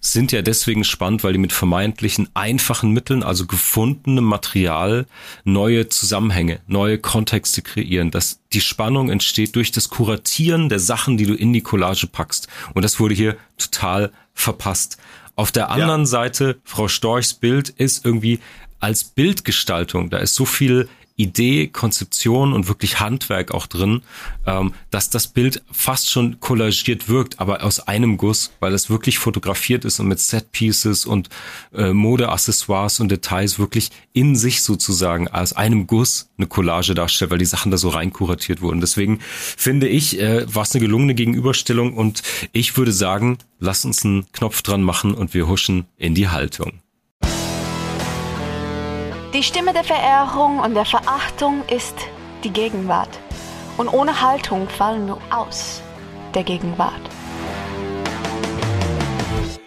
sind 0.00 0.32
ja 0.32 0.40
deswegen 0.40 0.82
spannend, 0.82 1.22
weil 1.22 1.34
die 1.34 1.38
mit 1.38 1.52
vermeintlichen 1.52 2.28
einfachen 2.32 2.90
Mitteln, 2.90 3.22
also 3.22 3.46
gefundenem 3.46 4.24
Material, 4.24 5.06
neue 5.44 5.88
Zusammenhänge, 5.88 6.60
neue 6.66 6.98
Kontexte 6.98 7.60
kreieren. 7.60 8.10
Dass 8.10 8.40
die 8.52 8.62
Spannung 8.62 9.10
entsteht 9.10 9.54
durch 9.56 9.72
das 9.72 9.90
Kuratieren 9.90 10.70
der 10.70 10.80
Sachen, 10.80 11.18
die 11.18 11.26
du 11.26 11.34
in 11.34 11.52
die 11.52 11.60
Collage 11.60 12.06
packst. 12.06 12.48
Und 12.72 12.82
das 12.82 12.98
wurde 12.98 13.14
hier 13.14 13.36
total 13.58 14.10
verpasst. 14.32 14.96
Auf 15.36 15.52
der 15.52 15.70
anderen 15.70 16.02
ja. 16.02 16.06
Seite, 16.06 16.60
Frau 16.64 16.88
Storchs 16.88 17.34
Bild 17.34 17.68
ist 17.68 18.04
irgendwie 18.04 18.40
als 18.78 19.04
Bildgestaltung, 19.04 20.08
da 20.08 20.18
ist 20.18 20.34
so 20.34 20.46
viel 20.46 20.88
Idee, 21.20 21.66
Konzeption 21.66 22.52
und 22.52 22.68
wirklich 22.68 23.00
Handwerk 23.00 23.52
auch 23.52 23.66
drin, 23.66 24.02
ähm, 24.46 24.72
dass 24.90 25.10
das 25.10 25.28
Bild 25.28 25.62
fast 25.70 26.10
schon 26.10 26.40
kollagiert 26.40 27.08
wirkt, 27.08 27.40
aber 27.40 27.62
aus 27.62 27.80
einem 27.80 28.16
Guss, 28.16 28.52
weil 28.60 28.72
es 28.72 28.90
wirklich 28.90 29.18
fotografiert 29.18 29.84
ist 29.84 30.00
und 30.00 30.08
mit 30.08 30.20
Set-Pieces 30.20 31.06
und 31.06 31.28
äh, 31.74 31.92
Modeaccessoires 31.92 33.00
und 33.00 33.10
Details 33.10 33.58
wirklich 33.58 33.90
in 34.12 34.36
sich 34.36 34.62
sozusagen 34.62 35.28
aus 35.28 35.52
einem 35.52 35.86
Guss 35.86 36.30
eine 36.38 36.46
Collage 36.46 36.94
darstellt, 36.94 37.30
weil 37.30 37.38
die 37.38 37.44
Sachen 37.44 37.70
da 37.70 37.78
so 37.78 37.90
rein 37.90 38.12
kuratiert 38.12 38.62
wurden. 38.62 38.80
Deswegen 38.80 39.20
finde 39.20 39.88
ich, 39.88 40.18
äh, 40.18 40.46
war 40.52 40.62
es 40.62 40.72
eine 40.72 40.80
gelungene 40.80 41.14
Gegenüberstellung 41.14 41.94
und 41.94 42.22
ich 42.52 42.76
würde 42.76 42.92
sagen, 42.92 43.38
lass 43.58 43.84
uns 43.84 44.04
einen 44.04 44.30
Knopf 44.32 44.62
dran 44.62 44.82
machen 44.82 45.14
und 45.14 45.34
wir 45.34 45.46
huschen 45.46 45.86
in 45.98 46.14
die 46.14 46.28
Haltung. 46.28 46.80
Die 49.32 49.44
Stimme 49.44 49.72
der 49.72 49.84
Verehrung 49.84 50.58
und 50.58 50.74
der 50.74 50.84
Verachtung 50.84 51.62
ist 51.68 51.94
die 52.42 52.50
Gegenwart. 52.50 53.20
Und 53.76 53.86
ohne 53.86 54.20
Haltung 54.20 54.68
fallen 54.68 55.06
wir 55.06 55.18
aus 55.30 55.82
der 56.34 56.42
Gegenwart. 56.42 57.00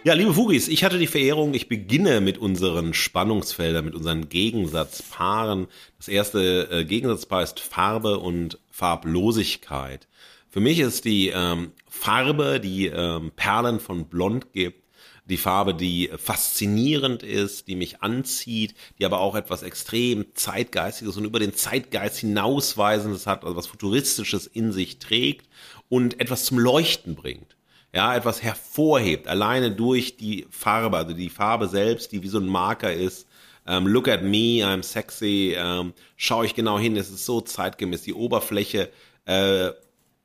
Ja, 0.03 0.15
liebe 0.15 0.33
Fugis, 0.33 0.67
ich 0.67 0.83
hatte 0.83 0.97
die 0.97 1.07
Verehrung, 1.07 1.53
ich 1.53 1.69
beginne 1.69 2.19
mit 2.19 2.37
unseren 2.37 2.93
Spannungsfeldern, 2.93 3.85
mit 3.85 3.95
unseren 3.95 4.27
Gegensatzpaaren. 4.27 5.67
Das 5.97 6.09
erste 6.09 6.67
äh, 6.69 6.83
Gegensatzpaar 6.83 7.41
ist 7.41 7.61
Farbe 7.61 8.19
und 8.19 8.59
Farblosigkeit. 8.69 10.09
Für 10.49 10.59
mich 10.59 10.79
ist 10.79 11.05
die 11.05 11.29
ähm, 11.29 11.71
Farbe, 11.87 12.59
die 12.59 12.87
ähm, 12.87 13.31
Perlen 13.37 13.79
von 13.79 14.09
Blond 14.09 14.51
gibt, 14.51 14.82
Die 15.25 15.37
Farbe, 15.37 15.73
die 15.73 16.09
faszinierend 16.17 17.23
ist, 17.23 17.67
die 17.67 17.75
mich 17.75 18.01
anzieht, 18.01 18.75
die 18.99 19.05
aber 19.05 19.21
auch 19.21 19.35
etwas 19.35 19.63
extrem 19.63 20.25
Zeitgeistiges 20.33 21.15
und 21.15 21.23
über 21.23 21.39
den 21.39 21.53
Zeitgeist 21.53 22.17
hinausweisendes 22.17 23.25
hat, 23.25 23.43
also 23.43 23.55
was 23.55 23.67
Futuristisches 23.67 24.47
in 24.47 24.73
sich 24.73 24.99
trägt 24.99 25.47
und 25.87 26.19
etwas 26.19 26.43
zum 26.45 26.59
Leuchten 26.59 27.15
bringt. 27.15 27.55
Ja, 27.93 28.15
etwas 28.15 28.41
hervorhebt, 28.41 29.27
alleine 29.27 29.71
durch 29.71 30.17
die 30.17 30.47
Farbe, 30.49 30.97
also 30.97 31.13
die 31.13 31.29
Farbe 31.29 31.67
selbst, 31.67 32.11
die 32.11 32.23
wie 32.23 32.27
so 32.27 32.39
ein 32.39 32.47
Marker 32.47 32.91
ist, 32.91 33.27
ähm, 33.65 33.87
look 33.87 34.07
at 34.07 34.23
me, 34.23 34.61
I'm 34.61 34.83
sexy, 34.83 35.55
ähm, 35.57 35.93
schau 36.17 36.43
ich 36.43 36.55
genau 36.55 36.77
hin, 36.77 36.97
es 36.97 37.09
ist 37.09 37.25
so 37.25 37.39
zeitgemäß. 37.39 38.01
Die 38.01 38.13
Oberfläche, 38.13 38.91
äh, 39.25 39.67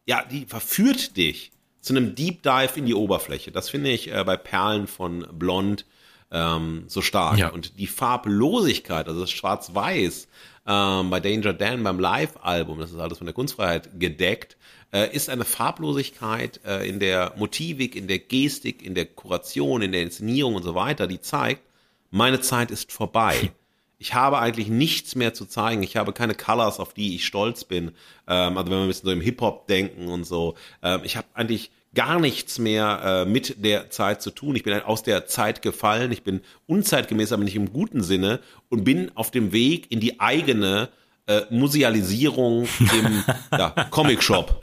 ja, 0.07 0.25
die 0.31 0.47
verführt 0.47 1.17
dich 1.17 1.53
zu 1.81 1.95
einem 1.95 2.15
Deep 2.15 2.43
Dive 2.43 2.73
in 2.77 2.87
die 2.87 2.95
Oberfläche. 2.95 3.51
Das 3.51 3.71
finde 3.71 3.91
ich 3.91 4.13
äh, 4.13 4.25
bei 4.25 4.37
Perlen 4.37 4.87
von 4.87 5.27
Blond 5.33 5.85
ähm, 6.31 6.85
so 6.87 7.01
stark. 7.01 7.39
Ja. 7.39 7.49
Und 7.49 7.79
die 7.79 7.87
Farblosigkeit, 7.87 9.09
also 9.09 9.21
das 9.21 9.31
Schwarz-Weiß 9.31 10.29
ähm, 10.67 11.11
bei 11.11 11.21
Danger 11.21 11.55
Dan 11.55 11.83
beim 11.83 11.99
Live-Album, 11.99 12.79
das 12.79 12.91
ist 12.91 12.99
alles 12.99 13.19
von 13.19 13.27
der 13.27 13.35
Kunstfreiheit 13.35 13.99
gedeckt, 13.99 14.57
äh, 14.93 15.15
ist 15.15 15.29
eine 15.29 15.45
Farblosigkeit 15.45 16.61
äh, 16.65 16.89
in 16.89 17.01
der 17.01 17.35
Motivik, 17.37 17.95
in 17.95 18.09
der 18.09 18.19
Gestik, 18.19 18.83
in 18.83 18.95
der 18.95 19.07
Kuration, 19.07 19.83
in 19.83 19.93
der 19.93 20.03
Inszenierung 20.03 20.55
und 20.55 20.63
so 20.63 20.75
weiter, 20.75 21.07
die 21.07 21.21
zeigt, 21.21 21.63
meine 22.11 22.41
Zeit 22.41 22.71
ist 22.71 22.93
vorbei. 22.93 23.53
Ich 23.99 24.15
habe 24.15 24.39
eigentlich 24.39 24.69
nichts 24.69 25.17
mehr 25.17 25.35
zu 25.35 25.45
zeigen. 25.45 25.83
Ich 25.83 25.97
habe 25.97 26.13
keine 26.13 26.35
Colors, 26.35 26.79
auf 26.79 26.95
die 26.95 27.17
ich 27.17 27.27
stolz 27.27 27.65
bin. 27.65 27.93
Ähm, 28.29 28.57
also 28.57 28.71
wenn 28.71 28.79
wir 28.79 28.83
ein 28.83 28.89
bisschen 28.89 29.07
so 29.07 29.13
im 29.13 29.21
Hip-Hop 29.21 29.67
denken 29.67 30.09
und 30.09 30.25
so. 30.25 30.55
Ähm, 30.83 31.01
ich 31.05 31.17
habe 31.17 31.27
eigentlich 31.35 31.71
gar 31.95 32.21
nichts 32.21 32.59
mehr 32.59 33.01
äh, 33.03 33.25
mit 33.29 33.65
der 33.65 33.91
Zeit 33.91 34.23
zu 34.23 34.31
tun. 34.31 34.55
Ich 34.55 34.63
bin 34.63 34.73
aus 34.83 35.03
der 35.03 35.27
Zeit 35.27 35.63
gefallen. 35.63 36.13
Ich 36.13 36.23
bin 36.23 36.43
unzeitgemäß, 36.67 37.33
aber 37.33 37.45
nicht 37.45 37.57
im 37.57 37.73
guten 37.73 38.03
Sinne 38.03 38.41
und 38.69 38.85
bin 38.85 39.11
auf 39.17 39.31
dem 39.31 39.53
Weg 39.53 39.91
in 39.91 39.99
die 39.99 40.21
eigene 40.21 40.91
äh, 41.29 41.43
Musealisierung 41.51 42.67
im 42.81 43.25
ja, 43.53 43.69
Comic 43.91 44.23
Shop. 44.23 44.61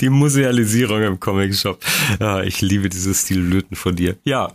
Die 0.00 0.08
Musealisierung 0.08 1.02
im 1.02 1.20
Comic 1.20 1.54
Shop. 1.54 1.84
Ja, 2.18 2.42
ich 2.42 2.62
liebe 2.62 2.88
dieses 2.88 3.22
Stillöten 3.22 3.76
von 3.76 3.94
dir. 3.94 4.16
Ja, 4.24 4.52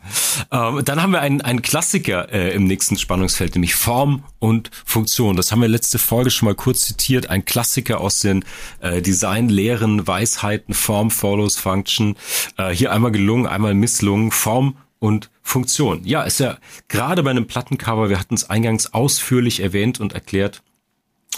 ähm, 0.51 0.81
dann 0.83 1.01
haben 1.01 1.11
wir 1.11 1.21
einen, 1.21 1.41
einen 1.41 1.61
Klassiker 1.61 2.31
äh, 2.31 2.53
im 2.53 2.63
nächsten 2.63 2.97
Spannungsfeld, 2.97 3.55
nämlich 3.55 3.75
Form 3.75 4.23
und 4.39 4.71
Funktion. 4.85 5.35
Das 5.35 5.51
haben 5.51 5.61
wir 5.61 5.67
letzte 5.67 5.99
Folge 5.99 6.31
schon 6.31 6.47
mal 6.47 6.55
kurz 6.55 6.81
zitiert. 6.81 7.29
Ein 7.29 7.45
Klassiker 7.45 8.01
aus 8.01 8.19
den 8.19 8.43
äh, 8.79 9.01
Designlehren, 9.01 10.07
Weisheiten, 10.07 10.73
Form 10.73 11.11
follows 11.11 11.57
Function. 11.57 12.15
Äh, 12.57 12.71
hier 12.71 12.91
einmal 12.91 13.11
gelungen, 13.11 13.45
einmal 13.45 13.75
misslungen. 13.75 14.31
Form 14.31 14.77
und 14.99 15.29
Funktion. 15.41 16.01
Ja, 16.03 16.23
ist 16.23 16.39
ja 16.39 16.57
gerade 16.87 17.23
bei 17.23 17.31
einem 17.31 17.47
Plattencover, 17.47 18.09
wir 18.09 18.19
hatten 18.19 18.35
es 18.35 18.49
eingangs 18.49 18.93
ausführlich 18.93 19.61
erwähnt 19.61 19.99
und 19.99 20.13
erklärt, 20.13 20.61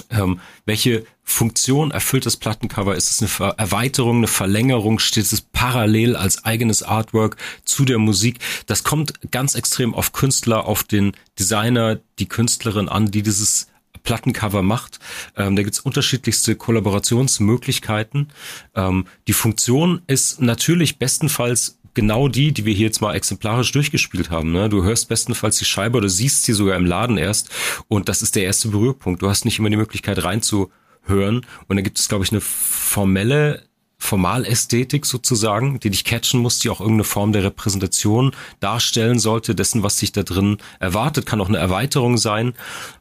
ähm, 0.10 0.39
welche 0.66 1.06
Funktion 1.24 1.91
erfüllt 1.91 2.26
das 2.26 2.38
Plattencover? 2.38 2.95
Ist 2.95 3.12
es 3.12 3.20
eine 3.20 3.30
Ver 3.30 3.56
Erweiterung, 3.58 4.18
eine 4.18 4.28
Verlängerung? 4.28 4.99
Steht 4.99 5.32
es 5.32 5.41
parallel 5.41 6.16
als 6.16 6.43
eigenes 6.45 6.84
Artwork 6.84 7.38
zu 7.64 7.86
der 7.86 7.99
Musik? 7.99 8.39
Das 8.66 8.84
kommt 8.84 9.32
ganz 9.32 9.56
extrem 9.56 9.93
auf 9.93 10.14
Künstler, 10.14 10.66
auf 10.66 10.84
den 10.84 11.14
Designer, 11.39 11.99
die 12.20 12.28
Künstlerin 12.28 12.89
an, 12.89 13.12
die 13.12 13.24
dieses 13.24 13.68
Plattencover 14.04 14.64
macht. 14.64 14.99
Ähm, 15.36 15.56
da 15.56 15.64
gibt's 15.64 15.80
unterschiedlichste 15.80 16.56
Kollaborationsmöglichkeiten. 16.56 18.30
Ähm, 18.76 19.06
die 19.28 19.34
Funktion 19.34 20.02
ist 20.08 20.41
natürlich 20.41 20.97
bestenfalls 20.97 21.78
genau 21.94 22.28
die, 22.28 22.52
die 22.52 22.66
wir 22.66 22.74
hier 22.74 22.88
jetzt 22.88 23.02
mal 23.02 23.16
exemplarisch 23.16 23.72
durchgespielt 23.72 24.30
haben. 24.30 24.52
Ne? 24.52 24.70
Du 24.70 24.84
hörst 24.84 25.10
bestenfalls 25.10 25.58
die 25.58 25.66
Scheibe 25.66 25.98
oder 25.98 26.10
siehst 26.10 26.44
sie 26.44 26.54
sogar 26.54 26.76
im 26.76 26.86
Laden 26.86 27.18
erst 27.18 27.50
und 27.88 28.10
das 28.10 28.22
ist 28.22 28.36
der 28.36 28.44
erste 28.44 28.70
Berührpunkt. 28.70 29.22
Du 29.22 29.30
hast 29.30 29.46
nicht 29.46 29.60
immer 29.60 29.70
die 29.70 29.78
Möglichkeit 29.78 30.24
reinzuhören 30.24 31.46
und 31.68 31.76
dann 31.76 31.84
gibt 31.84 32.00
es, 32.00 32.08
glaube 32.08 32.24
ich, 32.24 32.32
eine 32.32 32.42
formelle 32.42 33.64
Formalästhetik 34.02 35.06
sozusagen, 35.06 35.80
die 35.80 35.92
dich 35.92 36.04
catchen 36.04 36.39
muss, 36.39 36.58
die 36.58 36.72
auch 36.72 36.82
irgendeine 36.82 37.04
Form 37.04 37.34
der 37.34 37.44
Repräsentation 37.44 38.32
darstellen 38.60 39.20
sollte, 39.20 39.54
dessen, 39.54 39.84
was 39.84 40.00
sich 40.00 40.12
da 40.12 40.24
drin 40.24 40.58
erwartet, 40.80 41.28
kann 41.28 41.39
auch 41.39 41.50
eine 41.50 41.60
Erweiterung 41.60 42.18
sein. 42.18 42.54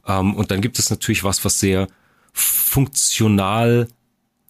Ähm, 0.06 0.34
und 0.34 0.50
dann 0.50 0.60
gibt 0.60 0.78
es 0.78 0.90
natürlich 0.90 1.24
was, 1.24 1.42
was 1.42 1.58
sehr 1.58 1.88
funktional 2.34 3.88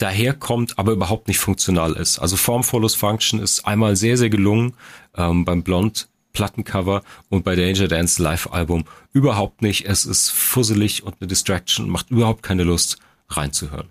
daherkommt, 0.00 0.78
aber 0.78 0.92
überhaupt 0.92 1.28
nicht 1.28 1.38
funktional 1.38 1.92
ist. 1.92 2.18
Also 2.18 2.36
Form 2.36 2.64
follows 2.64 2.94
Function 2.94 3.40
ist 3.40 3.66
einmal 3.66 3.96
sehr, 3.96 4.16
sehr 4.16 4.30
gelungen 4.30 4.74
ähm, 5.16 5.44
beim 5.44 5.62
Blond 5.62 6.08
Plattencover 6.32 7.02
und 7.28 7.44
bei 7.44 7.56
Danger 7.56 7.88
Dance 7.88 8.22
Live-Album 8.22 8.84
überhaupt 9.12 9.62
nicht. 9.62 9.86
Es 9.86 10.06
ist 10.06 10.30
fusselig 10.30 11.02
und 11.02 11.16
eine 11.20 11.28
Distraction 11.28 11.88
macht 11.88 12.10
überhaupt 12.10 12.42
keine 12.42 12.62
Lust 12.62 12.98
reinzuhören. 13.28 13.88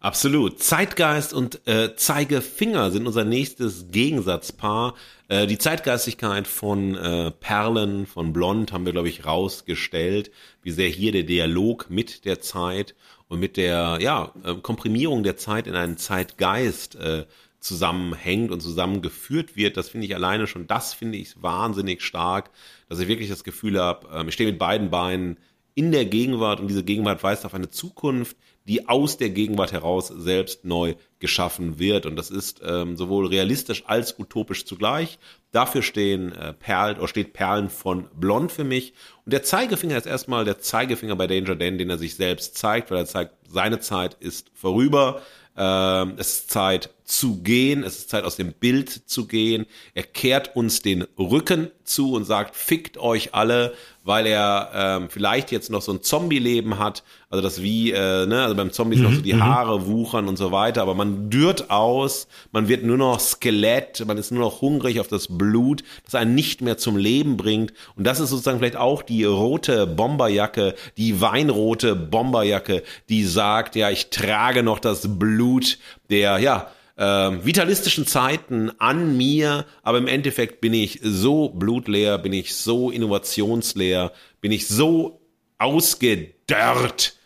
Absolut. 0.00 0.60
Zeitgeist 0.60 1.32
und 1.32 1.66
äh, 1.68 1.94
Zeigefinger 1.94 2.90
sind 2.90 3.06
unser 3.06 3.24
nächstes 3.24 3.86
Gegensatzpaar. 3.92 4.94
Äh, 5.28 5.46
die 5.46 5.58
Zeitgeistigkeit 5.58 6.48
von 6.48 6.96
äh, 6.96 7.30
Perlen, 7.30 8.06
von 8.06 8.32
Blond 8.32 8.72
haben 8.72 8.84
wir, 8.84 8.92
glaube 8.92 9.08
ich, 9.08 9.24
rausgestellt, 9.24 10.32
wie 10.62 10.72
sehr 10.72 10.88
hier 10.88 11.12
der 11.12 11.22
Dialog 11.22 11.88
mit 11.88 12.24
der 12.24 12.40
Zeit 12.40 12.96
und 13.32 13.40
mit 13.40 13.56
der 13.56 13.96
ja, 14.02 14.30
äh, 14.44 14.56
Komprimierung 14.56 15.22
der 15.22 15.38
Zeit 15.38 15.66
in 15.66 15.74
einen 15.74 15.96
Zeitgeist 15.96 16.96
äh, 16.96 17.24
zusammenhängt 17.60 18.50
und 18.50 18.60
zusammengeführt 18.60 19.56
wird, 19.56 19.78
das 19.78 19.88
finde 19.88 20.06
ich 20.06 20.14
alleine 20.14 20.46
schon, 20.46 20.66
das 20.66 20.92
finde 20.92 21.16
ich 21.16 21.42
wahnsinnig 21.42 22.02
stark, 22.02 22.50
dass 22.90 22.98
ich 22.98 23.08
wirklich 23.08 23.30
das 23.30 23.42
Gefühl 23.42 23.80
habe, 23.80 24.06
äh, 24.12 24.28
ich 24.28 24.34
stehe 24.34 24.50
mit 24.50 24.58
beiden 24.58 24.90
Beinen 24.90 25.38
in 25.74 25.92
der 25.92 26.04
Gegenwart 26.04 26.60
und 26.60 26.68
diese 26.68 26.84
Gegenwart 26.84 27.22
weist 27.22 27.46
auf 27.46 27.54
eine 27.54 27.70
Zukunft, 27.70 28.36
die 28.64 28.88
aus 28.88 29.16
der 29.16 29.30
Gegenwart 29.30 29.72
heraus 29.72 30.08
selbst 30.08 30.64
neu 30.64 30.94
geschaffen 31.18 31.78
wird. 31.78 32.06
Und 32.06 32.16
das 32.16 32.30
ist 32.30 32.60
ähm, 32.64 32.96
sowohl 32.96 33.26
realistisch 33.26 33.84
als 33.86 34.18
utopisch 34.18 34.64
zugleich. 34.64 35.18
Dafür 35.50 35.82
stehen 35.82 36.32
äh, 36.32 36.52
Perlen 36.52 36.98
oder 36.98 37.08
steht 37.08 37.32
Perlen 37.32 37.70
von 37.70 38.08
Blond 38.14 38.52
für 38.52 38.64
mich. 38.64 38.94
Und 39.24 39.32
der 39.32 39.42
Zeigefinger 39.42 39.96
ist 39.96 40.06
erstmal 40.06 40.44
der 40.44 40.60
Zeigefinger 40.60 41.16
bei 41.16 41.26
Danger 41.26 41.56
Dan, 41.56 41.78
den 41.78 41.90
er 41.90 41.98
sich 41.98 42.14
selbst 42.14 42.56
zeigt, 42.56 42.90
weil 42.90 42.98
er 42.98 43.06
zeigt, 43.06 43.34
seine 43.48 43.80
Zeit 43.80 44.14
ist 44.20 44.50
vorüber. 44.54 45.22
Ähm, 45.56 46.14
es 46.16 46.34
ist 46.34 46.50
Zeit 46.50 46.90
zu 47.04 47.42
gehen, 47.42 47.84
es 47.84 47.98
ist 47.98 48.10
Zeit 48.10 48.24
aus 48.24 48.36
dem 48.36 48.52
Bild 48.52 48.88
zu 48.88 49.26
gehen. 49.26 49.66
Er 49.92 50.04
kehrt 50.04 50.56
uns 50.56 50.80
den 50.80 51.02
Rücken 51.18 51.70
zu 51.84 52.14
und 52.14 52.24
sagt, 52.24 52.56
fickt 52.56 52.96
euch 52.96 53.34
alle, 53.34 53.74
weil 54.04 54.26
er 54.26 54.70
ähm, 54.74 55.08
vielleicht 55.08 55.52
jetzt 55.52 55.70
noch 55.70 55.82
so 55.82 55.92
ein 55.92 56.02
Zombie-Leben 56.02 56.78
hat, 56.78 57.04
also 57.30 57.42
das 57.42 57.62
wie, 57.62 57.92
äh, 57.92 58.26
ne, 58.26 58.42
also 58.42 58.54
beim 58.54 58.72
Zombie 58.72 58.96
mhm, 58.96 59.02
noch 59.04 59.12
so 59.12 59.20
die 59.20 59.32
mhm. 59.32 59.44
Haare 59.44 59.86
wuchern 59.86 60.28
und 60.28 60.36
so 60.36 60.50
weiter, 60.50 60.82
aber 60.82 60.94
man 60.94 61.30
dürrt 61.30 61.70
aus, 61.70 62.26
man 62.50 62.68
wird 62.68 62.84
nur 62.84 62.96
noch 62.96 63.20
Skelett, 63.20 64.04
man 64.06 64.18
ist 64.18 64.32
nur 64.32 64.42
noch 64.42 64.60
hungrig 64.60 64.98
auf 65.00 65.08
das 65.08 65.28
Blut, 65.28 65.84
das 66.04 66.14
einen 66.14 66.34
nicht 66.34 66.60
mehr 66.62 66.78
zum 66.78 66.96
Leben 66.96 67.36
bringt. 67.36 67.72
Und 67.96 68.06
das 68.06 68.20
ist 68.20 68.30
sozusagen 68.30 68.58
vielleicht 68.58 68.76
auch 68.76 69.02
die 69.02 69.24
rote 69.24 69.86
Bomberjacke, 69.86 70.74
die 70.96 71.20
weinrote 71.20 71.94
Bomberjacke, 71.94 72.82
die 73.08 73.24
sagt, 73.24 73.76
ja, 73.76 73.90
ich 73.90 74.10
trage 74.10 74.62
noch 74.62 74.80
das 74.80 75.18
Blut 75.18 75.78
der, 76.10 76.38
ja, 76.38 76.68
äh, 76.96 77.04
vitalistischen 77.44 78.06
Zeiten 78.06 78.70
an 78.78 79.16
mir, 79.16 79.66
aber 79.82 79.98
im 79.98 80.06
Endeffekt 80.06 80.60
bin 80.60 80.74
ich 80.74 81.00
so 81.02 81.48
blutleer, 81.50 82.18
bin 82.18 82.32
ich 82.32 82.54
so 82.54 82.90
innovationsleer, 82.90 84.12
bin 84.40 84.52
ich 84.52 84.68
so 84.68 85.20
ausgedörrt 85.58 87.16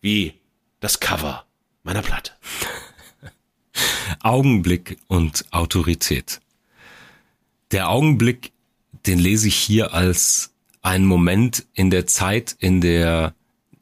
wie 0.00 0.34
das 0.80 1.00
Cover 1.00 1.46
meiner 1.82 2.02
Platte. 2.02 2.32
Augenblick 4.22 4.98
und 5.06 5.44
Autorität. 5.52 6.40
Der 7.70 7.88
Augenblick, 7.88 8.52
den 9.06 9.18
lese 9.18 9.48
ich 9.48 9.56
hier 9.56 9.94
als 9.94 10.52
einen 10.82 11.06
Moment 11.06 11.66
in 11.74 11.90
der 11.90 12.06
Zeit, 12.06 12.56
in 12.58 12.80
der 12.80 13.34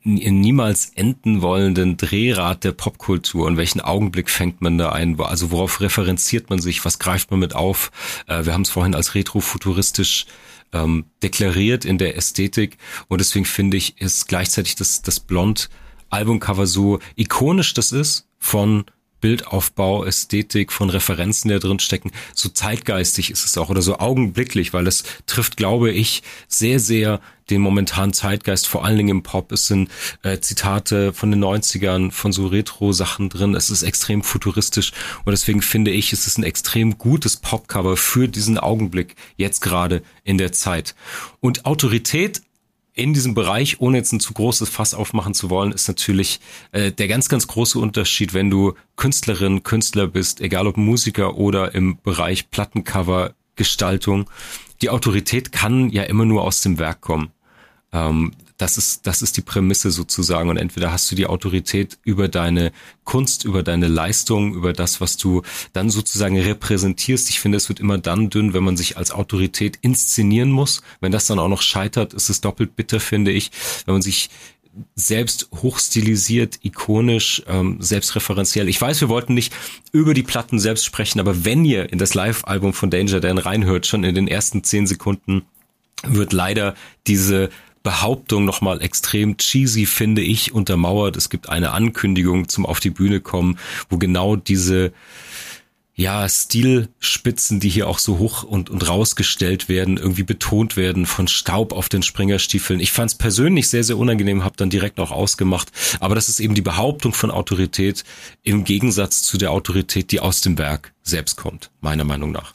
niemals 0.05 0.93
enden 0.95 1.41
wollenden 1.41 1.97
Drehrad 1.97 2.63
der 2.63 2.73
Popkultur 2.73 3.47
und 3.47 3.57
welchen 3.57 3.81
Augenblick 3.81 4.29
fängt 4.29 4.61
man 4.61 4.79
da 4.79 4.93
ein? 4.93 5.19
Also 5.19 5.51
worauf 5.51 5.81
referenziert 5.81 6.51
man 6.51 6.61
sich? 6.61 6.85
Was 6.85 6.99
greift 6.99 7.31
man 7.31 7.41
mit 7.41 7.55
auf? 7.55 7.91
Äh, 8.27 8.45
wir 8.45 8.53
haben 8.53 8.63
es 8.63 8.71
vorhin 8.71 8.95
als 8.95 9.15
retrofuturistisch 9.15 10.27
ähm, 10.73 11.07
deklariert 11.23 11.85
in 11.85 11.99
der 11.99 12.17
Ästhetik 12.17 12.77
und 13.09 13.21
deswegen 13.21 13.47
finde 13.47 13.77
ich, 13.77 14.01
ist 14.01 14.29
gleichzeitig 14.29 14.75
das, 14.77 15.03
das 15.03 15.21
Blond 15.21 15.71
Albumcover 16.11 16.67
so 16.67 17.01
ikonisch 17.17 17.75
das 17.75 17.91
ist 17.91 18.29
von 18.39 18.85
Bildaufbau, 19.25 20.05
Ästhetik, 20.05 20.71
von 20.71 20.91
Referenzen, 20.91 21.49
die 21.49 21.55
da 21.55 21.59
drin 21.59 21.79
stecken. 21.79 22.11
So 22.35 22.51
zeitgeistig 22.51 23.31
ist 23.31 23.47
es 23.47 23.57
auch 23.57 23.71
oder 23.71 23.81
so 23.81 23.99
augenblicklich, 23.99 24.75
weil 24.75 24.87
es 24.87 25.03
trifft, 25.25 25.57
glaube 25.57 25.91
ich, 25.91 26.23
sehr, 26.47 26.79
sehr 26.79 27.23
den 27.49 27.63
momentanen 27.63 28.13
Zeitgeist, 28.13 28.69
vor 28.69 28.85
allen 28.85 28.99
Dingen 28.99 29.09
im 29.09 29.23
Pop. 29.23 29.51
Es 29.51 29.67
sind 29.67 29.91
äh, 30.25 30.41
Zitate 30.41 31.15
von 31.15 31.31
den 31.31 31.43
90ern, 31.43 32.11
von 32.11 32.33
so 32.33 32.49
Retro-Sachen 32.49 33.31
drin. 33.31 33.55
Es 33.55 33.71
ist 33.71 33.83
extrem 33.83 34.23
futuristisch 34.23 34.93
und 35.25 35.31
deswegen 35.31 35.63
finde 35.63 35.91
ich, 35.91 36.13
es 36.13 36.27
ist 36.27 36.37
ein 36.37 36.45
extrem 36.45 36.99
gutes 36.99 37.39
Popcover 37.39 37.97
für 37.97 38.29
diesen 38.29 38.59
Augenblick, 38.59 39.17
jetzt 39.39 39.63
gerade 39.63 40.03
in 40.23 40.37
der 40.37 40.53
Zeit. 40.53 40.95
Und 41.41 41.65
Autorität 41.65 42.43
in 42.95 43.13
diesem 43.13 43.35
Bereich, 43.35 43.81
ohne 43.81 43.99
jetzt 43.99 44.13
ein 44.13 44.21
zu 44.21 44.33
großes 44.33 44.69
Fass 44.69 44.95
aufmachen 44.95 45.35
zu 45.35 45.51
wollen, 45.51 45.73
ist 45.73 45.89
natürlich 45.89 46.41
äh, 46.71 46.93
der 46.93 47.09
ganz, 47.09 47.29
ganz 47.29 47.49
große 47.49 47.79
Unterschied, 47.79 48.35
wenn 48.35 48.51
du 48.51 48.75
Künstlerin, 48.97 49.65
Künstler 49.65 50.07
bist, 50.07 50.41
egal 50.41 50.69
ob 50.69 50.77
Musiker 50.77 51.37
oder 51.37 51.75
im 51.75 51.99
Bereich 52.03 52.51
Plattencover, 52.51 53.35
Gestaltung. 53.57 54.31
Die 54.81 54.91
Autorität 54.91 55.51
kann 55.51 55.91
ja 55.91 56.05
immer 56.05 56.25
nur 56.25 56.43
aus 56.43 56.61
dem 56.61 56.79
Werk 56.79 57.01
kommen. 57.01 57.31
Ähm, 57.93 58.33
das 58.57 58.79
ist, 58.79 59.07
das 59.07 59.21
ist 59.21 59.37
die 59.37 59.43
Prämisse 59.43 59.91
sozusagen. 59.91 60.49
Und 60.49 60.57
entweder 60.57 60.93
hast 60.93 61.11
du 61.11 61.17
die 61.17 61.27
Autorität 61.27 61.99
über 62.05 62.29
deine 62.29 62.73
Kunst, 63.03 63.45
über 63.45 63.63
deine 63.63 63.89
Leistung, 63.89 64.55
über 64.55 64.73
das, 64.73 65.01
was 65.01 65.17
du 65.17 65.43
dann 65.73 65.91
sozusagen 65.91 66.39
repräsentierst. 66.39 67.31
Ich 67.31 67.41
finde, 67.41 67.57
es 67.57 67.69
wird 67.69 67.81
immer 67.81 67.99
dann 67.99 68.31
dünn, 68.31 68.55
wenn 68.55 68.65
man 68.65 68.77
sich 68.77 68.97
als 68.97 69.11
Autorität 69.11 69.79
inszenieren 69.83 70.51
muss. 70.51 70.83
Wenn 71.01 71.13
das 71.13 71.27
dann 71.27 71.41
auch 71.41 71.49
noch 71.49 71.63
scheitert, 71.63 72.15
ist 72.15 72.29
es 72.29 72.41
doppelt 72.41 72.77
bitter, 72.77 73.01
finde 73.01 73.33
ich. 73.33 73.51
Wenn 73.87 73.95
man 73.95 74.03
sich 74.03 74.31
selbst 74.95 75.49
hochstilisiert, 75.63 76.59
ikonisch, 76.63 77.43
ähm, 77.47 77.77
selbstreferenziell. 77.81 78.69
Ich 78.69 78.81
weiß, 78.81 79.01
wir 79.01 79.09
wollten 79.09 79.35
nicht 79.35 79.55
über 79.93 80.15
die 80.15 80.23
Platten 80.23 80.59
selbst 80.59 80.85
sprechen, 80.85 81.21
aber 81.21 81.45
wenn 81.45 81.65
ihr 81.65 81.93
in 81.93 81.99
das 81.99 82.15
Live-Album 82.15 82.73
von 82.73 82.91
Danger 82.91 83.21
Dan 83.21 83.39
reinhört, 83.39 83.87
schon 83.87 84.05
in 84.05 84.15
den 84.15 84.27
ersten 84.29 84.65
zehn 84.65 84.87
Sekunden 84.87 85.43
wird 86.07 86.33
leider 86.33 86.75
diese 87.07 87.51
Behauptung 87.85 88.47
nochmal 88.47 88.81
extrem 88.83 89.37
cheesy, 89.37 89.85
finde 89.85 90.23
ich, 90.23 90.53
untermauert. 90.53 91.17
Es 91.17 91.29
gibt 91.29 91.51
eine 91.51 91.73
Ankündigung 91.73 92.49
zum 92.49 92.65
Auf 92.67 92.81
die 92.81 92.91
Bühne 92.91 93.21
kommen, 93.21 93.59
wo 93.91 93.99
genau 93.99 94.37
diese 94.37 94.93
ja, 95.95 96.29
Stilspitzen, 96.29 97.61
die 97.61 97.69
hier 97.69 97.87
auch 97.87 98.01
so 98.01 98.19
hoch 98.19 98.43
und, 98.43 98.69
und 98.71 98.89
rausgestellt 98.89 99.69
werden, 99.69 99.99
irgendwie 99.99 100.25
betont 100.25 100.77
werden 100.77 101.05
von 101.07 101.29
Staub 101.29 101.73
auf 101.73 101.89
den 101.89 102.03
Springerstiefeln. 102.03 102.81
Ich 102.81 102.91
fand 102.91 103.13
es 103.13 103.19
persönlich 103.19 103.69
sehr, 103.69 103.85
sehr 103.85 103.99
unangenehm, 103.99 104.45
habe 104.45 104.57
dann 104.57 104.71
direkt 104.71 104.99
auch 104.99 105.13
ausgemacht. 105.13 105.71
Aber 106.01 106.15
das 106.15 106.31
ist 106.31 106.41
eben 106.41 106.55
die 106.55 106.63
Behauptung 106.63 107.13
von 107.13 107.31
Autorität 107.31 108.03
im 108.43 108.65
Gegensatz 108.65 109.23
zu 109.23 109.37
der 109.37 109.53
Autorität, 109.53 110.11
die 110.11 110.21
aus 110.21 110.41
dem 110.41 110.59
Werk 110.59 110.95
selbst 111.03 111.37
kommt, 111.37 111.71
meiner 111.81 112.05
Meinung 112.05 112.33
nach. 112.33 112.55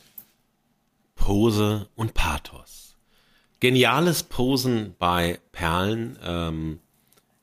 Pose 1.15 1.87
und 1.95 2.15
Pathos 2.15 2.68
geniales 3.59 4.23
Posen 4.23 4.95
bei 4.99 5.39
Perlen, 5.51 6.17
ähm, 6.23 6.79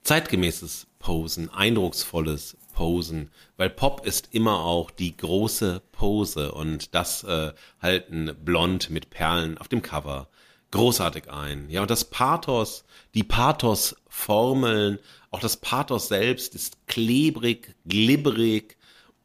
zeitgemäßes 0.02 0.86
Posen, 0.98 1.51
eindrucksvolles 1.51 2.56
Posen, 2.72 3.30
weil 3.56 3.70
Pop 3.70 4.06
ist 4.06 4.28
immer 4.32 4.60
auch 4.60 4.90
die 4.90 5.16
große 5.16 5.82
Pose 5.93 6.52
und 6.52 6.94
das 6.94 7.24
äh, 7.24 7.52
halten 7.80 8.34
blond 8.44 8.90
mit 8.90 9.10
Perlen 9.10 9.59
auf 9.59 9.68
dem 9.68 9.82
Cover 9.82 10.28
großartig 10.70 11.30
ein. 11.30 11.70
Ja, 11.70 11.82
und 11.82 11.90
das 11.90 12.05
Pathos, 12.05 12.84
die 13.14 13.22
Pathos-Formeln, 13.22 14.98
auch 15.30 15.40
das 15.40 15.56
Pathos 15.56 16.09
selbst 16.09 16.55
ist 16.55 16.86
klebrig, 16.86 17.74
glibberig, 17.86 18.76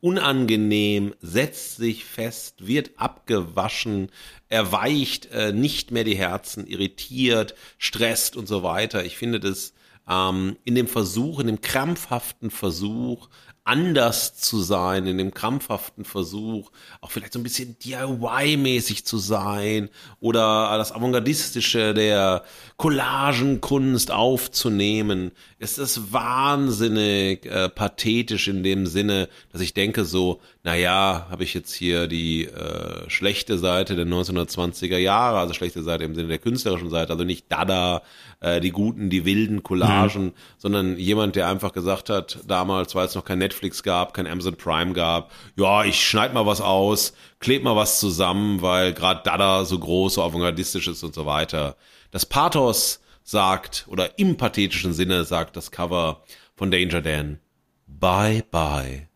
unangenehm, 0.02 1.14
setzt 1.22 1.78
sich 1.78 2.06
fest, 2.06 2.68
wird 2.68 2.92
abgewaschen, 2.98 4.12
erweicht 4.50 5.28
äh, 5.32 5.54
nicht 5.54 5.92
mehr 5.92 6.04
die 6.04 6.18
Herzen, 6.18 6.68
irritiert, 6.68 7.56
stresst 7.78 8.36
und 8.36 8.48
so 8.48 8.64
weiter. 8.64 9.06
Ich 9.06 9.18
finde 9.18 9.40
das 9.40 9.74
ähm, 10.10 10.58
in 10.64 10.76
dem 10.76 10.88
Versuch, 10.88 11.40
in 11.40 11.48
dem 11.48 11.62
krampfhaften 11.62 12.52
Versuch, 12.52 13.30
anders 13.64 14.36
zu 14.36 14.60
sein, 14.60 15.06
in 15.06 15.20
dem 15.20 15.34
krampfhaften 15.34 16.04
Versuch, 16.04 16.72
auch 17.00 17.12
vielleicht 17.12 17.34
so 17.34 17.40
ein 17.40 17.44
bisschen 17.44 17.78
DIY-mäßig 17.78 19.06
zu 19.06 19.20
sein 19.20 19.90
oder 20.20 20.76
das 20.78 20.92
Avantgardistische 20.92 21.94
der 21.94 22.44
Collagenkunst 22.78 24.10
aufzunehmen, 24.10 25.32
ist 25.60 25.78
es 25.78 26.12
wahnsinnig 26.12 27.46
äh, 27.46 27.70
pathetisch 27.70 28.48
in 28.48 28.64
dem 28.64 28.88
Sinne, 28.88 29.30
dass 29.52 29.62
ich 29.62 29.76
denke 29.76 30.06
so, 30.06 30.42
naja, 30.64 31.28
habe 31.30 31.44
ich 31.44 31.54
jetzt 31.54 31.74
hier 31.74 32.08
die 32.08 32.46
äh, 32.46 33.08
schlechte 33.10 33.60
Seite 33.60 33.96
der 33.96 34.08
1920er 34.08 34.98
Jahre, 34.98 35.38
also 35.38 35.54
schlechte 35.54 35.84
Seite 35.84 36.04
im 36.04 36.16
Sinne 36.16 36.30
der 36.30 36.40
künstlerischen 36.40 36.90
Seite, 36.90 37.14
also 37.14 37.24
nicht 37.24 37.52
Dada, 37.52 38.02
äh, 38.42 38.60
die 38.60 38.72
guten, 38.72 39.10
die 39.10 39.24
wilden 39.24 39.64
Collagen, 39.64 40.26
mhm. 40.26 40.34
sondern 40.58 40.98
jemand, 40.98 41.36
der 41.36 41.48
einfach 41.48 41.72
gesagt 41.72 42.10
hat, 42.10 42.40
damals, 42.46 42.94
weil 42.96 43.06
es 43.06 43.16
noch 43.16 43.24
kein 43.24 43.38
Netflix 43.38 43.84
gab, 43.84 44.14
kein 44.14 44.28
Amazon 44.28 44.56
Prime 44.56 44.94
gab, 44.94 45.32
ja, 45.56 45.86
ich 45.86 46.04
schneid 46.06 46.34
mal 46.34 46.46
was 46.46 46.60
aus, 46.60 47.14
kleb 47.40 47.64
mal 47.64 47.76
was 47.76 48.00
zusammen, 48.00 48.62
weil 48.62 48.94
gerade 48.94 49.22
Dada 49.24 49.64
so 49.64 49.80
groß, 49.80 50.16
so 50.16 50.24
avantgardistisch 50.24 50.88
ist 50.88 51.04
und 51.04 51.16
so 51.16 51.26
weiter. 51.26 51.78
Das 52.10 52.26
Pathos 52.26 53.00
sagt, 53.24 53.86
oder 53.88 54.18
im 54.20 54.36
pathetischen 54.38 54.94
Sinne 54.94 55.24
sagt 55.24 55.56
das 55.56 55.72
Cover 55.72 56.24
von 56.56 56.72
Danger 56.72 57.02
Dan, 57.02 57.40
bye 57.88 58.44
bye. 58.50 59.08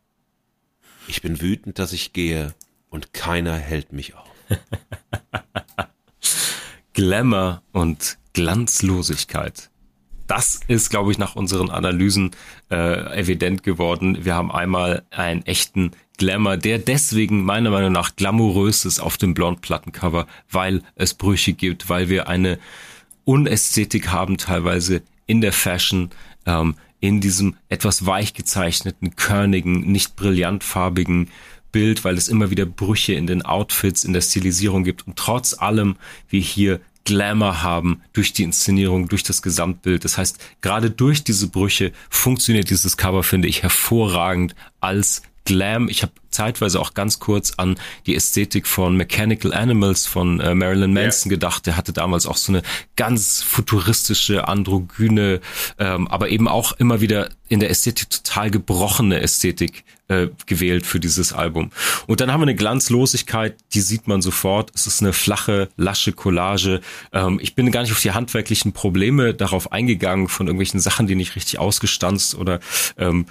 Ich 1.07 1.21
bin 1.21 1.41
wütend, 1.41 1.79
dass 1.79 1.93
ich 1.93 2.13
gehe 2.13 2.53
und 2.89 3.13
keiner 3.13 3.55
hält 3.55 3.91
mich 3.91 4.15
auf. 4.15 4.27
Glamour 6.93 7.61
und 7.73 8.17
Glanzlosigkeit. 8.35 9.69
Das 10.27 10.59
ist, 10.67 10.89
glaube 10.89 11.11
ich, 11.11 11.17
nach 11.17 11.35
unseren 11.35 11.69
Analysen 11.69 12.31
äh, 12.69 13.17
evident 13.17 13.63
geworden. 13.63 14.25
Wir 14.25 14.35
haben 14.35 14.51
einmal 14.51 15.03
einen 15.09 15.45
echten 15.45 15.91
Glamour, 16.17 16.57
der 16.57 16.79
deswegen 16.79 17.45
meiner 17.45 17.69
Meinung 17.69 17.91
nach 17.91 18.15
glamourös 18.15 18.85
ist 18.85 18.99
auf 18.99 19.17
dem 19.17 19.33
Blondplattencover, 19.33 20.27
weil 20.51 20.81
es 20.95 21.13
Brüche 21.13 21.53
gibt, 21.53 21.89
weil 21.89 22.09
wir 22.09 22.27
eine 22.27 22.59
Unästhetik 23.23 24.09
haben 24.09 24.37
teilweise 24.37 25.01
in 25.27 25.41
der 25.41 25.53
Fashion, 25.53 26.09
ähm, 26.45 26.75
in 26.99 27.21
diesem 27.21 27.55
etwas 27.69 28.05
weich 28.05 28.33
gezeichneten, 28.33 29.15
körnigen, 29.15 29.91
nicht 29.91 30.15
brillantfarbigen 30.15 31.29
Bild, 31.71 32.03
weil 32.03 32.17
es 32.17 32.27
immer 32.27 32.49
wieder 32.49 32.65
Brüche 32.65 33.13
in 33.13 33.27
den 33.27 33.43
Outfits, 33.43 34.03
in 34.03 34.13
der 34.13 34.21
Stilisierung 34.21 34.83
gibt 34.83 35.07
und 35.07 35.15
trotz 35.15 35.53
allem 35.53 35.95
wir 36.29 36.41
hier 36.41 36.81
Glamour 37.05 37.63
haben 37.63 38.01
durch 38.13 38.33
die 38.33 38.43
Inszenierung, 38.43 39.07
durch 39.07 39.23
das 39.23 39.41
Gesamtbild. 39.41 40.03
Das 40.03 40.17
heißt, 40.17 40.37
gerade 40.61 40.91
durch 40.91 41.23
diese 41.23 41.47
Brüche 41.47 41.93
funktioniert 42.09 42.69
dieses 42.69 42.97
Cover, 42.97 43.23
finde 43.23 43.47
ich, 43.47 43.63
hervorragend 43.63 44.55
als 44.81 45.21
Glam. 45.45 45.87
Ich 45.87 46.01
habe 46.01 46.11
zeitweise 46.31 46.81
auch 46.81 46.95
ganz 46.95 47.19
kurz 47.19 47.53
an 47.57 47.75
die 48.07 48.15
Ästhetik 48.15 48.67
von 48.67 48.97
Mechanical 48.97 49.53
Animals 49.53 50.07
von 50.07 50.39
äh, 50.39 50.55
Marilyn 50.55 50.91
Manson 50.91 51.29
yeah. 51.29 51.35
gedacht. 51.35 51.67
Der 51.67 51.77
hatte 51.77 51.93
damals 51.93 52.25
auch 52.25 52.37
so 52.37 52.51
eine 52.51 52.63
ganz 52.95 53.43
futuristische, 53.43 54.47
androgyne, 54.47 55.39
ähm, 55.77 56.07
aber 56.07 56.29
eben 56.29 56.47
auch 56.47 56.73
immer 56.73 56.99
wieder 56.99 57.29
in 57.47 57.59
der 57.59 57.69
Ästhetik 57.69 58.09
total 58.09 58.49
gebrochene 58.49 59.21
Ästhetik 59.21 59.85
äh, 60.07 60.27
gewählt 60.45 60.85
für 60.85 60.99
dieses 60.99 61.33
Album. 61.33 61.71
Und 62.07 62.21
dann 62.21 62.31
haben 62.31 62.41
wir 62.41 62.45
eine 62.45 62.55
Glanzlosigkeit, 62.55 63.55
die 63.73 63.81
sieht 63.81 64.07
man 64.07 64.21
sofort. 64.21 64.71
Es 64.75 64.87
ist 64.87 65.01
eine 65.01 65.13
flache, 65.13 65.69
lasche 65.77 66.13
Collage. 66.13 66.81
Ähm, 67.11 67.39
ich 67.41 67.55
bin 67.55 67.71
gar 67.71 67.81
nicht 67.81 67.91
auf 67.91 68.01
die 68.01 68.11
handwerklichen 68.11 68.71
Probleme 68.71 69.33
darauf 69.33 69.71
eingegangen 69.71 70.27
von 70.27 70.47
irgendwelchen 70.47 70.79
Sachen, 70.79 71.07
die 71.07 71.15
nicht 71.15 71.35
richtig 71.35 71.59
ausgestanzt 71.59 72.35
oder 72.35 72.59
ähm, 72.97 73.25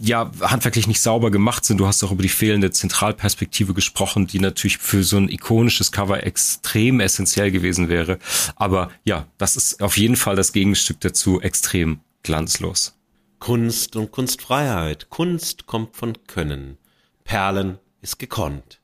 ja 0.00 0.30
handwerklich 0.40 0.86
nicht 0.86 1.00
sauber 1.00 1.30
gemacht 1.30 1.64
sind. 1.64 1.78
Du 1.78 1.86
hast 1.86 2.02
auch 2.02 2.12
über 2.12 2.22
die 2.22 2.28
fehlende 2.28 2.70
Zentralperspektive 2.70 3.74
gesprochen, 3.74 4.26
die 4.26 4.38
natürlich 4.38 4.78
für 4.78 5.04
so 5.04 5.16
ein 5.16 5.28
ikonisches 5.28 5.92
Cover 5.92 6.24
extrem 6.24 7.00
essentiell 7.00 7.50
gewesen 7.50 7.88
wäre. 7.88 8.18
Aber 8.56 8.90
ja, 9.04 9.26
das 9.38 9.56
ist 9.56 9.82
auf 9.82 9.96
jeden 9.96 10.16
Fall 10.16 10.36
das 10.36 10.52
Gegenstück 10.52 11.00
dazu 11.00 11.40
extrem 11.40 12.00
glanzlos. 12.22 12.94
Kunst 13.40 13.96
und 13.96 14.12
Kunstfreiheit. 14.12 15.08
Kunst 15.08 15.66
kommt 15.66 15.96
von 15.96 16.12
Können. 16.26 16.76
Perlen 17.24 17.78
ist 18.02 18.18
gekonnt. 18.18 18.80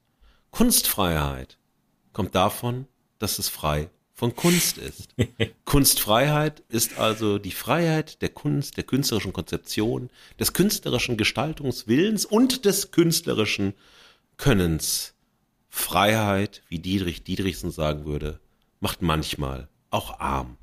Kunstfreiheit 0.51 1.59
kommt 2.15 2.35
davon, 2.35 2.87
dass 3.19 3.39
es 3.39 3.51
frei 3.51 3.91
von 4.15 4.35
Kunst 4.35 4.78
ist. 4.78 5.15
Kunstfreiheit 5.66 6.62
ist 6.70 6.99
also 6.99 7.39
die 7.39 7.53
Freiheit 7.53 8.23
der 8.23 8.31
Kunst, 8.31 8.78
der 8.78 8.85
künstlerischen 8.85 9.35
Konzeption, 9.35 10.09
des 10.41 10.55
künstlerischen 10.55 11.19
Gestaltungswillens 11.19 12.24
und 12.24 12.65
des 12.65 12.91
künstlerischen 12.93 13.74
Könnens. 14.39 15.12
Freiheit, 15.69 16.62
wie 16.70 16.78
Dietrich 16.78 17.24
Dietrichsen 17.24 17.70
sagen 17.70 18.07
würde, 18.07 18.41
macht 18.81 19.03
manchmal 19.03 19.69
auch 19.91 20.19
arm. 20.19 20.57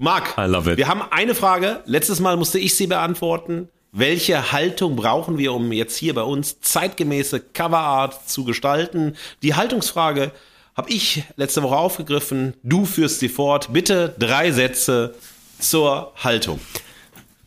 Marc, 0.00 0.36
wir 0.36 0.86
haben 0.86 1.02
eine 1.10 1.34
Frage. 1.34 1.82
Letztes 1.84 2.20
Mal 2.20 2.36
musste 2.36 2.60
ich 2.60 2.76
sie 2.76 2.86
beantworten. 2.86 3.68
Welche 3.90 4.52
Haltung 4.52 4.94
brauchen 4.94 5.38
wir, 5.38 5.52
um 5.52 5.72
jetzt 5.72 5.96
hier 5.96 6.14
bei 6.14 6.22
uns 6.22 6.60
zeitgemäße 6.60 7.40
Coverart 7.40 8.30
zu 8.30 8.44
gestalten? 8.44 9.16
Die 9.42 9.56
Haltungsfrage 9.56 10.30
habe 10.76 10.90
ich 10.90 11.24
letzte 11.34 11.64
Woche 11.64 11.76
aufgegriffen. 11.76 12.54
Du 12.62 12.84
führst 12.84 13.18
sie 13.18 13.28
fort. 13.28 13.72
Bitte 13.72 14.14
drei 14.20 14.52
Sätze 14.52 15.16
zur 15.58 16.12
Haltung. 16.22 16.60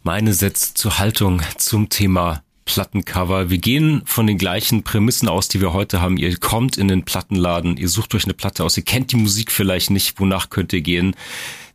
Meine 0.03 0.33
Sätze 0.33 0.73
zur 0.73 0.99
Haltung 0.99 1.41
zum 1.57 1.87
Thema 1.87 2.43
Plattencover. 2.65 3.49
Wir 3.49 3.59
gehen 3.59 4.01
von 4.05 4.27
den 4.27 4.37
gleichen 4.37 4.83
Prämissen 4.83 5.29
aus, 5.29 5.47
die 5.47 5.61
wir 5.61 5.71
heute 5.71 6.01
haben. 6.01 6.17
Ihr 6.17 6.35
kommt 6.37 6.77
in 6.77 6.89
den 6.89 7.03
Plattenladen, 7.03 7.77
ihr 7.77 7.87
sucht 7.87 8.13
euch 8.13 8.25
eine 8.25 8.33
Platte 8.33 8.65
aus, 8.65 8.75
ihr 8.75 8.83
kennt 8.83 9.13
die 9.13 9.17
Musik 9.17 9.51
vielleicht 9.51 9.89
nicht, 9.89 10.19
wonach 10.19 10.49
könnt 10.49 10.73
ihr 10.73 10.81
gehen. 10.81 11.15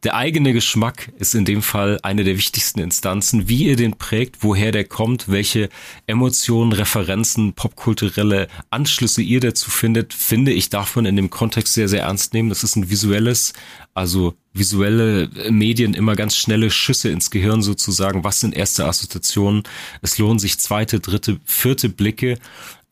Der 0.06 0.14
eigene 0.14 0.52
Geschmack 0.52 1.10
ist 1.18 1.34
in 1.34 1.44
dem 1.44 1.62
Fall 1.62 1.98
eine 2.04 2.22
der 2.22 2.36
wichtigsten 2.36 2.78
Instanzen, 2.78 3.48
wie 3.48 3.64
ihr 3.64 3.74
den 3.74 3.96
prägt, 3.98 4.44
woher 4.44 4.70
der 4.70 4.84
kommt, 4.84 5.28
welche 5.28 5.68
Emotionen, 6.06 6.70
Referenzen, 6.70 7.54
popkulturelle 7.54 8.46
Anschlüsse 8.70 9.20
ihr 9.20 9.40
dazu 9.40 9.68
findet, 9.68 10.14
finde 10.14 10.52
ich, 10.52 10.70
man 10.94 11.06
in 11.06 11.16
dem 11.16 11.28
Kontext 11.28 11.74
sehr, 11.74 11.88
sehr 11.88 12.02
ernst 12.02 12.34
nehmen. 12.34 12.50
Das 12.50 12.62
ist 12.62 12.76
ein 12.76 12.88
visuelles, 12.88 13.52
also 13.94 14.34
visuelle 14.52 15.28
Medien 15.50 15.92
immer 15.92 16.14
ganz 16.14 16.36
schnelle 16.36 16.70
Schüsse 16.70 17.08
ins 17.08 17.32
Gehirn 17.32 17.62
sozusagen. 17.62 18.22
Was 18.22 18.38
sind 18.38 18.54
erste 18.54 18.86
Assoziationen? 18.86 19.64
Es 20.02 20.18
lohnen 20.18 20.38
sich 20.38 20.60
zweite, 20.60 21.00
dritte, 21.00 21.40
vierte 21.44 21.88
Blicke 21.88 22.38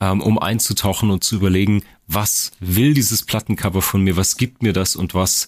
ähm, 0.00 0.20
um 0.20 0.38
einzutauchen 0.38 1.10
und 1.10 1.24
zu 1.24 1.36
überlegen, 1.36 1.82
was 2.06 2.52
will 2.60 2.94
dieses 2.94 3.24
Plattencover 3.24 3.80
von 3.80 4.02
mir, 4.02 4.16
was 4.16 4.36
gibt 4.36 4.62
mir 4.62 4.72
das 4.72 4.96
und 4.96 5.14
was 5.14 5.46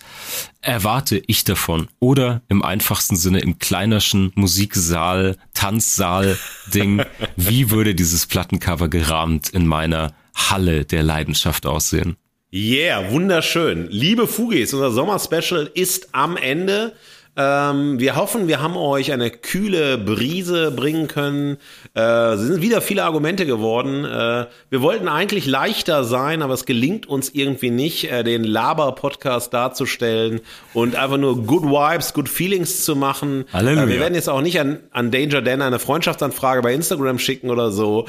erwarte 0.62 1.23
ich 1.27 1.44
davon? 1.44 1.89
Oder 2.01 2.43
im 2.48 2.62
einfachsten 2.62 3.16
Sinne 3.16 3.40
im 3.40 3.59
kleinerschen 3.59 4.32
Musiksaal, 4.35 5.36
Tanzsaal 5.55 6.39
Ding, 6.73 7.02
wie 7.36 7.70
würde 7.70 7.94
dieses 7.94 8.27
Plattencover 8.27 8.89
gerahmt 8.89 9.51
in 9.51 9.66
meiner 9.66 10.14
Halle 10.35 10.85
der 10.85 11.02
Leidenschaft 11.02 11.66
aussehen? 11.66 12.16
Yeah, 12.52 13.10
wunderschön. 13.10 13.89
Liebe 13.90 14.27
Fugis, 14.27 14.73
unser 14.73 14.93
Sommerspecial 14.93 15.70
ist 15.74 16.14
am 16.14 16.36
Ende. 16.36 16.94
Ähm, 17.37 18.01
wir 18.01 18.17
hoffen, 18.17 18.49
wir 18.49 18.63
haben 18.63 18.77
euch 18.77 19.13
eine 19.13 19.31
kühle 19.31 19.99
Brise 19.99 20.71
bringen 20.71 21.07
können. 21.07 21.59
Äh, 21.95 22.35
es 22.35 22.41
sind 22.41 22.63
wieder 22.63 22.81
viele 22.81 23.05
Argumente 23.05 23.45
geworden. 23.45 24.05
Äh, 24.05 24.47
wir 24.71 24.81
wollten 24.81 25.07
eigentlich 25.07 25.47
leichter 25.47 26.05
sein, 26.05 26.41
aber 26.41 26.55
es 26.55 26.65
gelingt 26.65 27.07
uns 27.07 27.29
irgendwie 27.31 27.71
nicht, 27.71 28.11
äh, 28.11 28.25
den 28.25 28.43
Laber-Podcast 28.43 29.53
darzustellen 29.53 30.41
und 30.73 30.97
einfach 30.97 31.19
nur 31.19 31.43
Good 31.43 31.65
Vibes, 31.65 32.15
Good 32.15 32.31
Feelings 32.31 32.85
zu 32.85 32.97
machen. 32.97 33.45
Halleluja. 33.53 33.85
Äh, 33.85 33.89
wir 33.89 34.01
werden 34.01 34.15
jetzt 34.15 34.31
auch 34.31 34.41
nicht 34.41 34.59
an, 34.59 34.79
an 34.91 35.11
Danger 35.11 35.43
Dan 35.43 35.61
eine 35.61 35.79
Freundschaftsanfrage 35.79 36.63
bei 36.63 36.73
Instagram 36.73 37.19
schicken 37.19 37.51
oder 37.51 37.71
so. 37.71 38.07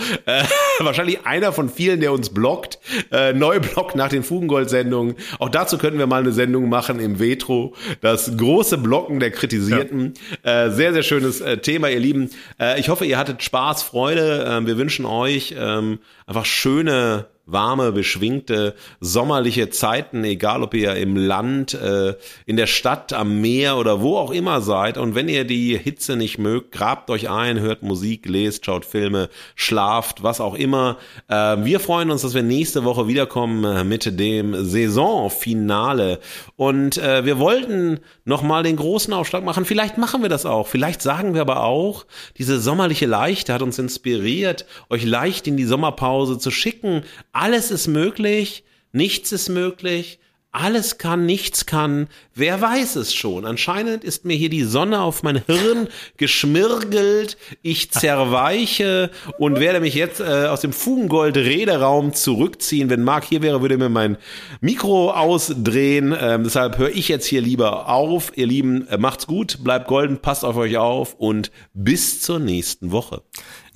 Wahrscheinlich 0.85 1.25
einer 1.25 1.51
von 1.51 1.69
vielen, 1.69 1.99
der 1.99 2.11
uns 2.13 2.29
blockt. 2.29 2.79
Äh, 3.11 3.33
neu 3.33 3.59
blockt 3.59 3.95
nach 3.95 4.09
den 4.09 4.23
Fugengold-Sendungen. 4.23 5.15
Auch 5.39 5.49
dazu 5.49 5.77
könnten 5.77 5.99
wir 5.99 6.07
mal 6.07 6.21
eine 6.21 6.31
Sendung 6.31 6.69
machen 6.69 6.99
im 6.99 7.19
Vetro. 7.19 7.73
Das 8.01 8.37
große 8.37 8.77
Blocken 8.77 9.19
der 9.19 9.31
Kritisierten. 9.31 10.13
Ja. 10.43 10.65
Äh, 10.65 10.71
sehr, 10.71 10.93
sehr 10.93 11.03
schönes 11.03 11.41
äh, 11.41 11.57
Thema, 11.57 11.89
ihr 11.89 11.99
Lieben. 11.99 12.29
Äh, 12.59 12.79
ich 12.79 12.89
hoffe, 12.89 13.05
ihr 13.05 13.17
hattet 13.17 13.43
Spaß, 13.43 13.83
Freude. 13.83 14.45
Ähm, 14.47 14.67
wir 14.67 14.77
wünschen 14.77 15.05
euch 15.05 15.55
ähm, 15.57 15.99
einfach 16.25 16.45
schöne 16.45 17.25
warme, 17.47 17.93
beschwingte, 17.93 18.75
sommerliche 18.99 19.69
Zeiten, 19.69 20.23
egal 20.23 20.61
ob 20.61 20.73
ihr 20.73 20.95
im 20.95 21.15
Land, 21.15 21.73
äh, 21.73 22.15
in 22.45 22.57
der 22.57 22.67
Stadt, 22.67 23.13
am 23.13 23.39
Meer 23.41 23.77
oder 23.77 24.01
wo 24.01 24.17
auch 24.17 24.31
immer 24.31 24.61
seid. 24.61 24.97
Und 24.97 25.15
wenn 25.15 25.29
ihr 25.29 25.45
die 25.45 25.77
Hitze 25.77 26.17
nicht 26.17 26.37
mögt, 26.37 26.73
grabt 26.73 27.09
euch 27.09 27.29
ein, 27.29 27.59
hört 27.59 27.83
Musik, 27.83 28.27
lest, 28.27 28.65
schaut 28.65 28.85
Filme, 28.85 29.29
schlaft, 29.55 30.23
was 30.23 30.41
auch 30.41 30.55
immer. 30.55 30.97
Äh, 31.29 31.57
wir 31.63 31.79
freuen 31.79 32.11
uns, 32.11 32.21
dass 32.21 32.33
wir 32.33 32.43
nächste 32.43 32.83
Woche 32.83 33.07
wiederkommen 33.07 33.63
äh, 33.63 33.83
mit 33.85 34.19
dem 34.19 34.65
Saisonfinale. 34.65 36.19
Und 36.57 36.97
äh, 36.97 37.23
wir 37.23 37.39
wollten 37.39 38.01
nochmal 38.25 38.63
den 38.63 38.75
großen 38.75 39.13
Aufschlag 39.13 39.45
machen. 39.45 39.63
Vielleicht 39.63 39.97
machen 39.97 40.21
wir 40.21 40.29
das 40.29 40.45
auch. 40.45 40.67
Vielleicht 40.67 41.01
sagen 41.01 41.33
wir 41.33 41.41
aber 41.41 41.63
auch, 41.63 42.05
diese 42.37 42.59
sommerliche 42.59 43.05
Leichte 43.05 43.53
hat 43.53 43.61
uns 43.61 43.79
inspiriert, 43.79 44.65
euch 44.89 45.05
leicht 45.05 45.47
in 45.47 45.55
die 45.55 45.63
Sommerpause 45.63 46.37
zu 46.37 46.51
schicken 46.51 47.03
alles 47.37 47.71
ist 47.71 47.87
möglich, 47.87 48.63
nichts 48.91 49.31
ist 49.31 49.49
möglich, 49.49 50.19
alles 50.51 50.97
kann, 50.97 51.27
nichts 51.27 51.67
kann. 51.67 52.07
Wer 52.33 52.59
weiß 52.61 52.95
es 52.95 53.13
schon? 53.13 53.45
Anscheinend 53.45 54.03
ist 54.03 54.25
mir 54.25 54.35
hier 54.35 54.49
die 54.49 54.63
Sonne 54.63 55.01
auf 55.01 55.21
mein 55.21 55.43
Hirn 55.45 55.87
geschmirgelt. 56.17 57.37
Ich 57.61 57.91
zerweiche 57.91 59.11
und 59.37 59.59
werde 59.59 59.81
mich 59.81 59.93
jetzt 59.93 60.19
äh, 60.19 60.47
aus 60.47 60.61
dem 60.61 60.73
Fugengold-Rederaum 60.73 62.13
zurückziehen. 62.13 62.89
Wenn 62.89 63.03
Marc 63.03 63.25
hier 63.25 63.43
wäre, 63.43 63.61
würde 63.61 63.77
mir 63.77 63.89
mein 63.89 64.17
Mikro 64.59 65.11
ausdrehen. 65.11 66.15
Ähm, 66.19 66.43
deshalb 66.43 66.79
höre 66.79 66.89
ich 66.89 67.07
jetzt 67.07 67.27
hier 67.27 67.41
lieber 67.41 67.87
auf. 67.87 68.31
Ihr 68.35 68.47
Lieben, 68.47 68.87
äh, 68.87 68.97
macht's 68.97 69.27
gut, 69.27 69.63
bleibt 69.63 69.87
golden, 69.87 70.21
passt 70.21 70.43
auf 70.43 70.55
euch 70.55 70.77
auf 70.77 71.13
und 71.13 71.51
bis 71.73 72.21
zur 72.21 72.39
nächsten 72.39 72.91
Woche. 72.91 73.21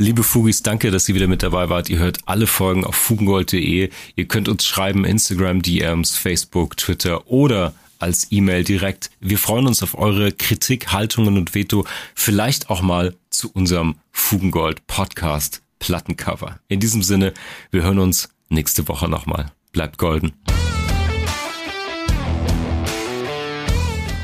Liebe 0.01 0.23
Fugis, 0.23 0.63
danke, 0.63 0.89
dass 0.89 1.07
ihr 1.07 1.13
wieder 1.13 1.27
mit 1.27 1.43
dabei 1.43 1.69
wart. 1.69 1.87
Ihr 1.87 1.99
hört 1.99 2.17
alle 2.25 2.47
Folgen 2.47 2.85
auf 2.85 2.95
fugengold.de. 2.95 3.91
Ihr 4.15 4.27
könnt 4.27 4.49
uns 4.49 4.65
schreiben, 4.65 5.05
Instagram, 5.05 5.61
DMs, 5.61 6.17
Facebook, 6.17 6.75
Twitter 6.75 7.27
oder 7.27 7.75
als 7.99 8.31
E-Mail 8.31 8.63
direkt. 8.63 9.11
Wir 9.19 9.37
freuen 9.37 9.67
uns 9.67 9.83
auf 9.83 9.95
eure 9.95 10.31
Kritik, 10.31 10.91
Haltungen 10.91 11.37
und 11.37 11.53
Veto. 11.53 11.85
Vielleicht 12.15 12.71
auch 12.71 12.81
mal 12.81 13.15
zu 13.29 13.51
unserem 13.51 13.93
Fugengold 14.11 14.87
Podcast 14.87 15.61
Plattencover. 15.77 16.59
In 16.67 16.79
diesem 16.79 17.03
Sinne, 17.03 17.31
wir 17.69 17.83
hören 17.83 17.99
uns 17.99 18.29
nächste 18.49 18.87
Woche 18.87 19.07
nochmal. 19.07 19.51
Bleibt 19.71 19.99
golden. 19.99 20.33